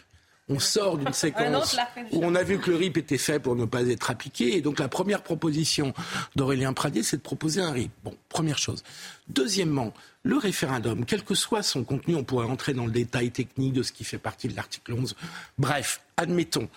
On 0.52 0.60
sort 0.60 0.98
d'une 0.98 1.14
séquence 1.14 1.78
où 2.12 2.20
on 2.24 2.36
a 2.36 2.44
vu 2.44 2.60
que 2.60 2.70
le 2.70 2.78
RIP 2.78 2.98
était 2.98 3.18
fait 3.18 3.40
pour 3.40 3.56
ne 3.56 3.66
pas 3.66 3.84
être 3.84 4.12
appliqué. 4.12 4.56
Et 4.56 4.62
donc 4.62 4.80
la 4.80 4.88
première 4.88 5.24
proposition 5.24 5.94
d'Aurélien 6.36 6.74
Pradier, 6.74 7.04
c'est 7.04 7.18
de 7.18 7.22
proposer 7.22 7.62
un 7.62 7.72
RIP. 7.72 7.92
Bon, 8.04 8.16
première 8.30 8.58
chose. 8.58 8.84
Deuxièmement, 9.30 9.94
le 10.24 10.38
référendum, 10.38 11.06
quel 11.06 11.24
que 11.24 11.36
soit 11.36 11.64
son 11.64 11.84
contenu, 11.84 12.16
on 12.16 12.24
pourrait 12.24 12.48
entrer 12.48 12.74
dans 12.74 12.86
le 12.86 12.92
détail 12.92 13.32
technique 13.32 13.74
de 13.74 13.84
ce 13.84 13.92
qui 13.92 14.04
fait 14.04 14.18
partie 14.18 14.48
de 14.48 14.56
l'article 14.56 14.94
11. 14.94 15.16
Bref, 15.58 16.02
admettons. 16.18 16.70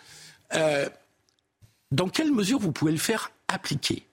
Euh, 0.55 0.89
dans 1.91 2.09
quelle 2.09 2.33
mesure 2.33 2.59
vous 2.59 2.72
pouvez 2.72 2.93
le 2.93 2.99
faire 2.99 3.33
appliquer? 3.49 4.07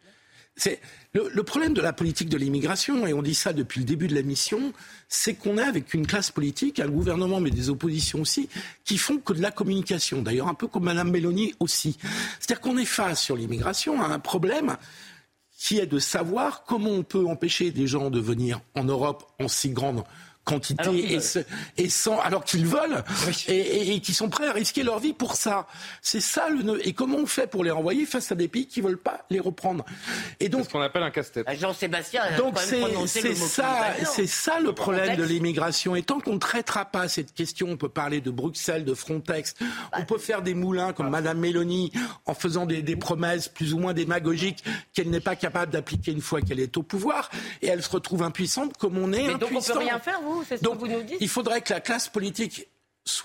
C'est 0.61 0.79
le, 1.13 1.43
problème 1.43 1.73
de 1.73 1.81
la 1.81 1.91
politique 1.91 2.29
de 2.29 2.37
l'immigration, 2.37 3.07
et 3.07 3.13
on 3.13 3.23
dit 3.23 3.33
ça 3.33 3.51
depuis 3.51 3.79
le 3.79 3.85
début 3.85 4.07
de 4.07 4.13
la 4.13 4.21
mission, 4.21 4.73
c'est 5.09 5.33
qu'on 5.33 5.57
est 5.57 5.63
avec 5.63 5.95
une 5.95 6.05
classe 6.05 6.29
politique, 6.29 6.79
un 6.79 6.87
gouvernement, 6.87 7.39
mais 7.39 7.49
des 7.49 7.71
oppositions 7.71 8.21
aussi, 8.21 8.47
qui 8.85 8.99
font 8.99 9.17
que 9.17 9.33
de 9.33 9.41
la 9.41 9.49
communication. 9.49 10.21
D'ailleurs, 10.21 10.47
un 10.47 10.53
peu 10.53 10.67
comme 10.67 10.83
Mme 10.83 11.09
Mélanie 11.09 11.55
aussi. 11.59 11.97
C'est-à-dire 12.39 12.61
qu'on 12.61 12.77
est 12.77 12.85
face 12.85 13.21
sur 13.21 13.35
l'immigration 13.35 14.03
à 14.03 14.05
un 14.05 14.19
problème 14.19 14.77
qui 15.57 15.79
est 15.79 15.87
de 15.87 15.97
savoir 15.97 16.63
comment 16.63 16.91
on 16.91 17.03
peut 17.03 17.25
empêcher 17.25 17.71
des 17.71 17.87
gens 17.87 18.11
de 18.11 18.19
venir 18.19 18.61
en 18.75 18.83
Europe 18.83 19.31
en 19.39 19.47
si 19.47 19.69
grande 19.69 20.03
quantité 20.43 20.81
alors 20.81 20.95
et, 20.95 21.19
et, 21.77 21.89
sans 21.89 22.19
alors 22.19 22.43
qu'ils 22.43 22.65
veulent 22.65 23.03
et, 23.47 23.95
et, 23.95 23.99
qui 23.99 24.13
sont 24.13 24.29
prêts 24.29 24.47
à 24.47 24.53
risquer 24.53 24.83
leur 24.83 24.99
vie 24.99 25.13
pour 25.13 25.35
ça. 25.35 25.67
C'est 26.01 26.19
ça 26.19 26.49
le 26.49 26.85
et 26.87 26.93
comment 26.93 27.17
on 27.17 27.25
fait 27.25 27.47
pour 27.47 27.63
les 27.63 27.71
renvoyer 27.71 28.05
face 28.05 28.31
à 28.31 28.35
des 28.35 28.47
pays 28.47 28.67
qui 28.67 28.81
veulent 28.81 28.97
pas 28.97 29.25
les 29.29 29.39
reprendre? 29.39 29.85
Et 30.39 30.49
donc 30.49 30.65
ce 30.65 30.69
qu'on 30.69 30.81
appelle 30.81 31.03
un 31.03 31.11
casse-tête. 31.11 31.45
Ah, 31.47 31.55
Jean-Sébastien. 31.55 32.23
Donc 32.37 32.57
c'est 32.59 33.35
ça 33.35 33.93
c'est 34.05 34.27
ça 34.27 34.59
le 34.59 34.73
problème 34.73 35.15
de 35.15 35.23
l'immigration. 35.23 35.95
Et 35.95 36.03
tant 36.03 36.19
qu'on 36.19 36.33
ne 36.33 36.39
traitera 36.39 36.85
pas 36.85 37.07
cette 37.07 37.33
question, 37.33 37.67
on 37.69 37.77
peut 37.77 37.89
parler 37.89 38.21
de 38.21 38.31
Bruxelles, 38.31 38.85
de 38.85 38.93
Frontex, 38.93 39.53
on 39.97 40.05
peut 40.05 40.17
faire 40.17 40.41
des 40.41 40.53
moulins 40.53 40.93
comme 40.93 41.09
Madame 41.09 41.39
Mélanie 41.39 41.91
en 42.25 42.33
faisant 42.33 42.65
des, 42.65 42.81
des 42.81 42.95
promesses 42.95 43.47
plus 43.47 43.73
ou 43.73 43.79
moins 43.79 43.93
démagogiques 43.93 44.63
qu'elle 44.93 45.09
n'est 45.09 45.19
pas 45.19 45.35
capable 45.35 45.71
d'appliquer 45.71 46.11
une 46.11 46.21
fois 46.21 46.41
qu'elle 46.41 46.59
est 46.59 46.75
au 46.77 46.83
pouvoir 46.83 47.29
et 47.61 47.67
elle 47.67 47.83
se 47.83 47.89
retrouve 47.89 48.23
impuissante 48.23 48.77
comme 48.77 48.97
on 48.97 49.13
est 49.13 49.27
Mais 49.27 49.33
impuissant. 49.33 49.51
Donc 49.51 49.63
on 49.69 49.73
peut 49.73 49.79
rien 49.79 49.99
faire 49.99 50.19
vous 50.21 50.30
donc, 50.61 50.79
il 51.19 51.29
faudrait 51.29 51.61
que 51.61 51.73
la 51.73 51.81
classe 51.81 52.09
politique 52.09 52.67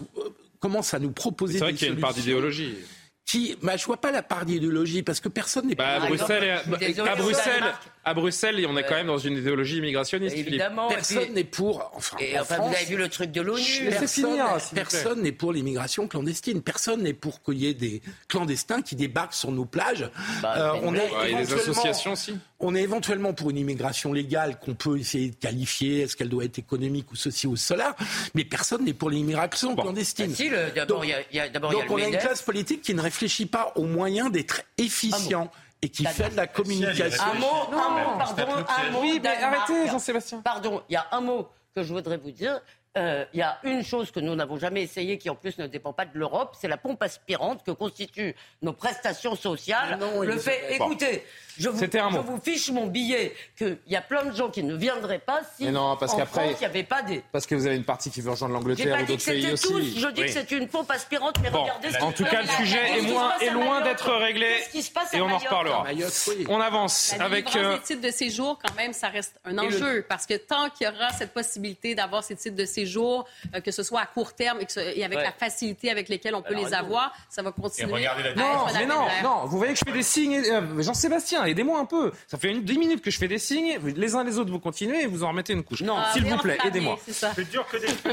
euh, 0.00 0.30
commence 0.60 0.94
à 0.94 0.98
nous 0.98 1.10
proposer 1.10 1.54
des 1.54 1.58
C'est 1.58 1.64
vrai 1.64 1.74
qu'il 1.74 1.86
y 1.86 1.90
a 1.90 1.94
une 1.94 2.00
part 2.00 2.14
d'idéologie. 2.14 2.76
qui, 3.24 3.56
bah, 3.62 3.76
je 3.76 3.84
vois 3.84 4.00
pas 4.00 4.10
la 4.10 4.22
part 4.22 4.44
d'idéologie 4.44 5.02
parce 5.02 5.20
que 5.20 5.28
personne 5.28 5.68
n'est. 5.68 5.74
Bah, 5.74 6.02
à 6.02 6.06
Bruxelles, 6.06 6.50
à, 6.50 7.16
Bruxelles, 7.16 7.74
à 8.06 8.14
Bruxelles, 8.14 8.64
on 8.68 8.76
est 8.76 8.84
quand 8.84 8.94
même 8.94 9.08
dans 9.08 9.18
une 9.18 9.36
idéologie 9.36 9.78
immigrationniste. 9.78 10.36
Évidemment. 10.36 10.86
Personne 10.86 11.34
n'est 11.34 11.42
pour. 11.42 11.90
Enfin, 11.92 12.16
et, 12.20 12.38
enfin 12.38 12.58
vous 12.58 12.72
avez 12.72 12.84
vu 12.84 12.96
le 12.96 13.08
truc 13.08 13.32
de 13.32 13.40
l'ONU. 13.40 13.90
Personne, 13.90 14.38
personne 14.72 15.22
n'est 15.22 15.32
pour 15.32 15.52
l'immigration 15.52 16.06
clandestine. 16.06 16.62
Personne 16.62 17.02
n'est 17.02 17.14
pour 17.14 17.42
qu'il 17.42 17.58
y 17.58 17.66
ait 17.66 17.74
des 17.74 18.02
clandestins 18.28 18.80
qui 18.80 18.94
débarquent 18.94 19.34
sur 19.34 19.50
nos 19.50 19.64
plages. 19.64 20.08
Bah, 20.40 20.54
euh, 20.56 20.80
on 20.84 20.94
est 20.94 21.34
des 21.34 21.52
associations 21.52 22.12
aussi. 22.12 22.38
On 22.60 22.76
est 22.76 22.82
éventuellement 22.82 23.34
pour 23.34 23.50
une 23.50 23.58
immigration 23.58 24.12
légale 24.12 24.58
qu'on 24.60 24.74
peut 24.74 24.98
essayer 24.98 25.30
de 25.30 25.34
qualifier. 25.34 26.02
Est-ce 26.02 26.16
qu'elle 26.16 26.28
doit 26.28 26.44
être 26.44 26.60
économique 26.60 27.10
ou 27.10 27.16
ceci 27.16 27.48
ou 27.48 27.56
cela 27.56 27.96
Mais 28.34 28.44
personne 28.44 28.84
n'est 28.84 28.94
pour 28.94 29.10
l'immigration 29.10 29.74
clandestine. 29.74 30.28
Bah, 30.28 30.36
si, 30.36 30.50
d'abord, 30.76 31.04
il 31.04 31.14
y 31.32 31.40
a, 31.40 31.48
donc, 31.48 31.74
on 31.90 31.96
a 31.96 32.06
une 32.06 32.18
classe 32.18 32.42
politique 32.42 32.82
qui 32.82 32.94
ne 32.94 33.02
réfléchit 33.02 33.46
pas 33.46 33.72
aux 33.74 33.84
moyens 33.84 34.30
d'être 34.30 34.62
efficient. 34.78 35.50
Et 35.82 35.88
qui 35.88 36.04
fait 36.04 36.30
de 36.30 36.36
la 36.36 36.46
communication. 36.46 37.22
Un 37.22 37.34
mot, 37.34 37.46
un 37.72 37.90
mot, 37.90 38.18
pardon, 38.18 38.64
un 38.68 38.90
mot. 38.90 39.00
Oui, 39.02 39.20
mais 39.22 39.42
arrêtez, 39.42 39.88
Jean-Sébastien. 39.88 40.40
Pardon, 40.42 40.82
il 40.88 40.94
y 40.94 40.96
a 40.96 41.06
un 41.12 41.20
mot 41.20 41.48
que 41.74 41.82
je 41.82 41.92
voudrais 41.92 42.16
vous 42.16 42.30
dire. 42.30 42.60
Euh, 42.96 43.24
il 43.34 43.40
y 43.40 43.42
a 43.42 43.58
une 43.62 43.84
chose 43.84 44.10
que 44.10 44.20
nous 44.20 44.34
n'avons 44.34 44.56
jamais 44.56 44.82
essayé, 44.82 45.18
qui 45.18 45.28
en 45.28 45.34
plus 45.34 45.58
ne 45.58 45.66
dépend 45.66 45.92
pas 45.92 46.06
de 46.06 46.18
l'Europe, 46.18 46.56
c'est 46.58 46.68
la 46.68 46.78
pompe 46.78 47.02
aspirante 47.02 47.62
que 47.64 47.70
constituent 47.70 48.34
nos 48.62 48.72
prestations 48.72 49.36
sociales. 49.36 49.98
Non, 50.00 50.22
le 50.22 50.38
fait, 50.38 50.74
écoutez, 50.74 51.22
je 51.58 51.68
vous, 51.68 51.78
je 51.78 52.18
vous, 52.18 52.40
fiche 52.40 52.70
mon 52.70 52.86
billet 52.86 53.34
qu'il 53.56 53.78
y 53.86 53.96
a 53.96 54.00
plein 54.00 54.24
de 54.24 54.34
gens 54.34 54.50
qui 54.50 54.62
ne 54.62 54.74
viendraient 54.74 55.18
pas 55.18 55.40
si 55.56 55.70
non, 55.70 55.96
parce 55.96 56.14
en 56.14 56.24
France, 56.24 56.52
il 56.52 56.58
n'y 56.58 56.64
avait 56.64 56.84
pas 56.84 57.02
des... 57.02 57.22
Parce 57.32 57.46
que 57.46 57.54
vous 57.54 57.66
avez 57.66 57.76
une 57.76 57.84
partie 57.84 58.10
qui 58.10 58.20
veut 58.20 58.30
rejoindre 58.30 58.54
l'Angleterre 58.54 58.98
ou 59.02 59.06
d'autres 59.06 59.24
pays 59.24 59.52
aussi. 59.52 59.68
Tous, 59.68 60.00
je 60.00 60.08
dis 60.08 60.22
que 60.22 60.30
c'est 60.30 60.50
une 60.52 60.68
pompe 60.68 60.90
aspirante, 60.90 61.36
mais 61.42 61.48
regardez 61.48 61.90
ce 61.92 62.02
En 62.02 62.12
tout 62.12 62.24
cas, 62.24 62.42
le 62.42 62.48
sujet 62.48 62.98
est, 62.98 63.02
moins, 63.02 63.38
est 63.38 63.50
loin 63.50 63.82
d'être 63.82 64.10
réglé 64.12 64.48
et 65.12 65.20
on 65.20 65.30
en 65.30 65.38
reparlera. 65.38 65.84
On 66.48 66.60
avance 66.60 67.14
avec... 67.18 67.52
Les 67.52 67.60
euh, 67.60 67.78
titres 67.78 68.02
de 68.02 68.10
séjour, 68.10 68.58
quand 68.62 68.74
même, 68.76 68.92
ça 68.92 69.08
reste 69.08 69.38
un 69.44 69.58
enjeu 69.58 70.04
parce 70.08 70.26
que 70.26 70.34
tant 70.34 70.70
qu'il 70.70 70.86
y 70.86 70.90
aura 70.90 71.10
cette 71.10 71.32
possibilité 71.32 71.94
d'avoir 71.94 72.24
ces 72.24 72.36
titres 72.36 72.56
de 72.56 72.64
séjour, 72.64 72.85
euh, 73.54 73.60
que 73.60 73.70
ce 73.70 73.82
soit 73.82 74.00
à 74.00 74.06
court 74.06 74.34
terme 74.34 74.58
et, 74.60 75.04
avec 75.04 75.18
la 75.18 75.32
facilité 75.32 75.90
avec 75.90 76.08
laquelle 76.08 76.34
on 76.34 76.42
peut 76.42 76.54
les 76.54 76.74
avoir, 76.74 77.12
ça 77.28 77.42
va 77.42 77.52
continuer. 77.52 78.06
Non, 78.36 78.66
mais 78.74 78.86
non, 78.86 79.06
non, 79.22 79.46
vous 79.46 79.58
voyez 79.58 79.72
que 79.72 79.78
je 79.78 79.84
fais 79.86 79.96
des 79.96 80.02
signes. 80.02 80.36
Euh, 80.36 80.82
Jean-Sébastien, 80.82 81.44
aidez-moi 81.44 81.78
un 81.78 81.84
peu. 81.84 82.12
Ça 82.26 82.38
fait 82.38 82.50
une, 82.50 82.62
10 82.62 82.78
minutes 82.78 83.02
que 83.02 83.10
je 83.10 83.18
fais 83.18 83.28
des 83.28 83.38
signes. 83.38 83.78
Les 83.96 84.14
uns 84.14 84.24
les 84.24 84.38
autres, 84.38 84.50
vous 84.50 84.60
continuez 84.60 85.02
et 85.02 85.06
vous 85.06 85.24
en 85.24 85.28
remettez 85.28 85.52
une 85.52 85.62
couche. 85.62 85.82
Non, 85.82 85.96
s'il 86.12 86.24
vous 86.24 86.36
plaît, 86.38 86.58
aidez-moi. 86.64 86.98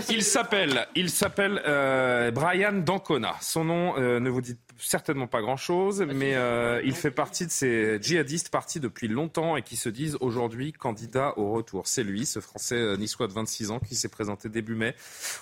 Il 0.09 0.23
s'appelle, 0.23 0.87
il 0.95 1.09
s'appelle 1.09 1.61
euh, 1.65 2.31
Brian 2.31 2.73
Dancona. 2.73 3.35
Son 3.41 3.65
nom 3.65 3.95
euh, 3.97 4.19
ne 4.19 4.29
vous 4.29 4.41
dit 4.41 4.57
certainement 4.85 5.27
pas 5.27 5.41
grand-chose, 5.41 6.01
mais 6.01 6.35
euh, 6.35 6.81
il 6.83 6.93
fait 6.93 7.11
partie 7.11 7.45
de 7.45 7.51
ces 7.51 8.01
djihadistes 8.01 8.49
partis 8.49 8.79
depuis 8.79 9.07
longtemps 9.07 9.55
et 9.55 9.61
qui 9.61 9.75
se 9.75 9.89
disent 9.89 10.17
aujourd'hui 10.19 10.73
candidats 10.73 11.33
au 11.37 11.51
retour. 11.51 11.87
C'est 11.87 12.03
lui, 12.03 12.25
ce 12.25 12.39
Français 12.39 12.97
niçois 12.97 13.27
de 13.27 13.33
26 13.33 13.71
ans, 13.71 13.79
qui 13.79 13.95
s'est 13.95 14.09
présenté 14.09 14.49
début 14.49 14.75
mai, 14.75 14.95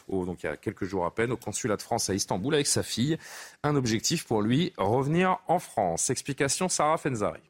au, 0.08 0.26
donc 0.26 0.44
il 0.44 0.46
y 0.46 0.50
a 0.50 0.58
quelques 0.58 0.86
jours 0.86 1.06
à 1.06 1.14
peine, 1.14 1.32
au 1.32 1.38
consulat 1.38 1.78
de 1.78 1.82
France 1.82 2.10
à 2.10 2.14
Istanbul 2.14 2.54
avec 2.54 2.68
sa 2.68 2.84
fille. 2.84 3.18
Un 3.64 3.76
objectif 3.76 4.26
pour 4.26 4.42
lui, 4.42 4.74
revenir 4.78 5.38
en 5.48 5.60
France. 5.60 6.10
Explication 6.10 6.70
Sarah 6.70 6.98
Fenzari. 6.98 7.42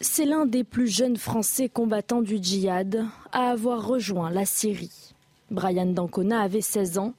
C'est 0.00 0.24
l'un 0.24 0.44
des 0.44 0.64
plus 0.64 0.88
jeunes 0.88 1.16
Français 1.16 1.68
combattants 1.68 2.22
du 2.22 2.38
djihad 2.42 3.06
à 3.32 3.50
avoir 3.50 3.86
rejoint 3.86 4.30
la 4.30 4.44
Syrie. 4.44 5.14
Brian 5.50 5.86
Dancona 5.86 6.40
avait 6.40 6.60
16 6.60 6.98
ans. 6.98 7.14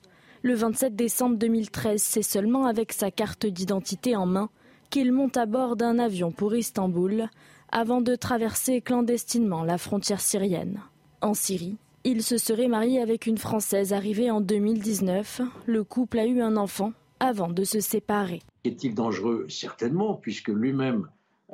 Le 0.45 0.53
27 0.53 0.95
décembre 0.95 1.37
2013, 1.37 1.99
c'est 1.99 2.21
seulement 2.21 2.67
avec 2.67 2.93
sa 2.93 3.09
carte 3.09 3.47
d'identité 3.47 4.15
en 4.15 4.27
main 4.27 4.51
qu'il 4.91 5.11
monte 5.11 5.37
à 5.37 5.47
bord 5.47 5.75
d'un 5.75 5.97
avion 5.97 6.31
pour 6.31 6.55
Istanbul 6.55 7.29
avant 7.71 7.99
de 7.99 8.13
traverser 8.13 8.79
clandestinement 8.79 9.63
la 9.63 9.79
frontière 9.79 10.21
syrienne. 10.21 10.81
En 11.21 11.33
Syrie, 11.33 11.77
il 12.03 12.21
se 12.21 12.37
serait 12.37 12.67
marié 12.67 13.01
avec 13.01 13.25
une 13.25 13.39
Française 13.39 13.91
arrivée 13.91 14.29
en 14.29 14.39
2019. 14.39 15.41
Le 15.65 15.83
couple 15.83 16.19
a 16.19 16.27
eu 16.27 16.41
un 16.41 16.57
enfant 16.57 16.93
avant 17.19 17.49
de 17.49 17.63
se 17.63 17.79
séparer. 17.79 18.43
Est-il 18.65 18.93
dangereux? 18.93 19.47
Certainement, 19.49 20.13
puisque 20.13 20.49
lui-même 20.49 21.07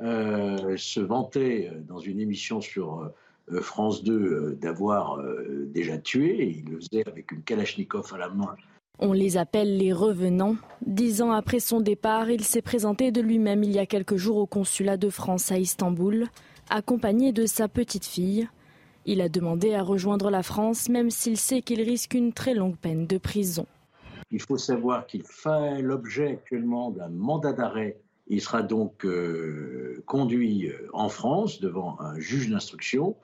euh, 0.03 0.75
se 0.75 0.99
vantait 0.99 1.71
euh, 1.71 1.79
dans 1.87 1.99
une 1.99 2.19
émission 2.19 2.59
sur 2.59 3.09
euh, 3.53 3.61
France 3.61 4.03
2 4.03 4.57
d'avoir 4.61 5.17
déjà 5.67 5.97
tué, 5.97 6.43
et 6.43 6.49
il 6.57 6.71
le 6.71 6.79
faisait 6.81 7.07
avec 7.07 7.31
une 7.31 7.41
Kalachnikov 7.41 8.13
à 8.13 8.17
la 8.17 8.27
main. 8.27 8.53
On 9.01 9.13
les 9.13 9.37
appelle 9.37 9.77
les 9.77 9.93
revenants. 9.93 10.55
Dix 10.85 11.21
ans 11.21 11.31
après 11.31 11.59
son 11.59 11.81
départ, 11.81 12.29
il 12.29 12.43
s'est 12.43 12.61
présenté 12.61 13.11
de 13.11 13.19
lui-même 13.19 13.63
il 13.63 13.71
y 13.71 13.79
a 13.79 13.85
quelques 13.85 14.15
jours 14.15 14.37
au 14.37 14.45
consulat 14.45 14.97
de 14.97 15.09
France 15.09 15.51
à 15.51 15.57
Istanbul, 15.57 16.27
accompagné 16.69 17.33
de 17.33 17.45
sa 17.45 17.67
petite 17.67 18.05
fille. 18.05 18.47
Il 19.05 19.21
a 19.21 19.29
demandé 19.29 19.73
à 19.73 19.81
rejoindre 19.81 20.29
la 20.29 20.43
France, 20.43 20.87
même 20.87 21.09
s'il 21.09 21.37
sait 21.37 21.61
qu'il 21.61 21.81
risque 21.81 22.13
une 22.13 22.31
très 22.31 22.53
longue 22.53 22.77
peine 22.77 23.07
de 23.07 23.17
prison. 23.17 23.65
Il 24.29 24.41
faut 24.41 24.57
savoir 24.57 25.07
qu'il 25.07 25.23
fait 25.23 25.81
l'objet 25.81 26.33
actuellement 26.33 26.91
d'un 26.91 27.09
mandat 27.09 27.53
d'arrêt 27.53 27.97
il 28.31 28.39
sera 28.39 28.63
donc 28.63 29.05
euh, 29.05 30.01
conduit 30.05 30.69
euh, 30.69 30.87
en 30.93 31.09
France 31.09 31.59
devant 31.59 31.99
un 31.99 32.17
juge 32.17 32.49
d'instruction 32.49 33.17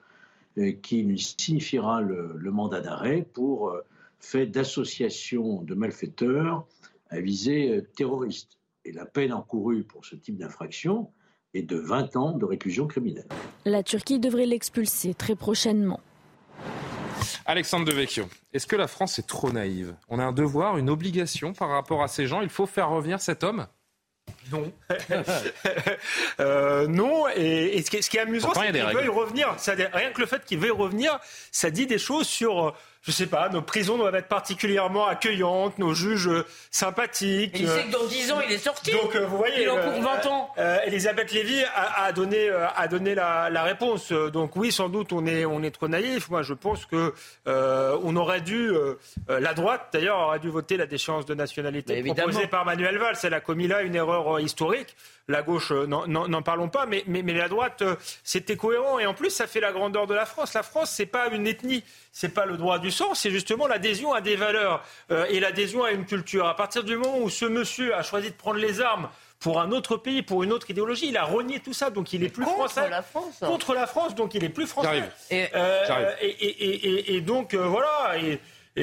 euh, 0.58 0.74
qui 0.74 1.02
lui 1.04 1.18
signifiera 1.18 2.02
le, 2.02 2.52
mandat 2.52 2.82
d'arrêt 2.82 3.26
pour 3.34 3.74
fait 4.20 4.48
d'association 4.48 5.62
de 5.62 5.76
malfaiteurs 5.76 6.66
à 7.10 7.20
visée 7.20 7.84
terroriste. 7.96 8.58
Et 8.86 8.92
la 8.92 9.06
peine 9.06 9.34
encourue 9.34 9.84
pour 9.84 10.06
ce 10.06 10.16
type 10.16 10.38
d'infraction 10.38 11.12
est 11.54 11.64
de 11.64 11.78
20 11.78 12.16
ans 12.16 12.38
de 12.38 12.46
réclusion 12.46 12.88
criminelle. 12.88 13.28
La 13.66 13.84
Turquie 13.84 14.20
devrait 14.20 14.46
l'expulser 14.46 15.14
très 15.14 15.36
prochainement. 15.36 16.00
Alexandre 17.46 17.86
Devecchio, 17.86 18.26
est-ce 18.54 18.68
que 18.68 18.76
la 18.76 18.88
France 18.88 19.20
est 19.20 19.28
trop 19.28 19.52
naïve? 19.52 19.96
On 20.10 20.20
a 20.20 20.24
un 20.24 20.34
devoir, 20.34 20.78
une 20.78 20.90
obligation 20.90 21.54
par 21.54 21.70
rapport 21.70 22.04
à 22.04 22.08
ces 22.08 22.28
gens 22.28 22.42
Il 22.42 22.50
faut 22.50 22.66
faire 22.66 22.90
revenir 22.90 23.22
cet 23.22 23.44
homme? 23.44 23.68
Non. 24.52 24.72
Euh, 26.40 26.88
non, 26.88 27.28
et, 27.36 27.82
ce, 27.84 27.90
qui 28.10 28.18
est, 28.18 28.20
amusant, 28.20 28.52
c'est 28.54 28.72
qu'il 28.72 28.84
veuille 28.84 29.08
revenir. 29.08 29.56
Ça, 29.58 29.74
rien 29.74 30.12
que 30.12 30.22
le 30.22 30.28
fait 30.28 30.46
qu'il 30.46 30.60
veuille 30.60 30.70
revenir, 30.72 31.20
ça 31.52 31.72
dit 31.72 31.88
des 31.88 31.98
choses 31.98 32.28
sur 32.28 32.76
je 33.08 33.14
sais 33.14 33.28
pas, 33.28 33.48
nos 33.48 33.62
prisons 33.62 33.98
doivent 33.98 34.16
être 34.16 34.28
particulièrement 34.28 35.08
accueillantes, 35.08 35.80
nos 35.80 35.94
juges 35.94 36.30
sympathiques. 36.72 37.58
il 37.58 37.68
sait 37.68 37.84
que 37.84 37.92
dans 37.92 38.06
10 38.06 38.32
ans, 38.34 38.42
il 38.46 38.54
est 38.54 38.58
sorti. 38.58 38.92
Donc, 38.92 39.16
vous 39.16 39.38
voyez. 39.38 39.64
Il 39.64 39.70
en 39.70 39.78
court 39.78 40.02
20 40.02 40.26
ans. 40.26 40.50
Elisabeth 40.86 41.32
Lévy 41.32 41.64
a, 41.74 42.12
donné, 42.12 42.50
a 42.50 42.88
donné 42.90 43.16
la, 43.16 43.50
la, 43.50 43.64
réponse. 43.64 44.12
Donc, 44.12 44.58
oui, 44.58 44.74
sans 44.74 44.90
doute, 44.90 45.14
on 45.14 45.26
est, 45.26 45.46
on 45.46 45.64
est 45.64 45.72
trop 45.72 45.88
naïf. 45.88 46.30
Moi, 46.30 46.42
je 46.44 46.54
pense 46.54 46.86
que 46.86 47.14
on 47.46 48.16
aurait 48.18 48.42
dû, 48.42 48.74
la 49.30 49.54
droite, 49.54 49.88
d'ailleurs, 49.94 50.20
aurait 50.20 50.40
dû 50.40 50.50
voter 50.50 50.76
la 50.76 50.86
déchéance 50.86 51.26
de 51.26 51.34
nationalité 51.34 52.04
proposée 52.04 52.48
par 52.48 52.66
Manuel 52.66 52.98
Valls. 52.98 53.18
Elle 53.24 53.34
a 53.34 53.40
commis 53.40 53.68
là 53.68 53.84
une 53.84 53.96
erreur 53.96 54.37
historique. 54.40 54.96
La 55.30 55.42
gauche, 55.42 55.72
n'en 55.72 56.42
parlons 56.42 56.70
pas, 56.70 56.86
mais, 56.86 57.04
mais, 57.06 57.22
mais 57.22 57.34
la 57.34 57.50
droite, 57.50 57.84
c'était 58.24 58.56
cohérent. 58.56 58.98
Et 58.98 59.06
en 59.06 59.14
plus, 59.14 59.30
ça 59.30 59.46
fait 59.46 59.60
la 59.60 59.74
grandeur 59.74 60.08
de 60.08 60.14
la 60.14 60.26
France. 60.26 60.54
La 60.54 60.64
France, 60.64 60.90
c'est 60.90 61.06
pas 61.06 61.28
une 61.28 61.46
ethnie, 61.46 61.84
c'est 62.14 62.34
pas 62.34 62.46
le 62.46 62.56
droit 62.56 62.80
du 62.80 62.92
sang, 62.92 63.14
c'est 63.14 63.30
justement 63.30 63.68
l'adhésion 63.68 64.14
à 64.14 64.22
des 64.22 64.38
valeurs 64.38 64.86
euh, 65.12 65.26
et 65.30 65.42
l'adhésion 65.42 65.84
à 65.84 65.92
une 65.92 66.06
culture. 66.06 66.48
À 66.48 66.56
partir 66.56 66.86
du 66.86 66.96
moment 66.96 67.20
où 67.20 67.30
ce 67.30 67.44
monsieur 67.44 67.94
a 67.94 68.04
choisi 68.04 68.30
de 68.30 68.36
prendre 68.36 68.60
les 68.60 68.80
armes 68.80 69.10
pour 69.40 69.60
un 69.60 69.72
autre 69.72 69.98
pays, 69.98 70.22
pour 70.22 70.44
une 70.44 70.52
autre 70.52 70.70
idéologie. 70.70 71.10
Il 71.10 71.18
a 71.18 71.26
renié 71.26 71.60
tout 71.60 71.74
ça, 71.74 71.90
donc 71.90 72.14
il 72.14 72.24
est 72.24 72.30
plus 72.30 72.44
contre 72.44 72.56
français. 72.56 72.90
La 72.90 73.02
France. 73.02 73.40
Contre 73.40 73.74
la 73.74 73.86
France, 73.86 74.16
donc 74.16 74.34
il 74.34 74.44
est 74.44 74.50
plus 74.50 74.66
français. 74.66 75.04
Et, 75.30 75.48
euh, 75.54 76.12
et, 76.22 76.28
et, 76.28 77.16
et, 77.16 77.22
donc 77.22 77.54
euh, 77.54 77.68
voilà. 77.68 78.18
Et 78.18 78.40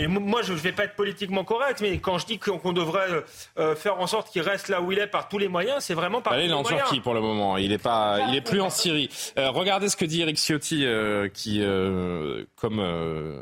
moi, 0.09 0.43
je 0.43 0.53
ne 0.53 0.59
vais 0.59 0.73
pas 0.73 0.85
être 0.85 0.97
politiquement 0.97 1.45
correct, 1.45 1.81
mais 1.81 1.99
quand 1.99 2.19
je 2.19 2.27
dis 2.27 2.39
qu'on 2.39 2.73
devrait 2.73 3.25
euh, 3.59 3.75
faire 3.75 4.01
en 4.01 4.07
sorte 4.07 4.31
qu'il 4.31 4.43
reste 4.43 4.69
là 4.69 4.81
où 4.81 4.93
il 4.93 4.99
est 4.99 5.07
par 5.07 5.29
tous 5.29 5.39
les 5.39 5.49
moyens, 5.49 5.85
c'est 5.85 5.95
vraiment 5.95 6.21
par 6.21 6.33
tous 6.33 6.39
les 6.41 6.49
moyens. 6.49 6.69
Il 6.69 6.73
est 6.73 6.77
en 6.77 6.79
Turquie 6.79 7.01
pour 7.01 7.15
le 7.15 7.21
moment. 7.21 7.57
Il 7.57 7.71
n'est 7.71 7.79
pas, 7.79 8.27
il 8.29 8.35
est 8.35 8.41
plus 8.41 8.61
en 8.61 8.71
Syrie. 8.71 9.09
Euh, 9.39 9.51
regardez 9.51 9.89
ce 9.89 9.97
que 9.97 10.05
dit 10.05 10.23
Eric 10.23 10.37
Ciotti, 10.37 10.85
euh, 10.85 11.29
qui, 11.29 11.63
euh, 11.63 12.45
comme 12.57 12.81
euh, 12.81 13.39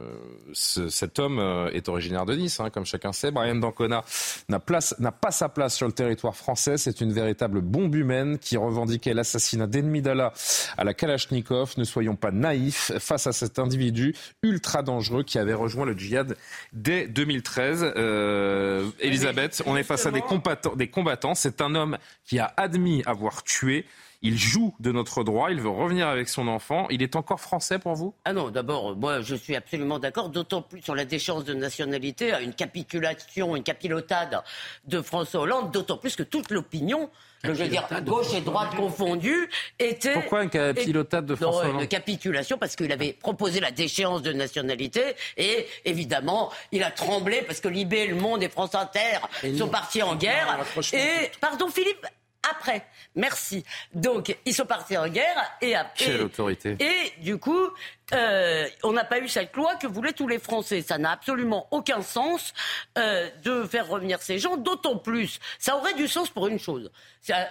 ce, 0.52 0.88
cet 0.88 1.18
homme 1.18 1.38
euh, 1.38 1.70
est 1.72 1.88
originaire 1.88 2.26
de 2.26 2.34
Nice, 2.34 2.60
hein, 2.60 2.70
comme 2.70 2.84
chacun 2.84 3.12
sait, 3.12 3.30
Brian 3.30 3.54
Dancona 3.54 4.04
n'a 4.48 4.60
pas 4.60 5.30
sa 5.30 5.48
place 5.48 5.74
sur 5.74 5.86
le 5.86 5.92
territoire 5.92 6.36
français. 6.36 6.76
C'est 6.76 7.00
une 7.00 7.12
véritable 7.12 7.60
bombe 7.60 7.94
humaine 7.94 8.38
qui 8.38 8.56
revendiquait 8.56 9.14
l'assassinat 9.14 9.66
d'ennemis 9.66 10.02
d'Allah 10.02 10.32
à 10.76 10.84
la 10.84 10.94
Kalachnikov. 10.94 11.74
Ne 11.78 11.84
soyons 11.84 12.16
pas 12.16 12.30
naïfs 12.30 12.92
face 12.98 13.26
à 13.26 13.32
cet 13.32 13.58
individu 13.58 14.14
ultra 14.42 14.82
dangereux 14.82 15.22
qui 15.22 15.38
avait 15.38 15.54
rejoint 15.54 15.86
le 15.86 15.96
djihad 15.96 16.36
dès 16.72 17.06
2013. 17.06 17.92
Euh, 17.96 18.90
Elisabeth, 19.00 19.62
on 19.66 19.76
est 19.76 19.82
face 19.82 20.06
à 20.06 20.10
des 20.10 20.20
combattants. 20.20 20.74
Des 20.76 20.88
combattants. 20.88 21.34
C'est 21.34 21.60
un 21.60 21.74
homme 21.74 21.98
qui 22.24 22.38
a 22.38 22.52
admis 22.56 23.02
avoir 23.06 23.42
tué. 23.42 23.86
Il 24.22 24.38
joue 24.38 24.74
de 24.78 24.92
notre 24.92 25.24
droit, 25.24 25.50
il 25.50 25.60
veut 25.60 25.68
revenir 25.68 26.06
avec 26.06 26.28
son 26.28 26.46
enfant. 26.46 26.86
Il 26.90 27.02
est 27.02 27.16
encore 27.16 27.40
français 27.40 27.78
pour 27.78 27.94
vous? 27.94 28.14
Ah 28.24 28.32
non, 28.32 28.50
d'abord, 28.50 28.96
moi 28.96 29.20
je 29.20 29.34
suis 29.34 29.56
absolument 29.56 29.98
d'accord, 29.98 30.28
d'autant 30.28 30.62
plus 30.62 30.80
sur 30.80 30.94
la 30.94 31.04
déchéance 31.04 31.44
de 31.44 31.54
nationalité, 31.54 32.32
à 32.32 32.40
une 32.40 32.54
capitulation, 32.54 33.56
une 33.56 33.64
capilotade 33.64 34.42
de 34.84 35.02
François 35.02 35.40
Hollande, 35.40 35.72
d'autant 35.72 35.96
plus 35.96 36.14
que 36.14 36.22
toute 36.22 36.50
l'opinion 36.50 37.10
je 37.44 37.50
veux 37.50 37.68
dire, 37.68 37.88
gauche 38.04 38.32
et 38.34 38.40
droite 38.40 38.74
confondues, 38.76 39.50
était... 39.80 40.12
Pourquoi 40.12 40.44
une 40.44 40.50
capilotade 40.50 41.26
de 41.26 41.34
François 41.34 41.64
Hollande? 41.64 41.82
Une 41.82 41.88
capitulation 41.88 42.56
parce 42.56 42.76
qu'il 42.76 42.92
avait 42.92 43.12
proposé 43.12 43.58
la 43.58 43.72
déchéance 43.72 44.22
de 44.22 44.32
nationalité 44.32 45.16
et 45.36 45.66
évidemment, 45.84 46.52
il 46.70 46.84
a 46.84 46.90
tremblé 46.90 47.42
parce 47.42 47.60
que 47.60 47.68
Libé, 47.68 48.06
Le 48.06 48.14
Monde 48.14 48.42
et 48.42 48.48
France 48.48 48.74
Inter 48.74 49.18
sont 49.58 49.68
partis 49.68 50.02
en 50.02 50.14
guerre. 50.14 50.64
et, 50.92 51.30
pardon 51.40 51.68
Philippe, 51.68 52.06
après. 52.50 52.86
Merci. 53.14 53.64
Donc, 53.94 54.36
ils 54.44 54.54
sont 54.54 54.66
partis 54.66 54.96
en 54.96 55.08
guerre 55.08 55.56
et 55.60 55.74
après. 55.74 56.04
Quelle 56.04 56.22
autorité. 56.22 56.76
Et 56.80 57.20
du 57.20 57.38
coup, 57.38 57.68
euh, 58.12 58.68
on 58.82 58.92
n'a 58.92 59.04
pas 59.04 59.20
eu 59.20 59.28
cette 59.28 59.54
loi 59.56 59.76
que 59.76 59.86
voulaient 59.86 60.12
tous 60.12 60.28
les 60.28 60.38
Français. 60.38 60.82
Ça 60.82 60.98
n'a 60.98 61.12
absolument 61.12 61.68
aucun 61.70 62.02
sens 62.02 62.52
euh, 62.98 63.28
de 63.44 63.64
faire 63.64 63.88
revenir 63.88 64.20
ces 64.20 64.38
gens, 64.38 64.56
d'autant 64.56 64.96
plus. 64.96 65.38
Ça 65.58 65.76
aurait 65.76 65.94
du 65.94 66.08
sens 66.08 66.30
pour 66.30 66.46
une 66.48 66.58
chose. 66.58 66.90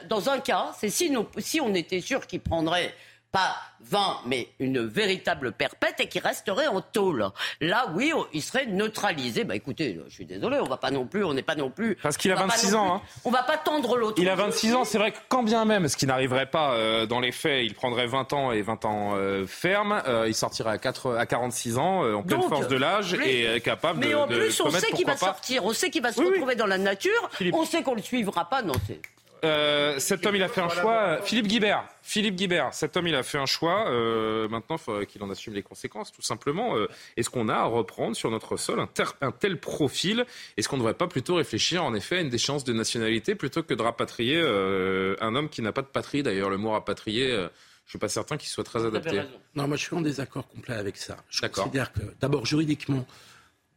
Dans 0.07 0.29
un 0.29 0.39
cas, 0.39 0.71
c'est 0.79 0.89
si, 0.89 1.15
si 1.37 1.61
on 1.61 1.73
était 1.73 2.01
sûr 2.01 2.27
qu'ils 2.27 2.41
prendraient 2.41 2.93
pas 3.31 3.55
20, 3.81 4.21
mais 4.25 4.49
une 4.59 4.85
véritable 4.85 5.53
perpète 5.53 5.99
et 5.99 6.07
qui 6.07 6.19
resterait 6.19 6.67
en 6.67 6.81
tôle. 6.81 7.29
Là, 7.59 7.91
oui, 7.95 8.11
il 8.33 8.41
serait 8.41 8.65
neutralisé. 8.65 9.43
Bah 9.43 9.55
écoutez, 9.55 9.99
je 10.07 10.13
suis 10.13 10.25
désolé, 10.25 10.59
on 10.59 10.67
va 10.67 10.77
pas 10.77 10.91
non 10.91 11.05
plus, 11.05 11.23
on 11.23 11.33
n'est 11.33 11.41
pas 11.41 11.55
non 11.55 11.69
plus. 11.69 11.97
Parce 12.03 12.17
qu'il 12.17 12.31
a 12.31 12.35
26 12.35 12.75
ans. 12.75 12.95
Hein. 12.95 13.01
On 13.25 13.31
va 13.31 13.43
pas 13.43 13.57
tendre 13.57 13.97
l'autre. 13.97 14.21
Il 14.21 14.29
a 14.29 14.35
26 14.35 14.75
ans, 14.75 14.85
c'est 14.85 14.97
vrai 14.97 15.11
que 15.11 15.17
quand 15.29 15.43
bien 15.43 15.65
même, 15.65 15.87
ce 15.87 15.97
qui 15.97 16.05
n'arriverait 16.05 16.45
pas 16.45 16.73
euh, 16.73 17.05
dans 17.05 17.19
les 17.19 17.31
faits, 17.31 17.65
il 17.65 17.73
prendrait 17.73 18.07
20 18.07 18.33
ans 18.33 18.51
et 18.51 18.61
20 18.61 18.85
ans 18.85 19.11
euh, 19.15 19.47
ferme, 19.47 20.01
euh, 20.07 20.25
il 20.27 20.35
sortirait 20.35 20.71
à, 20.71 20.77
4, 20.77 21.15
à 21.15 21.25
46 21.25 21.77
ans, 21.77 22.03
en 22.13 22.23
pleine 22.23 22.41
force 22.41 22.67
de 22.67 22.77
l'âge 22.77 23.13
et 23.13 23.59
capable 23.61 23.99
mais 23.99 24.07
de. 24.07 24.11
Mais 24.11 24.15
en 24.15 24.27
plus, 24.27 24.61
on 24.61 24.69
sait 24.69 24.91
qu'il 24.91 25.05
va 25.05 25.17
sortir, 25.17 25.65
on 25.65 25.73
sait 25.73 25.89
qu'il 25.89 26.01
va 26.01 26.11
se 26.11 26.21
retrouver 26.21 26.55
dans 26.55 26.67
la 26.67 26.77
nature, 26.77 27.29
on 27.53 27.65
sait 27.65 27.81
qu'on 27.81 27.95
le 27.95 28.01
suivra 28.01 28.49
pas, 28.49 28.61
non, 28.61 28.73
c'est. 28.87 28.99
Euh, 29.43 29.97
cet 29.97 30.25
homme, 30.25 30.35
il 30.35 30.43
a 30.43 30.47
fait 30.47 30.61
un 30.61 30.69
choix. 30.69 31.19
Philippe 31.23 31.47
Guibert. 31.47 31.83
Philippe 32.03 32.35
Guibert. 32.35 32.73
Cet 32.73 32.95
homme, 32.95 33.07
il 33.07 33.15
a 33.15 33.23
fait 33.23 33.37
un 33.37 33.45
choix. 33.45 33.89
Euh, 33.89 34.47
maintenant, 34.47 34.75
il 34.75 34.81
faudrait 34.81 35.05
qu'il 35.05 35.21
en 35.23 35.29
assume 35.29 35.53
les 35.53 35.63
conséquences, 35.63 36.11
tout 36.11 36.21
simplement. 36.21 36.75
Euh, 36.77 36.87
Est-ce 37.17 37.29
qu'on 37.29 37.49
a 37.49 37.55
à 37.55 37.63
reprendre 37.63 38.15
sur 38.15 38.29
notre 38.29 38.57
sol 38.57 38.79
un, 38.79 38.89
un 39.21 39.31
tel 39.31 39.59
profil? 39.59 40.25
Est-ce 40.57 40.69
qu'on 40.69 40.77
ne 40.77 40.81
devrait 40.81 40.93
pas 40.93 41.07
plutôt 41.07 41.35
réfléchir, 41.35 41.83
en 41.83 41.93
effet, 41.95 42.17
à 42.17 42.21
une 42.21 42.29
déchéance 42.29 42.63
de 42.63 42.73
nationalité 42.73 43.35
plutôt 43.35 43.63
que 43.63 43.73
de 43.73 43.81
rapatrier 43.81 44.39
euh, 44.43 45.15
un 45.21 45.35
homme 45.35 45.49
qui 45.49 45.61
n'a 45.61 45.71
pas 45.71 45.81
de 45.81 45.87
patrie? 45.87 46.23
D'ailleurs, 46.23 46.49
le 46.49 46.57
mot 46.57 46.71
rapatrier. 46.71 47.31
Euh, 47.31 47.47
je 47.85 47.97
suis 47.97 47.99
pas 47.99 48.07
certain 48.07 48.37
qu'il 48.37 48.47
soit 48.47 48.63
très 48.63 48.85
adapté. 48.85 49.21
Non, 49.53 49.67
moi 49.67 49.75
je 49.75 49.83
suis 49.83 49.95
en 49.95 49.99
désaccord 50.01 50.47
complet 50.47 50.75
avec 50.75 50.95
ça. 50.95 51.17
Je 51.29 51.45
considère 51.47 51.91
que, 51.91 51.99
d'abord, 52.21 52.45
juridiquement, 52.45 53.05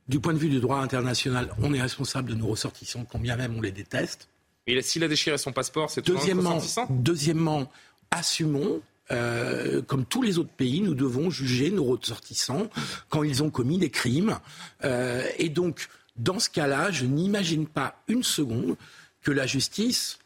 du 0.07 0.21
point 0.21 0.33
de 0.35 0.39
vue 0.39 0.51
du 0.51 0.61
droit 0.61 0.79
international, 0.79 1.53
on 1.61 1.75
est 1.75 1.81
responsable 1.81 2.31
de 2.31 2.37
nos 2.37 2.47
ressortissants, 2.47 3.05
combien 3.11 3.35
même 3.35 3.57
on 3.57 3.61
les 3.61 3.73
déteste. 3.73 4.29
Et 4.67 4.81
s'il 4.83 5.05
a 5.05 5.09
déchiré 5.09 5.39
son 5.39 5.53
passeport, 5.53 5.91
c'est 5.91 6.05
deuxièmement, 6.05 6.61
deuxièmement, 6.91 7.71
assumons. 8.11 8.81
Euh, 9.11 9.83
comme 9.83 10.07
tous 10.07 10.23
les 10.23 10.39
autres 10.39 10.55
pays, 10.57 10.81
nous 10.81 10.95
devons 10.95 11.29
juger 11.29 11.71
nos 11.71 11.85
ressortissants 11.85 12.71
quand 13.11 13.23
ils 13.23 13.43
ont 13.43 13.51
commis 13.51 13.77
des 13.77 13.91
crimes. 13.91 14.39
Euh, 14.83 15.29
et 15.39 15.51
donc, 15.51 15.89
dans 16.17 16.39
ce 16.39 16.49
cas-là, 16.49 16.91
je 16.91 17.05
n'imagine 17.05 17.67
pas 17.67 18.03
une 18.09 18.23
seconde 18.23 18.77
que 19.23 19.31
la 19.31 19.47
justice 19.47 20.19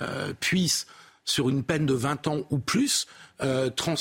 euh, 0.00 0.32
puisse, 0.38 0.86
sur 1.24 1.48
une 1.48 1.62
peine 1.62 1.86
de 1.86 1.94
20 1.94 2.26
ans 2.28 2.46
ou 2.50 2.58
plus, 2.58 3.06
euh, 3.42 3.70
trans, 3.70 3.94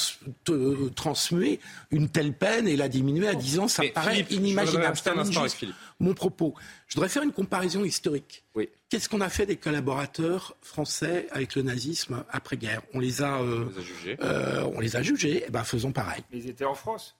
transmuer 0.96 1.60
une 1.92 2.10
telle 2.10 2.34
peine 2.34 2.68
et 2.68 2.76
la 2.76 2.90
diminuer 2.90 3.28
à 3.28 3.36
10 3.36 3.60
ans, 3.60 3.68
ça 3.68 3.84
me 3.84 3.90
paraît 3.90 4.16
Philippe, 4.16 4.32
inimaginable. 4.32 4.96
Juste 4.96 5.66
mon 6.00 6.14
propos. 6.14 6.56
Je 6.88 6.96
voudrais 6.96 7.10
faire 7.10 7.24
une 7.24 7.32
comparaison 7.32 7.84
historique. 7.84 8.44
Oui. 8.56 8.70
Qu'est-ce 8.90 9.08
qu'on 9.08 9.22
a 9.22 9.30
fait 9.30 9.46
des 9.46 9.56
collaborateurs 9.56 10.56
français 10.64 11.28
avec 11.32 11.56
le 11.56 11.62
nazisme 11.62 12.24
après-guerre? 12.32 12.82
On 12.96 13.00
les 13.00 13.22
a, 13.22 13.40
euh, 13.40 13.66
on 13.66 13.70
les 13.70 13.78
a 13.78 13.82
jugés. 13.82 14.18
Euh, 14.22 14.72
on 14.74 14.80
les 14.80 14.96
a 14.96 15.02
jugés. 15.04 15.44
Eh 15.48 15.52
ben, 15.52 15.64
faisons 15.64 15.92
pareil. 15.92 16.24
Ils 16.34 16.50
étaient 16.50 16.66
en 16.66 16.74
France. 16.74 17.16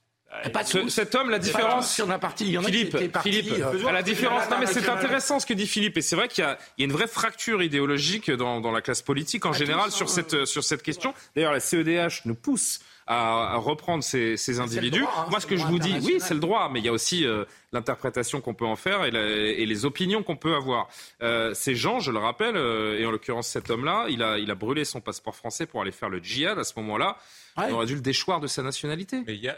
Pas 0.54 0.64
ce, 0.64 0.88
cet 0.90 1.16
homme, 1.16 1.30
la 1.30 1.40
différence. 1.40 1.98
Il 1.98 2.02
y 2.02 2.58
en 2.58 2.64
a 2.64 2.68
Philippe, 2.68 2.98
qui 2.98 3.08
partis, 3.10 3.32
Philippe, 3.32 3.54
euh, 3.60 3.92
la 3.92 4.04
différence. 4.04 4.50
Non, 4.50 4.58
mais 4.60 4.68
c'est 4.68 4.88
intéressant 4.88 5.40
ce 5.40 5.46
que 5.46 5.54
dit 5.54 5.68
Philippe, 5.68 5.98
et 5.98 6.02
c'est 6.02 6.16
vrai 6.16 6.28
qu'il 6.28 6.44
y, 6.44 6.48
y, 6.82 6.84
a 6.84 6.86
une 6.86 6.92
vraie 6.92 7.08
fracture 7.08 7.64
idéologique 7.64 8.30
dans, 8.32 8.62
dans 8.62 8.72
la 8.72 8.82
classe 8.82 9.02
politique 9.02 9.46
en 9.46 9.54
général 9.54 9.92
sur 9.92 10.10
cette 10.10 10.46
sur 10.46 10.64
cette 10.64 10.84
question. 10.84 11.14
D'ailleurs, 11.36 11.54
la 11.54 11.60
CEDH 11.60 12.22
nous 12.26 12.36
pousse 12.36 12.80
à, 13.10 13.54
à 13.54 13.58
reprendre 13.58 14.04
ces, 14.04 14.38
ces 14.38 14.60
individus. 14.60 15.02
droit, 15.02 15.14
hein, 15.18 15.28
Moi, 15.32 15.40
ce 15.40 15.48
que 15.48 15.58
je 15.58 15.66
vous 15.66 15.80
dis, 15.80 15.96
oui, 16.04 16.18
c'est 16.20 16.36
le 16.36 16.40
droit, 16.40 16.70
mais 16.72 16.80
il 16.80 16.86
y 16.86 16.90
a 16.90 16.94
aussi 16.94 17.26
euh, 17.26 17.44
l'interprétation 17.74 18.40
qu'on 18.40 18.54
peut 18.54 18.68
en 18.68 18.76
faire 18.76 19.04
et, 19.04 19.10
la, 19.12 19.22
et 19.26 19.66
les 19.66 19.84
opinions 19.84 20.22
qu'on 20.22 20.36
peut 20.36 20.54
avoir. 20.54 20.88
Euh, 21.24 21.56
ces 21.56 21.74
gens, 21.74 22.00
je 22.00 22.12
le 22.12 22.20
rappelle, 22.20 22.56
euh, 22.56 23.00
et 23.00 23.06
en 23.08 23.12
l'occurrence 23.12 23.48
cet 23.48 23.72
homme-là, 23.72 24.06
il 24.10 24.22
a, 24.22 24.38
il 24.38 24.52
a 24.52 24.56
brûlé 24.56 24.86
son 24.86 25.02
passeport 25.02 25.36
français 25.36 25.66
pour 25.66 25.82
aller 25.82 25.92
faire 25.92 26.10
le 26.10 26.20
djihad 26.20 26.60
à 26.60 26.64
ce 26.64 26.74
moment-là. 26.78 27.18
Ouais. 27.58 27.66
On 27.70 27.74
aurait 27.74 27.88
dû 27.88 27.96
le 27.96 28.02
déchoir 28.02 28.40
de 28.40 28.48
sa 28.48 28.62
nationalité. 28.62 29.24
Mais 29.26 29.34
il 29.34 29.42
y 29.42 29.50
a 29.50 29.58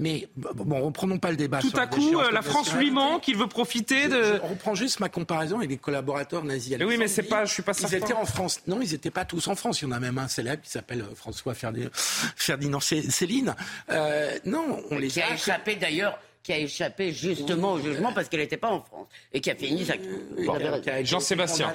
mais 0.00 0.28
bon, 0.36 0.80
reprenons 0.84 1.18
pas 1.18 1.30
le 1.30 1.36
débat. 1.36 1.58
Tout 1.60 1.70
sur 1.70 1.78
à 1.80 1.86
coup, 1.88 2.20
la 2.32 2.42
France 2.42 2.72
lui 2.74 2.90
ment, 2.90 3.18
qu'il 3.18 3.36
veut 3.36 3.48
profiter 3.48 4.08
de. 4.08 4.22
Je, 4.22 4.36
je 4.36 4.40
reprends 4.40 4.74
juste 4.76 5.00
ma 5.00 5.08
comparaison 5.08 5.56
avec 5.56 5.70
les 5.70 5.76
collaborateurs 5.76 6.44
nazis. 6.44 6.76
Mais 6.78 6.84
oui, 6.84 6.96
mais 6.98 7.08
c'est 7.08 7.24
pas, 7.24 7.44
je 7.44 7.52
suis 7.52 7.62
pas 7.62 7.72
Ils 7.80 7.94
étaient 7.94 8.12
en 8.12 8.24
France. 8.24 8.60
Non, 8.68 8.80
ils 8.80 8.92
n'étaient 8.92 9.10
pas 9.10 9.24
tous 9.24 9.48
en 9.48 9.56
France. 9.56 9.82
Il 9.82 9.86
y 9.86 9.88
en 9.88 9.92
a 9.92 10.00
même 10.00 10.18
un 10.18 10.28
célèbre 10.28 10.62
qui 10.62 10.70
s'appelle 10.70 11.04
François 11.14 11.54
Ferdinand, 11.54 11.90
Ferdinand 11.92 12.80
Céline. 12.80 13.56
Euh, 13.90 14.38
non, 14.44 14.82
on 14.90 14.98
les 14.98 15.08
qui 15.08 15.20
a, 15.20 15.34
échappé 15.34 15.74
d'ailleurs 15.74 16.18
qui 16.44 16.52
a 16.52 16.58
échappé 16.58 17.12
justement 17.12 17.72
au 17.72 17.80
jugement 17.80 18.12
parce 18.12 18.28
qu'elle 18.28 18.40
n'était 18.40 18.56
pas 18.56 18.70
en 18.70 18.80
France 18.80 19.08
et 19.32 19.40
qui 19.40 19.50
a 19.50 19.54
fini 19.54 19.84
sa. 19.84 19.94
Bon, 20.46 20.58
Jean-Sébastien. 21.02 21.74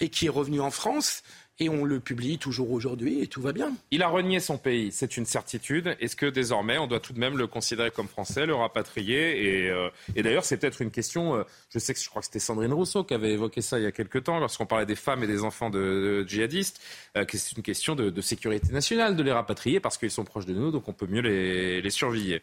Et 0.00 0.08
qui 0.08 0.26
est 0.26 0.30
revenu 0.30 0.60
en 0.60 0.70
France. 0.70 1.22
Et 1.58 1.68
on 1.68 1.84
le 1.84 2.00
publie 2.00 2.38
toujours 2.38 2.70
aujourd'hui 2.72 3.20
et 3.20 3.26
tout 3.26 3.42
va 3.42 3.52
bien. 3.52 3.72
Il 3.90 4.02
a 4.02 4.08
renié 4.08 4.40
son 4.40 4.56
pays, 4.56 4.90
c'est 4.90 5.16
une 5.16 5.26
certitude. 5.26 5.96
Est-ce 6.00 6.16
que 6.16 6.26
désormais 6.26 6.78
on 6.78 6.86
doit 6.86 6.98
tout 6.98 7.12
de 7.12 7.18
même 7.18 7.36
le 7.36 7.46
considérer 7.46 7.90
comme 7.90 8.08
français, 8.08 8.46
le 8.46 8.54
rapatrier 8.54 9.64
Et, 9.64 9.70
euh, 9.70 9.90
et 10.16 10.22
d'ailleurs, 10.22 10.44
c'est 10.44 10.56
peut-être 10.56 10.80
une 10.80 10.90
question. 10.90 11.36
Euh, 11.36 11.42
je 11.70 11.78
sais 11.78 11.92
que 11.92 12.00
je 12.00 12.08
crois 12.08 12.20
que 12.20 12.26
c'était 12.26 12.38
Sandrine 12.38 12.72
Rousseau 12.72 13.04
qui 13.04 13.12
avait 13.14 13.32
évoqué 13.32 13.60
ça 13.60 13.78
il 13.78 13.84
y 13.84 13.86
a 13.86 13.92
quelques 13.92 14.24
temps 14.24 14.38
lorsqu'on 14.40 14.66
parlait 14.66 14.86
des 14.86 14.96
femmes 14.96 15.22
et 15.22 15.26
des 15.26 15.44
enfants 15.44 15.68
de, 15.68 15.78
de 15.78 16.28
djihadistes. 16.28 16.80
Euh, 17.16 17.24
que 17.26 17.36
c'est 17.36 17.56
une 17.56 17.62
question 17.62 17.94
de, 17.94 18.08
de, 18.08 18.20
sécurité 18.22 18.72
nationale 18.72 19.14
de 19.14 19.22
les 19.22 19.32
rapatrier 19.32 19.78
parce 19.78 19.98
qu'ils 19.98 20.10
sont 20.10 20.24
proches 20.24 20.46
de 20.46 20.54
nous, 20.54 20.70
donc 20.70 20.88
on 20.88 20.94
peut 20.94 21.06
mieux 21.06 21.20
les, 21.20 21.82
les 21.82 21.90
surveiller. 21.90 22.40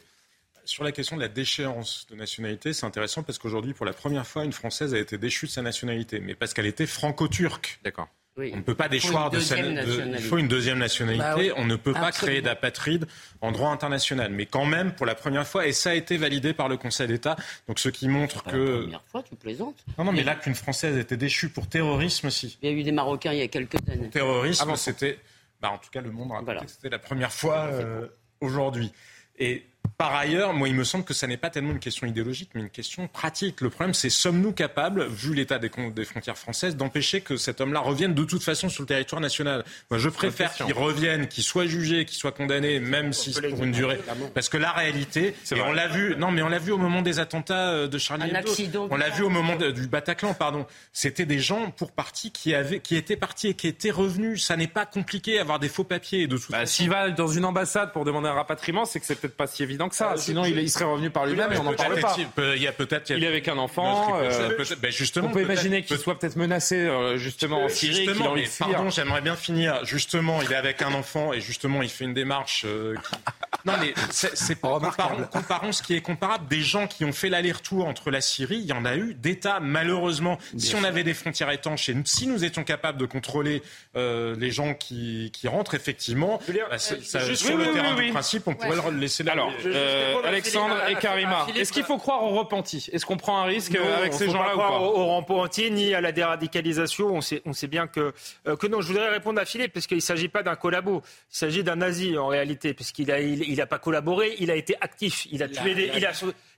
sur 0.66 0.84
la 0.84 0.92
question 0.92 1.16
de 1.16 1.22
la 1.22 1.28
déchéance 1.28 2.06
de 2.12 2.16
nationalité, 2.16 2.74
c'est 2.74 2.86
intéressant 2.86 3.24
parce 3.24 3.40
qu'aujourd'hui, 3.40 3.74
pour 3.74 3.88
la 3.88 3.94
première 3.94 4.28
fois, 4.28 4.46
une 4.46 4.54
Française 4.54 4.94
a 4.94 5.00
été 5.00 5.18
déchue 5.18 5.48
de 5.48 5.52
sa 5.52 5.64
nationalité, 5.64 6.20
mais 6.20 6.36
parce 6.36 6.54
qu'elle 6.54 6.68
était 6.68 6.86
franco-turque. 6.86 7.80
D'accord. 7.84 8.08
On 8.54 8.58
ne 8.58 8.62
peut 8.62 8.76
pas 8.76 8.90
déchoir 8.90 9.30
de, 9.30 9.40
sa, 9.40 9.58
Il 9.58 10.18
faut 10.20 10.38
une 10.38 10.48
deuxième 10.48 10.80
nationalité. 10.80 11.50
Bah 11.50 11.56
On 11.58 11.66
ne 11.66 11.76
peut 11.76 11.94
pas 11.94 12.12
créer 12.12 12.42
d'apatride 12.42 13.06
en 13.42 13.52
droit 13.52 13.70
international. 13.70 14.32
Mais 14.32 14.46
quand 14.46 14.66
même, 14.66 14.94
pour 14.94 15.06
la 15.06 15.16
première 15.16 15.48
fois, 15.48 15.68
et 15.68 15.72
ça 15.72 15.92
a 15.92 15.94
été 15.94 16.18
validé 16.18 16.54
par 16.54 16.70
le 16.70 16.78
Conseil 16.78 17.08
d'État. 17.08 17.36
Donc 17.68 17.80
ce 17.80 17.90
qui 17.90 18.08
montre 18.08 18.44
que. 18.44 18.58
La 18.58 18.82
première 18.82 19.04
fois, 19.04 19.24
tu 19.24 19.36
plaisantes. 19.36 19.84
Non, 19.98 20.06
non, 20.06 20.12
mais 20.12 20.24
là 20.24 20.36
qu'une 20.36 20.56
Française 20.56 20.98
été 20.98 21.18
déchue 21.18 21.50
pour 21.50 21.68
terrorisme, 21.68 22.30
si. 22.30 22.58
Il 22.62 22.70
y 22.70 22.74
a 22.74 22.76
eu 22.76 22.84
des 22.84 22.92
Marocains 22.92 23.34
il 23.34 23.40
y 23.40 23.44
a 23.44 23.48
quelques 23.48 23.76
années. 23.88 24.04
Pour 24.04 24.10
terrorisme, 24.10 24.76
c'était. 24.76 25.20
Bah, 25.62 25.72
en 25.72 25.78
tout 25.78 25.90
cas, 25.92 26.02
le 26.02 26.12
monde 26.12 26.32
a 26.32 26.42
voilà. 26.42 26.62
c'était 26.68 26.90
la 26.90 27.00
première 27.00 27.34
fois 27.34 27.68
euh, 27.72 28.08
aujourd'hui. 28.40 28.94
Et 29.38 29.66
par 30.00 30.16
ailleurs, 30.16 30.54
moi, 30.54 30.70
il 30.70 30.76
me 30.76 30.86
semble 30.86 31.04
que 31.04 31.14
ça 31.14 31.28
n'est 31.28 31.36
pas 31.36 31.50
tellement 31.50 31.72
une 31.74 31.80
question 31.80 32.08
idéologique, 32.08 32.52
mais 32.56 32.62
une 32.62 32.70
question 32.70 33.10
pratique. 33.10 33.60
Le 33.60 33.70
problème, 33.70 33.94
c'est 33.94 34.10
sommes-nous 34.10 34.54
capables, 34.54 35.06
vu 35.10 35.34
l'état 35.34 35.60
des, 35.60 35.70
des, 35.94 36.06
frontières 36.06 36.38
françaises, 36.38 36.78
d'empêcher 36.78 37.20
que 37.20 37.36
cet 37.36 37.60
homme-là 37.60 37.82
revienne 37.82 38.14
de 38.14 38.24
toute 38.24 38.42
façon 38.42 38.70
sur 38.70 38.84
le 38.84 38.88
territoire 38.88 39.20
national? 39.20 39.66
Moi, 39.92 40.00
je 40.00 40.08
préfère 40.08 40.54
qu'il 40.54 40.72
revienne, 40.72 41.28
qu'il 41.28 41.44
soit 41.44 41.66
jugé, 41.66 42.06
qu'il 42.06 42.18
soit 42.18 42.32
condamné, 42.32 42.80
même 42.80 43.12
si 43.12 43.34
c'est 43.34 43.50
pour 43.50 43.62
une 43.62 43.74
durée. 43.74 44.00
Parce 44.34 44.48
que 44.48 44.56
la 44.56 44.72
réalité, 44.72 45.36
et 45.52 45.62
on 45.62 45.74
l'a 45.74 45.90
vu, 45.90 46.16
non, 46.18 46.32
mais 46.32 46.44
on 46.44 46.48
l'a 46.48 46.60
vu 46.60 46.72
au 46.72 46.78
moment 46.78 47.02
des 47.02 47.20
attentats 47.20 47.72
euh, 47.72 47.88
de 47.90 47.98
Charlie 47.98 48.32
Hebdo. 48.34 48.88
On 48.90 48.96
l'a 48.96 49.10
vu 49.10 49.24
au 49.24 49.30
moment 49.30 49.58
du 49.58 49.88
Bataclan, 49.88 50.34
pardon. 50.34 50.66
C'était 50.94 51.26
des 51.26 51.40
gens, 51.40 51.72
pour 51.72 51.92
partie, 51.92 52.32
qui 52.32 52.56
avaient, 52.56 52.80
qui 52.80 52.96
étaient 52.96 53.18
partis 53.18 53.50
et 53.50 53.54
qui 53.54 53.68
étaient 53.68 53.92
revenus. 53.92 54.46
Ça 54.46 54.56
n'est 54.56 54.68
pas 54.68 54.86
compliqué 54.86 55.40
avoir 55.40 55.60
des 55.60 55.68
faux 55.68 55.84
papiers. 55.84 56.28
De 56.28 56.38
toute 56.38 56.52
bah, 56.52 56.66
S'il 56.66 56.90
va 56.90 57.10
dans 57.10 57.28
une 57.28 57.44
ambassade 57.44 57.92
pour 57.92 58.06
demander 58.06 58.30
un 58.30 58.34
rapatriement, 58.34 58.86
c'est 58.86 59.02
que 59.02 59.06
c'est 59.06 59.20
peut-être 59.20 59.36
pas 59.36 59.48
si 59.48 59.62
évident 59.62 59.89
que 59.90 59.96
ça. 59.96 60.14
Euh, 60.14 60.18
Sinon, 60.18 60.46
il, 60.46 60.70
serait 60.70 60.86
revenu 60.86 61.10
par 61.10 61.26
lui-même 61.26 61.52
et 61.52 61.58
on 61.58 61.64
n'en 61.64 61.74
parle 61.74 62.00
pas. 62.00 62.16
Il 62.56 62.62
y 62.62 62.68
a 62.68 62.72
peut-être. 62.72 63.10
Il 63.10 63.24
est 63.24 63.28
avec 63.28 63.48
un 63.48 63.58
enfant. 63.58 64.18
Euh, 64.20 64.58
ben, 64.82 64.92
justement, 64.92 65.28
on 65.28 65.32
peut 65.32 65.42
imaginer 65.42 65.84
qu'il 65.84 65.98
soit 65.98 66.18
peut-être 66.18 66.36
menacé 66.36 66.76
euh, 66.76 67.18
justement 67.18 67.64
en 67.64 67.70
Syrie. 67.70 68.06
Justement, 68.06 68.36
pardon, 68.60 68.90
j'aimerais 68.90 69.22
bien 69.22 69.36
finir. 69.36 69.84
Justement, 69.86 70.42
il 70.42 70.52
est 70.52 70.56
avec 70.56 70.82
un 70.82 70.94
enfant 70.94 71.34
et 71.34 71.42
justement, 71.42 71.82
il 71.82 71.90
fait 71.90 72.06
une 72.06 72.14
démarche. 72.14 72.62
Qui... 72.62 73.18
Non, 73.66 73.74
mais 73.82 73.94
c'est 74.10 74.56
comparons, 74.62 75.26
comparons 75.30 75.74
ce 75.74 75.84
qui 75.84 75.94
est 75.94 76.00
comparable. 76.00 76.48
Des 76.48 76.62
gens 76.62 76.88
qui 76.88 77.04
ont 77.04 77.12
fait 77.12 77.28
l'aller-retour 77.28 77.88
entre 77.88 78.10
la 78.10 78.22
Syrie, 78.22 78.56
il 78.56 78.66
y 78.66 78.72
en 78.72 78.86
a 78.86 78.96
eu 78.96 79.14
d'États. 79.14 79.60
Malheureusement, 79.60 80.38
si 80.58 80.76
on 80.76 80.84
avait 80.86 81.04
des 81.04 81.14
frontières 81.14 81.52
étanches 81.52 81.90
et 81.90 81.96
si 82.06 82.28
nous 82.28 82.46
étions 82.46 82.64
capables 82.64 82.98
de 82.98 83.06
contrôler 83.06 83.62
les 83.96 84.52
gens 84.52 84.74
qui, 84.74 85.32
qui 85.34 85.50
rentrent, 85.50 85.76
effectivement, 85.76 86.40
bah, 86.70 86.78
ça, 86.78 87.36
sur 87.36 87.58
le 87.58 87.72
terrain 87.74 87.96
du 87.96 88.12
principe, 88.12 88.48
on 88.48 88.56
pourrait 88.56 88.92
le 88.92 88.98
laisser 88.98 89.24
là. 89.24 89.34
Alors, 89.34 89.52
euh, 89.80 90.22
Alexandre 90.24 90.76
et 90.90 90.96
Karima, 90.96 91.48
est-ce 91.56 91.72
qu'il 91.72 91.84
faut 91.84 91.98
croire 91.98 92.24
au 92.24 92.30
repenti? 92.30 92.90
Est-ce 92.92 93.06
qu'on 93.06 93.18
prend 93.18 93.42
un 93.42 93.46
risque 93.46 93.76
avec 93.76 94.14
ces 94.14 94.30
gens-là 94.30 94.56
ou 94.56 94.60
pas? 94.60 94.80
au 94.80 95.18
repenti 95.18 95.72
ni 95.72 95.94
à 95.94 96.02
la 96.02 96.12
déradicalisation. 96.12 97.08
On 97.08 97.22
sait, 97.22 97.42
on 97.46 97.54
sait 97.54 97.68
bien 97.68 97.88
que, 97.88 98.14
euh, 98.48 98.56
que 98.56 98.68
non. 98.68 98.82
Je 98.82 98.88
voudrais 98.88 99.10
répondre 99.10 99.40
à 99.40 99.46
Philippe 99.46 99.74
parce 99.74 99.88
qu'il 99.88 99.98
ne 99.98 100.02
s'agit 100.02 100.28
pas 100.28 100.44
d'un 100.44 100.56
collabo. 100.56 101.02
Il 101.32 101.38
s'agit 101.38 101.64
d'un 101.64 101.78
nazi 101.78 102.18
en 102.18 102.28
réalité, 102.28 102.74
puisqu'il 102.74 103.08
n'a 103.08 103.20
il, 103.20 103.50
il 103.50 103.62
a 103.62 103.68
pas 103.68 103.80
collaboré, 103.80 104.36
il 104.40 104.52
a 104.52 104.56
été 104.56 104.76
actif. 104.82 105.28
Il 105.32 105.44
a 105.44 105.50
tué 105.50 105.76
des, 105.76 105.92
il 105.96 106.06
a, 106.06 106.12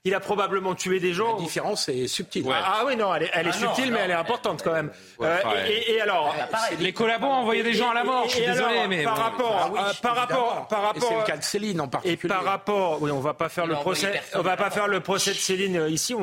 il 0.04 0.14
a 0.14 0.20
probablement 0.20 0.74
tué 0.74 0.98
des 0.98 1.12
gens. 1.12 1.36
La 1.36 1.42
différence 1.42 1.88
est 1.88 2.08
subtile. 2.08 2.44
Ah, 2.52 2.82
oui, 2.84 2.96
non, 2.96 3.14
elle 3.14 3.24
est, 3.24 3.30
elle 3.34 3.46
est 3.46 3.50
ah 3.50 3.52
subtile, 3.52 3.92
mais 3.92 4.00
elle 4.00 4.10
est 4.10 4.14
importante 4.14 4.60
quand 4.64 4.72
même. 4.72 4.90
Euh, 5.20 5.38
et, 5.68 6.00
alors, 6.00 6.34
les 6.80 6.92
collabos 6.92 7.26
ont 7.26 7.30
envoyé 7.30 7.62
des 7.62 7.72
gens 7.72 7.90
à 7.90 7.94
la 7.94 8.02
mort. 8.02 8.24
Je 8.26 8.36
suis 8.36 8.46
désolé, 8.46 8.88
mais 8.88 9.04
par 9.04 9.16
rapport, 9.16 9.70
ah 9.78 9.92
par 10.02 10.16
rapport, 10.16 10.66
par 10.66 10.82
rapport, 10.82 11.08
c'est 11.08 11.16
le 11.16 11.24
cas 11.24 11.36
de 11.36 11.44
Céline 11.44 11.80
en 11.80 11.88
particulier. 11.88 12.18
Et 12.24 12.28
par 12.28 12.44
rapport, 12.44 13.00
oui, 13.00 13.12
on 13.12 13.20
va 13.20 13.34
pas 13.34 13.48
faire 13.48 13.66
le 13.66 13.74
procès, 13.74 14.20
on 14.34 14.42
va 14.42 14.56
pas 14.56 14.70
faire 14.70 14.88
le 14.88 15.00
procès 15.00 15.30
de 15.30 15.36
Céline 15.36 15.76
euh, 15.76 15.88
ici, 15.88 16.14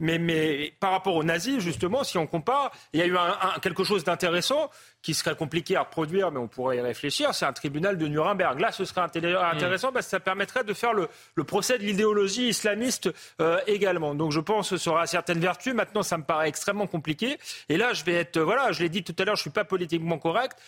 mais 0.00 0.18
mais 0.18 0.72
par 0.80 0.92
rapport 0.92 1.14
aux 1.14 1.24
nazis 1.24 1.60
justement, 1.60 2.04
si 2.04 2.16
on 2.16 2.26
compare, 2.26 2.70
il 2.94 3.00
y 3.00 3.02
a 3.02 3.06
eu 3.06 3.16
un, 3.16 3.36
quelque 3.60 3.84
chose 3.84 4.04
d'intéressant 4.04 4.70
qui 5.06 5.14
serait 5.14 5.36
compliqué 5.36 5.76
à 5.76 5.82
reproduire, 5.82 6.32
mais 6.32 6.40
on 6.40 6.48
pourrait 6.48 6.78
y 6.78 6.80
réfléchir, 6.80 7.32
c'est 7.32 7.44
un 7.44 7.52
tribunal 7.52 7.96
de 7.96 8.08
Nuremberg. 8.08 8.58
Là, 8.58 8.72
ce 8.72 8.84
serait 8.84 9.02
intéressant 9.02 9.92
parce 9.92 10.06
que 10.06 10.10
ça 10.10 10.18
permettrait 10.18 10.64
de 10.64 10.74
faire 10.74 10.94
le, 10.94 11.06
le 11.36 11.44
procès 11.44 11.78
de 11.78 11.84
l'idéologie 11.84 12.48
islamiste 12.48 13.08
euh, 13.40 13.60
également. 13.68 14.16
Donc 14.16 14.32
je 14.32 14.40
pense 14.40 14.70
que 14.70 14.76
ça 14.78 14.90
aura 14.90 15.06
certaines 15.06 15.38
vertus. 15.38 15.74
Maintenant, 15.74 16.02
ça 16.02 16.18
me 16.18 16.24
paraît 16.24 16.48
extrêmement 16.48 16.88
compliqué. 16.88 17.38
Et 17.68 17.76
là, 17.76 17.92
je 17.92 18.02
vais 18.02 18.14
être, 18.14 18.40
voilà, 18.40 18.72
je 18.72 18.82
l'ai 18.82 18.88
dit 18.88 19.04
tout 19.04 19.14
à 19.20 19.24
l'heure, 19.24 19.36
je 19.36 19.42
suis 19.42 19.50
pas 19.50 19.64
politiquement 19.64 20.18
correct. 20.18 20.58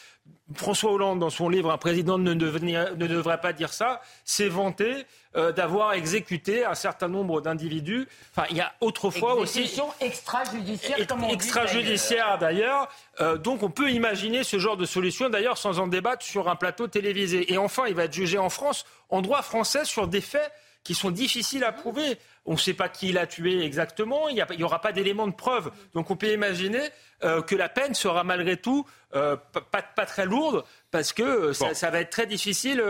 François 0.54 0.92
Hollande, 0.92 1.18
dans 1.18 1.30
son 1.30 1.48
livre 1.48 1.70
Un 1.70 1.76
président 1.76 2.16
ne, 2.16 2.32
ne 2.32 3.06
devrait 3.06 3.40
pas 3.40 3.52
dire 3.52 3.72
ça, 3.72 4.00
s'est 4.24 4.48
vanté 4.48 5.04
euh, 5.36 5.52
d'avoir 5.52 5.92
exécuté 5.92 6.64
un 6.64 6.74
certain 6.74 7.08
nombre 7.08 7.42
d'individus. 7.42 8.08
Enfin, 8.34 8.46
il 8.50 8.56
y 8.56 8.62
a 8.62 8.72
autrefois 8.80 9.34
aussi. 9.34 9.70
extrajudiciaire, 10.00 10.96
Extrajudiciaire 11.30 12.38
d'ailleurs. 12.38 12.88
Euh, 13.20 13.36
donc 13.36 13.62
on 13.62 13.70
peut 13.70 13.90
imaginer 13.90 14.42
ce 14.42 14.58
genre 14.58 14.78
de 14.78 14.86
solution, 14.86 15.28
d'ailleurs 15.28 15.58
sans 15.58 15.80
en 15.80 15.86
débattre 15.86 16.24
sur 16.24 16.48
un 16.48 16.56
plateau 16.56 16.86
télévisé. 16.86 17.52
Et 17.52 17.58
enfin, 17.58 17.84
il 17.86 17.94
va 17.94 18.04
être 18.04 18.14
jugé 18.14 18.38
en 18.38 18.48
France, 18.48 18.86
en 19.10 19.20
droit 19.20 19.42
français, 19.42 19.84
sur 19.84 20.08
des 20.08 20.22
faits 20.22 20.50
qui 20.84 20.94
sont 20.94 21.10
difficiles 21.10 21.64
à 21.64 21.72
prouver. 21.72 22.18
On 22.46 22.52
ne 22.52 22.56
sait 22.56 22.74
pas 22.74 22.88
qui 22.88 23.12
l'a 23.12 23.26
tué 23.26 23.62
exactement, 23.62 24.28
il 24.28 24.42
n'y 24.56 24.62
aura 24.62 24.80
pas 24.80 24.92
d'éléments 24.92 25.26
de 25.26 25.34
preuve. 25.34 25.70
Donc 25.94 26.10
on 26.10 26.16
peut 26.16 26.32
imaginer 26.32 26.80
euh, 27.24 27.42
que 27.42 27.54
la 27.54 27.68
peine 27.68 27.94
sera 27.94 28.24
malgré 28.24 28.56
tout 28.56 28.86
euh, 29.14 29.36
pas, 29.70 30.06
très 30.06 30.24
lourde 30.24 30.64
parce 30.90 31.12
que 31.12 31.22
euh, 31.22 31.52
ça, 31.52 31.90
va 31.90 32.00
être 32.00 32.10
très 32.10 32.26
difficile 32.26 32.82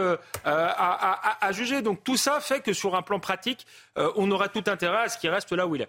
à, 0.44 1.52
juger. 1.52 1.82
Donc 1.82 2.05
tout 2.05 2.16
ça 2.16 2.40
fait 2.40 2.60
que 2.60 2.73
sur 2.73 2.94
un 2.94 3.02
plan 3.02 3.19
pratique, 3.19 3.66
on 3.97 4.31
aura 4.31 4.48
tout 4.48 4.65
intérêt 4.66 5.05
à 5.05 5.09
ce 5.09 5.19
qu'il 5.19 5.31
reste 5.31 5.52
là 5.52 5.66
où 5.66 5.74
il 5.74 5.82
est. 5.82 5.89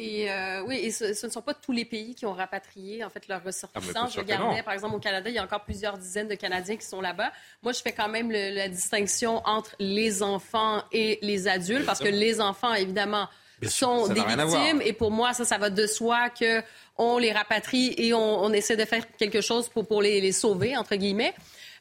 Et 0.00 0.28
oui, 0.64 0.76
et 0.76 0.90
ce, 0.90 1.26
ne 1.26 1.30
sont 1.30 1.42
pas 1.42 1.54
tous 1.54 1.72
les 1.72 1.84
pays 1.84 2.14
qui 2.14 2.24
ont 2.24 2.32
rapatrié 2.32 3.02
en 3.02 3.10
fait 3.10 3.26
leurs 3.26 3.42
ressortissants. 3.42 4.04
Ah, 4.04 4.08
je 4.12 4.20
regardais, 4.20 4.62
par 4.62 4.74
exemple, 4.74 4.94
au 4.94 5.00
Canada, 5.00 5.28
il 5.28 5.34
y 5.34 5.38
a 5.38 5.42
encore 5.42 5.64
plusieurs 5.64 5.98
dizaines 5.98 6.28
de 6.28 6.36
Canadiens 6.36 6.76
qui 6.76 6.86
sont 6.86 7.00
là-bas. 7.00 7.32
Moi, 7.62 7.72
je 7.72 7.80
fais 7.80 7.92
quand 7.92 8.08
même 8.08 8.30
la 8.30 8.68
distinction 8.68 9.42
entre 9.44 9.74
les 9.80 10.22
enfants 10.22 10.82
et 10.92 11.18
les 11.22 11.48
adultes, 11.48 11.84
parce 11.84 11.98
que 11.98 12.08
les 12.08 12.40
enfants, 12.40 12.74
évidemment, 12.74 13.28
sont 13.66 14.08
des 14.08 14.20
victimes. 14.20 14.82
Et 14.84 14.92
pour 14.92 15.10
moi, 15.10 15.32
ça, 15.32 15.44
ça 15.44 15.58
va 15.58 15.70
de 15.70 15.86
soi 15.86 16.30
que 16.30 16.62
on 16.96 17.18
les 17.18 17.32
rapatrie 17.32 17.94
et 17.96 18.12
on, 18.12 18.52
essaie 18.52 18.76
de 18.76 18.84
faire 18.84 19.04
quelque 19.16 19.40
chose 19.40 19.68
pour, 19.68 19.86
pour 19.86 20.02
les, 20.02 20.32
sauver, 20.32 20.76
entre 20.76 20.96
guillemets. 20.96 21.34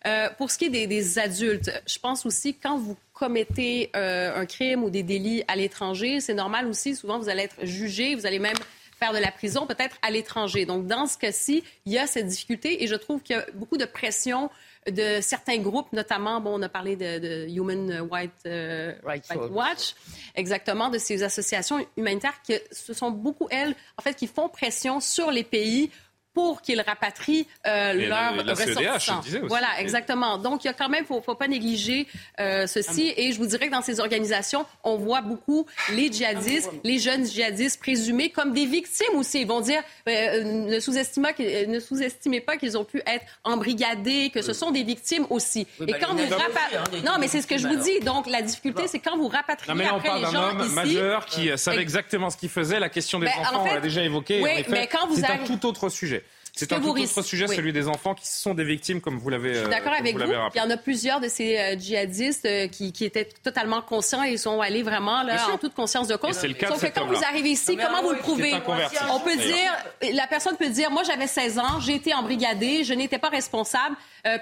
Euh, 0.05 0.29
pour 0.37 0.51
ce 0.51 0.57
qui 0.57 0.65
est 0.65 0.87
des, 0.87 1.19
adultes, 1.19 1.71
je 1.87 1.99
pense 1.99 2.25
aussi 2.25 2.53
quand 2.55 2.77
vous 2.77 2.95
commettez 3.17 3.89
euh, 3.95 4.35
un 4.35 4.45
crime 4.45 4.83
ou 4.83 4.91
des 4.91 5.01
délits 5.01 5.43
à 5.47 5.55
l'étranger, 5.55 6.21
c'est 6.21 6.35
normal 6.35 6.67
aussi, 6.67 6.95
souvent 6.95 7.17
vous 7.17 7.29
allez 7.29 7.43
être 7.43 7.65
jugé, 7.65 8.13
vous 8.13 8.27
allez 8.27 8.37
même 8.37 8.57
faire 8.99 9.11
de 9.11 9.17
la 9.17 9.31
prison 9.31 9.65
peut-être 9.65 9.97
à 10.03 10.11
l'étranger. 10.11 10.65
Donc 10.65 10.85
dans 10.85 11.07
ce 11.07 11.17
cas-ci, 11.17 11.63
il 11.85 11.93
y 11.93 11.97
a 11.97 12.05
cette 12.05 12.27
difficulté 12.27 12.83
et 12.83 12.87
je 12.87 12.95
trouve 12.95 13.21
qu'il 13.21 13.35
y 13.35 13.39
a 13.39 13.45
beaucoup 13.55 13.77
de 13.77 13.85
pression 13.85 14.51
de 14.87 15.19
certains 15.21 15.57
groupes, 15.57 15.91
notamment, 15.93 16.39
bon, 16.39 16.59
on 16.59 16.61
a 16.61 16.69
parlé 16.69 16.95
de, 16.95 17.47
Human 17.49 18.07
White, 18.09 18.31
euh, 18.45 18.93
Watch, 19.49 19.95
exactement, 20.35 20.89
de 20.89 20.97
ces 20.97 21.23
associations 21.23 21.85
humanitaires 21.97 22.41
qui 22.43 22.53
ce 22.71 22.93
sont 22.93 23.11
beaucoup, 23.11 23.47
elles, 23.49 23.75
en 23.97 24.01
fait, 24.01 24.13
qui 24.13 24.27
font 24.27 24.47
pression 24.47 24.99
sur 24.99 25.31
les 25.31 25.43
pays 25.43 25.89
pour 26.37 26.61
qu'ils 26.61 26.81
rapatrient 26.81 27.47
euh, 27.65 27.93
leurs 27.93 28.35
ressortissants. 28.45 29.21
Voilà, 29.47 29.69
exactement. 29.79 30.37
Donc, 30.37 30.63
il 30.63 30.67
y 30.67 30.69
a 30.69 30.73
quand 30.73 30.87
même, 30.87 31.03
faut, 31.03 31.19
faut 31.19 31.33
pas 31.33 31.47
négliger 31.47 32.05
euh, 32.39 32.67
ceci. 32.67 33.11
Et 33.17 33.31
je 33.31 33.39
vous 33.39 33.47
dirais 33.47 33.65
que 33.65 33.71
dans 33.71 33.81
ces 33.81 33.99
organisations, 33.99 34.63
on 34.83 34.97
voit 34.97 35.21
beaucoup 35.21 35.65
les 35.93 36.11
djihadistes, 36.11 36.69
les 36.83 36.99
jeunes 36.99 37.25
djihadistes 37.25 37.79
présumés 37.79 38.29
comme 38.29 38.53
des 38.53 38.67
victimes 38.67 39.15
aussi. 39.15 39.41
Ils 39.41 39.47
vont 39.47 39.61
dire, 39.61 39.81
euh, 40.07 40.43
ne 40.43 40.79
sous-estimez 40.79 41.33
ne 41.67 41.79
sous-estimez 41.79 42.41
pas 42.41 42.55
qu'ils 42.57 42.77
ont 42.77 42.85
pu 42.85 43.01
être 43.07 43.25
embrigadés, 43.43 44.29
que 44.31 44.43
ce 44.43 44.53
sont 44.53 44.69
des 44.69 44.83
victimes 44.83 45.25
aussi. 45.31 45.61
Et 45.81 45.91
bah, 45.91 45.97
quand 45.99 46.13
vous 46.13 46.29
rapatriez, 46.29 47.01
non, 47.01 47.13
mais 47.19 47.27
c'est 47.27 47.41
ce 47.41 47.47
que 47.47 47.57
je 47.57 47.67
vous 47.67 47.77
dis. 47.77 47.99
Donc, 48.01 48.29
la 48.29 48.43
difficulté, 48.43 48.83
c'est 48.85 48.99
quand 48.99 49.17
vous 49.17 49.27
rapatriez 49.27 49.73
non, 49.73 49.79
mais 49.79 49.89
on 49.89 49.99
parle 49.99 50.21
d'un 50.21 50.35
homme 50.35 50.71
majeur 50.73 51.25
qui 51.25 51.49
savait 51.57 51.81
exactement 51.81 52.29
ce 52.29 52.37
qu'il 52.37 52.49
faisait. 52.49 52.79
La 52.79 52.89
question 52.89 53.17
des 53.17 53.25
ben, 53.25 53.31
enfants, 53.39 53.65
on 53.67 53.73
l'a 53.73 53.81
déjà 53.81 54.03
évoqué. 54.03 54.39
Oui, 54.43 54.63
mais 54.69 54.85
quand 54.85 55.07
vous 55.07 55.15
c'est 55.15 55.25
un 55.25 55.39
tout 55.39 55.65
autre 55.65 55.89
sujet. 55.89 56.23
C'est 56.57 56.73
un 56.73 56.79
tout 56.79 56.89
autre 56.89 57.21
sujet, 57.21 57.47
celui 57.47 57.71
des 57.71 57.87
enfants 57.87 58.15
qui 58.15 58.27
sont 58.27 58.53
des 58.53 58.63
victimes, 58.63 58.99
comme 58.99 59.17
vous 59.17 59.29
l'avez. 59.29 59.53
Je 59.53 59.59
suis 59.59 59.69
d'accord 59.69 59.93
euh, 59.93 59.99
avec 59.99 60.17
vous. 60.17 60.23
Il 60.55 60.57
y 60.57 60.61
en 60.61 60.69
a 60.69 60.77
plusieurs 60.77 61.19
de 61.19 61.27
ces 61.27 61.57
euh, 61.57 61.77
djihadistes 61.77 62.45
euh, 62.45 62.67
qui, 62.67 62.91
qui, 62.91 63.05
étaient 63.05 63.29
totalement 63.43 63.81
conscients 63.81 64.23
et 64.23 64.37
sont 64.37 64.59
allés 64.59 64.83
vraiment 64.83 65.23
là, 65.23 65.37
en 65.53 65.57
toute 65.57 65.75
conscience 65.75 66.07
de 66.07 66.15
cause. 66.15 66.33
C'est 66.33 66.47
le 66.47 66.55
cas 66.55 66.69
Sauf 66.69 66.81
que 66.81 66.99
quand 66.99 67.05
vous 67.05 67.23
arrivez 67.23 67.49
ici, 67.49 67.77
comment 67.77 68.01
vous 68.01 68.11
le 68.11 68.17
prouvez? 68.17 68.53
On 69.11 69.19
peut 69.19 69.37
dire, 69.37 69.71
la 70.13 70.27
personne 70.27 70.57
peut 70.57 70.69
dire, 70.69 70.89
moi 70.91 71.03
j'avais 71.03 71.27
16 71.27 71.59
ans, 71.59 71.79
j'ai 71.79 71.95
été 71.95 72.13
embrigadé, 72.13 72.83
je 72.83 72.93
n'étais 72.93 73.19
pas 73.19 73.29
responsable. 73.29 73.95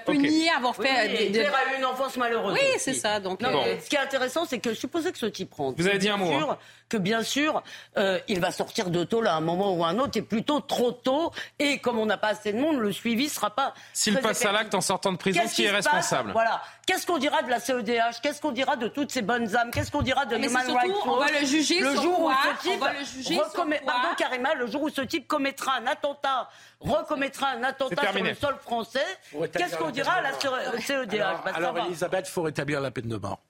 Peut 0.04 0.12
nier 0.12 0.50
avoir 0.56 0.74
fait. 0.74 1.08
Oui, 1.08 1.30
des, 1.30 1.40
a 1.40 1.74
eu 1.74 1.78
une 1.78 1.84
enfance 1.84 2.16
malheureuse. 2.16 2.54
Oui, 2.54 2.78
c'est 2.78 2.94
ça. 2.94 3.20
Donc, 3.20 3.40
ce 3.42 3.88
qui 3.88 3.96
est 3.96 4.00
intéressant, 4.00 4.44
c'est 4.46 4.58
que 4.58 4.70
je 4.70 4.78
supposais 4.78 5.12
que 5.12 5.18
ce 5.18 5.26
type 5.26 5.52
rentre. 5.54 5.80
Vous 5.80 5.86
avez 5.86 5.98
dit 5.98 6.08
un 6.08 6.16
mot. 6.16 6.32
Hein. 6.32 6.58
Que 6.88 6.96
bien 6.96 7.24
sûr, 7.24 7.64
euh, 7.96 8.20
il 8.28 8.38
va 8.38 8.52
sortir 8.52 8.90
de 8.90 9.02
tôt 9.02 9.20
à 9.24 9.32
un 9.32 9.40
moment 9.40 9.74
ou 9.74 9.84
à 9.84 9.88
un 9.88 9.98
autre, 9.98 10.16
et 10.18 10.22
plutôt 10.22 10.60
trop 10.60 10.92
tôt. 10.92 11.32
Et 11.58 11.78
comme 11.78 11.98
on 11.98 12.06
n'a 12.06 12.16
pas 12.16 12.28
assez 12.28 12.52
de 12.52 12.58
monde, 12.58 12.78
le 12.78 12.92
suivi 12.92 13.28
sera 13.28 13.50
pas. 13.50 13.74
S'il 13.92 14.16
passe 14.20 14.44
à 14.44 14.52
l'acte 14.52 14.72
en 14.72 14.80
sortant 14.80 15.10
de 15.10 15.16
prison, 15.16 15.42
qui 15.52 15.64
est 15.64 15.70
responsable? 15.70 16.30
Voilà. 16.30 16.62
Qu'est-ce 16.86 17.04
qu'on 17.04 17.18
dira 17.18 17.42
de 17.42 17.50
la 17.50 17.58
CEDH 17.58 18.20
Qu'est-ce 18.22 18.40
qu'on 18.40 18.52
dira 18.52 18.76
de 18.76 18.86
toutes 18.86 19.10
ces 19.10 19.22
bonnes 19.22 19.56
âmes? 19.56 19.72
Qu'est-ce 19.72 19.90
qu'on 19.90 20.02
dira 20.02 20.24
de 20.26 20.36
Human 20.36 20.64
Rights 20.64 20.94
Watch 20.94 21.06
On 21.06 21.16
va 21.16 21.40
le 21.40 21.44
juger 21.44 21.80
le 21.80 21.94
jour 21.96 22.20
où 22.20 22.30
ce? 22.30 22.68
Type 22.68 22.84
le 22.98 23.04
juger 23.04 23.40
Pardon, 23.84 24.08
Karima, 24.16 24.54
le 24.54 24.68
jour 24.68 24.82
où 24.82 24.88
ce 24.88 25.00
type 25.00 25.26
commettra 25.26 25.78
un 25.80 25.86
attentat, 25.88 26.48
recommettra 26.80 27.50
un 27.50 27.62
attentat 27.62 28.12
sur 28.12 28.22
le 28.22 28.34
sol 28.34 28.56
français, 28.62 29.06
qu'est-ce 29.52 29.76
qu'on 29.76 29.90
dira 29.90 30.12
à 30.12 30.22
la 30.22 30.32
CEDH 30.32 31.20
Alors, 31.20 31.42
bah, 31.44 31.52
alors 31.54 31.78
Elisabeth, 31.86 32.28
il 32.28 32.32
faut 32.32 32.42
rétablir 32.42 32.80
la 32.80 32.90
peine 32.90 33.08
de 33.08 33.16
mort. 33.16 33.40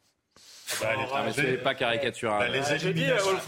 Bah, 0.81 0.89
c'est 1.32 1.62
pas 1.62 1.74
caricatural. 1.74 2.40
Bah, 2.40 2.48
les, 2.48 2.86
éliminations, 2.86 3.39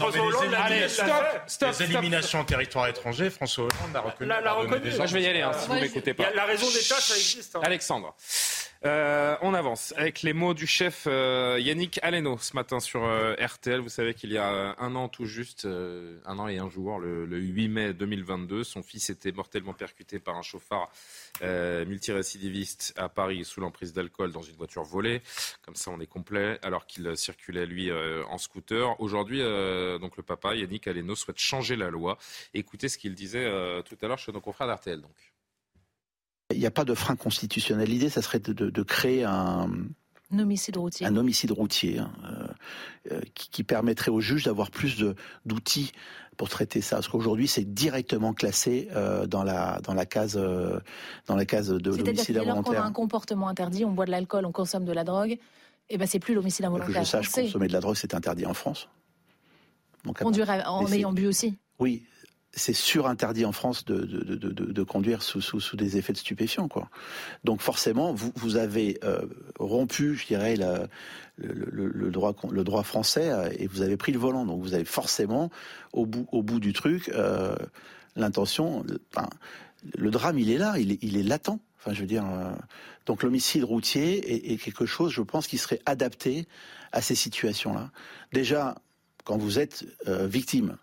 Allez, 0.57 0.87
stop, 0.87 1.09
stop, 1.47 1.75
les 1.77 1.83
éliminations 1.83 2.39
en 2.39 2.45
territoire 2.45 2.87
étranger, 2.87 3.29
François 3.29 3.65
Hollande 3.65 3.95
a 3.95 3.99
reconnu. 3.99 4.29
La, 4.29 4.53
reconnu. 4.53 4.91
Moi, 4.95 5.05
je 5.05 5.13
vais 5.13 5.23
y 5.23 5.27
aller, 5.27 5.41
hein, 5.41 5.51
si 5.53 5.67
vous 5.67 5.73
m'écoutez 5.73 6.13
pas. 6.13 6.31
La 6.33 6.45
raison 6.45 6.67
d'État, 6.67 6.95
ça 6.95 7.15
existe. 7.15 7.55
Hein. 7.57 7.61
Alexandre. 7.63 8.15
Euh, 8.85 9.35
on 9.41 9.53
avance 9.53 9.93
avec 9.97 10.21
les 10.21 10.31
mots 10.31 10.53
du 10.53 10.65
chef 10.65 11.03
euh, 11.05 11.57
Yannick 11.59 11.99
Aleno 12.01 12.37
ce 12.37 12.55
matin 12.55 12.79
sur 12.79 13.03
euh, 13.03 13.35
RTL. 13.35 13.81
Vous 13.81 13.89
savez 13.89 14.13
qu'il 14.13 14.31
y 14.31 14.37
a 14.37 14.73
un 14.79 14.95
an 14.95 15.09
tout 15.09 15.25
juste, 15.25 15.65
un 15.65 16.39
an 16.39 16.47
et 16.47 16.59
un 16.59 16.69
jour, 16.69 16.99
le, 16.99 17.25
8 17.37 17.67
mai 17.67 17.93
2022, 17.93 18.63
son 18.63 18.81
fils 18.81 19.09
était 19.09 19.33
mortellement 19.33 19.73
percuté 19.73 20.19
par 20.19 20.37
un 20.37 20.41
chauffard 20.41 20.89
multirécidiviste 21.41 22.93
à 22.95 23.09
Paris 23.09 23.43
sous 23.43 23.59
l'emprise 23.59 23.91
d'alcool 23.91 24.31
dans 24.31 24.41
une 24.41 24.55
voiture 24.55 24.83
volée. 24.83 25.21
Comme 25.61 25.75
ça, 25.75 25.91
on 25.91 25.99
est 25.99 26.07
complet, 26.07 26.57
alors 26.61 26.85
qu'il 26.85 27.15
circulait 27.17 27.65
lui 27.65 27.91
en 27.91 28.37
scooter. 28.37 28.99
Aujourd'hui, 29.01 29.39
donc 29.39 30.15
le 30.17 30.23
papa 30.23 30.55
Yannick 30.55 30.87
Aleno 30.87 31.15
souhaite 31.15 31.39
changer 31.39 31.75
la 31.75 31.89
loi. 31.89 32.17
Écoutez 32.53 32.87
ce 32.87 32.97
qu'il 32.97 33.15
disait 33.15 33.49
tout 33.83 33.97
à 34.01 34.07
l'heure 34.07 34.19
chez 34.19 34.31
nos 34.31 34.41
confrères 34.41 34.67
d'RTL. 34.67 35.01
Donc. 35.01 35.11
Il 36.51 36.59
n'y 36.59 36.65
a 36.65 36.71
pas 36.71 36.85
de 36.85 36.95
frein 36.95 37.15
constitutionnel. 37.15 37.87
L'idée, 37.89 38.09
ça 38.09 38.21
serait 38.21 38.39
de, 38.39 38.83
créer 38.83 39.23
un, 39.23 39.69
un 40.31 40.39
homicide 40.39 40.77
routier. 40.77 41.05
Un 41.05 41.15
homicide 41.15 41.51
routier 41.51 41.99
hein, 41.99 42.11
euh, 42.25 42.47
euh, 43.11 43.21
qui, 43.35 43.63
permettrait 43.63 44.09
aux 44.09 44.19
juges 44.19 44.45
d'avoir 44.45 44.71
plus 44.71 45.03
d'outils 45.45 45.91
pour 46.37 46.49
traiter 46.49 46.81
ça. 46.81 46.97
Parce 46.97 47.07
qu'aujourd'hui, 47.07 47.47
c'est 47.47 47.71
directement 47.71 48.33
classé 48.33 48.87
euh, 48.95 49.27
dans 49.27 49.43
la 49.43 49.79
dans 49.81 49.93
la 49.93 50.05
case 50.05 50.39
dans 51.27 51.35
la 51.35 51.45
case 51.45 51.69
de 51.69 51.91
l'homicide 51.91 52.37
involontaire. 52.37 52.63
qu'on 52.63 52.81
a 52.81 52.85
un 52.85 52.91
comportement 52.91 53.47
interdit, 53.47 53.85
on 53.85 53.91
boit 53.91 54.05
de 54.05 54.11
l'alcool, 54.11 54.45
on 54.45 54.51
consomme 54.51 54.85
de 54.85 54.93
la 54.93 55.03
drogue, 55.03 55.31
et 55.31 55.39
eh 55.89 55.97
ben 55.97 56.07
c'est 56.07 56.19
plus 56.19 56.33
l'homicide 56.33 56.65
involontaire. 56.65 57.01
Que 57.01 57.05
je 57.05 57.09
sache, 57.09 57.29
consommer 57.29 57.67
de 57.67 57.73
la 57.73 57.79
drogue, 57.79 57.95
c'est 57.95 58.15
interdit 58.15 58.45
en 58.45 58.53
France. 58.53 58.87
Donc, 60.05 60.19
Conduire 60.19 60.49
en 60.67 60.87
ayant 60.91 61.11
bu 61.11 61.27
aussi. 61.27 61.57
Oui, 61.79 62.03
c'est 62.53 62.73
surinterdit 62.73 63.45
en 63.45 63.51
France 63.51 63.85
de, 63.85 64.01
de, 64.01 64.35
de, 64.35 64.83
conduire 64.83 65.21
sous, 65.21 65.41
sous, 65.41 65.77
des 65.77 65.97
effets 65.97 66.13
de 66.13 66.17
stupéfiants. 66.17 66.67
Quoi. 66.67 66.89
Donc 67.43 67.61
forcément, 67.61 68.13
vous, 68.13 68.31
vous 68.35 68.55
avez 68.55 68.99
euh, 69.03 69.21
rompu, 69.59 70.15
je 70.15 70.25
dirais, 70.25 70.55
le, 70.55 70.87
le, 71.37 72.11
droit, 72.11 72.35
le 72.51 72.63
droit 72.63 72.83
français 72.83 73.29
euh, 73.29 73.49
et 73.57 73.67
vous 73.67 73.81
avez 73.81 73.97
pris 73.97 74.11
le 74.11 74.19
volant. 74.19 74.45
Donc 74.45 74.61
vous 74.61 74.73
avez 74.73 74.85
forcément, 74.85 75.51
au 75.93 76.05
bout, 76.05 76.27
au 76.31 76.41
bout 76.41 76.59
du 76.59 76.73
truc, 76.73 77.09
euh, 77.09 77.55
l'intention... 78.15 78.85
Le 79.97 80.11
drame, 80.11 80.37
il 80.37 80.51
est 80.51 80.57
là, 80.57 80.77
il 80.77 80.91
est, 80.91 80.99
il 81.01 81.15
est 81.15 81.23
latent. 81.23 81.57
Enfin, 81.77 81.93
je 81.93 82.01
veux 82.01 82.05
dire, 82.05 82.25
donc 83.05 83.23
l'homicide 83.23 83.63
routier 83.63 84.29
est, 84.29 84.51
est, 84.51 84.57
quelque 84.57 84.85
chose, 84.85 85.13
je 85.13 85.21
pense, 85.21 85.47
qui 85.47 85.57
serait 85.57 85.79
adapté 85.85 86.49
à 86.91 87.01
ces 87.01 87.15
situations-là. 87.15 87.89
Déjà, 88.33 88.75
quand 89.23 89.37
vous 89.37 89.57
êtes 89.57 89.85
victime, 90.05 90.75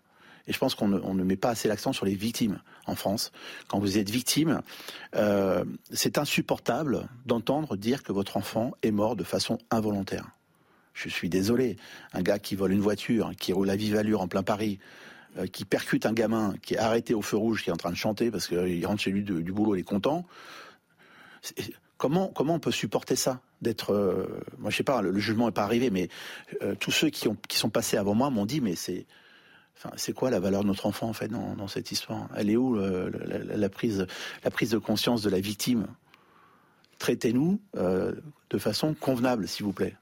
et 0.47 0.53
je 0.53 0.59
pense 0.59 0.75
qu'on 0.75 0.87
ne, 0.87 1.23
met 1.23 1.35
pas 1.35 1.49
assez 1.49 1.67
l'accent 1.67 1.93
sur 1.93 2.05
les 2.05 2.15
victimes 2.15 2.59
en 2.85 2.95
France. 2.95 3.31
Quand 3.67 3.79
vous 3.79 3.97
êtes 3.97 4.09
victime, 4.09 4.61
euh, 5.15 5.65
c'est 5.91 6.17
insupportable 6.17 7.07
d'entendre 7.25 7.75
dire 7.75 8.01
que 8.01 8.13
votre 8.13 8.37
enfant 8.37 8.71
est 8.81 8.91
mort 8.91 9.15
de 9.15 9.25
façon 9.25 9.59
involontaire. 9.71 10.29
Je 10.93 11.09
suis 11.09 11.29
désolé. 11.29 11.75
Un 12.13 12.21
gars 12.21 12.39
qui 12.39 12.55
vole 12.55 12.71
une 12.71 12.81
voiture, 12.81 13.31
qui 13.37 13.53
roule 13.53 13.69
à 13.69 13.75
vive 13.75 13.97
allure 13.97 14.21
en 14.21 14.27
plein 14.27 14.41
Paris, 14.41 14.79
euh, 15.37 15.47
qui 15.47 15.65
percute 15.65 16.05
un 16.05 16.13
gamin 16.13 16.55
qui 16.61 16.75
est 16.75 16.79
arrêté 16.79 17.13
au 17.13 17.21
feu 17.21 17.37
rouge, 17.37 17.63
qui 17.63 17.69
est 17.69 17.73
en 17.73 17.77
train 17.77 17.91
de 17.91 17.97
chanter 17.97 18.31
parce 18.31 18.47
qu'il 18.47 18.85
rentre 18.85 19.01
chez 19.01 19.11
lui 19.11 19.23
du 19.23 19.51
boulot, 19.51 19.75
il 19.75 19.81
est 19.81 19.83
content. 19.83 20.25
comment, 21.97 22.29
comment 22.29 22.55
on 22.55 22.59
peut 22.59 22.71
supporter 22.71 23.17
ça 23.17 23.41
d'être, 23.61 23.91
euh, 23.91 24.39
moi 24.59 24.71
je 24.71 24.77
sais 24.77 24.83
pas, 24.83 25.01
le, 25.01 25.19
jugement 25.19 25.47
n'est 25.47 25.51
pas 25.51 25.63
arrivé, 25.63 25.89
mais 25.89 26.07
tous 26.79 26.91
ceux 26.91 27.09
qui 27.09 27.27
sont 27.57 27.69
passés 27.69 27.97
avant 27.97 28.13
moi 28.13 28.29
m'ont 28.29 28.45
dit, 28.45 28.61
mais 28.61 28.75
c'est, 28.75 29.05
c'est 29.95 30.13
quoi 30.13 30.29
la 30.29 30.39
valeur 30.39 30.63
de 30.63 30.67
notre 30.67 30.85
enfant 30.85 31.07
en 31.07 31.13
fait 31.13 31.27
dans, 31.27 31.67
cette 31.67 31.91
histoire? 31.91 32.27
Elle 32.35 32.49
est 32.49 32.55
où 32.55 32.75
la, 32.75 33.69
prise, 33.69 34.07
la 34.43 34.51
prise 34.51 34.71
de 34.71 34.77
conscience 34.77 35.21
de 35.21 35.29
la 35.29 35.39
victime? 35.39 35.87
Traitez-nous 36.99 37.61
euh, 37.75 38.13
de 38.49 38.57
façon 38.57 38.93
convenable, 38.93 39.47
s'il 39.47 39.65
vous 39.65 39.73
plaît. 39.73 39.95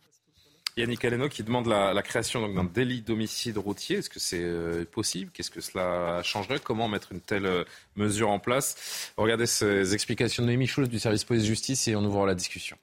Yannick 0.77 1.06
Aleno 1.06 1.30
qui 1.30 1.43
demande 1.43 1.68
la, 1.68 2.02
création 2.02 2.47
d'un 2.49 2.64
délit 2.65 3.02
d'homicide 3.02 3.57
routier. 3.57 3.97
Est-ce 3.97 4.10
que 4.10 4.19
c'est 4.19 4.43
euh, 4.43 4.84
possible? 4.85 5.31
Qu'est-ce 5.34 5.52
que 5.52 5.61
cela 5.61 6.22
changerait? 6.23 6.60
Comment 6.60 6.89
mettre 6.89 7.14
une 7.14 7.22
telle 7.22 7.45
euh, 7.45 7.64
mesure 7.95 8.30
en 8.30 8.39
place? 8.39 9.14
Regardez 9.15 9.45
ces 9.45 9.93
explications 9.93 10.43
de 10.43 10.47
Noémie 10.47 10.68
Schulz 10.68 10.89
du 10.89 10.99
service 10.99 11.23
police-justice 11.23 11.88
et 11.88 11.95
on 11.95 12.03
ouvre 12.03 12.26
la 12.26 12.35
discussion. 12.35 12.77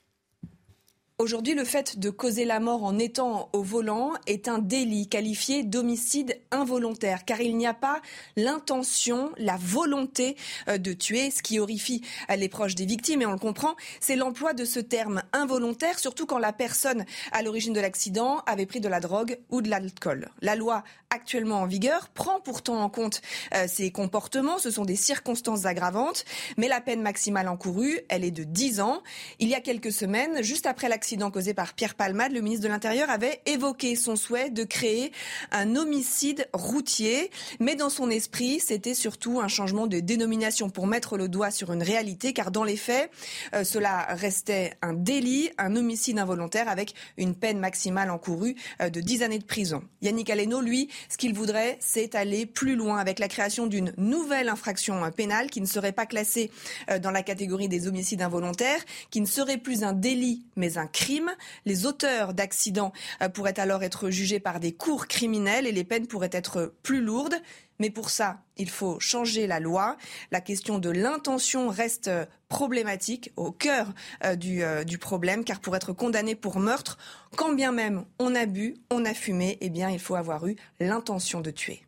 Aujourd'hui, 1.18 1.54
le 1.54 1.64
fait 1.64 1.98
de 1.98 2.10
causer 2.10 2.44
la 2.44 2.58
mort 2.58 2.82
en 2.82 2.98
étant 2.98 3.50
au 3.52 3.62
volant 3.62 4.12
est 4.26 4.48
un 4.48 4.58
délit 4.58 5.08
qualifié 5.08 5.62
d'homicide 5.62 6.40
involontaire, 6.50 7.24
car 7.24 7.40
il 7.40 7.56
n'y 7.56 7.66
a 7.66 7.74
pas 7.74 8.00
l'intention, 8.36 9.30
la 9.36 9.56
volonté 9.60 10.36
euh, 10.68 10.78
de 10.78 10.92
tuer, 10.94 11.30
ce 11.30 11.42
qui 11.42 11.60
horrifie 11.60 12.02
les 12.34 12.48
proches 12.48 12.74
des 12.74 12.86
victimes, 12.86 13.22
et 13.22 13.26
on 13.26 13.32
le 13.32 13.38
comprend, 13.38 13.76
c'est 14.00 14.16
l'emploi 14.16 14.54
de 14.54 14.64
ce 14.64 14.80
terme 14.80 15.22
involontaire, 15.32 15.98
surtout 15.98 16.26
quand 16.26 16.38
la 16.38 16.52
personne 16.52 17.04
à 17.30 17.42
l'origine 17.42 17.74
de 17.74 17.80
l'accident 17.80 18.40
avait 18.46 18.66
pris 18.66 18.80
de 18.80 18.88
la 18.88 18.98
drogue 18.98 19.38
ou 19.50 19.60
de 19.60 19.68
l'alcool. 19.68 20.30
La 20.40 20.56
loi 20.56 20.82
actuellement 21.10 21.60
en 21.60 21.66
vigueur 21.66 22.08
prend 22.08 22.40
pourtant 22.40 22.82
en 22.82 22.88
compte 22.88 23.20
euh, 23.54 23.66
ces 23.68 23.90
comportements, 23.90 24.58
ce 24.58 24.70
sont 24.70 24.84
des 24.84 24.96
circonstances 24.96 25.66
aggravantes, 25.66 26.24
mais 26.56 26.68
la 26.68 26.80
peine 26.80 27.02
maximale 27.02 27.48
encourue, 27.48 28.00
elle 28.08 28.24
est 28.24 28.30
de 28.30 28.44
10 28.44 28.80
ans. 28.80 29.02
Il 29.38 29.48
y 29.48 29.54
a 29.54 29.60
quelques 29.60 29.92
semaines, 29.92 30.42
juste 30.42 30.66
après 30.66 30.88
l'accident, 31.02 31.32
causé 31.32 31.52
par 31.52 31.74
Pierre 31.74 31.96
Palmade, 31.96 32.30
le 32.30 32.40
ministre 32.40 32.62
de 32.62 32.68
l'Intérieur 32.68 33.10
avait 33.10 33.40
évoqué 33.46 33.96
son 33.96 34.14
souhait 34.14 34.50
de 34.50 34.62
créer 34.62 35.10
un 35.50 35.74
homicide 35.74 36.48
routier. 36.52 37.32
Mais 37.58 37.74
dans 37.74 37.90
son 37.90 38.08
esprit, 38.08 38.60
c'était 38.60 38.94
surtout 38.94 39.40
un 39.40 39.48
changement 39.48 39.88
de 39.88 39.98
dénomination 39.98 40.70
pour 40.70 40.86
mettre 40.86 41.16
le 41.16 41.28
doigt 41.28 41.50
sur 41.50 41.72
une 41.72 41.82
réalité, 41.82 42.32
car 42.32 42.52
dans 42.52 42.62
les 42.62 42.76
faits, 42.76 43.10
euh, 43.52 43.64
cela 43.64 44.06
restait 44.10 44.74
un 44.80 44.92
délit, 44.92 45.50
un 45.58 45.74
homicide 45.74 46.20
involontaire 46.20 46.68
avec 46.68 46.94
une 47.16 47.34
peine 47.34 47.58
maximale 47.58 48.08
encourue 48.08 48.54
euh, 48.80 48.88
de 48.88 49.00
10 49.00 49.24
années 49.24 49.40
de 49.40 49.44
prison. 49.44 49.82
Yannick 50.02 50.30
Aleno, 50.30 50.60
lui, 50.60 50.88
ce 51.08 51.16
qu'il 51.16 51.34
voudrait, 51.34 51.78
c'est 51.80 52.14
aller 52.14 52.46
plus 52.46 52.76
loin 52.76 52.98
avec 52.98 53.18
la 53.18 53.26
création 53.26 53.66
d'une 53.66 53.92
nouvelle 53.96 54.48
infraction 54.48 55.10
pénale 55.10 55.50
qui 55.50 55.60
ne 55.60 55.66
serait 55.66 55.90
pas 55.90 56.06
classée 56.06 56.52
euh, 56.92 57.00
dans 57.00 57.10
la 57.10 57.24
catégorie 57.24 57.68
des 57.68 57.88
homicides 57.88 58.22
involontaires, 58.22 58.84
qui 59.10 59.20
ne 59.20 59.26
serait 59.26 59.58
plus 59.58 59.82
un 59.82 59.94
délit, 59.94 60.44
mais 60.54 60.78
un 60.78 60.86
crime. 60.92 61.32
Les 61.64 61.86
auteurs 61.86 62.34
d'accidents 62.34 62.92
euh, 63.22 63.28
pourraient 63.28 63.58
alors 63.58 63.82
être 63.82 64.10
jugés 64.10 64.40
par 64.40 64.60
des 64.60 64.72
cours 64.72 65.08
criminels 65.08 65.66
et 65.66 65.72
les 65.72 65.84
peines 65.84 66.06
pourraient 66.06 66.30
être 66.32 66.74
plus 66.82 67.00
lourdes. 67.00 67.36
Mais 67.78 67.90
pour 67.90 68.10
ça, 68.10 68.42
il 68.56 68.70
faut 68.70 69.00
changer 69.00 69.48
la 69.48 69.58
loi. 69.58 69.96
La 70.30 70.40
question 70.40 70.78
de 70.78 70.90
l'intention 70.90 71.68
reste 71.68 72.10
problématique, 72.48 73.32
au 73.36 73.50
cœur 73.50 73.88
euh, 74.24 74.36
du, 74.36 74.62
euh, 74.62 74.84
du, 74.84 74.98
problème, 74.98 75.42
car 75.42 75.58
pour 75.58 75.74
être 75.74 75.92
condamné 75.92 76.34
pour 76.34 76.60
meurtre, 76.60 76.98
quand 77.36 77.52
bien 77.52 77.72
même 77.72 78.04
on 78.18 78.34
a 78.34 78.46
bu, 78.46 78.76
on 78.90 79.04
a 79.04 79.14
fumé, 79.14 79.58
eh 79.60 79.70
bien 79.70 79.90
il 79.90 79.98
faut 79.98 80.14
avoir 80.14 80.46
eu 80.46 80.54
l'intention 80.78 81.40
de 81.40 81.50
tuer 81.50 81.82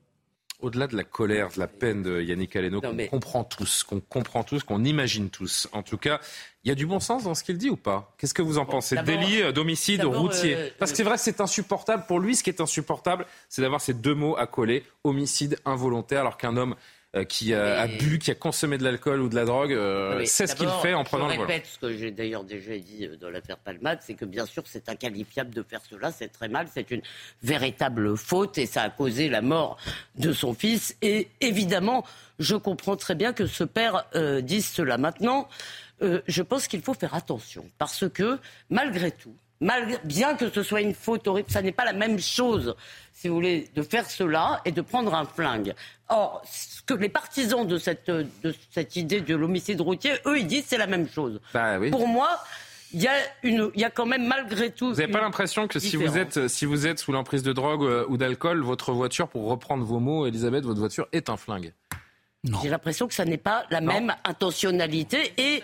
au-delà 0.65 0.87
de 0.87 0.97
la 0.97 1.05
colère, 1.05 1.51
de 1.51 1.61
la 1.61 1.67
peine 1.67 2.03
de 2.03 2.23
Yannick 2.23 2.57
Aleno, 2.57 2.81
qu'on 2.81 2.97
comprend 3.07 3.45
tous, 3.45 3.85
qu'on 3.85 4.01
comprend 4.01 4.43
tous, 4.45 4.63
qu'on 4.63 4.83
imagine 4.83 5.29
tous. 5.29 5.69
En 5.73 5.83
tout 5.83 5.99
cas, 5.99 6.21
il 6.65 6.69
y 6.69 6.73
a 6.73 6.75
du 6.75 6.87
bon 6.87 7.01
sens 7.01 7.25
dans 7.25 7.35
ce 7.35 7.45
qu'il 7.45 7.59
dit 7.59 7.69
ou 7.69 7.77
pas? 7.77 8.15
Qu'est-ce 8.19 8.33
que 8.33 8.41
vous 8.41 8.57
en 8.57 8.65
pensez? 8.65 8.97
Délit 9.05 9.43
euh, 9.43 9.53
d'homicide 9.53 10.05
routier. 10.05 10.57
Euh, 10.57 10.69
Parce 10.79 10.91
que 10.91 10.97
c'est 10.97 11.03
vrai 11.03 11.17
que 11.17 11.21
c'est 11.21 11.43
insupportable. 11.43 12.05
Pour 12.09 12.19
lui, 12.19 12.35
ce 12.35 12.43
qui 12.43 12.49
est 12.49 12.63
insupportable, 12.63 13.27
c'est 13.51 13.61
d'avoir 13.61 13.83
ces 13.83 13.93
deux 13.93 14.15
mots 14.15 14.37
à 14.39 14.47
coller 14.47 14.83
homicide 15.05 15.59
involontaire, 15.67 16.21
alors 16.21 16.39
qu'un 16.39 16.57
homme 16.57 16.73
euh, 16.73 16.77
qui 17.23 17.55
a, 17.55 17.87
bu, 17.87 18.19
qui 18.19 18.31
a 18.31 18.35
consommé 18.35 18.77
de 18.79 18.85
l'alcool 18.85 19.21
ou 19.21 19.29
de 19.29 19.37
la 19.37 19.45
drogue, 19.45 19.73
euh, 19.73 20.23
c'est 20.25 20.49
ce 20.49 20.57
qu'il 20.57 20.69
fait 20.83 20.95
en 20.95 21.05
prenant 21.05 21.29
le 21.29 21.35
volant. 21.35 21.47
Je 21.47 21.53
répète 21.53 21.67
ce 21.67 21.79
que 21.79 21.97
j'ai 21.97 22.11
d'ailleurs 22.11 22.43
déjà 22.43 22.77
dit 22.77 23.07
euh, 23.07 23.17
dans 23.17 23.31
l'affaire 23.31 23.59
Palmade, 23.59 24.01
c'est 24.03 24.15
que 24.15 24.25
bien 24.25 24.47
sûr 24.47 24.65
c'est 24.67 24.89
inqualifiable 24.89 25.55
de 25.55 25.63
faire 25.63 25.81
cela, 25.89 26.11
c'est 26.11 26.29
très 26.29 26.49
mal, 26.49 26.67
c'est 26.73 26.91
une 26.91 27.03
véritable 27.43 28.17
faute 28.17 28.59
et 28.59 28.67
ça 28.67 28.83
a 28.83 28.91
causé 28.91 29.29
la 29.29 29.43
mort 29.43 29.77
de 30.17 30.33
son 30.33 30.55
fils. 30.55 30.97
Et 31.03 31.29
évidemment, 31.41 32.05
je 32.41 32.57
comprends 32.57 32.97
très 32.97 33.15
bien 33.15 33.33
que 33.33 33.47
ce 33.47 33.63
père 33.63 34.07
dise 34.43 34.67
cela. 34.67 34.99
Maintenant, 34.99 35.49
euh, 36.03 36.21
je 36.27 36.43
pense 36.43 36.67
qu'il 36.67 36.83
faut 36.83 36.95
faire 36.95 37.15
attention 37.15 37.65
parce 37.79 38.09
que 38.09 38.39
malgré 38.69 39.13
tout, 39.13 39.35
malgré, 39.65 39.99
bien 40.05 40.35
que 40.35 40.51
ce 40.51 40.63
soit 40.63 40.83
une 40.83 40.95
faute 40.95 41.27
horrible, 41.27 41.51
ça 41.51 41.63
n'est 41.63 41.73
pas 41.73 41.85
la 41.85 41.93
même 41.93 42.21
chose, 42.21 42.77
si 43.13 43.29
vous 43.29 43.35
voulez, 43.35 43.69
de 43.75 43.83
faire 43.83 44.09
cela 44.09 44.61
et 44.65 44.73
de 44.73 44.81
prendre 44.83 45.15
un 45.15 45.25
flingue. 45.25 45.75
Or, 46.09 46.43
ce 46.49 46.83
que 46.83 46.95
les 46.95 47.09
partisans 47.09 47.67
de 47.67 47.79
cette, 47.79 48.11
de 48.11 48.55
cette 48.71 48.95
idée 48.97 49.21
de 49.21 49.35
l'homicide 49.35 49.81
routier, 49.81 50.13
eux, 50.27 50.39
ils 50.39 50.47
disent 50.47 50.67
c'est 50.67 50.79
la 50.79 50.87
même 50.87 51.09
chose. 51.09 51.41
Bah 51.55 51.79
Pour 51.91 52.07
moi, 52.07 52.29
il 52.93 53.03
y, 53.03 53.09
a 53.09 53.15
une, 53.43 53.71
il 53.75 53.81
y 53.81 53.85
a 53.85 53.91
quand 53.91 54.07
même 54.07 54.27
malgré 54.27 54.71
tout. 54.71 54.91
Vous 54.91 55.01
n'avez 55.01 55.11
pas 55.11 55.23
l'impression 55.23 55.67
que 55.67 55.79
si 55.79 55.97
vous, 55.97 56.17
êtes, 56.19 56.47
si 56.49 56.65
vous 56.67 56.87
êtes 56.87 56.99
sous 56.99 57.11
l'emprise 57.11 57.43
de 57.43 57.53
drogue 57.53 57.85
euh, 57.85 58.05
ou 58.09 58.17
d'alcool, 58.19 58.63
votre 58.63 58.93
voiture, 58.93 59.29
pour 59.29 59.49
reprendre 59.49 59.85
vos 59.85 59.99
mots, 59.99 60.27
Elisabeth, 60.27 60.65
votre 60.65 60.79
voiture 60.79 61.09
est 61.13 61.31
un 61.31 61.37
flingue? 61.37 61.73
J'ai 62.63 62.69
l'impression 62.69 63.09
que 63.09 63.15
ça 63.15 63.25
n'est 63.25 63.39
pas 63.39 63.65
la 63.71 63.81
même 63.81 64.15
intentionnalité 64.25 65.33
et 65.39 65.63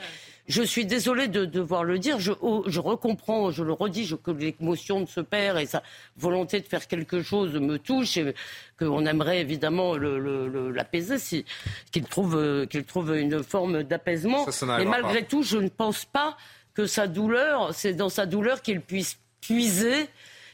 je 0.50 0.62
suis 0.62 0.84
désolée 0.84 1.28
de 1.28 1.44
devoir 1.44 1.84
le 1.84 1.98
dire, 1.98 2.18
je, 2.18 2.32
oh, 2.40 2.64
je 2.66 2.80
recomprends, 2.80 3.52
je 3.52 3.62
le 3.62 3.72
redis, 3.72 4.04
je, 4.04 4.16
que 4.16 4.32
l'émotion 4.32 5.00
de 5.00 5.06
ce 5.06 5.20
père 5.20 5.56
et 5.58 5.66
sa 5.66 5.82
volonté 6.16 6.60
de 6.60 6.66
faire 6.66 6.86
quelque 6.88 7.22
chose 7.22 7.54
me 7.54 7.78
touche 7.78 8.16
et 8.16 8.34
qu'on 8.78 9.06
aimerait 9.06 9.40
évidemment 9.40 9.96
l'apaiser, 9.96 11.18
si, 11.18 11.44
qu'il 11.92 12.04
trouve, 12.04 12.36
euh, 12.36 12.66
qu'il 12.66 12.84
trouve 12.84 13.16
une 13.16 13.44
forme 13.44 13.84
d'apaisement. 13.84 14.44
Mais 14.62 14.84
malgré 14.84 15.24
tout, 15.24 15.44
je 15.44 15.58
ne 15.58 15.68
pense 15.68 16.04
pas 16.04 16.36
que 16.74 16.86
sa 16.86 17.06
douleur, 17.06 17.72
c'est 17.72 17.94
dans 17.94 18.08
sa 18.08 18.26
douleur 18.26 18.60
qu'il 18.60 18.80
puisse 18.80 19.18
puiser 19.40 20.08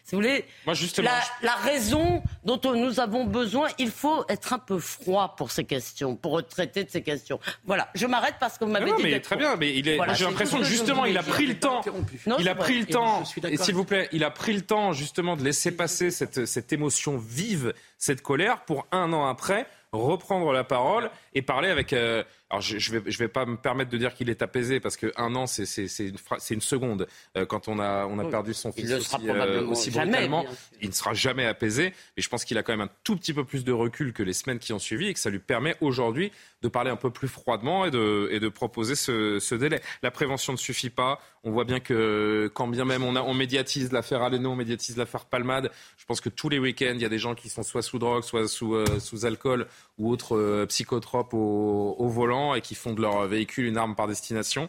si 0.07 0.15
vous 0.15 0.21
voulez, 0.21 0.45
la, 1.43 1.55
raison 1.57 2.23
dont 2.45 2.61
nous 2.77 3.01
avons 3.01 3.25
besoin, 3.25 3.67
il 3.77 3.91
faut 3.91 4.25
être 4.29 4.53
un 4.53 4.61
peu 4.61 4.79
froid 4.79 5.35
pour 5.37 5.51
ces 5.51 5.65
questions, 5.65 6.15
pour 6.15 6.47
traiter 6.47 6.85
de 6.85 6.91
ces 6.91 7.03
questions. 7.03 7.41
Voilà, 7.65 7.89
je 7.93 8.07
m'arrête 8.07 8.37
parce 8.39 8.57
que 8.57 8.65
vous 8.65 8.71
m'avez 8.71 8.93
dit. 8.93 9.03
Mais 9.03 9.19
très 9.19 9.35
bien, 9.35 9.57
mais 9.57 9.75
il 9.75 9.89
est. 9.89 9.99
j'ai 10.15 10.25
l'impression 10.25 10.59
que 10.59 10.65
justement, 10.65 11.07
il 11.07 11.19
a 11.19 11.25
pris 11.25 11.47
le 11.47 11.59
temps. 11.59 11.81
il 12.39 12.49
a 12.49 12.55
pris 12.55 12.79
le 12.79 12.87
temps. 12.87 13.25
Et 13.51 13.57
s'il 13.57 13.75
vous 13.75 13.85
plaît, 13.85 14.09
il 14.13 14.23
a 14.23 14.31
pris 14.31 14.53
le 14.53 14.61
temps 14.61 14.93
justement 14.93 15.35
de 15.35 15.43
laisser 15.43 15.73
passer 15.73 16.13
cette, 16.13 16.47
cette 16.47 16.73
émotion 16.73 17.17
vive, 17.17 17.75
cette 17.99 18.23
colère, 18.23 18.61
pour 18.61 18.87
un 18.93 19.13
an 19.13 19.27
après 19.27 19.67
reprendre 19.97 20.53
la 20.53 20.65
parole 20.65 21.11
et 21.37 21.43
parler 21.43 21.69
avec. 21.69 21.93
Euh, 21.93 22.25
alors 22.49 22.63
je, 22.63 22.79
je 22.79 22.93
vais 22.93 23.11
je 23.11 23.19
vais 23.19 23.29
pas 23.29 23.45
me 23.45 23.57
permettre 23.57 23.91
de 23.91 23.99
dire 23.99 24.15
qu'il 24.15 24.31
est 24.31 24.41
apaisé 24.41 24.79
parce 24.79 24.97
que 24.97 25.13
un 25.17 25.35
an 25.35 25.47
c'est 25.47 25.67
c'est 25.67 25.89
c'est 25.89 26.07
une, 26.07 26.17
c'est 26.39 26.55
une 26.55 26.61
seconde 26.61 27.09
euh, 27.37 27.45
quand 27.45 27.67
on 27.67 27.81
a 27.81 28.07
on 28.07 28.21
a 28.21 28.25
perdu 28.25 28.55
son 28.55 28.71
fils 28.71 28.93
aussi, 28.93 29.17
euh, 29.29 29.67
aussi 29.67 29.91
brutalement 29.91 30.45
il 30.81 30.89
ne 30.89 30.95
sera 30.95 31.13
jamais 31.13 31.45
apaisé 31.45 31.93
mais 32.17 32.23
je 32.23 32.29
pense 32.29 32.45
qu'il 32.45 32.57
a 32.57 32.63
quand 32.63 32.73
même 32.73 32.87
un 32.87 32.91
tout 33.03 33.17
petit 33.17 33.35
peu 33.35 33.45
plus 33.45 33.65
de 33.65 33.73
recul 33.73 34.13
que 34.13 34.23
les 34.23 34.33
semaines 34.33 34.61
qui 34.61 34.73
ont 34.73 34.79
suivi 34.79 35.09
et 35.09 35.15
que 35.15 35.19
ça 35.19 35.29
lui 35.29 35.41
permet 35.41 35.75
aujourd'hui 35.81 36.31
de 36.63 36.69
parler 36.69 36.91
un 36.91 36.97
peu 36.97 37.11
plus 37.11 37.27
froidement 37.27 37.85
et 37.85 37.91
de 37.91 38.29
et 38.31 38.39
de 38.39 38.49
proposer 38.49 38.95
ce, 38.95 39.41
ce 39.41 39.55
délai. 39.57 39.83
La 40.03 40.11
prévention 40.13 40.53
ne 40.53 40.59
suffit 40.59 40.91
pas. 40.91 41.21
On 41.43 41.51
voit 41.51 41.65
bien 41.65 41.81
que 41.81 42.51
quand 42.55 42.69
bien 42.69 42.85
même 42.85 43.03
on 43.03 43.17
a 43.17 43.23
on 43.23 43.35
médiatise 43.35 43.91
l'affaire 43.91 44.23
Aleno 44.23 44.51
on 44.51 44.57
médiatise 44.57 44.97
l'affaire 44.97 45.25
Palmade 45.25 45.71
je 45.97 46.05
pense 46.05 46.21
que 46.21 46.29
tous 46.29 46.49
les 46.49 46.59
week-ends 46.59 46.95
il 46.95 47.03
y 47.03 47.05
a 47.05 47.09
des 47.09 47.19
gens 47.19 47.35
qui 47.35 47.49
sont 47.49 47.63
soit 47.65 47.83
sous 47.83 47.99
drogue 47.99 48.23
soit 48.23 48.49
sous 48.49 48.77
sous 49.01 49.27
alcool 49.27 49.67
ou 49.99 50.11
autres 50.11 50.65
psychotropes 50.69 51.35
au, 51.35 51.97
au 51.99 52.09
volant 52.09 52.55
et 52.55 52.61
qui 52.61 52.75
font 52.75 52.93
de 52.93 53.01
leur 53.01 53.27
véhicule 53.27 53.67
une 53.67 53.79
arme 53.79 53.95
par 53.95 54.09
destination. 54.09 54.69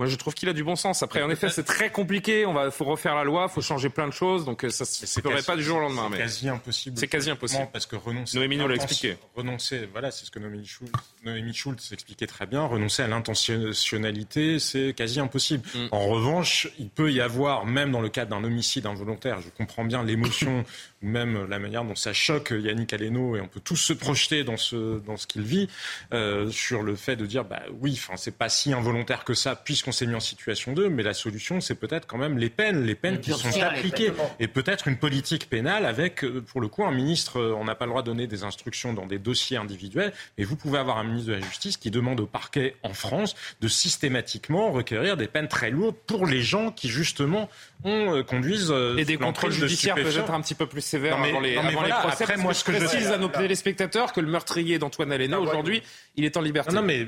Moi, 0.00 0.06
je 0.06 0.16
trouve 0.16 0.32
qu'il 0.32 0.48
a 0.48 0.54
du 0.54 0.64
bon 0.64 0.76
sens. 0.76 1.02
Après, 1.02 1.20
en 1.20 1.28
effet, 1.28 1.50
c'est 1.50 1.62
très 1.62 1.90
compliqué. 1.90 2.46
On 2.46 2.54
va, 2.54 2.70
faut 2.70 2.86
refaire 2.86 3.14
la 3.14 3.22
loi, 3.22 3.48
faut 3.48 3.60
changer 3.60 3.90
plein 3.90 4.08
de 4.08 4.14
choses. 4.14 4.46
Donc, 4.46 4.64
ça 4.70 4.84
ne 4.84 5.06
se 5.06 5.20
ferait 5.20 5.42
pas 5.42 5.56
du 5.56 5.62
jour 5.62 5.76
au 5.76 5.80
lendemain. 5.80 6.08
C'est 6.10 6.16
quasi 6.16 6.48
impossible. 6.48 6.98
C'est 6.98 7.06
quasi 7.06 7.28
impossible. 7.28 7.68
Parce 7.70 7.84
que 7.84 7.96
renoncer. 7.96 8.38
Noémie 8.38 8.56
nous 8.56 8.66
l'a 8.66 8.76
expliqué. 8.76 9.18
Renoncer, 9.36 9.86
voilà, 9.92 10.10
c'est 10.10 10.24
ce 10.24 10.30
que 10.30 10.38
Noémie 10.38 10.64
Schultz, 10.64 10.90
Noémie 11.22 11.52
Schultz 11.52 11.92
expliquait 11.92 12.26
très 12.26 12.46
bien. 12.46 12.64
Renoncer 12.64 13.02
à 13.02 13.08
l'intentionnalité, 13.08 14.58
c'est 14.58 14.94
quasi 14.96 15.20
impossible. 15.20 15.68
Mm. 15.74 15.88
En 15.92 16.06
revanche, 16.06 16.68
il 16.78 16.88
peut 16.88 17.12
y 17.12 17.20
avoir, 17.20 17.66
même 17.66 17.92
dans 17.92 18.00
le 18.00 18.08
cadre 18.08 18.30
d'un 18.30 18.42
homicide 18.42 18.86
involontaire, 18.86 19.42
je 19.42 19.50
comprends 19.50 19.84
bien 19.84 20.02
l'émotion 20.02 20.64
même 21.02 21.46
la 21.48 21.58
manière 21.58 21.84
dont 21.84 21.94
ça 21.94 22.12
choque 22.12 22.52
Yannick 22.56 22.92
Aleno 22.92 23.36
et 23.36 23.40
on 23.40 23.48
peut 23.48 23.60
tous 23.60 23.76
se 23.76 23.92
projeter 23.92 24.44
dans 24.44 24.56
ce, 24.56 24.98
dans 25.00 25.16
ce 25.16 25.26
qu'il 25.26 25.42
vit, 25.42 25.68
euh, 26.12 26.50
sur 26.50 26.82
le 26.82 26.94
fait 26.94 27.16
de 27.16 27.24
dire, 27.24 27.44
bah 27.44 27.62
oui, 27.80 27.92
enfin, 27.94 28.16
c'est 28.16 28.36
pas 28.36 28.48
si 28.48 28.72
involontaire 28.72 29.24
que 29.24 29.34
ça 29.34 29.56
puisqu'on 29.56 29.92
s'est 29.92 30.06
mis 30.06 30.14
en 30.14 30.20
situation 30.20 30.72
2, 30.72 30.90
mais 30.90 31.02
la 31.02 31.14
solution, 31.14 31.60
c'est 31.60 31.74
peut-être 31.74 32.06
quand 32.06 32.18
même 32.18 32.38
les 32.38 32.50
peines, 32.50 32.84
les 32.84 32.94
peines 32.94 33.20
qui 33.20 33.32
sont 33.32 33.62
appliquées. 33.62 34.12
et 34.38 34.48
peut-être 34.48 34.88
une 34.88 34.96
politique 34.96 35.48
pénale 35.48 35.86
avec, 35.86 36.22
euh, 36.24 36.42
pour 36.42 36.60
le 36.60 36.68
coup, 36.68 36.84
un 36.84 36.92
ministre, 36.92 37.38
euh, 37.40 37.54
on 37.56 37.64
n'a 37.64 37.74
pas 37.74 37.86
le 37.86 37.90
droit 37.90 38.02
de 38.02 38.06
donner 38.06 38.26
des 38.26 38.44
instructions 38.44 38.92
dans 38.92 39.06
des 39.06 39.18
dossiers 39.18 39.56
individuels, 39.56 40.12
mais 40.36 40.44
vous 40.44 40.56
pouvez 40.56 40.78
avoir 40.78 40.98
un 40.98 41.04
ministre 41.04 41.28
de 41.28 41.34
la 41.34 41.40
Justice 41.40 41.78
qui 41.78 41.90
demande 41.90 42.20
au 42.20 42.26
parquet 42.26 42.76
en 42.82 42.92
France 42.92 43.34
de 43.60 43.68
systématiquement 43.68 44.70
requérir 44.70 45.16
des 45.16 45.28
peines 45.28 45.48
très 45.48 45.70
lourdes 45.70 45.96
pour 46.06 46.26
les 46.26 46.42
gens 46.42 46.70
qui, 46.70 46.88
justement, 46.88 47.48
on 47.84 48.22
conduisent... 48.24 48.74
et 48.98 49.04
des 49.06 49.16
contrôles 49.16 49.52
judiciaires 49.52 49.94
peut-être 49.94 50.30
un 50.30 50.40
petit 50.42 50.54
peu 50.54 50.66
plus 50.66 50.89
sévère 50.90 51.16
avant 51.16 51.40
les, 51.40 51.54
procès. 51.54 52.24
Après, 52.24 52.36
moi, 52.36 52.52
je 52.52 52.64
précise 52.64 53.10
à 53.10 53.18
nos 53.18 53.28
téléspectateurs 53.28 54.12
que 54.12 54.20
le 54.20 54.28
meurtrier 54.28 54.78
d'Antoine 54.78 55.12
Alena, 55.12 55.40
aujourd'hui, 55.40 55.82
il 56.16 56.24
est 56.24 56.36
en 56.36 56.40
liberté. 56.40 56.74
Non, 56.74 56.82
mais 56.82 57.06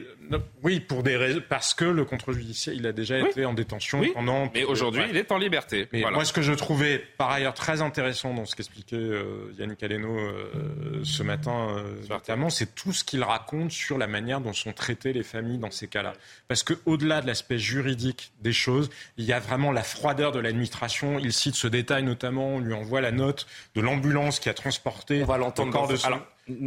oui, 0.62 0.80
pour 0.80 1.02
des 1.02 1.16
raisons, 1.16 1.42
parce 1.48 1.74
que 1.74 1.84
le 1.84 2.04
contrôle 2.04 2.36
judiciaire, 2.36 2.74
il 2.74 2.86
a 2.86 2.92
déjà 2.92 3.18
été 3.18 3.44
en 3.44 3.52
détention 3.52 4.02
pendant. 4.14 4.50
Mais 4.54 4.64
aujourd'hui, 4.64 5.02
il 5.10 5.16
est 5.16 5.30
en 5.32 5.38
liberté. 5.38 5.88
Moi, 5.92 6.24
ce 6.24 6.32
que 6.32 6.42
je 6.42 6.52
trouvais 6.52 6.98
par 7.18 7.30
ailleurs 7.30 7.54
très 7.54 7.82
intéressant 7.82 8.34
dans 8.34 8.46
ce 8.46 8.56
qu'expliquait 8.56 8.96
euh, 8.96 9.52
Yannick 9.58 9.82
Aleno 9.82 10.18
euh, 10.18 11.00
ce 11.04 11.22
matin, 11.22 11.76
euh, 11.76 12.48
c'est 12.50 12.74
tout 12.74 12.92
ce 12.92 13.04
qu'il 13.04 13.22
raconte 13.22 13.70
sur 13.70 13.98
la 13.98 14.06
manière 14.06 14.40
dont 14.40 14.52
sont 14.52 14.72
traitées 14.72 15.12
les 15.12 15.22
familles 15.22 15.58
dans 15.58 15.70
ces 15.70 15.88
cas-là. 15.88 16.12
Parce 16.48 16.62
que 16.62 16.74
au-delà 16.86 17.20
de 17.20 17.26
l'aspect 17.26 17.58
juridique 17.58 18.32
des 18.40 18.52
choses, 18.52 18.90
il 19.16 19.24
y 19.24 19.32
a 19.32 19.40
vraiment 19.40 19.72
la 19.72 19.82
froideur 19.82 20.32
de 20.32 20.38
l'administration. 20.38 21.18
Il 21.18 21.32
cite 21.32 21.54
ce 21.54 21.66
détail 21.66 22.02
notamment, 22.02 22.56
on 22.56 22.60
lui 22.60 22.74
envoie 22.74 23.00
la 23.00 23.12
note 23.12 23.46
de 23.74 23.80
l'ambulance 23.80 24.38
qui 24.40 24.48
a 24.48 24.54
transporté 24.54 25.22
on 25.22 25.26
va 25.26 25.38
le 25.38 25.70
corps 25.70 25.88
de 25.88 25.96
son... 25.96 26.20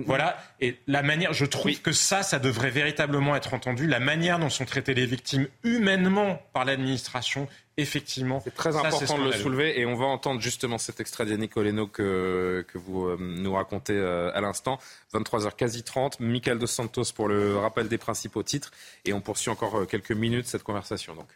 Voilà. 0.05 0.37
Et 0.61 0.77
la 0.87 1.03
manière, 1.03 1.33
je 1.33 1.45
trouve 1.45 1.81
que 1.81 1.91
ça, 1.91 2.23
ça 2.23 2.39
devrait 2.39 2.69
véritablement 2.69 3.35
être 3.35 3.53
entendu. 3.53 3.87
La 3.87 3.99
manière 3.99 4.39
dont 4.39 4.49
sont 4.49 4.65
traitées 4.65 4.93
les 4.93 5.05
victimes 5.05 5.47
humainement 5.63 6.41
par 6.53 6.63
l'administration, 6.63 7.49
effectivement. 7.75 8.39
C'est 8.43 8.55
très 8.55 8.75
important 8.75 9.17
de 9.17 9.25
le 9.25 9.31
soulever 9.33 9.79
et 9.79 9.85
on 9.85 9.95
va 9.95 10.05
entendre 10.05 10.39
justement 10.39 10.77
cet 10.77 11.01
extrait 11.01 11.25
d'Yannick 11.25 11.57
Oleno 11.57 11.87
que, 11.87 12.65
que 12.69 12.77
vous 12.77 13.05
euh, 13.05 13.17
nous 13.19 13.53
racontez 13.53 13.93
euh, 13.93 14.31
à 14.33 14.39
l'instant. 14.39 14.79
23h 15.13 15.55
quasi 15.55 15.83
30. 15.83 16.21
Michael 16.21 16.57
Dos 16.57 16.67
Santos 16.67 17.11
pour 17.13 17.27
le 17.27 17.57
rappel 17.57 17.89
des 17.89 17.97
principaux 17.97 18.43
titres 18.43 18.71
et 19.03 19.11
on 19.11 19.19
poursuit 19.19 19.51
encore 19.51 19.79
euh, 19.81 19.85
quelques 19.85 20.11
minutes 20.11 20.47
cette 20.47 20.63
conversation 20.63 21.15
donc. 21.15 21.27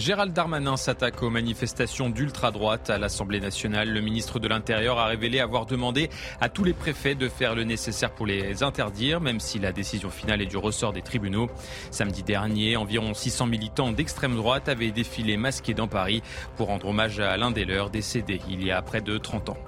Gérald 0.00 0.32
Darmanin 0.32 0.78
s'attaque 0.78 1.22
aux 1.22 1.28
manifestations 1.28 2.08
d'ultra-droite 2.08 2.88
à 2.88 2.96
l'Assemblée 2.96 3.38
nationale. 3.38 3.90
Le 3.90 4.00
ministre 4.00 4.38
de 4.38 4.48
l'Intérieur 4.48 4.98
a 4.98 5.04
révélé 5.04 5.40
avoir 5.40 5.66
demandé 5.66 6.08
à 6.40 6.48
tous 6.48 6.64
les 6.64 6.72
préfets 6.72 7.14
de 7.14 7.28
faire 7.28 7.54
le 7.54 7.64
nécessaire 7.64 8.10
pour 8.14 8.24
les 8.24 8.62
interdire, 8.62 9.20
même 9.20 9.40
si 9.40 9.58
la 9.58 9.72
décision 9.72 10.08
finale 10.08 10.40
est 10.40 10.46
du 10.46 10.56
ressort 10.56 10.94
des 10.94 11.02
tribunaux. 11.02 11.50
Samedi 11.90 12.22
dernier, 12.22 12.78
environ 12.78 13.12
600 13.12 13.44
militants 13.44 13.92
d'extrême 13.92 14.36
droite 14.36 14.70
avaient 14.70 14.90
défilé 14.90 15.36
masqués 15.36 15.74
dans 15.74 15.86
Paris 15.86 16.22
pour 16.56 16.68
rendre 16.68 16.88
hommage 16.88 17.20
à 17.20 17.36
l'un 17.36 17.50
des 17.50 17.66
leurs 17.66 17.90
décédé 17.90 18.40
il 18.48 18.64
y 18.64 18.70
a 18.70 18.80
près 18.80 19.02
de 19.02 19.18
30 19.18 19.50
ans. 19.50 19.58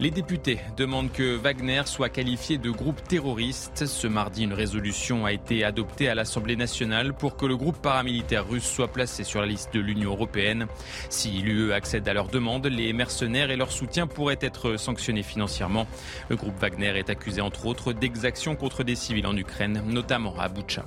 Les 0.00 0.10
députés 0.10 0.58
demandent 0.76 1.12
que 1.12 1.36
Wagner 1.36 1.82
soit 1.86 2.08
qualifié 2.08 2.58
de 2.58 2.70
groupe 2.70 3.02
terroriste. 3.02 3.86
Ce 3.86 4.06
mardi, 4.06 4.44
une 4.44 4.52
résolution 4.52 5.26
a 5.26 5.32
été 5.32 5.64
adoptée 5.64 6.08
à 6.08 6.14
l'Assemblée 6.14 6.56
nationale 6.56 7.14
pour 7.14 7.36
que 7.36 7.46
le 7.46 7.56
groupe 7.56 7.78
paramilitaire 7.82 8.48
russe 8.48 8.68
soit 8.68 8.88
placé 8.88 9.24
sur 9.24 9.40
la 9.40 9.46
liste 9.46 9.74
de 9.74 9.80
l'Union 9.80 10.12
européenne. 10.12 10.66
Si 11.10 11.30
l'UE 11.30 11.72
accède 11.72 12.08
à 12.08 12.14
leur 12.14 12.28
demande, 12.28 12.66
les 12.66 12.92
mercenaires 12.92 13.50
et 13.50 13.56
leur 13.56 13.72
soutien 13.72 14.06
pourraient 14.06 14.38
être 14.40 14.76
sanctionnés 14.76 15.22
financièrement. 15.22 15.86
Le 16.28 16.36
groupe 16.36 16.58
Wagner 16.60 16.96
est 16.96 17.10
accusé 17.10 17.40
entre 17.40 17.66
autres 17.66 17.92
d'exactions 17.92 18.56
contre 18.56 18.84
des 18.84 18.94
civils 18.94 19.26
en 19.26 19.36
Ukraine, 19.36 19.82
notamment 19.86 20.38
à 20.38 20.48
Boucha. 20.48 20.84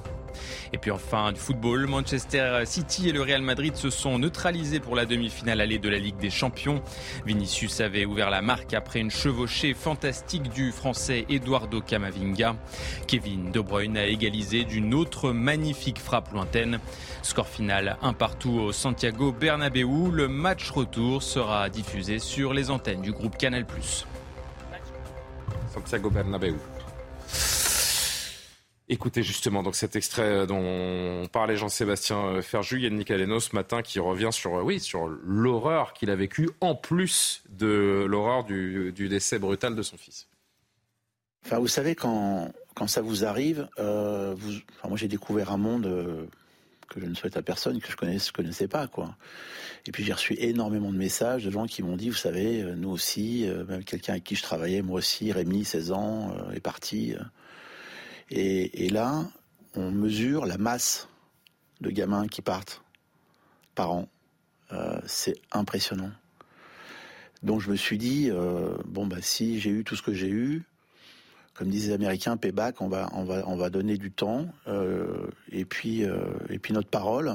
Et 0.74 0.78
puis 0.78 0.92
enfin, 0.92 1.32
du 1.32 1.40
football, 1.40 1.88
Manchester 1.88 2.62
City 2.66 3.10
et 3.10 3.12
le 3.12 3.22
Real 3.22 3.42
Madrid 3.42 3.76
se 3.76 3.90
sont 3.90 4.20
neutralisés 4.20 4.80
pour 4.80 4.96
la 4.96 5.06
demi-finale 5.06 5.62
allée 5.62 5.80
de 5.80 5.90
la 5.90 5.98
Ligue 5.98 6.18
des 6.18 6.30
Champions. 6.30 6.82
Vinicius 7.26 7.82
avait 7.82 8.06
ouvert 8.06 8.30
la 8.30 8.42
marque 8.42 8.74
après 8.74 9.00
une 9.00 9.12
chevauchée 9.12 9.74
fantastique 9.74 10.50
du 10.50 10.72
français 10.72 11.26
Eduardo 11.30 11.82
Camavinga. 11.82 12.56
Kevin 13.08 13.52
De 13.52 13.60
Bruyne 13.60 13.98
a 13.98 14.06
égalisé 14.06 14.64
d'une 14.64 14.94
autre 14.94 15.32
magnifique 15.32 16.00
frappe 16.00 16.32
lointaine. 16.32 16.80
Score 17.22 17.48
final 17.48 17.98
un 18.02 18.14
partout 18.14 18.52
au 18.52 18.72
Santiago 18.72 19.32
Bernabéu. 19.32 20.12
Le 20.12 20.28
match 20.28 20.70
retour 20.72 21.24
sera 21.24 21.70
diffusé 21.70 22.20
sur 22.20 22.54
les 22.54 22.70
antennes 22.70 23.02
du 23.02 23.12
groupe 23.12 23.38
Canal+. 23.38 23.66
Santiago 25.74 26.10
Bernabéu. 26.10 26.56
Écoutez 28.94 29.24
justement 29.24 29.64
donc 29.64 29.76
cet 29.76 29.96
extrait 29.96 30.24
euh, 30.24 30.46
dont 30.46 31.26
parlait 31.30 31.56
Jean-Sébastien 31.56 32.26
euh, 32.26 32.42
Ferjus, 32.42 32.82
Yannick 32.82 33.10
Aleno 33.10 33.40
ce 33.40 33.56
matin 33.56 33.82
qui 33.82 34.00
revient 34.00 34.32
sur 34.34 34.58
euh, 34.58 34.64
oui 34.64 34.82
sur 34.82 35.08
l'horreur 35.24 35.94
qu'il 35.94 36.10
a 36.10 36.16
vécue 36.18 36.50
en 36.60 36.76
plus 36.76 37.42
de 37.52 38.06
l'horreur 38.06 38.44
du, 38.44 38.92
décès 38.92 39.40
brutal 39.40 39.78
de 39.78 39.82
son 39.82 39.96
fils. 39.96 40.28
Enfin, 41.46 41.60
vous 41.60 41.70
savez 41.70 41.96
quand 41.96 42.52
quand 42.74 42.88
ça 42.88 43.02
vous 43.02 43.24
arrive, 43.24 43.70
moi 43.78 44.36
j'ai 44.96 45.08
découvert 45.08 45.54
un 45.54 45.58
monde 45.58 46.30
que 46.90 47.00
je 47.00 47.06
ne 47.06 47.16
souhaite 47.16 47.38
à 47.38 47.42
personne, 47.42 47.80
que 47.80 47.90
je 47.90 47.96
connaissais, 47.96 48.32
connaissais 48.34 48.68
pas, 48.68 48.88
quoi. 48.88 49.16
Et 49.86 49.92
puis 49.92 50.04
j'ai 50.04 50.12
reçu 50.12 50.36
énormément 50.38 50.92
de 50.92 50.98
messages 50.98 51.46
de 51.46 51.52
gens 51.52 51.66
qui 51.66 51.82
m'ont 51.82 51.96
dit, 51.96 52.10
vous 52.10 52.16
savez, 52.16 52.64
nous 52.76 52.90
aussi, 52.90 53.50
même 53.68 53.86
quelqu'un 53.86 54.14
avec 54.14 54.26
qui 54.26 54.36
je 54.36 54.44
travaillais, 54.44 54.82
moi 54.82 55.00
aussi, 55.00 55.32
Rémi, 55.32 55.64
16 55.64 55.92
ans, 55.92 56.34
est 56.54 56.60
parti. 56.60 57.16
Et, 58.32 58.90
là, 58.90 59.26
on 59.76 59.92
mesure 59.92 60.46
la 60.46 60.58
masse 60.58 61.08
de 61.82 61.90
gamins 61.90 62.28
qui 62.28 62.42
partent 62.42 62.82
par 63.76 63.92
an. 63.92 64.08
c'est 65.06 65.36
impressionnant. 65.52 66.12
Donc 67.44 67.60
je 67.62 67.72
me 67.72 67.76
suis 67.76 67.98
dit, 67.98 68.30
euh, 68.30 68.76
bon, 68.86 69.08
bah, 69.08 69.18
si 69.22 69.60
j'ai 69.60 69.72
eu 69.72 69.84
tout 69.84 69.96
ce 69.96 70.02
que 70.02 70.14
j'ai 70.14 70.30
eu, 70.30 70.64
comme 71.54 71.70
disent 71.70 71.88
les 71.88 71.94
Américains, 71.94 72.38
payback, 72.38 72.82
on 72.82 72.88
va, 72.88 73.10
on 73.14 73.24
va, 73.24 73.44
on 73.48 73.56
va 73.56 73.70
donner 73.70 73.98
du 73.98 74.12
temps 74.12 74.48
euh, 74.68 75.28
et, 75.52 75.66
puis, 75.66 76.06
euh, 76.06 76.18
et 76.50 76.60
puis 76.60 76.74
notre 76.74 76.90
parole 76.90 77.34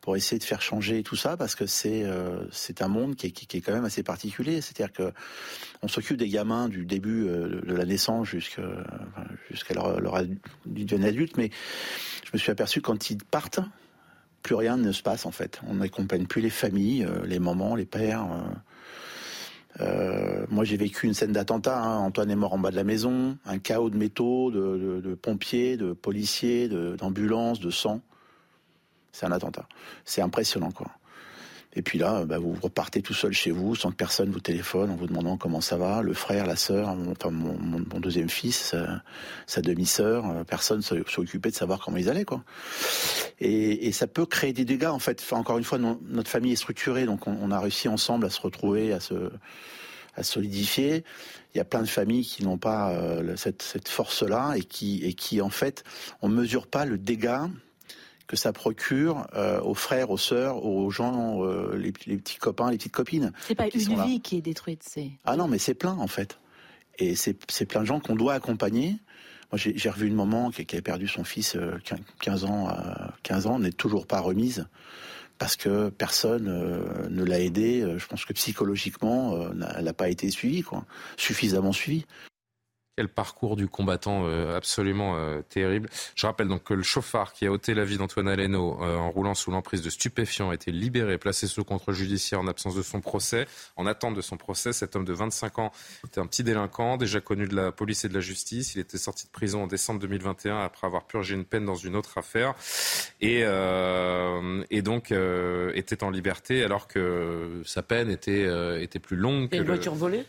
pour 0.00 0.16
essayer 0.16 0.38
de 0.38 0.44
faire 0.44 0.62
changer 0.62 1.02
tout 1.04 1.14
ça, 1.14 1.36
parce 1.36 1.54
que 1.54 1.64
c'est 1.64 2.04
c'est 2.50 2.82
un 2.82 2.88
monde 2.88 3.14
qui 3.14 3.28
est, 3.28 3.30
qui, 3.30 3.56
est, 3.56 3.60
quand 3.60 3.72
même 3.72 3.84
assez 3.84 4.02
particulier. 4.02 4.60
C'est-à-dire 4.60 4.92
que 4.92 5.12
on 5.80 5.86
s'occupe 5.86 6.16
des 6.16 6.28
gamins 6.28 6.68
du 6.68 6.84
début 6.84 7.26
de 7.26 7.72
la 7.72 7.84
naissance 7.84 8.26
jusqu'à 8.26 8.64
jusqu'à 9.52 9.74
leur, 9.74 10.00
leur 10.00 10.16
adulte, 10.16 11.36
mais 11.36 11.50
je 12.24 12.30
me 12.32 12.38
suis 12.38 12.50
aperçu 12.50 12.80
quand 12.80 13.10
ils 13.10 13.18
partent, 13.18 13.60
plus 14.42 14.56
rien 14.56 14.76
ne 14.76 14.90
se 14.90 15.02
passe 15.02 15.24
en 15.24 15.30
fait. 15.30 15.60
On 15.68 15.74
n'accompagne 15.74 16.26
plus 16.26 16.40
les 16.40 16.50
familles, 16.50 17.06
les 17.24 17.38
mamans, 17.38 17.76
les 17.76 17.86
pères. 17.86 18.26
Euh, 19.80 20.44
moi, 20.50 20.64
j'ai 20.64 20.76
vécu 20.76 21.06
une 21.06 21.14
scène 21.14 21.32
d'attentat. 21.32 21.78
Hein. 21.78 21.98
Antoine 21.98 22.30
est 22.30 22.36
mort 22.36 22.52
en 22.52 22.58
bas 22.58 22.70
de 22.70 22.76
la 22.76 22.84
maison. 22.84 23.38
Un 23.46 23.58
chaos 23.58 23.90
de 23.90 23.96
métaux, 23.96 24.50
de, 24.50 25.14
pompiers, 25.14 25.76
de 25.76 25.92
policiers, 25.92 26.68
d'ambulances, 26.68 27.60
de, 27.60 27.70
sang. 27.70 28.00
C'est 29.12 29.26
un 29.26 29.32
attentat. 29.32 29.66
C'est 30.04 30.22
impressionnant, 30.22 30.72
quoi. 30.72 30.88
Et 31.74 31.82
puis 31.82 31.98
là, 31.98 32.24
bah, 32.26 32.38
vous 32.38 32.54
repartez 32.60 33.00
tout 33.00 33.14
seul 33.14 33.32
chez 33.32 33.50
vous, 33.50 33.74
sans 33.74 33.90
que 33.90 33.96
personne 33.96 34.30
vous 34.30 34.40
téléphone 34.40 34.90
en 34.90 34.96
vous 34.96 35.06
demandant 35.06 35.38
comment 35.38 35.62
ça 35.62 35.78
va. 35.78 36.02
Le 36.02 36.12
frère, 36.12 36.46
la 36.46 36.56
sœur, 36.56 36.94
mon, 36.94 38.00
deuxième 38.00 38.28
fils, 38.28 38.74
sa, 39.46 39.62
demi-sœur, 39.62 40.28
euh, 40.28 40.44
personne 40.44 40.82
s'occupait 40.82 41.50
de 41.50 41.54
savoir 41.54 41.80
comment 41.80 41.96
ils 41.96 42.10
allaient, 42.10 42.26
quoi. 42.26 42.42
Et, 43.40 43.90
ça 43.92 44.06
peut 44.06 44.26
créer 44.26 44.52
des 44.52 44.64
dégâts, 44.64 44.86
en 44.86 44.98
fait. 44.98 45.24
encore 45.32 45.58
une 45.58 45.64
fois, 45.64 45.78
notre 45.78 46.30
famille 46.30 46.52
est 46.52 46.56
structurée, 46.56 47.06
donc 47.06 47.26
on, 47.26 47.50
a 47.50 47.60
réussi 47.60 47.88
ensemble 47.88 48.26
à 48.26 48.30
se 48.30 48.40
retrouver, 48.40 48.92
à 48.92 49.00
se 49.00 49.30
à 50.14 50.22
solidifier. 50.22 51.04
Il 51.54 51.58
y 51.58 51.60
a 51.60 51.64
plein 51.64 51.80
de 51.80 51.88
familles 51.88 52.24
qui 52.24 52.44
n'ont 52.44 52.58
pas 52.58 52.90
euh, 52.90 53.34
cette, 53.36 53.62
cette 53.62 53.88
force-là 53.88 54.54
et 54.56 54.62
qui, 54.62 55.02
et 55.04 55.14
qui, 55.14 55.40
en 55.40 55.48
fait, 55.48 55.84
on 56.20 56.28
mesure 56.28 56.66
pas 56.66 56.84
le 56.84 56.98
dégât 56.98 57.48
que 58.32 58.36
ça 58.38 58.54
procure 58.54 59.26
euh, 59.34 59.60
aux 59.60 59.74
frères, 59.74 60.08
aux 60.08 60.16
sœurs, 60.16 60.64
aux 60.64 60.90
gens, 60.90 61.44
euh, 61.44 61.76
les, 61.76 61.92
petits 61.92 62.38
copains, 62.38 62.70
les 62.70 62.78
petites 62.78 62.94
copines. 62.94 63.30
C'est 63.46 63.54
pas 63.54 63.68
une 63.68 64.02
vie 64.06 64.22
qui 64.22 64.38
est 64.38 64.40
détruite, 64.40 64.82
c'est. 64.82 65.10
Ah 65.26 65.36
non, 65.36 65.48
mais 65.48 65.58
c'est 65.58 65.74
plein 65.74 65.92
en 65.92 66.06
fait. 66.06 66.38
Et 66.98 67.14
c'est 67.14 67.66
plein 67.66 67.82
de 67.82 67.86
gens 67.86 68.00
qu'on 68.00 68.16
doit 68.16 68.32
accompagner. 68.32 68.96
Moi, 69.52 69.58
j'ai 69.58 69.90
revu 69.90 70.06
une 70.06 70.14
maman 70.14 70.50
qui, 70.50 70.64
qui, 70.64 70.76
avait 70.76 70.82
perdu 70.82 71.08
son 71.08 71.24
fils 71.24 71.58
15 72.20 72.44
euh, 72.44 72.46
ans, 72.46 72.74
15 73.22 73.46
ans, 73.46 73.58
n'est 73.58 73.70
toujours 73.70 74.06
pas 74.06 74.20
remise 74.20 74.66
parce 75.36 75.56
que 75.56 75.90
personne 75.90 77.08
ne 77.10 77.24
l'a 77.24 77.38
aidé. 77.38 77.86
Je 77.98 78.06
pense 78.06 78.24
que 78.24 78.32
psychologiquement, 78.32 79.50
elle 79.76 79.84
n'a 79.84 79.92
pas 79.92 80.08
été 80.08 80.30
suivie, 80.30 80.62
quoi, 80.62 80.86
suffisamment 81.18 81.72
suivie. 81.72 82.06
Quel 82.94 83.08
parcours 83.08 83.56
du 83.56 83.68
combattant 83.68 84.26
euh, 84.26 84.54
absolument 84.54 85.16
euh, 85.16 85.40
terrible. 85.48 85.88
Je 86.14 86.26
rappelle 86.26 86.48
donc 86.48 86.64
que 86.64 86.74
le 86.74 86.82
chauffard 86.82 87.32
qui 87.32 87.46
a 87.46 87.50
ôté 87.50 87.72
la 87.72 87.86
vie 87.86 87.96
d'Antoine 87.96 88.28
Aleno 88.28 88.78
euh, 88.82 88.96
en 88.98 89.10
roulant 89.10 89.34
sous 89.34 89.50
l'emprise 89.50 89.80
de 89.80 89.88
stupéfiants 89.88 90.50
a 90.50 90.54
été 90.54 90.72
libéré, 90.72 91.16
placé 91.16 91.46
sous 91.46 91.64
contrôle 91.64 91.94
judiciaire 91.94 92.38
en 92.38 92.46
absence 92.48 92.74
de 92.74 92.82
son 92.82 93.00
procès. 93.00 93.46
En 93.76 93.86
attente 93.86 94.14
de 94.14 94.20
son 94.20 94.36
procès, 94.36 94.74
cet 94.74 94.94
homme 94.94 95.06
de 95.06 95.14
25 95.14 95.58
ans 95.58 95.72
était 96.06 96.20
un 96.20 96.26
petit 96.26 96.44
délinquant, 96.44 96.98
déjà 96.98 97.22
connu 97.22 97.48
de 97.48 97.56
la 97.56 97.72
police 97.72 98.04
et 98.04 98.10
de 98.10 98.14
la 98.14 98.20
justice. 98.20 98.74
Il 98.74 98.80
était 98.80 98.98
sorti 98.98 99.24
de 99.24 99.30
prison 99.30 99.62
en 99.62 99.66
décembre 99.66 99.98
2021 100.00 100.58
après 100.58 100.86
avoir 100.86 101.06
purgé 101.06 101.34
une 101.34 101.46
peine 101.46 101.64
dans 101.64 101.74
une 101.74 101.96
autre 101.96 102.18
affaire 102.18 102.52
et, 103.22 103.40
et 104.70 104.82
donc 104.82 105.14
était 105.74 106.04
en 106.04 106.10
liberté 106.10 106.62
alors 106.62 106.88
que 106.88 107.62
sa 107.64 107.82
peine 107.82 108.10
était, 108.10 108.82
était 108.82 108.98
plus 108.98 109.16
longue. 109.16 109.44
Et 109.44 109.56
que 109.56 109.62
une 109.62 109.66
voiture 109.66 109.94
volée? 109.94 110.26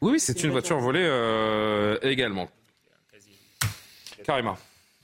Oui, 0.00 0.20
c'est 0.20 0.42
une, 0.42 0.50
voiture, 0.50 0.78
volée 0.78 1.04
euh, 1.04 1.98
également. 2.02 2.48
Carrément. 4.24 4.56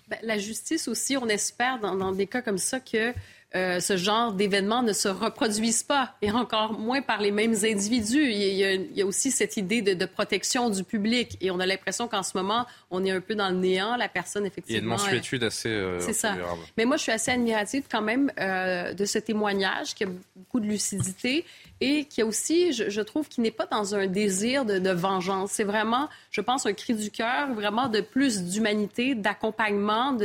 Ben, 0.08 0.18
la 0.22 0.38
justice 0.38 0.88
aussi, 0.88 1.16
on 1.16 1.28
espère 1.28 1.80
dans, 1.80 2.12
des 2.12 2.26
cas 2.26 2.42
comme 2.42 2.58
ça 2.58 2.78
que 2.80 3.12
euh, 3.54 3.80
ce 3.80 3.96
genre 3.96 4.32
d'événements 4.32 4.82
ne 4.82 4.92
se 4.92 5.08
reproduisent 5.08 5.82
pas, 5.82 6.14
et 6.20 6.30
encore 6.30 6.72
moins 6.72 7.00
par 7.00 7.20
les 7.20 7.30
mêmes 7.30 7.54
individus. 7.64 8.30
Il 8.30 8.94
y 8.94 9.02
a, 9.02 9.06
aussi 9.06 9.30
cette 9.30 9.56
idée 9.56 9.82
de, 9.82 10.06
protection 10.06 10.68
du 10.68 10.84
public, 10.84 11.36
et 11.40 11.50
on 11.50 11.58
a 11.58 11.66
l'impression 11.66 12.06
qu'en 12.06 12.22
ce 12.22 12.36
moment, 12.36 12.66
on 12.90 13.04
est 13.04 13.10
un 13.10 13.20
peu 13.20 13.34
dans 13.34 13.48
le 13.48 13.56
néant. 13.56 13.96
La 13.96 14.08
personne, 14.08 14.46
effectivement... 14.46 14.70
Il 14.70 14.74
y 14.74 14.78
a 14.78 14.82
une 14.82 14.88
mensuétude 14.88 15.42
assez... 15.44 15.70
Euh, 15.70 16.00
c'est 16.00 16.12
ça. 16.12 16.36
Mais 16.76 16.84
moi, 16.84 16.96
je 16.96 17.02
suis 17.02 17.12
assez 17.12 17.30
admirative 17.30 17.84
quand 17.90 18.02
même 18.02 18.30
de 18.36 19.04
ce 19.04 19.18
témoignage, 19.18 19.94
qui 19.94 20.04
a 20.04 20.08
beaucoup 20.36 20.60
de 20.60 20.66
lucidité, 20.66 21.44
et 21.80 22.04
qui 22.04 22.22
a 22.22 22.26
aussi, 22.26 22.72
je, 22.72 23.00
trouve, 23.00 23.28
qui 23.28 23.40
n'est 23.40 23.50
pas 23.50 23.66
dans 23.66 23.94
un 23.94 24.06
désir 24.06 24.64
de, 24.64 24.90
vengeance. 24.90 25.52
C'est 25.52 25.64
vraiment, 25.64 26.08
je 26.30 26.40
pense, 26.40 26.64
un 26.66 26.72
cri 26.72 26.94
du 26.94 27.10
cœur, 27.10 27.52
vraiment 27.52 27.88
de 27.88 28.00
plus 28.00 28.42
d'humanité, 28.42 29.14
d'accompagnement, 29.14 30.16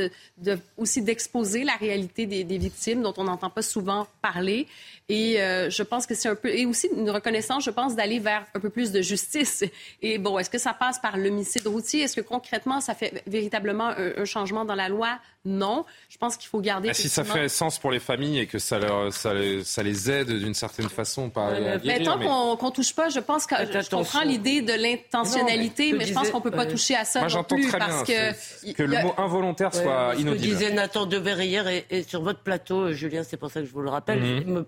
aussi 0.78 1.02
d'exposer 1.02 1.64
la 1.64 1.76
réalité 1.76 2.26
des 2.26 2.58
victimes 2.58 3.02
dont 3.02 3.14
on 3.18 3.26
n'entend 3.26 3.50
pas 3.50 3.62
souvent 3.62 4.08
parler. 4.22 4.68
Et 5.12 5.42
euh, 5.42 5.70
je 5.70 5.84
pense 5.84 6.08
que 6.08 6.16
c'est 6.16 6.30
un 6.30 6.36
peu. 6.36 6.48
Et 6.48 6.66
aussi 6.66 6.88
une 6.96 7.10
reconnaissance, 7.10 7.66
je 7.66 7.70
pense, 7.70 7.98
d'aller 7.98 8.20
vers 8.20 8.46
un 8.56 8.62
peu 8.62 8.70
plus 8.70 8.94
de 8.94 9.02
justice. 9.02 9.62
Et 10.02 10.18
bon, 10.18 10.40
est-ce 10.40 10.50
que 10.50 10.58
ça 10.58 10.74
passe 10.74 11.00
par 11.00 11.18
l'homicide 11.18 11.68
routier? 11.68 12.04
Est-ce 12.04 12.16
que 12.16 12.22
concrètement, 12.22 12.80
ça 12.80 12.96
fait 12.96 13.22
véritablement 13.28 13.90
un, 13.90 14.24
changement 14.24 14.64
dans 14.64 14.76
la 14.76 14.88
loi? 14.88 15.20
Non. 15.44 15.86
Je 16.08 16.18
pense 16.18 16.38
qu'il 16.38 16.48
faut 16.48 16.62
garder. 16.62 16.90
Ah, 16.92 16.94
si 16.94 17.10
ça 17.10 17.26
fait 17.26 17.50
sens 17.50 17.78
pour 17.78 17.92
les 17.92 18.00
familles 18.00 18.40
et 18.40 18.46
que 18.46 18.58
ça, 18.58 18.80
leur, 18.80 19.12
ça, 19.12 19.34
les, 19.34 20.12
aide 20.12 20.32
d'une 20.32 20.54
certaine 20.54 20.88
façon, 20.88 21.30
pas 21.30 21.50
euh, 21.50 21.80
mais 21.84 22.02
tant 22.04 22.18
qu'on 22.20 22.68
ne 22.68 22.72
touche 22.72 22.94
pas, 22.94 23.10
je 23.10 23.20
pense 23.20 23.46
que 23.46 23.56
je 23.56 23.90
comprends 23.90 24.22
l'idée 24.22 24.62
de 24.62 24.74
l'intentionnalité, 24.74 25.94
mais, 25.94 26.06
je 26.06 26.14
pense 26.14 26.30
qu'on 26.30 26.38
ne 26.38 26.44
peut 26.44 26.52
pas 26.52 26.68
toucher 26.68 26.96
à 26.96 27.06
ça 27.06 27.20
Moi, 27.20 27.28
j'entends 27.28 27.60
très 27.60 27.80
parce 27.80 28.04
bien 28.06 28.34
que, 28.64 28.72
que 28.72 28.84
le 28.84 29.02
mot 29.02 29.14
involontaire 29.18 29.74
soit 29.74 30.14
inaudible. 30.18 30.38
Ce 30.38 30.50
que 30.50 30.60
disait 30.60 30.74
Nathan 30.74 31.06
Deverrière 31.06 31.68
et, 31.68 31.86
et, 31.90 32.04
sur 32.04 32.22
votre 32.22 32.40
plateau, 32.40 32.94
Julien, 32.94 33.24
c'est 33.24 33.38
pour 33.38 33.50
ça 33.50 33.62
que 33.62 33.66
je 33.66 33.72
vous 33.72 33.82
le 33.82 33.90
rappelle, 33.90 34.22
mhm. 34.22 34.54
me 34.54 34.64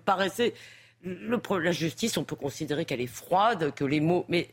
le, 1.04 1.40
la 1.60 1.72
justice, 1.72 2.16
on 2.16 2.24
peut 2.24 2.36
considérer 2.36 2.84
qu'elle 2.84 3.00
est 3.00 3.06
froide, 3.06 3.72
que 3.74 3.84
les 3.84 4.00
mots. 4.00 4.24
Mais 4.28 4.48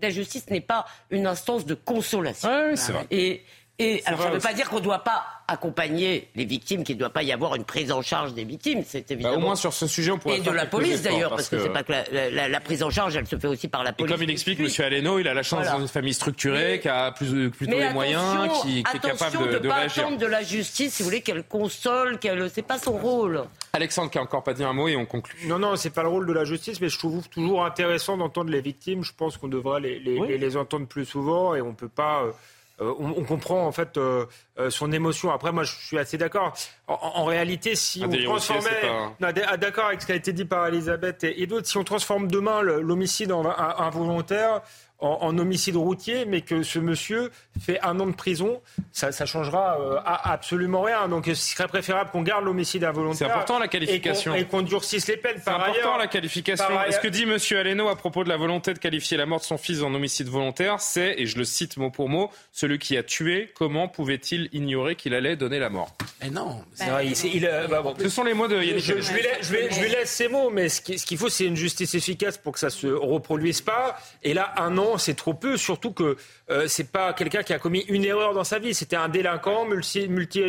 la 0.00 0.10
justice 0.10 0.48
n'est 0.50 0.60
pas 0.60 0.86
une 1.10 1.26
instance 1.26 1.66
de 1.66 1.74
consolation. 1.74 2.48
c'est 2.74 2.92
vrai. 2.92 3.06
Et 3.10 3.42
et 3.82 4.02
alors, 4.06 4.22
ça 4.22 4.28
ne 4.28 4.34
veut 4.34 4.40
pas 4.40 4.52
dire 4.52 4.68
qu'on 4.70 4.76
ne 4.78 4.84
doit 4.84 5.04
pas 5.04 5.24
accompagner 5.48 6.28
les 6.34 6.44
victimes, 6.44 6.84
qu'il 6.84 6.96
ne 6.96 7.00
doit 7.00 7.10
pas 7.10 7.22
y 7.22 7.32
avoir 7.32 7.54
une 7.54 7.64
prise 7.64 7.92
en 7.92 8.00
charge 8.02 8.32
des 8.34 8.44
victimes. 8.44 8.82
C'est 8.86 9.00
bah, 9.00 9.06
évidemment. 9.10 9.36
au 9.36 9.40
moins 9.40 9.56
sur 9.56 9.72
ce 9.72 9.86
sujet, 9.86 10.10
on 10.10 10.18
pourrait. 10.18 10.38
Et 10.38 10.40
de 10.40 10.50
la 10.50 10.66
police 10.66 11.02
d'ailleurs, 11.02 11.30
parce, 11.30 11.48
que, 11.48 11.58
c'est 11.58 11.68
pas 11.68 11.82
que 11.82 11.92
la, 11.92 12.60
prise 12.60 12.82
en 12.82 12.90
charge, 12.90 13.16
elle 13.16 13.26
se 13.26 13.36
fait 13.36 13.48
aussi 13.48 13.68
par 13.68 13.84
la 13.84 13.92
police. 13.92 14.10
Et 14.10 14.14
comme 14.14 14.22
il 14.22 14.30
explique, 14.30 14.60
M. 14.60 14.68
Aleno, 14.78 15.18
il 15.18 15.28
a 15.28 15.34
la 15.34 15.42
chance 15.42 15.64
d'avoir 15.64 15.80
une 15.80 15.88
famille 15.88 16.14
structurée, 16.14 16.80
qui 16.80 16.88
a 16.88 17.12
plus, 17.12 17.50
plutôt 17.50 17.78
les 17.78 17.90
moyens, 17.90 18.62
qui, 18.62 18.80
est 18.80 18.98
capable 19.00 19.38
de, 19.38 19.52
de, 19.54 19.58
de 19.58 19.68
pas 19.68 19.74
réagir. 19.74 20.04
attendre 20.04 20.18
de 20.18 20.26
la 20.26 20.42
justice, 20.42 20.94
si 20.94 21.02
vous 21.02 21.08
voulez, 21.08 21.20
qu'elle 21.20 21.44
console, 21.44 22.18
qu'elle. 22.18 22.48
C'est 22.50 22.62
pas 22.62 22.78
son 22.78 22.92
rôle. 22.92 23.42
Alexandre 23.72 24.10
qui 24.10 24.18
a 24.18 24.22
encore 24.22 24.42
pas 24.42 24.54
dit 24.54 24.64
un 24.64 24.72
mot 24.72 24.88
et 24.88 24.96
on 24.96 25.06
conclut. 25.06 25.46
Non, 25.46 25.58
non, 25.58 25.76
c'est 25.76 25.90
pas 25.90 26.02
le 26.02 26.08
rôle 26.08 26.26
de 26.26 26.32
la 26.32 26.44
justice, 26.44 26.80
mais 26.80 26.88
je 26.88 26.98
trouve 26.98 27.28
toujours 27.28 27.64
intéressant 27.64 28.16
d'entendre 28.16 28.50
les 28.50 28.60
victimes. 28.60 29.02
Je 29.02 29.12
pense 29.16 29.36
qu'on 29.36 29.48
devrait 29.48 29.80
les, 29.80 29.98
les, 29.98 30.38
les, 30.38 30.56
entendre 30.56 30.86
plus 30.86 31.06
souvent 31.06 31.54
et 31.54 31.62
on 31.62 31.74
peut 31.74 31.88
pas. 31.88 32.24
Euh, 32.24 32.32
euh, 32.80 32.94
on, 32.98 33.24
comprend 33.24 33.66
en 33.66 33.72
fait 33.72 33.96
euh, 33.96 34.24
euh, 34.58 34.70
son 34.70 34.92
émotion. 34.92 35.30
Après, 35.30 35.52
moi, 35.52 35.62
je 35.62 35.72
suis 35.72 35.98
assez 35.98 36.16
d'accord. 36.16 36.54
En, 36.88 37.24
réalité, 37.24 37.74
si 37.76 38.02
on 38.04 38.08
transformait, 38.08 38.90
ah, 39.22 39.56
d'accord 39.56 39.86
avec 39.86 40.00
ce 40.00 40.06
qui 40.06 40.12
a 40.12 40.16
été 40.16 40.32
dit 40.32 40.44
par 40.44 40.66
Elisabeth 40.66 41.24
et, 41.24 41.46
d'autres, 41.46 41.66
si 41.66 41.76
on 41.76 41.84
transforme 41.84 42.28
demain 42.28 42.62
l'homicide 42.62 43.32
en 43.32 43.44
involontaire 43.46 44.62
en, 45.02 45.38
homicide 45.38 45.76
routier, 45.76 46.24
mais 46.24 46.42
que 46.42 46.62
ce 46.62 46.78
monsieur 46.78 47.30
fait 47.60 47.80
un 47.82 47.98
an 48.00 48.06
de 48.06 48.14
prison, 48.14 48.60
ça, 48.92 49.10
ça 49.12 49.26
changera 49.26 49.78
euh, 49.80 49.98
absolument 50.04 50.82
rien. 50.82 51.08
Donc, 51.08 51.26
ce 51.26 51.34
serait 51.34 51.68
préférable 51.68 52.10
qu'on 52.10 52.22
garde 52.22 52.44
l'homicide 52.44 52.84
involontaire. 52.84 53.28
C'est 53.28 53.32
important 53.32 53.58
la 53.58 53.68
qualification. 53.68 54.34
Et 54.34 54.44
qu'on 54.44 54.62
durcisse 54.62 55.08
les 55.08 55.16
peines. 55.16 55.40
C'est 55.42 55.50
important 55.50 55.98
la 55.98 56.06
qualification. 56.06 56.64
Ce 56.90 56.98
que 56.98 57.08
dit 57.08 57.26
Monsieur 57.26 57.58
Aleno 57.58 57.88
à 57.88 57.96
propos 57.96 58.24
de 58.24 58.28
la 58.28 58.36
volonté 58.36 58.72
de 58.74 58.78
qualifier 58.78 59.16
la 59.16 59.26
mort 59.26 59.40
de 59.40 59.44
son 59.44 59.58
fils 59.58 59.82
en 59.82 59.92
homicide 59.94 60.28
volontaire, 60.28 60.80
c'est, 60.80 61.14
et 61.18 61.26
je 61.26 61.36
le 61.36 61.44
cite 61.44 61.76
mot 61.76 61.90
pour 61.90 62.08
mot, 62.08 62.30
celui 62.52 62.78
qui 62.78 62.96
a 62.96 63.02
tué, 63.02 63.50
comment 63.54 63.88
pouvait-il 63.88 64.48
ignorer 64.52 64.94
qu'il 64.94 65.14
allait 65.14 65.36
donner 65.36 65.58
la 65.58 65.70
mort? 65.70 65.94
Eh 66.24 66.30
non. 66.30 66.62
Euh, 66.80 67.66
bah, 67.68 67.82
ce 67.98 68.08
sont 68.08 68.24
les 68.24 68.34
mots 68.34 68.48
de 68.48 68.56
Yannick 68.62 68.84
je, 68.84 69.00
je, 69.00 69.12
lui 69.12 69.22
laisse, 69.22 69.38
je, 69.42 69.54
je, 69.70 69.80
lui 69.80 69.90
laisse, 69.90 70.10
ces 70.10 70.28
mots, 70.28 70.50
mais 70.50 70.68
ce 70.68 70.80
qu'il 70.80 71.18
faut, 71.18 71.28
c'est 71.28 71.46
une 71.46 71.56
justice 71.56 71.94
efficace 71.94 72.38
pour 72.38 72.52
que 72.52 72.58
ça 72.58 72.70
se 72.70 72.86
reproduise 72.86 73.60
pas. 73.60 73.98
Et 74.22 74.34
là, 74.34 74.52
un 74.56 74.78
an, 74.78 74.91
c'est 74.98 75.14
trop 75.14 75.34
peu, 75.34 75.56
surtout 75.56 75.92
que 75.92 76.16
euh, 76.50 76.66
c'est 76.68 76.90
pas 76.90 77.12
quelqu'un 77.12 77.42
qui 77.42 77.52
a 77.52 77.58
commis 77.58 77.84
une 77.88 78.04
erreur 78.04 78.34
dans 78.34 78.44
sa 78.44 78.58
vie. 78.58 78.74
C'était 78.74 78.96
un 78.96 79.08
délinquant 79.08 79.64
multi, 79.64 80.08
multi 80.08 80.42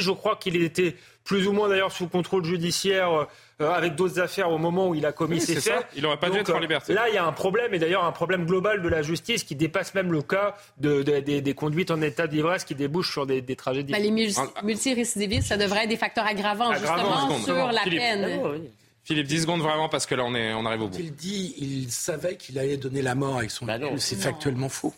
Je 0.00 0.10
crois 0.10 0.36
qu'il 0.36 0.62
était 0.62 0.96
plus 1.24 1.46
ou 1.46 1.52
moins 1.52 1.68
d'ailleurs 1.68 1.92
sous 1.92 2.08
contrôle 2.08 2.44
judiciaire 2.44 3.28
euh, 3.60 3.70
avec 3.70 3.96
d'autres 3.96 4.18
affaires 4.18 4.50
au 4.50 4.56
moment 4.56 4.88
où 4.88 4.94
il 4.94 5.04
a 5.04 5.12
commis 5.12 5.40
ses 5.40 5.60
faits. 5.60 5.86
Il 5.94 6.02
n'aurait 6.02 6.16
pas 6.16 6.30
dû 6.30 6.38
être 6.38 6.54
en 6.54 6.58
liberté. 6.58 6.94
Là, 6.94 7.08
il 7.08 7.14
y 7.14 7.18
a 7.18 7.26
un 7.26 7.32
problème, 7.32 7.74
et 7.74 7.78
d'ailleurs 7.78 8.04
un 8.04 8.12
problème 8.12 8.46
global 8.46 8.80
de 8.80 8.88
la 8.88 9.02
justice 9.02 9.44
qui 9.44 9.54
dépasse 9.54 9.94
même 9.94 10.10
le 10.10 10.22
cas 10.22 10.56
de, 10.78 11.02
des, 11.02 11.54
conduites 11.54 11.90
en 11.90 12.00
état 12.00 12.26
d'ivresse 12.26 12.64
qui 12.64 12.74
débouchent 12.74 13.12
sur 13.12 13.26
des, 13.26 13.42
tragédies. 13.56 13.92
Bah, 13.92 13.98
les 13.98 14.10
multirécidivistes, 14.62 15.48
ça 15.48 15.56
devrait 15.56 15.82
être 15.82 15.90
des 15.90 15.96
facteurs 15.96 16.26
aggravants, 16.26 16.72
justement 16.72 17.38
sur 17.40 17.72
la 17.72 17.82
peine. 17.82 18.40
Ah 18.42 18.48
Philippe, 19.08 19.26
10 19.26 19.40
secondes 19.40 19.62
vraiment 19.62 19.88
parce 19.88 20.04
que 20.04 20.14
là 20.14 20.22
on, 20.22 20.34
est, 20.34 20.52
on 20.52 20.66
arrive 20.66 20.82
au 20.82 20.88
bout. 20.88 20.98
Il 21.00 21.14
dit, 21.14 21.54
il 21.56 21.90
savait 21.90 22.36
qu'il 22.36 22.58
allait 22.58 22.76
donner 22.76 23.00
la 23.00 23.14
mort 23.14 23.38
avec 23.38 23.50
son 23.50 23.64
bah 23.64 23.78
C'est 23.96 24.16
factuellement 24.16 24.68
faux. 24.68 24.92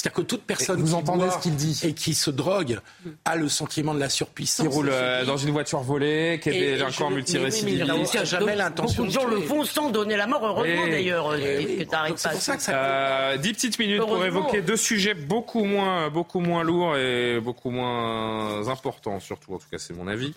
C'est-à-dire 0.00 0.16
que 0.16 0.22
toute 0.22 0.44
personne 0.44 0.80
vous 0.80 0.94
entendez 0.94 1.28
ce 1.28 1.38
qu'il 1.38 1.56
dit 1.56 1.78
et 1.84 1.92
qui 1.92 2.14
se 2.14 2.30
drogue 2.30 2.80
a 3.26 3.36
le 3.36 3.50
sentiment 3.50 3.92
de 3.92 4.00
la 4.00 4.08
surpuissance. 4.08 4.66
Qui 4.66 4.72
roule 4.72 4.88
euh, 4.90 5.26
dans 5.26 5.36
une 5.36 5.50
voiture 5.50 5.80
volée, 5.80 6.40
qui 6.42 6.48
est 6.48 6.52
délinquant 6.52 7.10
multirécidiviste. 7.10 8.14
Il 8.14 8.18
n'a 8.18 8.24
jamais 8.24 8.56
l'intention. 8.56 9.04
Beaucoup 9.04 9.14
de 9.14 9.20
gens 9.20 9.28
le 9.28 9.42
font 9.42 9.62
sans 9.64 9.90
donner 9.90 10.16
la 10.16 10.26
mort, 10.26 10.40
heureusement 10.42 10.86
d'ailleurs. 10.86 11.34
C'est 11.36 12.30
pour 12.30 12.40
ça 12.40 12.56
que 12.56 12.62
ça. 12.62 12.72
Euh, 12.74 13.36
10 13.36 13.52
petites 13.52 13.78
minutes 13.78 14.00
pour 14.00 14.24
évoquer 14.24 14.62
deux 14.62 14.78
sujets 14.78 15.12
beaucoup 15.12 15.64
moins, 15.64 16.08
beaucoup 16.08 16.40
moins 16.40 16.62
lourds 16.62 16.96
et 16.96 17.38
beaucoup 17.40 17.68
moins 17.68 18.68
importants, 18.68 19.20
surtout. 19.20 19.52
En 19.52 19.58
tout 19.58 19.68
cas, 19.70 19.76
c'est 19.76 19.94
mon 19.94 20.08
avis. 20.08 20.32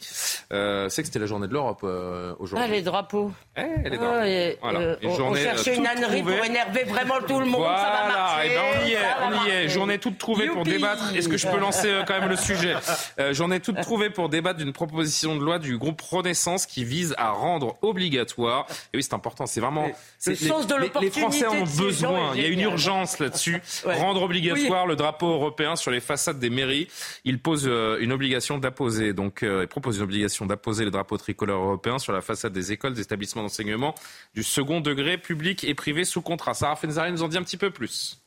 Euh, 0.51 0.89
c'est 0.89 1.03
que 1.03 1.07
c'était 1.07 1.19
la 1.19 1.25
journée 1.25 1.47
de 1.47 1.53
l'Europe 1.53 1.81
euh, 1.83 2.33
aujourd'hui. 2.39 2.67
Ah, 2.69 2.73
les 2.73 2.81
drapeaux. 2.81 3.31
Eh, 3.55 3.89
les 3.89 3.97
drapeaux. 3.97 4.13
Ah, 4.13 4.27
et, 4.27 4.57
voilà. 4.61 4.79
Euh, 4.79 4.95
on, 5.03 5.35
cherchait 5.35 5.77
une 5.77 5.87
ânerie 5.87 6.21
pour 6.21 6.31
énerver 6.31 6.83
vraiment 6.83 7.19
tout 7.25 7.39
le 7.39 7.45
monde. 7.45 7.61
Voilà, 7.61 7.77
ça 7.77 7.91
va 7.91 8.13
marcher. 8.13 8.51
Et 8.51 8.55
ben 8.55 8.61
on 8.75 8.85
y 8.85 8.91
est, 8.91 8.97
on 9.21 9.45
y 9.45 9.49
est 9.49 9.52
journée 9.67 9.99
toute 9.99 10.17
trouvée 10.17 10.47
pour 10.47 10.63
débattre. 10.63 11.15
Est-ce 11.15 11.29
que 11.29 11.37
je 11.37 11.47
peux 11.47 11.57
lancer 11.57 11.89
euh, 11.89 12.03
quand 12.05 12.19
même 12.19 12.29
le 12.29 12.35
sujet 12.35 12.75
euh, 13.19 13.33
J'en 13.33 13.51
ai 13.51 13.59
toute 13.59 13.81
trouvée 13.81 14.09
pour 14.09 14.29
débattre 14.29 14.59
d'une 14.59 14.73
proposition 14.73 15.35
de 15.35 15.43
loi 15.43 15.59
du 15.59 15.77
groupe 15.77 16.01
Renaissance 16.01 16.65
qui 16.65 16.83
vise 16.83 17.13
à 17.17 17.31
rendre 17.31 17.77
obligatoire. 17.81 18.67
Et 18.93 18.97
oui, 18.97 19.03
c'est 19.03 19.13
important. 19.13 19.45
C'est 19.45 19.61
vraiment. 19.61 19.89
Le 20.25 20.35
sens 20.35 20.67
de 20.67 20.75
les, 21.01 21.11
Français 21.11 21.47
ont 21.47 21.63
besoin. 21.63 22.31
Il 22.35 22.41
y 22.41 22.45
a 22.45 22.49
une 22.49 22.61
urgence 22.61 23.19
là-dessus. 23.19 23.61
Rendre 23.85 24.23
obligatoire 24.23 24.87
le 24.87 24.95
drapeau 24.95 25.27
européen 25.27 25.75
sur 25.75 25.91
les 25.91 25.99
façades 25.99 26.39
des 26.39 26.49
mairies. 26.49 26.87
Il 27.25 27.39
pose 27.39 27.65
euh, 27.67 27.97
une 27.99 28.11
obligation 28.11 28.57
d'apposer. 28.57 29.13
Donc, 29.13 29.39
il 29.43 29.67
propose 29.67 29.97
une 29.97 30.03
obligation 30.03 30.45
d'apposer 30.45 30.85
le 30.85 30.91
drapeau 30.91 31.17
tricolore 31.17 31.63
européen 31.63 31.99
sur 31.99 32.13
la 32.13 32.21
façade 32.21 32.53
des 32.53 32.71
écoles, 32.71 32.93
des 32.93 33.01
établissements 33.01 33.43
d'enseignement 33.43 33.95
du 34.33 34.43
second 34.43 34.81
degré, 34.81 35.17
public 35.17 35.63
et 35.63 35.73
privé 35.73 36.05
sous 36.05 36.21
contrat. 36.21 36.53
Sarah 36.53 36.75
Fenzari 36.75 37.11
nous 37.11 37.23
en 37.23 37.27
dit 37.27 37.37
un 37.37 37.43
petit 37.43 37.57
peu 37.57 37.71
plus. 37.71 38.22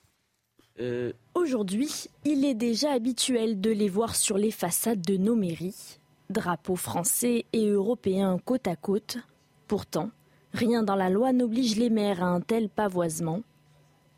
Euh, 0.81 1.13
aujourd'hui, 1.35 2.09
il 2.25 2.45
est 2.45 2.55
déjà 2.55 2.93
habituel 2.93 3.61
de 3.61 3.71
les 3.71 3.89
voir 3.89 4.15
sur 4.15 4.37
les 4.37 4.51
façades 4.51 5.01
de 5.01 5.17
nos 5.17 5.35
mairies, 5.35 5.99
drapeaux 6.29 6.77
français 6.77 7.47
et 7.53 7.69
européens 7.69 8.39
côte 8.45 8.69
à 8.69 8.77
côte. 8.77 9.17
Pourtant, 9.69 10.11
rien 10.53 10.83
dans 10.83 10.95
la 10.95 11.09
loi 11.09 11.33
n'oblige 11.33 11.77
les 11.77 11.91
maires 11.91 12.23
à 12.23 12.27
un 12.27 12.41
tel 12.41 12.69
pavoisement. 12.69 13.41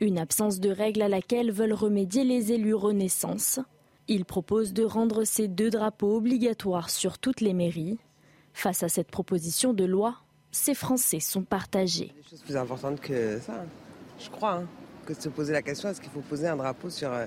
Une 0.01 0.19
absence 0.19 0.61
de 0.61 0.71
règle 0.71 1.03
à 1.03 1.09
laquelle 1.09 1.53
veulent 1.53 1.73
remédier 1.73 2.25
les 2.25 2.53
élus 2.53 2.75
Renaissance. 2.75 3.61
Ils 4.09 4.25
proposent 4.25 4.73
de 4.73 4.85
rendre 4.85 5.25
ces 5.25 5.49
deux 5.49 5.71
drapeaux 5.71 6.17
obligatoires 6.17 6.91
sur 6.91 7.19
toutes 7.19 7.41
les 7.41 7.53
mairies. 7.53 7.99
Face 8.53 8.83
à 8.83 8.89
cette 8.89 9.11
proposition 9.11 9.73
de 9.75 9.85
loi, 9.85 10.17
ces 10.51 10.75
Français 10.75 11.21
sont 11.21 11.43
partagés. 11.43 12.13
Choses 12.31 12.43
plus 12.43 12.57
importantes 12.57 13.01
que 13.01 13.39
ça, 13.41 13.65
je 14.19 14.31
crois. 14.31 14.65
Que 15.09 15.15
de 15.15 15.23
se 15.23 15.31
poser 15.31 15.55
la 15.55 15.63
question 15.63 15.89
est-ce 15.89 16.03
qu'il 16.03 16.11
faut 16.11 16.21
poser 16.21 16.49
un 16.49 16.57
drapeau 16.57 16.91
sur, 16.91 17.11
euh, 17.11 17.25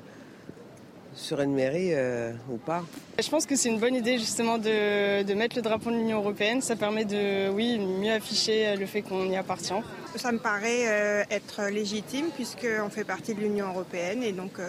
sur 1.15 1.41
une 1.41 1.55
mairie 1.55 1.95
euh, 1.95 2.31
ou 2.47 2.57
pas? 2.57 2.83
Je 3.19 3.27
pense 3.27 3.47
que 3.47 3.55
c'est 3.55 3.69
une 3.69 3.79
bonne 3.79 3.95
idée 3.95 4.19
justement 4.19 4.59
de, 4.59 5.23
de 5.23 5.33
mettre 5.33 5.55
le 5.55 5.63
drapeau 5.63 5.89
de 5.89 5.95
l'Union 5.95 6.19
européenne. 6.19 6.61
Ça 6.61 6.75
permet 6.75 7.05
de 7.05 7.49
oui, 7.49 7.79
mieux 7.79 8.11
afficher 8.11 8.75
le 8.75 8.85
fait 8.85 9.01
qu'on 9.01 9.25
y 9.31 9.35
appartient. 9.35 9.73
Ça 10.15 10.31
me 10.31 10.37
paraît 10.37 10.83
euh, 10.87 11.23
être 11.31 11.71
légitime 11.71 12.27
puisqu'on 12.35 12.91
fait 12.91 13.03
partie 13.03 13.33
de 13.33 13.39
l'Union 13.39 13.69
européenne 13.69 14.21
et 14.21 14.31
donc 14.31 14.59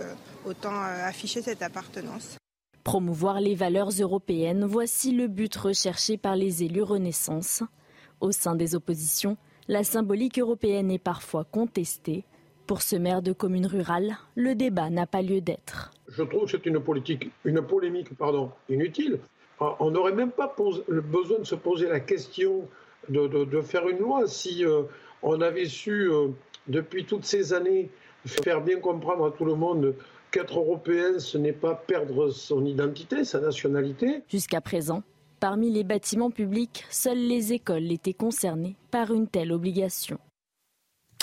autant 0.47 0.81
afficher 1.05 1.43
cette 1.43 1.61
appartenance. 1.61 2.39
Promouvoir 2.83 3.43
les 3.43 3.55
valeurs 3.55 3.91
européennes, 3.91 4.65
voici 4.65 5.13
le 5.13 5.29
but 5.29 5.55
recherché 5.55 6.17
par 6.17 6.35
les 6.35 6.63
élus 6.63 6.83
Renaissance. 6.83 7.63
Au 8.23 8.33
sein 8.33 8.55
des 8.55 8.75
oppositions, 8.75 9.37
la 9.69 9.85
symbolique 9.85 10.39
européenne 10.39 10.91
est 10.91 10.99
parfois 10.99 11.45
contestée. 11.45 12.25
Pour 12.73 12.81
ce 12.81 12.97
maire 12.97 13.21
de 13.21 13.35
commune 13.35 13.67
rurale, 13.67 14.17
le 14.35 14.55
débat 14.55 14.89
n'a 14.89 15.07
pas 15.07 15.21
lieu 15.21 15.43
d'être. 15.43 15.91
Je 16.09 16.23
trouve 16.23 16.47
que 16.47 16.53
c'est 16.53 16.65
une, 16.65 16.81
politique, 16.81 17.31
une 17.45 17.61
polémique 17.61 18.17
pardon, 18.17 18.51
inutile. 18.71 19.19
On 19.61 19.91
n'aurait 19.91 20.15
même 20.15 20.31
pas 20.31 20.57
besoin 20.89 21.41
de 21.41 21.45
se 21.45 21.55
poser 21.55 21.87
la 21.87 22.01
question 22.01 22.67
de, 23.11 23.61
faire 23.61 23.87
une 23.91 23.99
loi 23.99 24.27
si 24.27 24.65
euh, 24.65 24.85
on 25.23 25.43
avait 25.43 25.67
su, 25.67 26.11
euh, 26.11 26.29
depuis 26.67 27.05
toutes 27.05 27.27
ces 27.27 27.53
années, 27.53 27.91
faire 28.25 28.63
bien 28.63 28.81
comprendre 28.81 29.27
à 29.27 29.33
tout 29.33 29.45
le 29.45 29.55
monde 29.55 29.95
qu'être 30.31 30.59
européen, 30.59 31.19
ce 31.19 31.37
n'est 31.37 31.53
pas 31.53 31.75
perdre 31.75 32.31
son 32.31 32.65
identité, 32.65 33.25
sa 33.25 33.39
nationalité. 33.39 34.23
Jusqu'à 34.31 34.63
présent, 34.63 35.03
parmi 35.41 35.71
les 35.71 35.85
bâtiments 35.85 36.31
publics, 36.31 36.87
seules 36.89 37.29
les 37.29 37.53
écoles 37.53 37.93
étaient 37.93 38.15
concernées 38.15 38.77
par 38.91 39.13
une 39.13 39.29
telle 39.29 39.53
obligation. 39.53 40.19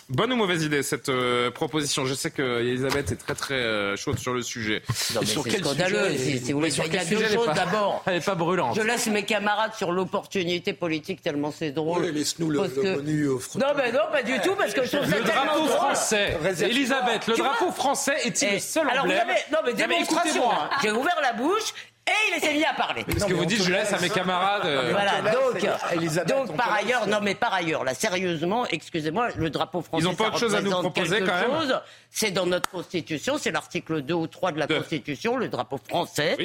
Bonne 0.10 0.34
ou 0.34 0.36
mauvaise 0.36 0.64
idée 0.64 0.82
cette 0.82 1.10
euh, 1.10 1.52
proposition? 1.52 2.06
Je 2.06 2.16
sais 2.16 2.32
que 2.32 2.62
Elisabeth 2.62 3.12
est 3.12 3.16
très 3.16 3.36
très 3.36 3.54
euh, 3.54 3.96
chaude 3.96 4.18
sur 4.18 4.34
le 4.34 4.42
sujet. 4.42 4.82
Non, 5.14 5.22
mais 5.22 5.28
sur 5.28 5.44
quel 5.44 5.64
scandaleux. 5.64 6.10
Sujet 6.12 6.40
si, 6.40 6.52
vous 6.52 6.60
voulez, 6.60 6.74
il 6.74 6.94
y 6.94 6.98
a 6.98 7.06
deux 7.06 7.28
choses 7.28 7.54
d'abord. 7.54 8.02
Elle 8.08 8.16
n'est 8.16 8.20
pas 8.20 8.34
brûlante. 8.34 8.76
Je 8.76 8.82
laisse 8.82 9.06
mes 9.08 9.22
camarades 9.22 9.76
sur 9.76 9.92
l'opportunité 9.92 10.74
politique 10.74 11.22
tellement 11.22 11.52
c'est 11.52 11.70
drôle. 11.70 12.06
Oui, 12.06 12.12
laisse-nous 12.12 12.50
le, 12.50 12.60
menu 12.60 13.28
au 13.28 13.40
Non, 13.56 13.68
mais 13.78 13.92
non, 13.92 14.00
pas 14.12 14.24
du 14.24 14.40
tout, 14.40 14.56
parce 14.56 14.74
que 14.74 14.84
je 14.84 14.98
trouve 14.98 15.12
Le 15.12 15.22
drapeau 15.22 15.66
français. 15.68 16.38
Elisabeth, 16.62 17.28
le 17.28 17.36
drapeau 17.38 17.72
français 17.72 18.16
est-il 18.26 18.54
le 18.54 18.60
seul 18.60 18.90
alors 18.90 19.04
emblème 19.04 19.28
Non, 19.52 19.60
mais 19.64 19.74
démonstration. 19.74 20.44
J'ai 20.82 20.92
ouvert 20.92 21.20
la 21.22 21.34
bouche 21.34 21.74
et 22.10 22.36
il 22.36 22.42
s'est 22.42 22.54
mis 22.54 22.66
à 22.66 22.74
parler. 22.74 23.06
ce 23.08 23.26
que 23.26 23.34
vous 23.34 23.46
dites, 23.46 23.64
je 23.64 23.72
laisse 23.72 23.94
à 23.94 24.00
mes 24.00 24.10
camarades. 24.10 24.66
Euh, 24.66 24.92
voilà, 24.92 25.22
donc, 25.22 26.28
donc 26.28 26.58
par 26.58 26.74
ailleurs, 26.74 27.08
non 27.08 27.20
mais 27.22 27.36
par 27.36 27.54
ailleurs, 27.54 27.84
là, 27.84 27.94
sérieusement, 27.94 28.66
excusez-moi, 28.68 29.30
le 29.36 29.50
drapeau 29.50 29.82
français. 29.82 30.04
Ils 30.04 30.10
n'ont 30.10 30.16
pas 30.16 30.28
autre 30.28 30.40
chose 30.40 30.56
à 30.56 30.62
nous 30.62 30.72
proposer 30.72 31.20
quand 31.20 31.26
même. 31.28 31.82
C'est 32.10 32.32
dans 32.32 32.46
notre 32.46 32.70
Constitution, 32.70 33.38
c'est 33.38 33.52
l'article 33.52 34.02
2 34.02 34.14
ou 34.14 34.28
3 34.28 34.52
de 34.52 34.60
la 34.60 34.68
Constitution, 34.68 35.38
le 35.38 35.48
drapeau 35.48 35.80
français. 35.88 36.38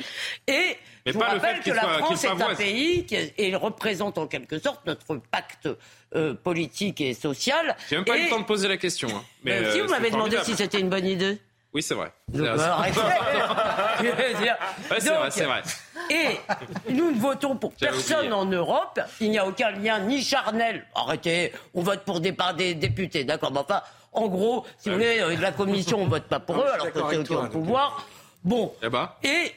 Et 0.47 0.77
je 1.07 1.13
vous 1.13 1.21
rappelle 1.21 1.61
que 1.61 1.71
la 1.71 1.99
France 1.99 2.25
est 2.25 2.29
un 2.29 2.55
pays 2.55 3.05
qui 3.07 3.15
et 3.37 3.55
représente 3.57 4.19
en 4.19 4.27
quelque 4.27 4.59
sorte 4.59 4.87
notre 4.87 5.17
pacte 5.31 5.69
euh, 6.15 6.35
politique 6.35 7.01
et 7.01 7.15
social. 7.15 7.77
J'ai 7.89 7.97
même 7.97 8.05
pas 8.05 8.19
eu 8.19 8.25
le 8.25 8.31
temps 8.31 8.41
de 8.41 8.45
poser 8.45 8.69
la 8.69 8.77
question. 8.77 9.09
Hein. 9.09 9.23
Mais, 9.43 9.73
si 9.73 9.81
vous 9.81 9.87
euh, 9.87 9.91
m'avez 9.91 10.11
demandé 10.11 10.39
si 10.45 10.55
c'était 10.55 10.81
une 10.81 10.89
bonne 10.89 11.07
idée. 11.07 11.39
Oui, 11.75 11.83
c'est 11.87 11.95
vrai. 11.95 12.13
c'est 12.33 12.41
vrai, 15.11 15.31
c'est 15.31 15.45
vrai. 15.45 15.63
Et 16.11 16.39
nous 16.93 17.11
ne 17.11 17.19
votons 17.19 17.57
pour 17.57 17.73
personne 17.73 18.33
en 18.33 18.45
Europe. 18.45 19.01
Il 19.21 19.31
n'y 19.31 19.39
a 19.39 19.47
aucun 19.47 19.71
lien 19.73 19.99
ni 19.99 20.23
charnel. 20.23 20.87
Arrêtez, 20.95 21.53
on 21.75 21.83
vote 21.83 22.01
pour 22.05 22.21
des, 22.21 22.35
des 22.57 22.75
députés, 22.75 23.25
d'accord. 23.25 23.51
Mais 23.53 23.61
enfin, 23.61 23.83
en 24.13 24.29
gros, 24.29 24.65
si 24.79 24.89
vous 24.89 24.95
voulez, 24.97 25.21
avec 25.21 25.41
la 25.41 25.53
commission, 25.53 26.01
on 26.01 26.07
vote 26.07 26.25
pas 26.25 26.41
pour 26.41 26.57
eux, 26.57 26.69
alors 26.73 26.93
que 26.93 27.01
c'est 27.25 27.35
au 27.35 27.47
pouvoir. 27.49 28.07
Bon. 28.45 28.73
Eh 28.83 28.89
ben. 28.89 29.11
Et 29.23 29.53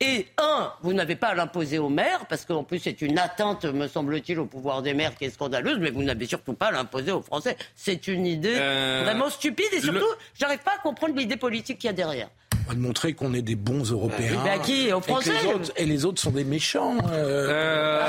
et 0.00 0.26
un, 0.38 0.72
vous 0.80 0.94
n'avez 0.94 1.14
pas 1.14 1.28
à 1.28 1.34
l'imposer 1.34 1.78
aux 1.78 1.90
maires, 1.90 2.24
parce 2.26 2.46
qu'en 2.46 2.64
plus 2.64 2.78
c'est 2.78 3.02
une 3.02 3.18
atteinte, 3.18 3.66
me 3.66 3.86
semble-t-il, 3.86 4.38
au 4.38 4.46
pouvoir 4.46 4.80
des 4.80 4.94
maires 4.94 5.14
qui 5.14 5.26
est 5.26 5.30
scandaleuse, 5.30 5.78
mais 5.78 5.90
vous 5.90 6.02
n'avez 6.02 6.26
surtout 6.26 6.54
pas 6.54 6.68
à 6.68 6.72
l'imposer 6.72 7.12
aux 7.12 7.20
Français. 7.20 7.56
C'est 7.76 8.08
une 8.08 8.24
idée 8.24 8.56
euh, 8.58 9.02
vraiment 9.04 9.28
stupide 9.28 9.68
et 9.72 9.80
surtout, 9.80 10.06
j'arrive 10.38 10.60
pas 10.60 10.72
à 10.78 10.78
comprendre 10.78 11.14
l'idée 11.16 11.36
politique 11.36 11.78
qu'il 11.78 11.88
y 11.88 11.90
a 11.90 11.94
derrière. 11.94 12.30
On 12.66 12.72
va 12.72 12.78
montrer 12.78 13.12
qu'on 13.12 13.34
est 13.34 13.42
des 13.42 13.56
bons 13.56 13.90
Européens. 13.90 14.40
Mais 14.42 14.50
à 14.50 14.58
qui 14.58 14.90
Aux 14.92 15.00
Français 15.02 15.32
et 15.76 15.84
les, 15.84 16.04
autres, 16.04 16.20
sont 16.20 16.30
des 16.30 16.44
méchants. 16.44 16.96
Euh. 17.10 17.48
Euh, 17.50 18.06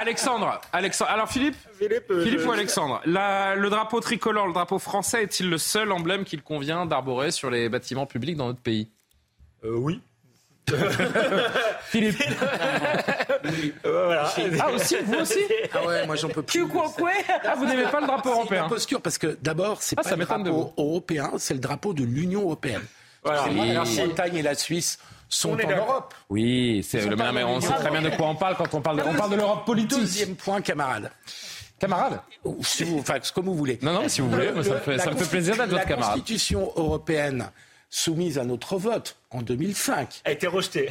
Alexandre, 0.00 0.60
Alexandre. 0.72 1.10
Alors 1.12 1.28
Philippe, 1.28 1.54
Philippe, 1.78 2.10
ou 2.10 2.50
Alexandre, 2.50 3.00
le 3.04 3.68
drapeau 3.68 4.00
tricolore, 4.00 4.48
le 4.48 4.52
drapeau 4.52 4.80
français, 4.80 5.22
est-il 5.22 5.48
le 5.48 5.58
seul 5.58 5.92
emblème 5.92 6.24
qu'il 6.24 6.42
convient 6.42 6.86
d'arborer 6.86 7.30
sur 7.30 7.50
les 7.50 7.68
bâtiments 7.68 8.06
publics 8.06 8.36
dans 8.36 8.48
notre 8.48 8.60
pays? 8.60 8.88
Oui. 9.62 10.00
Philippe. 11.84 12.22
Ah 13.84 14.70
aussi, 14.72 14.96
vous 15.04 15.14
aussi 15.14 15.38
Ah 15.74 15.86
ouais, 15.86 16.06
moi 16.06 16.16
j'en 16.16 16.28
peux 16.28 16.42
plus. 16.42 16.66
quoi, 16.68 16.88
quoi 16.96 17.10
Ah, 17.44 17.54
vous 17.56 17.66
n'aimez 17.66 17.84
pas 17.90 18.00
le 18.00 18.06
drapeau 18.06 18.30
européen 18.30 18.68
posture 18.68 19.00
parce 19.00 19.18
que 19.18 19.36
d'abord, 19.42 19.82
c'est 19.82 19.96
ah, 19.98 20.02
pas 20.02 20.16
le 20.16 20.24
drapeau 20.24 20.72
européen, 20.76 21.32
c'est 21.38 21.54
le 21.54 21.60
drapeau 21.60 21.92
de 21.92 22.04
l'Union 22.04 22.42
européenne. 22.42 22.82
Voilà. 23.24 23.46
La 23.48 23.84
Bretagne 23.84 24.36
et 24.36 24.42
la 24.42 24.54
Suisse 24.54 24.98
sont 25.28 25.52
en 25.52 25.68
Europe. 25.68 26.14
Oui, 26.30 26.86
c'est 26.88 27.04
le 27.06 27.16
même, 27.16 27.34
mais 27.34 27.44
on 27.44 27.60
sait 27.60 27.72
très 27.72 27.90
bien 27.90 28.02
de 28.02 28.10
quoi 28.10 28.28
on 28.28 28.36
parle 28.36 28.56
quand 28.56 28.72
on 28.74 28.80
parle 28.80 28.98
de, 28.98 29.02
on 29.02 29.14
parle 29.14 29.30
de 29.32 29.36
l'Europe 29.36 29.64
politique. 29.64 29.98
Deuxième 29.98 30.36
point, 30.36 30.60
camarade. 30.60 31.10
Camarade 31.78 32.20
si 32.62 32.84
vous, 32.84 33.00
Enfin, 33.00 33.18
comme 33.34 33.46
vous 33.46 33.56
voulez. 33.56 33.78
Non, 33.82 33.92
non, 33.92 34.08
si 34.08 34.20
vous 34.20 34.30
voulez, 34.30 34.48
ça, 34.62 34.74
me 34.74 34.78
fait, 34.78 34.98
ça 34.98 35.10
me 35.10 35.16
fait 35.16 35.28
plaisir 35.28 35.56
d'être 35.56 35.70
votre 35.70 35.84
camarade. 35.84 36.16
La 36.16 36.20
Constitution 36.20 36.72
européenne 36.76 37.50
soumise 37.92 38.38
à 38.38 38.44
notre 38.44 38.78
vote 38.78 39.16
en 39.30 39.42
2005 39.42 40.22
a 40.24 40.32
été 40.32 40.46
rejetée. 40.48 40.88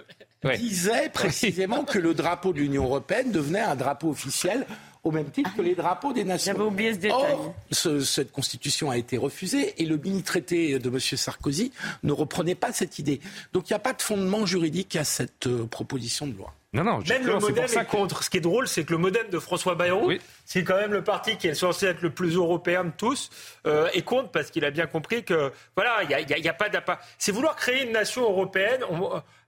disait 0.56 1.10
précisément 1.12 1.84
que 1.84 1.98
le 1.98 2.14
drapeau 2.14 2.52
de 2.52 2.58
l'Union 2.58 2.84
européenne 2.84 3.32
devenait 3.32 3.60
un 3.60 3.74
drapeau 3.74 4.10
officiel 4.10 4.64
au 5.02 5.10
même 5.10 5.30
titre 5.30 5.50
que 5.56 5.62
les 5.62 5.74
drapeaux 5.74 6.12
des 6.12 6.24
nations. 6.24 6.52
J'avais 6.52 6.64
oublié 6.64 6.94
ce 6.94 6.98
détail. 6.98 7.32
Or, 7.32 7.54
cette 7.70 8.30
constitution 8.32 8.90
a 8.90 8.96
été 8.96 9.16
refusée 9.16 9.80
et 9.82 9.86
le 9.86 9.96
mini-traité 9.96 10.78
de 10.78 10.88
M. 10.88 10.98
Sarkozy 11.00 11.72
ne 12.04 12.12
reprenait 12.12 12.54
pas 12.54 12.72
cette 12.72 12.98
idée. 12.98 13.20
Donc 13.52 13.68
il 13.68 13.72
n'y 13.72 13.76
a 13.76 13.80
pas 13.80 13.92
de 13.92 14.02
fondement 14.02 14.46
juridique 14.46 14.94
à 14.96 15.04
cette 15.04 15.46
euh, 15.46 15.66
proposition 15.66 16.26
de 16.26 16.36
loi. 16.36 16.52
Non, 16.72 16.84
non, 16.84 16.98
même 17.08 17.26
le 17.26 17.38
modem 17.38 17.64
est, 17.64 17.84
contre. 17.86 18.22
Ce 18.22 18.28
qui 18.28 18.36
est 18.36 18.40
drôle, 18.40 18.68
c'est 18.68 18.84
que 18.84 18.92
le 18.92 18.98
modem 18.98 19.28
de 19.30 19.38
François 19.38 19.76
Bayrou, 19.76 20.12
c'est 20.46 20.62
quand 20.62 20.76
même 20.76 20.92
le 20.92 21.02
parti 21.02 21.36
qui 21.36 21.48
est 21.48 21.54
censé 21.54 21.86
être 21.86 22.02
le 22.02 22.10
plus 22.10 22.36
européen 22.36 22.84
de 22.84 22.92
tous, 22.96 23.30
euh, 23.66 23.88
est 23.92 24.02
contre 24.02 24.30
parce 24.30 24.50
qu'il 24.50 24.64
a 24.64 24.70
bien 24.70 24.86
compris 24.86 25.24
que 25.24 25.52
voilà, 25.74 26.04
il 26.04 26.08
n'y 26.08 26.14
a, 26.14 26.20
y 26.20 26.48
a, 26.48 26.54
pas 26.54 26.68
d'appartenance. 26.68 27.04
C'est 27.18 27.32
vouloir 27.32 27.56
créer 27.56 27.84
une 27.84 27.92
nation 27.92 28.22
européenne. 28.22 28.80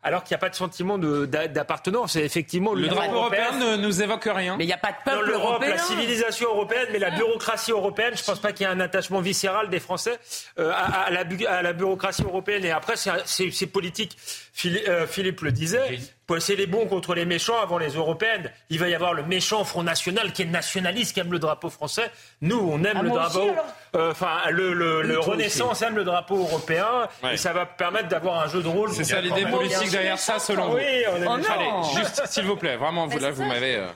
alors 0.02 0.24
qu'il 0.24 0.34
n'y 0.34 0.38
a 0.38 0.40
pas 0.40 0.48
de 0.48 0.56
sentiment 0.56 0.98
d'appartenance. 0.98 2.12
C'est 2.12 2.24
effectivement 2.24 2.74
le 2.74 2.88
drapeau 2.88 3.14
européen 3.14 3.52
ne 3.52 3.76
nous 3.76 4.02
évoque 4.02 4.28
rien. 4.32 4.56
Mais 4.56 4.64
il 4.64 4.66
n'y 4.66 4.72
a 4.72 4.78
pas 4.78 4.92
de 4.92 4.96
peuple 5.04 5.18
Dans 5.18 5.22
l'Europe, 5.22 5.62
européen. 5.62 5.70
la 5.70 5.78
civilisation 5.78 6.48
européenne, 6.48 6.88
mais 6.92 6.98
la 6.98 7.10
bureaucratie 7.10 7.70
européenne, 7.70 8.14
je 8.16 8.22
ne 8.22 8.26
pense 8.26 8.40
pas 8.40 8.52
qu'il 8.52 8.66
y 8.66 8.68
ait 8.68 8.72
un 8.72 8.80
attachement 8.80 9.20
viscéral 9.20 9.70
des 9.70 9.80
Français 9.80 10.18
euh, 10.58 10.72
à, 10.72 11.02
à, 11.02 11.10
la, 11.10 11.24
à, 11.48 11.62
la, 11.62 11.72
bureaucratie 11.72 12.22
européenne. 12.22 12.64
Et 12.64 12.72
après, 12.72 12.94
c'est 12.96 13.66
politique. 13.66 14.16
Philippe, 14.52 14.88
euh, 14.88 15.06
Philippe 15.06 15.42
le 15.42 15.52
disait. 15.52 16.00
C'est 16.40 16.56
les 16.56 16.66
bons 16.66 16.86
contre 16.86 17.14
les 17.14 17.24
méchants 17.24 17.58
avant 17.58 17.78
les 17.78 17.92
européennes. 17.92 18.52
Il 18.68 18.78
va 18.78 18.88
y 18.88 18.94
avoir 18.94 19.14
le 19.14 19.22
méchant 19.22 19.64
Front 19.64 19.82
National 19.82 20.32
qui 20.32 20.42
est 20.42 20.46
nationaliste, 20.88 21.14
qui 21.14 21.20
aime 21.20 21.32
le 21.32 21.38
drapeau 21.38 21.70
français. 21.70 22.10
Nous, 22.40 22.58
on 22.58 22.82
aime 22.84 22.96
ah, 22.98 23.02
le 23.02 23.10
drapeau. 23.10 23.50
Euh, 23.94 24.10
enfin, 24.10 24.40
le, 24.50 24.72
le, 24.72 25.02
le 25.02 25.18
Renaissance 25.18 25.82
aime 25.82 25.96
le 25.96 26.04
drapeau 26.04 26.36
européen. 26.36 27.08
Ouais. 27.22 27.34
Et 27.34 27.36
ça 27.36 27.52
va 27.52 27.66
permettre 27.66 28.08
d'avoir 28.08 28.40
un 28.40 28.48
jeu 28.48 28.62
de 28.62 28.68
rôle. 28.68 28.92
C'est 28.92 29.04
ça 29.04 29.20
l'idée 29.20 29.46
politique 29.46 29.90
derrière 29.90 30.18
ça, 30.18 30.38
selon 30.38 30.74
oui, 30.74 30.82
vous 31.10 31.26
on 31.26 31.38
est 31.38 31.46
oh 31.46 31.52
Allez, 31.52 31.94
juste, 31.94 32.26
s'il 32.26 32.44
vous 32.44 32.56
plaît, 32.56 32.76
vraiment, 32.76 33.06
vous, 33.06 33.18
là, 33.18 33.30
vous 33.30 33.44
m'avez. 33.44 33.76
Euh... 33.76 33.88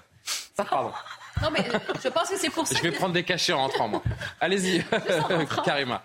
Pardon. 0.57 0.93
Non, 1.43 1.51
mais 1.51 1.65
je 2.03 2.09
pense 2.09 2.29
que 2.29 2.37
c'est 2.37 2.51
pour 2.51 2.67
ça. 2.67 2.77
Je 2.77 2.83
vais 2.83 2.93
que... 2.93 2.97
prendre 2.97 3.15
des 3.15 3.25
cachets 3.25 3.53
en 3.53 3.59
rentrant, 3.59 3.89
moi. 3.89 4.03
Allez-y, 4.41 4.85
Karima. 5.65 6.01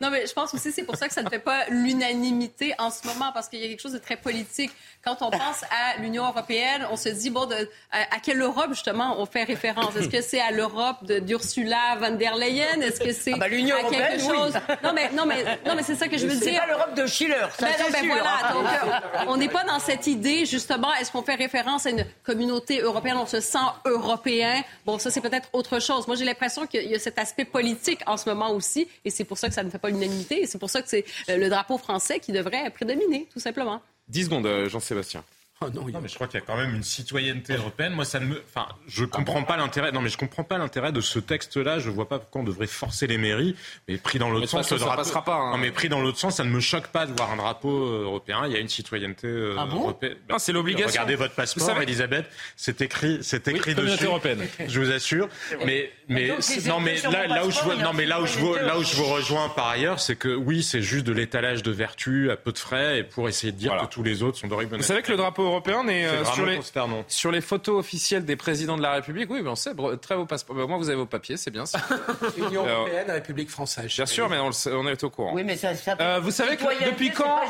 Non, 0.00 0.10
mais 0.10 0.26
je 0.26 0.32
pense 0.32 0.54
aussi 0.54 0.72
c'est 0.72 0.84
pour 0.84 0.96
ça 0.96 1.06
que 1.08 1.14
ça 1.14 1.22
ne 1.22 1.28
fait 1.28 1.38
pas 1.38 1.66
l'unanimité 1.68 2.74
en 2.78 2.90
ce 2.90 3.06
moment, 3.06 3.30
parce 3.32 3.48
qu'il 3.48 3.60
y 3.60 3.64
a 3.64 3.68
quelque 3.68 3.82
chose 3.82 3.92
de 3.92 3.98
très 3.98 4.16
politique. 4.16 4.70
Quand 5.02 5.22
on 5.22 5.30
pense 5.30 5.62
à 5.70 5.98
l'Union 5.98 6.26
européenne, 6.26 6.86
on 6.90 6.96
se 6.96 7.08
dit, 7.08 7.30
bon, 7.30 7.46
de, 7.46 7.54
à, 7.90 8.16
à, 8.16 8.20
quelle 8.22 8.38
Europe, 8.38 8.68
justement, 8.70 9.18
on 9.18 9.24
fait 9.24 9.44
référence? 9.44 9.96
Est-ce 9.96 10.10
que 10.10 10.20
c'est 10.20 10.40
à 10.40 10.50
l'Europe 10.50 11.02
d'Ursula 11.04 11.96
von 11.98 12.16
der 12.16 12.36
Leyen? 12.36 12.82
Est-ce 12.82 13.00
que 13.00 13.12
c'est 13.12 13.32
ah 13.32 13.38
bah, 13.38 13.48
l'Union 13.48 13.76
à 13.76 13.88
quelque 13.88 14.20
chose? 14.20 14.52
Oui. 14.68 14.74
Non, 14.84 14.92
mais, 14.94 15.10
non, 15.12 15.24
mais, 15.24 15.42
non, 15.64 15.74
mais 15.74 15.82
c'est 15.82 15.94
ça 15.94 16.06
que 16.06 16.18
je 16.18 16.26
veux 16.26 16.36
dire. 16.36 16.52
C'est 16.52 16.58
pas 16.58 16.66
l'Europe 16.66 16.94
de 16.94 17.06
Schiller, 17.06 17.46
ça 17.58 17.66
ben, 17.66 17.72
c'est 17.78 17.92
ben, 17.92 18.02
sûr. 18.02 18.12
Voilà, 18.12 18.52
donc, 18.52 18.64
euh, 19.14 19.24
on 19.28 19.38
n'est 19.38 19.48
pas 19.48 19.64
dans 19.64 19.78
cette 19.78 20.06
idée, 20.06 20.44
justement, 20.44 20.92
est-ce 20.94 21.10
qu'on 21.10 21.22
fait 21.22 21.34
référence 21.34 21.86
à 21.86 21.90
une 21.90 22.04
communauté 22.22 22.80
européenne? 22.80 23.16
On 23.16 23.26
se 23.26 23.40
sent 23.40 23.58
européen. 23.86 24.62
Bon, 24.84 24.98
ça, 24.98 25.10
c'est 25.10 25.22
peut-être 25.22 25.48
autre 25.54 25.80
chose. 25.80 26.06
Moi, 26.08 26.16
j'ai 26.16 26.26
l'impression 26.26 26.66
qu'il 26.66 26.90
y 26.90 26.94
a 26.94 26.98
cet 26.98 27.18
aspect 27.18 27.46
politique 27.46 28.00
en 28.06 28.18
ce 28.18 28.28
moment 28.28 28.50
aussi, 28.50 28.86
et 29.06 29.08
c'est 29.10 29.24
pour 29.24 29.38
ça 29.38 29.48
que 29.48 29.54
ça 29.54 29.62
ne 29.62 29.70
fait 29.70 29.78
pas 29.78 29.88
l'unanimité, 29.88 30.42
et 30.42 30.46
c'est 30.46 30.58
pour 30.58 30.68
ça 30.68 30.82
que 30.82 30.88
c'est 30.90 31.06
le 31.28 31.48
drapeau 31.48 31.78
français 31.78 32.20
qui 32.20 32.32
devrait 32.32 32.68
prédominer, 32.68 33.26
tout 33.32 33.40
simplement. 33.40 33.80
10 34.10 34.24
secondes, 34.24 34.68
Jean-Sébastien. 34.68 35.22
Oh 35.62 35.68
non, 35.74 35.84
non, 35.92 36.00
mais 36.00 36.08
je 36.08 36.14
crois 36.14 36.26
qu'il 36.26 36.40
y 36.40 36.42
a 36.42 36.46
quand 36.46 36.56
même 36.56 36.74
une 36.74 36.82
citoyenneté 36.82 37.52
européenne. 37.52 37.92
Moi, 37.92 38.06
ça 38.06 38.18
ne 38.18 38.24
me, 38.24 38.42
enfin, 38.48 38.66
je 38.88 39.04
comprends 39.04 39.42
pas 39.42 39.58
l'intérêt. 39.58 39.92
Non, 39.92 40.00
mais 40.00 40.08
je 40.08 40.16
comprends 40.16 40.42
pas 40.42 40.56
l'intérêt 40.56 40.90
de 40.90 41.02
ce 41.02 41.18
texte-là. 41.18 41.78
Je 41.78 41.90
vois 41.90 42.08
pas 42.08 42.18
pourquoi 42.18 42.40
on 42.40 42.44
devrait 42.44 42.66
forcer 42.66 43.06
les 43.06 43.18
mairies. 43.18 43.54
Mais 43.86 43.98
pris 43.98 44.18
dans 44.18 44.30
l'autre 44.30 44.46
sens, 44.46 44.66
ça, 44.66 44.76
drapeau... 44.76 44.96
passera 44.96 45.22
pas. 45.22 45.34
Hein. 45.34 45.50
Non, 45.50 45.58
mais 45.58 45.70
pris 45.70 45.90
dans 45.90 46.00
l'autre 46.00 46.16
sens, 46.18 46.36
ça 46.36 46.44
ne 46.44 46.48
me 46.48 46.60
choque 46.60 46.86
pas 46.86 47.04
de 47.04 47.12
voir 47.12 47.30
un 47.32 47.36
drapeau 47.36 47.68
européen. 47.68 48.44
Il 48.46 48.52
y 48.52 48.56
a 48.56 48.58
une 48.58 48.70
citoyenneté 48.70 49.26
euh, 49.26 49.56
ah 49.58 49.66
bon 49.66 49.82
européenne. 49.82 50.16
Non, 50.30 50.38
c'est 50.38 50.52
l'obligation. 50.52 50.88
Regardez 50.88 51.16
votre 51.16 51.34
passeport, 51.34 51.66
savez... 51.66 51.82
Elisabeth. 51.82 52.24
C'est 52.56 52.80
écrit, 52.80 53.18
c'est 53.20 53.46
écrit 53.48 53.74
oui, 53.76 53.84
dessus. 53.84 54.06
européenne. 54.06 54.46
Je 54.66 54.80
vous 54.80 54.90
assure. 54.90 55.28
Mais, 55.66 55.92
mais, 56.08 56.28
Donc, 56.28 56.38
non, 56.64 56.80
mais 56.80 56.96
là, 57.02 57.26
là 57.26 57.44
où 57.44 57.50
je 57.50 57.60
vois, 57.60 57.76
non, 57.76 57.92
mais 57.92 58.06
là 58.06 58.22
où 58.22 58.26
je 58.26 58.38
vois, 58.38 58.62
là 58.62 58.78
où 58.78 58.82
je 58.82 58.96
vous 58.96 59.04
rejoins 59.04 59.50
par 59.50 59.68
ailleurs, 59.68 60.00
c'est 60.00 60.16
que 60.16 60.34
oui, 60.34 60.62
c'est 60.62 60.80
juste 60.80 61.04
de 61.04 61.12
l'étalage 61.12 61.62
de 61.62 61.70
vertu 61.70 62.30
à 62.30 62.38
peu 62.38 62.50
de 62.50 62.58
frais 62.58 63.00
et 63.00 63.04
pour 63.04 63.28
essayer 63.28 63.52
de 63.52 63.58
dire 63.58 63.72
voilà. 63.72 63.86
que 63.86 63.92
tous 63.92 64.02
les 64.02 64.22
autres 64.22 64.38
sont 64.38 64.48
d'horribles. 64.48 64.74
Vous 64.74 64.82
savez 64.82 65.02
que 65.02 65.10
le 65.10 65.18
drapeau 65.18 65.49
européen 65.50 65.86
est, 65.88 66.06
euh, 66.06 66.24
sur 66.24 66.46
les, 66.46 66.60
sur 67.08 67.30
les 67.30 67.40
photos 67.40 67.78
officielles 67.78 68.24
des 68.24 68.36
présidents 68.36 68.76
de 68.76 68.82
la 68.82 68.92
République, 68.92 69.30
oui, 69.30 69.42
ben 69.42 69.50
on 69.50 69.54
sait, 69.54 69.72
très 70.00 70.16
beau 70.16 70.26
passeport. 70.26 70.56
Ben, 70.56 70.66
moi, 70.66 70.78
vous 70.78 70.88
avez 70.88 70.96
vos 70.96 71.06
papiers, 71.06 71.36
c'est 71.36 71.50
bien. 71.50 71.64
Union 72.36 72.66
européenne, 72.66 73.10
République 73.10 73.50
française. 73.50 73.94
Bien 73.94 74.06
sûr, 74.06 74.28
mais 74.28 74.38
on, 74.38 74.48
le, 74.48 74.76
on, 74.76 74.88
est 74.88 75.04
au 75.04 75.10
courant. 75.10 75.32
Oui, 75.34 75.44
mais 75.44 75.56
ça, 75.56 75.74
ça 75.74 75.96
euh, 76.00 76.20
vous 76.20 76.30
savez 76.30 76.56
que 76.56 76.90
depuis 76.90 77.10
quand 77.10 77.40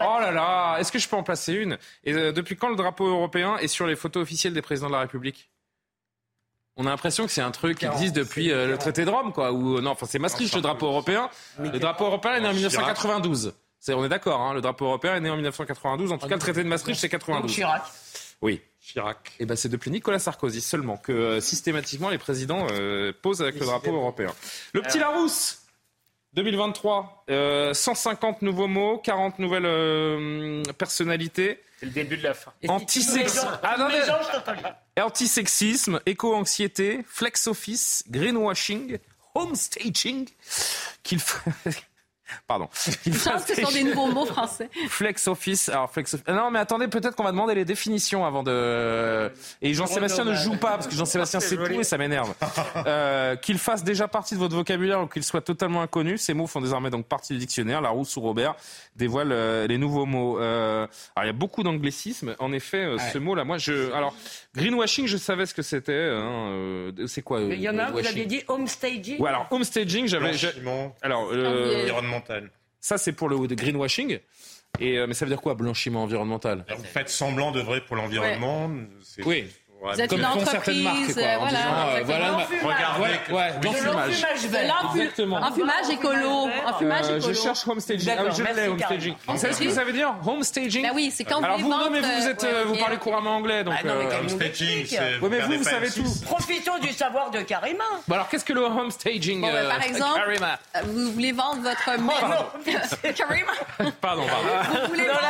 Oh 0.00 0.20
là 0.20 0.30
là, 0.30 0.76
est-ce 0.78 0.90
que 0.92 0.98
je 0.98 1.08
peux 1.08 1.16
en 1.16 1.22
placer 1.22 1.52
une? 1.52 1.78
Et 2.04 2.12
euh, 2.12 2.32
depuis 2.32 2.56
quand 2.56 2.68
le 2.68 2.76
drapeau 2.76 3.06
européen 3.06 3.56
est 3.58 3.68
sur 3.68 3.86
les 3.86 3.96
photos 3.96 4.22
officielles 4.22 4.52
des 4.52 4.62
présidents 4.62 4.88
de 4.88 4.94
la 4.94 5.00
République? 5.00 5.50
On 6.76 6.86
a 6.86 6.90
l'impression 6.90 7.26
que 7.26 7.32
c'est 7.32 7.42
un 7.42 7.50
truc 7.50 7.78
qui 7.78 7.86
existe 7.86 8.16
depuis 8.16 8.50
euh, 8.50 8.66
le 8.66 8.78
traité 8.78 9.04
de 9.04 9.10
Rome, 9.10 9.32
quoi. 9.32 9.52
Ou 9.52 9.80
non, 9.80 9.90
enfin 9.90 10.06
c'est 10.06 10.18
Maastricht 10.18 10.54
le 10.54 10.62
drapeau 10.62 10.86
européen. 10.86 11.28
Le 11.58 11.78
drapeau 11.78 12.06
européen 12.06 12.34
est 12.34 12.40
né 12.40 12.48
en 12.48 12.54
1992. 12.54 13.54
Est, 13.88 13.94
on 13.94 14.04
est 14.04 14.08
d'accord, 14.08 14.40
hein, 14.40 14.54
le 14.54 14.60
drapeau 14.60 14.86
européen 14.86 15.16
est 15.16 15.20
né 15.20 15.30
en 15.30 15.36
1992. 15.36 16.12
En 16.12 16.18
tout 16.18 16.28
cas, 16.28 16.34
le 16.34 16.40
traité 16.40 16.62
de 16.62 16.68
Maastricht, 16.68 17.00
c'est 17.00 17.08
92. 17.08 17.50
Chirac. 17.50 17.82
Oui. 18.42 18.60
Chirac. 18.80 19.32
Et 19.38 19.46
ben 19.46 19.56
c'est 19.56 19.68
depuis 19.68 19.90
Nicolas 19.90 20.18
Sarkozy 20.18 20.60
seulement 20.60 20.96
que 20.96 21.12
euh, 21.12 21.40
systématiquement 21.40 22.08
les 22.08 22.18
présidents 22.18 22.66
euh, 22.70 23.12
posent 23.22 23.42
avec 23.42 23.60
le 23.60 23.66
drapeau 23.66 23.94
européen. 23.94 24.32
Le 24.72 24.82
petit 24.82 24.98
Larousse. 24.98 25.60
2023, 26.34 27.24
euh, 27.30 27.74
150 27.74 28.42
nouveaux 28.42 28.68
mots, 28.68 28.98
40 28.98 29.40
nouvelles 29.40 29.66
euh, 29.66 30.62
personnalités. 30.78 31.60
C'est 31.78 31.86
le 31.86 31.92
début 31.92 32.16
de 32.16 32.22
la 32.22 32.34
fin. 32.34 32.52
Antisexisme, 32.68 33.48
ah, 33.62 33.76
non, 33.78 33.88
mais... 33.88 35.02
antisexisme, 35.02 36.00
éco-anxiété, 36.06 37.04
flex 37.08 37.48
office, 37.48 38.04
greenwashing, 38.08 38.98
homestaging, 39.34 40.28
qu'il 41.02 41.18
Pardon. 42.46 42.68
Je 42.74 43.28
pense 43.28 43.44
que 43.44 43.54
ce 43.54 43.62
sont 43.62 43.70
des 43.70 43.84
nouveaux 43.84 44.06
mots 44.06 44.26
français. 44.26 44.68
Flex 44.88 45.26
Office. 45.28 45.68
Alors, 45.68 45.90
Flex 45.90 46.14
Office. 46.14 46.28
Non, 46.28 46.50
mais 46.50 46.58
attendez, 46.58 46.88
peut-être 46.88 47.16
qu'on 47.16 47.24
va 47.24 47.32
demander 47.32 47.54
les 47.54 47.64
définitions 47.64 48.24
avant 48.24 48.42
de. 48.42 49.30
Et 49.62 49.74
Jean-Sébastien 49.74 50.24
ne 50.24 50.34
joue 50.34 50.56
pas, 50.56 50.72
parce 50.72 50.86
que 50.86 50.94
Jean-Sébastien 50.94 51.40
sait 51.40 51.56
tout 51.56 51.80
et 51.80 51.84
ça 51.84 51.98
m'énerve. 51.98 52.34
Euh, 52.86 53.36
qu'il 53.36 53.58
fasse 53.58 53.84
déjà 53.84 54.08
partie 54.08 54.34
de 54.34 54.40
votre 54.40 54.56
vocabulaire 54.56 55.02
ou 55.02 55.06
qu'il 55.06 55.22
soit 55.22 55.40
totalement 55.40 55.82
inconnu, 55.82 56.18
ces 56.18 56.34
mots 56.34 56.46
font 56.46 56.60
désormais 56.60 56.90
donc 56.90 57.06
partie 57.06 57.32
du 57.32 57.38
dictionnaire. 57.38 57.80
Larousse 57.80 58.16
ou 58.16 58.20
Robert 58.20 58.54
dévoile 58.96 59.32
euh, 59.32 59.66
les 59.66 59.78
nouveaux 59.78 60.06
mots. 60.06 60.38
Euh, 60.38 60.86
alors, 61.16 61.24
il 61.24 61.26
y 61.26 61.30
a 61.30 61.38
beaucoup 61.38 61.62
d'anglicisme. 61.62 62.34
En 62.38 62.52
effet, 62.52 62.84
euh, 62.84 62.96
ouais. 62.96 63.10
ce 63.12 63.18
mot-là, 63.18 63.44
moi, 63.44 63.58
je. 63.58 63.92
Alors, 63.92 64.14
greenwashing, 64.54 65.06
je 65.06 65.16
savais 65.16 65.46
ce 65.46 65.54
que 65.54 65.62
c'était. 65.62 66.10
Hein, 66.12 66.92
c'est 67.06 67.22
quoi 67.22 67.40
il 67.42 67.60
y 67.60 67.68
en 67.68 67.78
a 67.78 67.84
un, 67.84 67.90
vous 67.90 67.98
l'aviez 68.00 68.26
dit, 68.26 68.42
homestaging. 68.48 69.20
Ouais, 69.20 69.28
alors, 69.28 69.46
homestaging, 69.50 70.06
j'avais. 70.06 70.32
Alors, 71.02 71.30
environnemental. 71.32 72.50
Ça, 72.80 72.98
c'est 72.98 73.12
pour 73.12 73.28
le 73.28 73.36
greenwashing. 73.46 74.18
Et, 74.78 74.98
euh, 74.98 75.06
mais 75.06 75.14
ça 75.14 75.24
veut 75.24 75.30
dire 75.30 75.40
quoi, 75.40 75.54
blanchiment 75.54 76.04
environnemental? 76.04 76.64
Vous 76.76 76.84
faites 76.84 77.08
semblant 77.08 77.50
d'œuvrer 77.50 77.80
pour 77.80 77.96
l'environnement. 77.96 78.66
Ouais. 78.68 79.24
Oui. 79.24 79.46
Vous 79.82 80.00
êtes 80.00 80.12
une 80.12 80.24
entreprise, 80.24 80.84
marques, 80.84 81.14
quoi, 81.14 81.22
en 81.22 81.38
voilà. 81.38 81.50
Disant, 81.50 81.88
euh, 81.88 82.00
voilà 82.04 82.36
regardez, 82.62 83.02
ouais, 83.02 83.36
ouais, 83.36 83.50
l'enfumage. 83.62 85.42
Enfumage 85.42 85.90
écolo. 85.90 86.48
Enfumage 86.66 87.06
euh, 87.08 87.18
écolo. 87.18 87.32
Je 87.32 87.40
cherche 87.40 87.66
homestaging. 87.66 88.10
Ah, 88.18 88.30
je 88.30 88.42
l'ai, 88.42 88.68
homestaging. 88.68 89.14
Vous 89.26 89.38
savez 89.38 89.52
ce 89.54 89.62
que 89.62 89.70
ça 89.70 89.84
veut 89.84 89.92
dire 89.92 90.14
Homestaging 90.26 90.82
Ben 90.82 90.92
oui, 90.94 91.12
c'est 91.14 91.24
quand 91.24 91.42
Alors 91.42 91.58
vous 91.58 91.68
non, 91.68 91.90
mais 91.90 92.00
vous, 92.00 92.20
vous 92.20 92.26
êtes, 92.26 92.44
euh, 92.44 92.64
vous 92.66 92.76
parlez 92.76 92.98
couramment 92.98 93.36
anglais, 93.36 93.64
donc. 93.64 93.74
Ah 93.78 93.86
non, 93.86 93.94
mais 93.98 94.14
euh, 94.14 94.20
Homestaging, 94.20 94.86
c'est. 94.86 95.18
Oui, 95.20 95.28
mais 95.30 95.40
vous, 95.40 95.58
vous 95.58 95.64
savez 95.64 95.90
tout. 95.90 96.04
Profitons 96.24 96.78
du 96.78 96.92
savoir 96.92 97.30
de 97.30 97.40
Karima. 97.40 97.84
Bon, 98.06 98.14
alors 98.14 98.28
qu'est-ce 98.28 98.44
que 98.44 98.52
le 98.52 98.62
homestaging 98.62 99.40
Bon, 99.40 99.50
ben, 99.50 99.68
par 99.68 99.78
euh, 99.78 99.88
exemple, 99.88 100.20
Karima 100.20 100.58
euh, 100.76 100.80
vous 100.86 101.12
voulez 101.12 101.32
vendre 101.32 101.62
votre 101.62 101.90
maison. 101.98 102.80
Karima. 103.14 103.52
Pardon, 104.00 104.24
pardon. 104.26 104.82
Vous 104.82 104.88
voulez 104.88 105.06
vendre. 105.06 105.20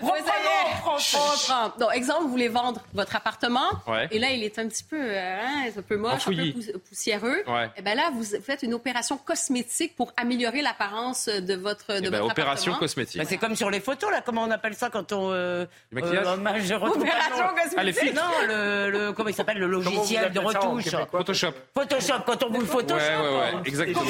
Comprend. 0.00 1.72
Donc, 1.78 1.94
exemple, 1.94 2.22
vous 2.22 2.30
voulez 2.30 2.48
vendre 2.48 2.80
votre 2.94 3.16
appartement, 3.16 3.68
et 4.10 4.18
là, 4.18 4.30
il 4.30 4.42
est 4.42 4.58
un 4.58 4.68
petit 4.68 4.84
peu, 4.84 5.00
euh, 5.00 5.40
hein, 5.40 5.70
un 5.76 5.82
peu 5.82 5.96
moche, 5.96 6.26
un 6.28 6.32
peu 6.32 6.78
poussiéreux. 6.88 7.38
Et 7.38 7.68
eh 7.76 7.82
bien 7.82 7.94
là, 7.94 8.10
vous 8.12 8.24
faites 8.42 8.62
une 8.62 8.74
opération 8.74 9.16
cosmétique 9.18 9.96
pour 9.96 10.12
améliorer 10.16 10.62
l'apparence 10.62 11.28
de 11.28 11.54
votre, 11.54 11.94
de 11.94 12.06
eh 12.06 12.10
ben, 12.10 12.20
votre 12.20 12.32
opération 12.32 12.74
cosmétique. 12.74 13.18
Ben, 13.18 13.26
c'est 13.28 13.36
comme 13.36 13.56
sur 13.56 13.70
les 13.70 13.80
photos, 13.80 14.10
là, 14.10 14.22
comment 14.24 14.42
on 14.42 14.50
appelle 14.50 14.74
ça 14.74 14.90
quand 14.90 15.12
on... 15.12 15.30
Euh, 15.32 15.66
le 15.90 16.02
maquillage 16.02 16.72
euh, 16.72 16.86
Opération 16.86 17.44
cosmétique 17.62 18.14
Non, 18.14 18.22
le, 18.46 18.90
le, 18.90 19.12
comment 19.12 19.28
il 19.28 19.34
s'appelle, 19.34 19.58
le 19.58 19.66
logiciel 19.66 20.32
de 20.32 20.40
retouche. 20.40 20.88
Photoshop. 21.10 21.52
Photoshop, 21.74 22.22
quand 22.26 22.42
on 22.44 22.50
vous 22.50 22.60
le 22.60 22.66
Photoshop. 22.66 22.96
Ouais, 22.96 23.28
ouais, 23.28 23.54
ouais, 23.54 23.62
exactement. 23.64 24.02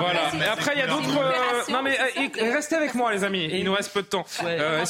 Voilà. 0.00 0.20
Mais 0.38 0.46
après, 0.46 0.72
il 0.74 0.78
y 0.78 0.82
a 0.82 0.86
d'autres... 0.86 1.70
Non, 1.70 1.82
mais 1.82 1.98
restez 2.52 2.76
avec 2.76 2.94
moi, 2.94 3.12
les 3.12 3.24
amis. 3.24 3.48
Il 3.52 3.64
nous 3.64 3.74
reste 3.74 3.92
peu 3.92 4.02
de 4.02 4.08
temps. 4.08 4.24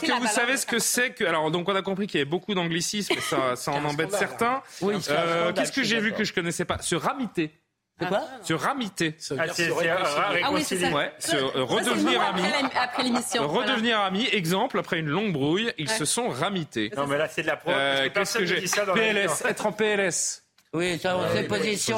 Est-ce 0.03 0.13
que 0.13 0.19
vous 0.19 0.27
savez 0.27 0.57
ce 0.57 0.67
que 0.67 0.79
c'est 0.79 1.11
que... 1.11 1.25
Alors, 1.25 1.51
donc, 1.51 1.69
on 1.69 1.75
a 1.75 1.83
compris 1.83 2.07
qu'il 2.07 2.19
y 2.19 2.23
avait 2.23 2.31
beaucoup 2.31 2.55
d'anglicismes, 2.55 3.15
et 3.15 3.21
ça, 3.21 3.57
ça 3.57 3.73
en 3.73 3.85
embête 3.85 4.13
certains. 4.13 4.63
Qu'est-ce 4.81 5.73
que 5.73 5.83
j'ai 5.83 6.01
vu 6.01 6.13
que 6.13 6.25
je 6.25 6.33
connaissais 6.33 6.65
pas? 6.65 6.79
Se 6.79 6.95
ramiter. 6.95 7.53
quoi? 8.07 8.23
Se 8.43 8.55
ramiter. 8.55 9.17
Ah, 9.39 9.45
c'est 9.53 9.71
ah 10.43 10.51
oui, 10.53 10.63
ça. 10.63 10.77
Ouais, 10.91 11.13
se 11.19 11.37
redevenir 11.37 12.21
ami. 12.23 12.43
Après 12.77 13.03
l'émission. 13.03 13.49
Redevenir 13.49 14.01
ami. 14.01 14.29
Exemple, 14.33 14.79
après 14.79 15.01
une 15.01 15.09
longue 15.09 15.33
brouille, 15.33 15.73
ils 15.79 15.91
se 15.91 16.05
sont 16.05 16.29
ramités. 16.29 16.91
Non, 16.97 17.07
mais 17.07 17.19
là, 17.19 17.29
c'est 17.29 17.43
de 17.43 17.49
la 17.49 17.57
preuve. 17.57 18.11
Qu'est-ce 18.13 18.39
que 18.39 18.47
j'ai? 18.47 18.61
PLS, 18.95 19.45
être 19.45 19.67
en 19.67 19.73
PLS. 19.73 20.45
Oui, 20.75 20.99
ça, 20.99 21.19
c'est 21.35 21.45
position. 21.45 21.97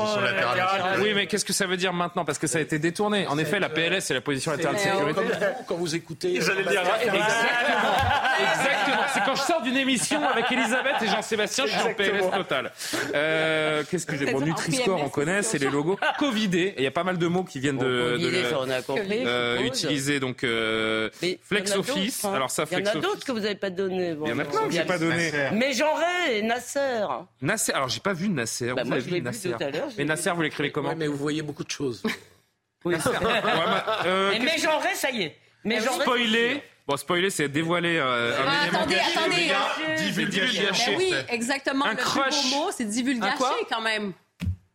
oui, 1.00 1.12
mais 1.12 1.26
qu'est-ce 1.26 1.44
que 1.44 1.52
ça 1.52 1.66
veut 1.66 1.76
dire 1.76 1.92
maintenant 1.92 2.24
Parce 2.24 2.38
que 2.38 2.46
ça 2.46 2.58
a 2.58 2.60
été 2.60 2.78
détourné. 2.78 3.26
En 3.26 3.36
effet, 3.36 3.58
la 3.58 3.68
PLS, 3.68 4.04
c'est 4.04 4.14
la 4.14 4.20
position 4.20 4.52
latérale 4.52 4.76
de 4.76 4.80
sécurité. 4.80 5.20
Quand 5.66 5.74
vous 5.74 5.94
écoutez. 5.96 6.40
J'allais 6.40 6.62
dire. 6.62 6.82
Exactement. 6.82 7.20
Exactement. 8.40 9.02
C'est 9.12 9.24
quand 9.24 9.34
je 9.34 9.42
sors 9.42 9.62
d'une 9.62 9.76
émission 9.76 10.22
avec 10.22 10.50
Elisabeth 10.52 11.02
et 11.02 11.08
Jean-Sébastien, 11.08 11.66
je 11.66 11.72
suis 11.72 11.80
en 11.80 11.94
PLS 11.94 12.30
total. 12.30 12.72
Euh, 13.14 13.82
qu'est-ce 13.90 14.06
que 14.06 14.16
j'ai 14.16 14.30
Bon, 14.30 14.40
Nutri-Score, 14.40 15.02
on 15.02 15.08
connaît, 15.08 15.42
c'est 15.42 15.58
les 15.58 15.68
logos. 15.68 15.98
Covidé. 16.18 16.74
Il 16.78 16.84
y 16.84 16.86
a 16.86 16.92
pas 16.92 17.04
mal 17.04 17.18
de 17.18 17.26
mots 17.26 17.42
qui 17.42 17.58
viennent 17.58 17.78
de, 17.78 18.16
de, 18.18 19.26
euh, 19.26 19.58
utiliser. 19.62 20.20
Donc, 20.20 20.44
euh, 20.44 21.10
Flex 21.42 21.74
Office. 21.74 22.24
Hein. 22.24 22.34
Alors 22.34 22.50
ça, 22.50 22.64
Il 22.70 22.78
y 22.78 22.82
en 22.88 22.92
a 22.92 22.94
d'autres 22.94 23.24
que 23.24 23.32
vous 23.32 23.40
n'avez 23.40 23.56
pas 23.56 23.70
donné. 23.70 24.14
Il 24.24 24.28
y 24.28 24.32
en 24.32 24.38
a 24.38 24.44
plein 24.44 24.66
que 24.66 24.72
j'ai 24.72 24.84
pas 24.84 24.98
donné. 24.98 25.32
Mais 25.54 25.72
Jean-Ray 25.72 26.38
et 26.38 26.42
Nasser. 26.42 27.04
Nasser. 27.42 27.72
Alors, 27.72 27.88
j'ai 27.88 28.00
pas 28.00 28.12
vu 28.12 28.28
Nasser. 28.28 28.59
Bah, 28.74 28.82
tout 28.84 29.64
à 29.64 29.70
l'heure. 29.70 29.88
Mais 29.96 30.04
Nasser, 30.04 30.30
vous 30.30 30.42
l'écrivez 30.42 30.70
comment 30.70 30.94
Mais 30.96 31.06
vous 31.06 31.16
voyez 31.16 31.42
beaucoup 31.42 31.64
de 31.64 31.70
choses. 31.70 32.02
Oui. 32.82 32.94
euh, 34.06 34.32
mais 34.40 34.52
Ray, 34.52 34.94
ça 34.94 35.10
y 35.10 35.24
est. 35.24 35.36
Mais 35.64 35.82
Jean 35.82 36.00
spoiler. 36.00 36.62
Bon, 36.88 36.96
spoiler, 36.96 37.28
c'est 37.28 37.48
dévoiler 37.48 37.98
euh, 37.98 38.36
un 38.36 38.44
ah, 38.48 38.62
élément 38.62 38.78
attendez, 38.80 38.96
attendez. 38.98 40.02
Divulgacher. 40.02 40.96
oui, 40.96 41.12
exactement. 41.28 41.84
Un 41.84 41.90
le 41.90 41.96
crush. 41.98 42.40
plus 42.40 42.50
beau 42.50 42.64
mot, 42.64 42.70
c'est 42.72 42.86
divulgacher 42.86 43.66
quand 43.70 43.82
même. 43.82 44.12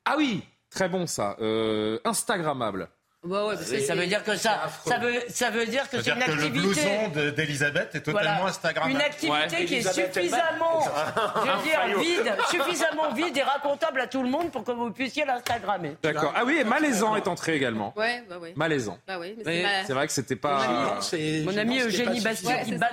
Ah 0.05 0.15
oui, 0.17 0.43
très 0.69 0.87
bon 0.87 1.07
ça. 1.07 1.35
Euh, 1.41 1.99
Instagrammable. 2.05 2.89
Bah 3.25 3.45
ouais, 3.47 3.55
oui, 3.71 3.81
ça 3.81 3.95
veut 3.95 4.05
dire 4.07 4.23
que 4.23 4.35
ça, 4.35 4.69
ça 4.87 4.97
veut, 4.99 5.13
ça 5.29 5.49
veut 5.49 5.65
dire 5.65 5.89
que 5.89 6.01
c'est 6.01 6.11
une 6.11 6.19
que 6.19 6.31
activité. 6.31 6.49
Le 6.49 6.61
blouson 6.61 7.31
d'Elisabeth 7.35 7.95
est 7.95 8.01
totalement 8.01 8.21
Voilà. 8.37 8.45
Instagrammable. 8.45 8.91
Une 8.95 9.01
activité 9.01 9.55
Ouais. 9.57 9.65
qui 9.65 9.75
est 9.75 9.81
suffisamment, 9.93 10.81
je 11.35 11.51
veux 11.51 11.63
dire, 11.63 11.79
faillot. 11.81 11.99
vide, 11.99 12.35
suffisamment 12.49 13.13
vide 13.13 13.35
et 13.37 13.41
racontable 13.41 14.01
à 14.01 14.07
tout 14.07 14.21
le 14.21 14.29
monde 14.29 14.51
pour 14.51 14.63
que 14.63 14.71
vous 14.71 14.91
puissiez 14.91 15.25
l'Instagrammer. 15.25 15.97
D'accord. 16.03 16.33
Ah 16.35 16.43
oui, 16.45 16.57
et 16.59 16.63
malaisant 16.63 17.15
est 17.15 17.27
entré 17.27 17.55
également. 17.55 17.93
Ouais, 17.95 18.23
bah 18.29 18.35
oui. 18.41 18.49
Malaisant. 18.55 18.97
Bah 19.07 19.17
oui, 19.19 19.35
c'est 19.43 19.93
vrai 19.93 20.07
que 20.07 20.13
c'était 20.13 20.35
pas 20.35 20.57
Mon 20.57 20.61
je 20.61 20.79
amie 20.79 20.95
pense 21.01 21.09
qu'il 21.09 21.19
y 21.19 21.81
a 21.81 21.85
Eugénie 21.85 22.21
Bastien 22.21 22.49
Ouais, 22.55 22.63
dit 22.63 22.71
c'est 22.71 22.77
ça. 22.79 22.85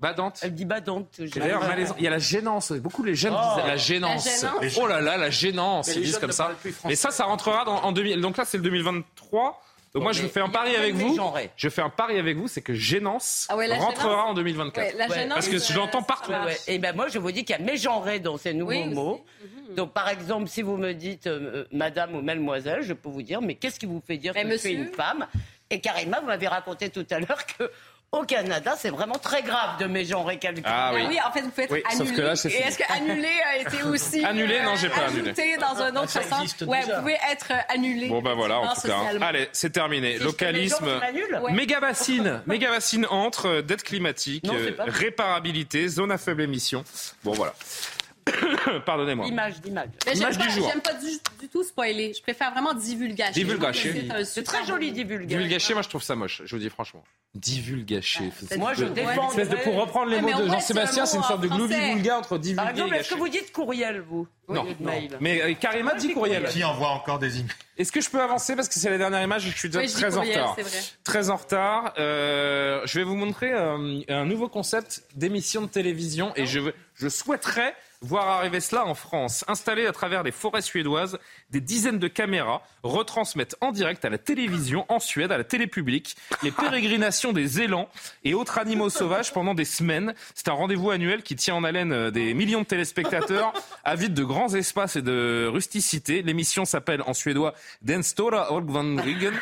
Badante. 0.00 0.38
Elle 0.42 0.54
dit 0.54 0.64
badante. 0.64 1.20
D'ailleurs, 1.34 1.62
malaisant. 1.66 1.94
Il 1.98 2.04
y 2.04 2.06
a 2.06 2.10
la 2.10 2.18
gênance. 2.18 2.72
Beaucoup 2.72 3.02
les 3.04 3.14
jeunes 3.14 3.34
Oh. 3.36 3.54
disent 3.56 3.64
la 3.66 3.76
gênance. 3.76 4.42
La 4.42 4.50
gênance. 4.60 4.78
Oh 4.80 4.86
là 4.86 5.00
là, 5.00 5.16
la 5.16 5.30
gênance. 5.30 5.88
Ils 5.94 6.02
disent 6.02 6.18
comme 6.18 6.32
ça. 6.32 6.52
Et 6.88 6.96
ça, 6.96 7.10
ça 7.10 7.24
rentrera 7.24 7.64
dans, 7.64 7.76
en 7.82 7.92
2000. 7.92 8.20
Donc 8.20 8.36
là, 8.36 8.44
c'est 8.44 8.58
le 8.58 8.62
2023. 8.64 9.62
Donc 9.94 10.02
moi, 10.02 10.12
je 10.12 10.26
fais 10.26 10.40
un 10.40 10.50
pari 10.50 10.76
avec 10.76 10.94
vous. 10.94 11.18
Je 11.56 11.68
fais 11.70 11.80
un 11.80 11.88
pari 11.88 12.18
avec 12.18 12.36
vous, 12.36 12.48
c'est 12.48 12.60
que 12.60 12.74
gênance 12.74 13.46
Ah 13.48 13.56
ouais, 13.56 13.66
rentrera 13.78 14.10
gênance. 14.10 14.30
en 14.30 14.34
2024. 14.34 14.84
Ouais, 14.84 14.92
la 14.98 15.08
Ouais, 15.08 15.14
gênance, 15.14 15.34
Parce 15.34 15.48
que 15.48 15.56
euh, 15.56 15.58
je 15.58 15.74
l'entends 15.74 16.00
ça 16.00 16.06
partout. 16.06 16.32
Ouais. 16.32 16.56
Et 16.66 16.78
ben 16.78 16.94
moi, 16.94 17.08
je 17.08 17.18
vous 17.18 17.32
dis 17.32 17.44
qu'il 17.44 17.56
y 17.56 17.58
a 17.58 17.62
mégenré 17.62 18.20
dans 18.20 18.36
ces 18.36 18.52
nouveaux 18.52 18.72
Oui, 18.72 18.82
aussi. 18.84 18.94
mots. 18.94 19.24
Donc, 19.74 19.92
par 19.94 20.10
exemple, 20.10 20.48
si 20.48 20.60
vous 20.60 20.76
me 20.76 20.92
dites 20.92 21.26
euh, 21.26 21.64
Madame 21.72 22.14
ou 22.14 22.20
Mademoiselle, 22.20 22.82
je 22.82 22.92
peux 22.92 23.08
vous 23.08 23.22
dire, 23.22 23.40
mais 23.40 23.54
qu'est-ce 23.54 23.78
qui 23.80 23.86
vous 23.86 24.02
fait 24.06 24.18
dire 24.18 24.32
Mais 24.34 24.42
que 24.44 24.50
je 24.52 24.56
suis 24.56 24.76
monsieur 24.76 24.86
une 24.90 24.94
femme? 24.94 25.26
Et 25.70 25.80
Karima, 25.80 26.20
vous 26.20 26.26
m'avez 26.26 26.46
raconté 26.46 26.90
tout 26.90 27.06
à 27.10 27.18
l'heure 27.18 27.44
que 27.58 27.70
au 28.12 28.22
Canada, 28.24 28.74
c'est 28.78 28.88
vraiment 28.90 29.16
très 29.18 29.42
grave 29.42 29.78
de 29.78 29.86
mégenrer 29.86 30.38
quelqu'un. 30.38 30.62
Ah 30.64 30.92
oui. 30.94 31.02
Oui, 31.08 31.18
en 31.26 31.30
fait, 31.32 31.40
vous 31.42 31.50
pouvez 31.50 31.64
être 31.64 31.72
Oui, 31.72 31.82
sauf 31.90 32.00
annulé. 32.02 32.16
que 32.16 32.22
là, 32.22 32.36
c'est 32.36 32.48
Et 32.50 32.54
est-ce 32.62 32.78
que 32.78 32.92
annulé 32.92 33.28
a 33.46 33.56
été 33.58 33.82
aussi 33.84 34.24
Annulé, 34.24 34.62
non, 34.62 34.74
j'ai 34.76 34.88
pas 34.88 35.06
ajouté 35.06 35.42
annulé. 35.42 35.56
dans 35.58 35.82
un 35.82 35.96
autre 35.96 36.10
sens 36.22 36.56
Ouais, 36.62 36.80
vous 36.82 37.00
pouvez 37.00 37.18
être 37.30 37.48
euh, 37.50 37.58
annulé. 37.68 38.08
Bon 38.08 38.22
bah 38.22 38.34
voilà, 38.34 38.60
en 38.60 38.68
tout 38.74 38.82
cas. 38.82 38.96
socialement. 38.96 39.26
Allez, 39.26 39.48
c'est 39.52 39.70
terminé. 39.70 40.18
Si 40.18 40.24
Localisme. 40.24 40.84
les 40.84 40.90
gens, 40.90 40.98
on 40.98 41.06
annule 41.06 41.40
Ouais. 41.42 41.52
Mégabassine, 41.52 42.40
mégabassine 42.46 43.06
entre 43.10 43.46
euh, 43.48 43.62
dette 43.62 43.82
climatique, 43.82 44.44
Non, 44.44 44.54
euh, 44.54 44.70
réparabilité, 44.78 45.88
zone 45.88 46.10
à 46.12 46.18
faible 46.18 46.42
émission. 46.42 46.84
Bon 47.24 47.32
voilà. 47.32 47.54
Pardonnez-moi. 48.86 49.26
Image 49.26 49.60
d'image. 49.60 49.88
Mais 50.06 50.12
j'aime 50.14 50.22
Image 50.22 50.38
pas, 50.38 50.44
du 50.46 50.50
jour. 50.50 50.68
j'aime 50.70 50.80
pas 50.80 50.94
du, 50.94 51.06
du 51.40 51.48
tout 51.48 51.62
spoiler. 51.62 52.12
Je 52.14 52.22
préfère 52.22 52.50
vraiment 52.52 52.74
divulgacher. 52.74 53.32
Divulgacher. 53.32 54.08
C'est 54.24 54.42
très 54.42 54.64
joli 54.66 54.92
divulgacher. 54.92 55.26
Divulgacher, 55.26 55.74
moi 55.74 55.82
je 55.82 55.88
trouve 55.88 56.02
ça 56.02 56.14
moche, 56.16 56.42
je 56.44 56.54
vous 56.56 56.60
dis 56.60 56.70
franchement. 56.70 57.04
Divulgacher. 57.34 58.30
Moi, 58.56 58.72
je 58.74 58.86
défends. 58.86 59.32
de, 59.34 59.62
pour 59.62 59.74
reprendre 59.74 60.10
les 60.10 60.20
mots 60.22 60.32
de 60.32 60.46
Jean-Sébastien, 60.48 61.04
c'est 61.04 61.12
c'est 61.12 61.16
un 61.18 61.20
une 61.20 61.26
sorte 61.26 61.40
de 61.42 61.48
gloubi-boulga 61.48 62.18
entre 62.18 62.28
Par 62.30 62.38
divulguer 62.38 62.70
exemple, 62.70 62.94
et 62.94 62.98
est-ce 62.98 63.10
que 63.10 63.18
vous 63.18 63.28
dites 63.28 63.52
courriel, 63.52 64.00
vous 64.00 64.26
Non, 64.48 64.64
non. 64.64 64.76
mail? 64.80 65.16
Mais 65.20 65.42
euh, 65.42 65.54
Karima 65.54 65.94
dit 65.94 66.12
courriel. 66.14 66.44
Qui 66.48 66.64
envoie 66.64 66.88
encore 66.88 67.18
des 67.18 67.38
emails? 67.40 67.50
Est-ce 67.76 67.92
que 67.92 68.00
je 68.00 68.08
peux 68.08 68.20
avancer 68.22 68.56
parce 68.56 68.68
que 68.68 68.74
c'est 68.78 68.88
la 68.88 68.96
dernière 68.98 69.22
image 69.22 69.46
et 69.46 69.50
je 69.50 69.56
suis 69.58 69.68
déjà 69.68 69.80
Oui, 69.80 69.92
très 69.92 70.16
en 70.16 70.20
courriel, 70.20 70.40
retard. 70.40 70.54
c'est 70.56 70.62
vrai. 70.62 70.78
Très 71.04 71.30
en 71.30 71.36
retard. 71.36 71.92
Je 71.96 72.98
vais 72.98 73.04
vous 73.04 73.16
montrer 73.16 73.52
euh, 73.52 74.00
un 74.08 74.24
nouveau 74.24 74.48
concept 74.48 75.02
d'émission 75.14 75.60
de 75.62 75.66
télévision 75.68 76.32
et 76.36 76.46
je, 76.46 76.58
veux- 76.60 76.74
je 76.94 77.08
souhaiterais 77.08 77.74
voir 78.00 78.28
arriver 78.28 78.60
cela 78.60 78.86
en 78.86 78.94
France. 78.94 79.44
Installé 79.48 79.86
à 79.86 79.92
travers 79.92 80.22
les 80.22 80.32
forêts 80.32 80.62
suédoises, 80.62 81.18
des 81.50 81.60
dizaines 81.60 81.98
de 81.98 82.08
caméras 82.08 82.62
retransmettent 82.82 83.56
en 83.60 83.72
direct 83.72 84.04
à 84.04 84.10
la 84.10 84.18
télévision 84.18 84.84
en 84.88 84.98
Suède, 84.98 85.32
à 85.32 85.38
la 85.38 85.44
télé 85.44 85.66
publique, 85.66 86.16
les 86.42 86.50
pérégrinations 86.50 87.32
des 87.32 87.60
élans 87.60 87.88
et 88.24 88.34
autres 88.34 88.58
animaux 88.58 88.90
sauvages 88.90 89.32
pendant 89.32 89.54
des 89.54 89.64
semaines. 89.64 90.14
C'est 90.34 90.48
un 90.48 90.52
rendez-vous 90.52 90.90
annuel 90.90 91.22
qui 91.22 91.36
tient 91.36 91.54
en 91.54 91.64
haleine 91.64 91.92
euh, 91.92 92.10
des 92.10 92.34
millions 92.34 92.60
de 92.60 92.66
téléspectateurs 92.66 93.52
avides 93.84 94.14
de 94.14 94.24
grands 94.24 94.54
espaces 94.54 94.96
et 94.96 95.02
de 95.02 95.48
rusticité. 95.50 96.22
L'émission 96.22 96.64
s'appelle 96.64 97.02
en 97.06 97.14
suédois 97.14 97.54
Den 97.82 98.02
Stora 98.02 98.52
Olgvandrigen, 98.52 99.34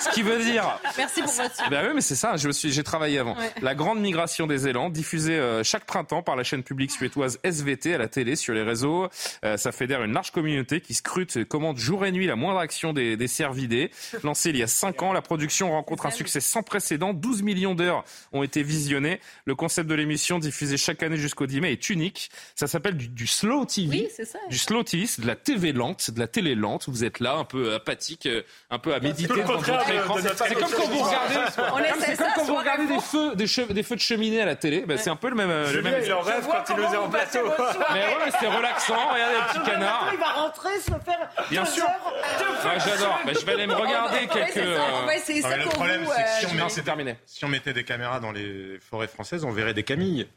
ce 0.00 0.08
qui 0.10 0.22
veut 0.22 0.42
dire 0.42 0.78
Merci 0.96 1.22
pour 1.22 1.32
votre 1.32 1.70
ben 1.70 1.86
oui, 1.86 1.92
mais 1.94 2.00
c'est 2.00 2.14
ça, 2.14 2.36
je 2.36 2.48
me 2.48 2.52
suis, 2.52 2.72
j'ai 2.72 2.82
travaillé 2.82 3.18
avant. 3.18 3.36
Ouais. 3.36 3.50
La 3.62 3.74
grande 3.74 4.00
migration 4.00 4.46
des 4.46 4.68
élans, 4.68 4.90
diffusée 4.90 5.38
euh, 5.38 5.62
chaque 5.62 5.84
printemps 5.84 6.22
par 6.22 6.36
la 6.36 6.44
chaîne 6.44 6.62
publique 6.62 6.90
suédoise 6.90 7.38
SVT 7.42 7.94
à 7.94 7.98
la 7.98 8.08
télé, 8.08 8.36
sur 8.36 8.54
les 8.54 8.62
réseaux. 8.62 9.08
Euh, 9.44 9.56
ça 9.56 9.72
fédère 9.72 10.02
une 10.02 10.12
large 10.12 10.30
communauté 10.30 10.80
qui 10.80 10.94
scrute 10.94 11.44
commande 11.52 11.76
jour 11.76 12.06
et 12.06 12.12
nuit 12.12 12.26
la 12.26 12.34
moindre 12.34 12.58
action 12.60 12.92
des, 12.94 13.16
des 13.18 13.28
cervidés. 13.28 13.90
Lancée 14.24 14.48
il 14.50 14.56
y 14.56 14.62
a 14.62 14.66
5 14.66 15.02
ans, 15.02 15.12
la 15.12 15.20
production 15.20 15.70
rencontre 15.70 16.06
un 16.06 16.10
succès 16.10 16.40
sans 16.40 16.62
précédent. 16.62 17.12
12 17.12 17.42
millions 17.42 17.74
d'heures 17.74 18.04
ont 18.32 18.42
été 18.42 18.62
visionnées. 18.62 19.20
Le 19.44 19.54
concept 19.54 19.86
de 19.88 19.94
l'émission, 19.94 20.38
diffusé 20.38 20.76
chaque 20.78 21.02
année 21.02 21.18
jusqu'au 21.18 21.46
10 21.46 21.60
mai, 21.60 21.72
est 21.72 21.90
unique. 21.90 22.30
Ça 22.54 22.66
s'appelle 22.66 22.96
du, 22.96 23.08
du 23.08 23.26
slow 23.26 23.66
TV. 23.66 23.88
Oui, 23.90 24.08
c'est 24.16 24.24
ça. 24.24 24.38
Du 24.48 24.56
slow 24.56 24.82
TV, 24.82 25.04
c'est 25.06 25.20
de 25.20 25.26
la 25.26 25.36
TV 25.36 25.72
lente, 25.72 26.10
de 26.10 26.18
la 26.18 26.26
télé 26.26 26.54
lente. 26.54 26.88
Vous 26.88 27.04
êtes 27.04 27.20
là, 27.20 27.34
un 27.34 27.44
peu 27.44 27.74
apathique, 27.74 28.24
euh, 28.26 28.42
un 28.70 28.78
peu 28.78 28.94
à 28.94 29.00
méditer 29.00 29.32
le 29.34 29.42
C'est 29.42 30.54
comme 30.54 30.70
quand 30.72 30.86
vous 30.88 31.02
regardez, 31.02 31.34
c'est 32.00 32.16
ça 32.16 32.24
comme 32.24 32.34
quand 32.34 32.44
vous 32.44 32.56
regardez 32.56 32.86
des 32.86 33.00
feux, 33.00 33.34
des, 33.36 33.46
che- 33.46 33.70
des 33.72 33.82
feux 33.82 33.96
de 33.96 34.00
cheminée 34.00 34.40
à 34.40 34.46
la 34.46 34.56
télé. 34.56 34.84
Ben, 34.86 34.96
c'est 34.96 35.10
un 35.10 35.16
peu 35.16 35.28
le 35.28 35.34
même. 35.36 35.50
euh, 35.50 35.72
le 35.72 35.82
même 35.82 36.00
il 36.04 36.12
en 36.12 36.20
rêve 36.20 36.46
quand 36.46 36.64
il 36.70 36.76
nous 36.76 36.82
est 36.82 36.86
comment 36.96 37.06
en 37.08 37.10
soirées. 37.10 37.90
Mais 37.92 38.00
ouais, 38.24 38.32
c'est 38.40 38.46
relaxant. 38.48 38.96
Regardez 39.12 39.34
les 39.34 39.60
petits 39.60 39.70
canards. 39.70 40.08
Il 40.12 40.18
va 40.18 40.32
rentrer 40.32 40.78
se 40.80 40.90
faire 41.04 41.28
Bien 41.50 41.64
sûr. 41.64 41.84
Ah, 42.64 42.78
J'adore. 42.78 43.18
Je 43.26 43.44
vais 43.44 43.52
aller 43.52 43.66
me 43.66 43.74
regarder 43.74 44.26
quelques. 44.28 44.52
c'est 44.52 44.74
ça, 44.76 44.84
on 45.02 45.06
va 45.06 45.16
essayer 45.16 45.42
Non, 45.42 45.48
ça 45.48 45.56
mais 45.56 45.62
le 45.62 45.68
pour 45.68 45.72
problème, 45.74 46.04
vous. 46.04 46.10
c'est 46.14 46.22
que 46.22 46.28
euh, 46.28 46.38
si 46.40 46.46
on 46.46 46.54
Non, 46.54 46.64
met- 46.64 46.70
c'est 46.70 46.82
terminé. 46.82 47.16
Si 47.26 47.44
on 47.44 47.48
mettait 47.48 47.72
des 47.72 47.84
caméras 47.84 48.20
dans 48.20 48.30
les 48.32 48.78
forêts 48.80 49.08
françaises, 49.08 49.44
on 49.44 49.50
verrait 49.50 49.74
des 49.74 49.82
camilles. 49.82 50.28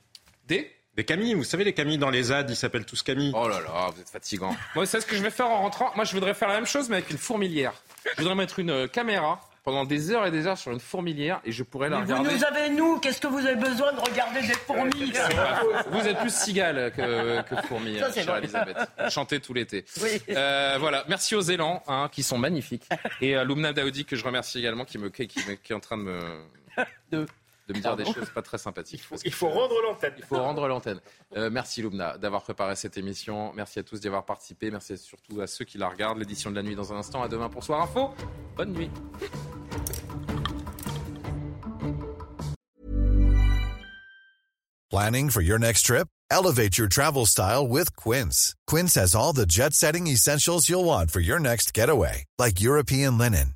Des? 0.47 0.71
Des 0.95 1.03
camilles, 1.03 1.33
vous 1.33 1.43
savez, 1.43 1.63
les 1.65 1.73
camilles 1.73 1.97
dans 1.97 2.09
les 2.09 2.23
ZAD, 2.23 2.49
ils 2.49 2.55
s'appellent 2.55 2.85
tous 2.85 3.03
camilles. 3.03 3.33
Oh 3.35 3.47
là 3.49 3.59
là, 3.59 3.89
vous 3.93 4.01
êtes 4.01 4.09
fatigant. 4.09 4.55
Moi, 4.75 4.85
c'est 4.85 5.01
ce 5.01 5.05
que 5.05 5.15
je 5.15 5.21
vais 5.21 5.29
faire 5.29 5.47
en 5.49 5.57
rentrant. 5.61 5.91
Moi, 5.95 6.05
je 6.05 6.13
voudrais 6.13 6.33
faire 6.33 6.47
la 6.47 6.55
même 6.55 6.65
chose, 6.65 6.89
mais 6.89 6.97
avec 6.97 7.09
une 7.11 7.17
fourmilière. 7.17 7.73
Je 8.15 8.21
voudrais 8.21 8.35
mettre 8.35 8.59
une 8.59 8.69
euh, 8.71 8.87
caméra 8.87 9.41
pendant 9.65 9.83
des 9.83 10.11
heures 10.11 10.27
et 10.27 10.31
des 10.31 10.45
heures 10.45 10.57
sur 10.57 10.71
une 10.71 10.79
fourmilière 10.79 11.41
et 11.43 11.51
je 11.51 11.63
pourrais 11.63 11.89
la 11.89 11.99
Mais 11.99 12.13
vous 12.13 12.23
nous 12.23 12.43
avez, 12.45 12.69
nous, 12.69 12.99
qu'est-ce 12.99 13.19
que 13.19 13.27
vous 13.27 13.39
avez 13.39 13.55
besoin 13.55 13.91
de 13.93 13.99
regarder 13.99 14.41
des 14.41 14.53
fourmis 14.53 15.11
Vous 15.89 16.07
êtes 16.07 16.19
plus 16.19 16.33
cigale 16.33 16.93
que, 16.95 17.41
que 17.41 17.55
fourmi, 17.63 17.97
Ça, 17.99 18.11
chère. 18.13 18.37
Elisabeth. 18.37 18.77
Chantez 19.09 19.39
tout 19.39 19.53
l'été. 19.53 19.83
Oui. 20.01 20.21
Euh, 20.29 20.77
voilà, 20.79 21.03
merci 21.09 21.35
aux 21.35 21.41
élans, 21.41 21.81
hein, 21.87 22.09
qui 22.11 22.21
sont 22.21 22.37
magnifiques. 22.37 22.87
Et 23.21 23.35
à 23.35 23.43
Lumna 23.43 23.73
Daoudi, 23.73 24.05
que 24.05 24.15
je 24.15 24.23
remercie 24.23 24.59
également, 24.59 24.85
qui, 24.85 24.99
me, 24.99 25.09
qui, 25.09 25.27
qui 25.27 25.39
est 25.41 25.75
en 25.75 25.79
train 25.79 25.97
de 25.97 26.03
me... 26.03 26.19
De. 27.11 27.25
De 27.67 27.73
me 27.73 27.79
dire 27.79 27.95
des 27.95 28.05
choses 28.05 28.29
pas 28.29 28.41
très 28.41 28.57
sympathiques. 28.57 29.03
Il 29.23 29.33
faut, 29.33 29.49
rendre 29.49 29.75
l'antenne. 29.81 30.13
Il 30.17 30.23
faut 30.23 30.37
rendre 30.37 30.67
l'antenne. 30.67 30.99
Euh, 31.35 31.49
merci 31.49 31.81
Loubna 31.81 32.17
d'avoir 32.17 32.43
préparé 32.43 32.75
cette 32.75 32.97
émission. 32.97 33.51
Merci 33.53 33.79
à 33.79 33.83
tous 33.83 33.99
d'y 33.99 34.07
avoir 34.07 34.25
participé. 34.25 34.71
Merci 34.71 34.97
surtout 34.97 35.41
à 35.41 35.47
ceux 35.47 35.65
qui 35.65 35.77
la 35.77 35.89
regardent. 35.89 36.19
L'édition 36.19 36.51
de 36.51 36.55
la 36.55 36.63
nuit 36.63 36.75
dans 36.75 36.93
un 36.93 36.97
instant. 36.97 37.23
À 37.23 37.27
demain 37.27 37.49
pour 37.49 37.63
Soir 37.63 37.81
Info. 37.81 38.13
Bonne 38.55 38.73
nuit. 38.73 38.89
Planning 44.91 45.29
for 45.29 45.41
your 45.41 45.59
next 45.59 45.81
trip? 45.81 46.07
Elevate 46.31 46.77
your 46.77 46.87
travel 46.87 47.25
style 47.25 47.67
with 47.67 47.95
Quince. 47.95 48.55
Quince 48.65 48.95
has 48.95 49.15
all 49.15 49.33
the 49.33 49.45
jet-setting 49.45 50.07
essentials 50.07 50.69
you'll 50.69 50.85
want 50.85 51.11
for 51.11 51.19
your 51.19 51.39
next 51.39 51.73
getaway, 51.73 52.23
like 52.37 52.61
European 52.61 53.17
linen, 53.17 53.55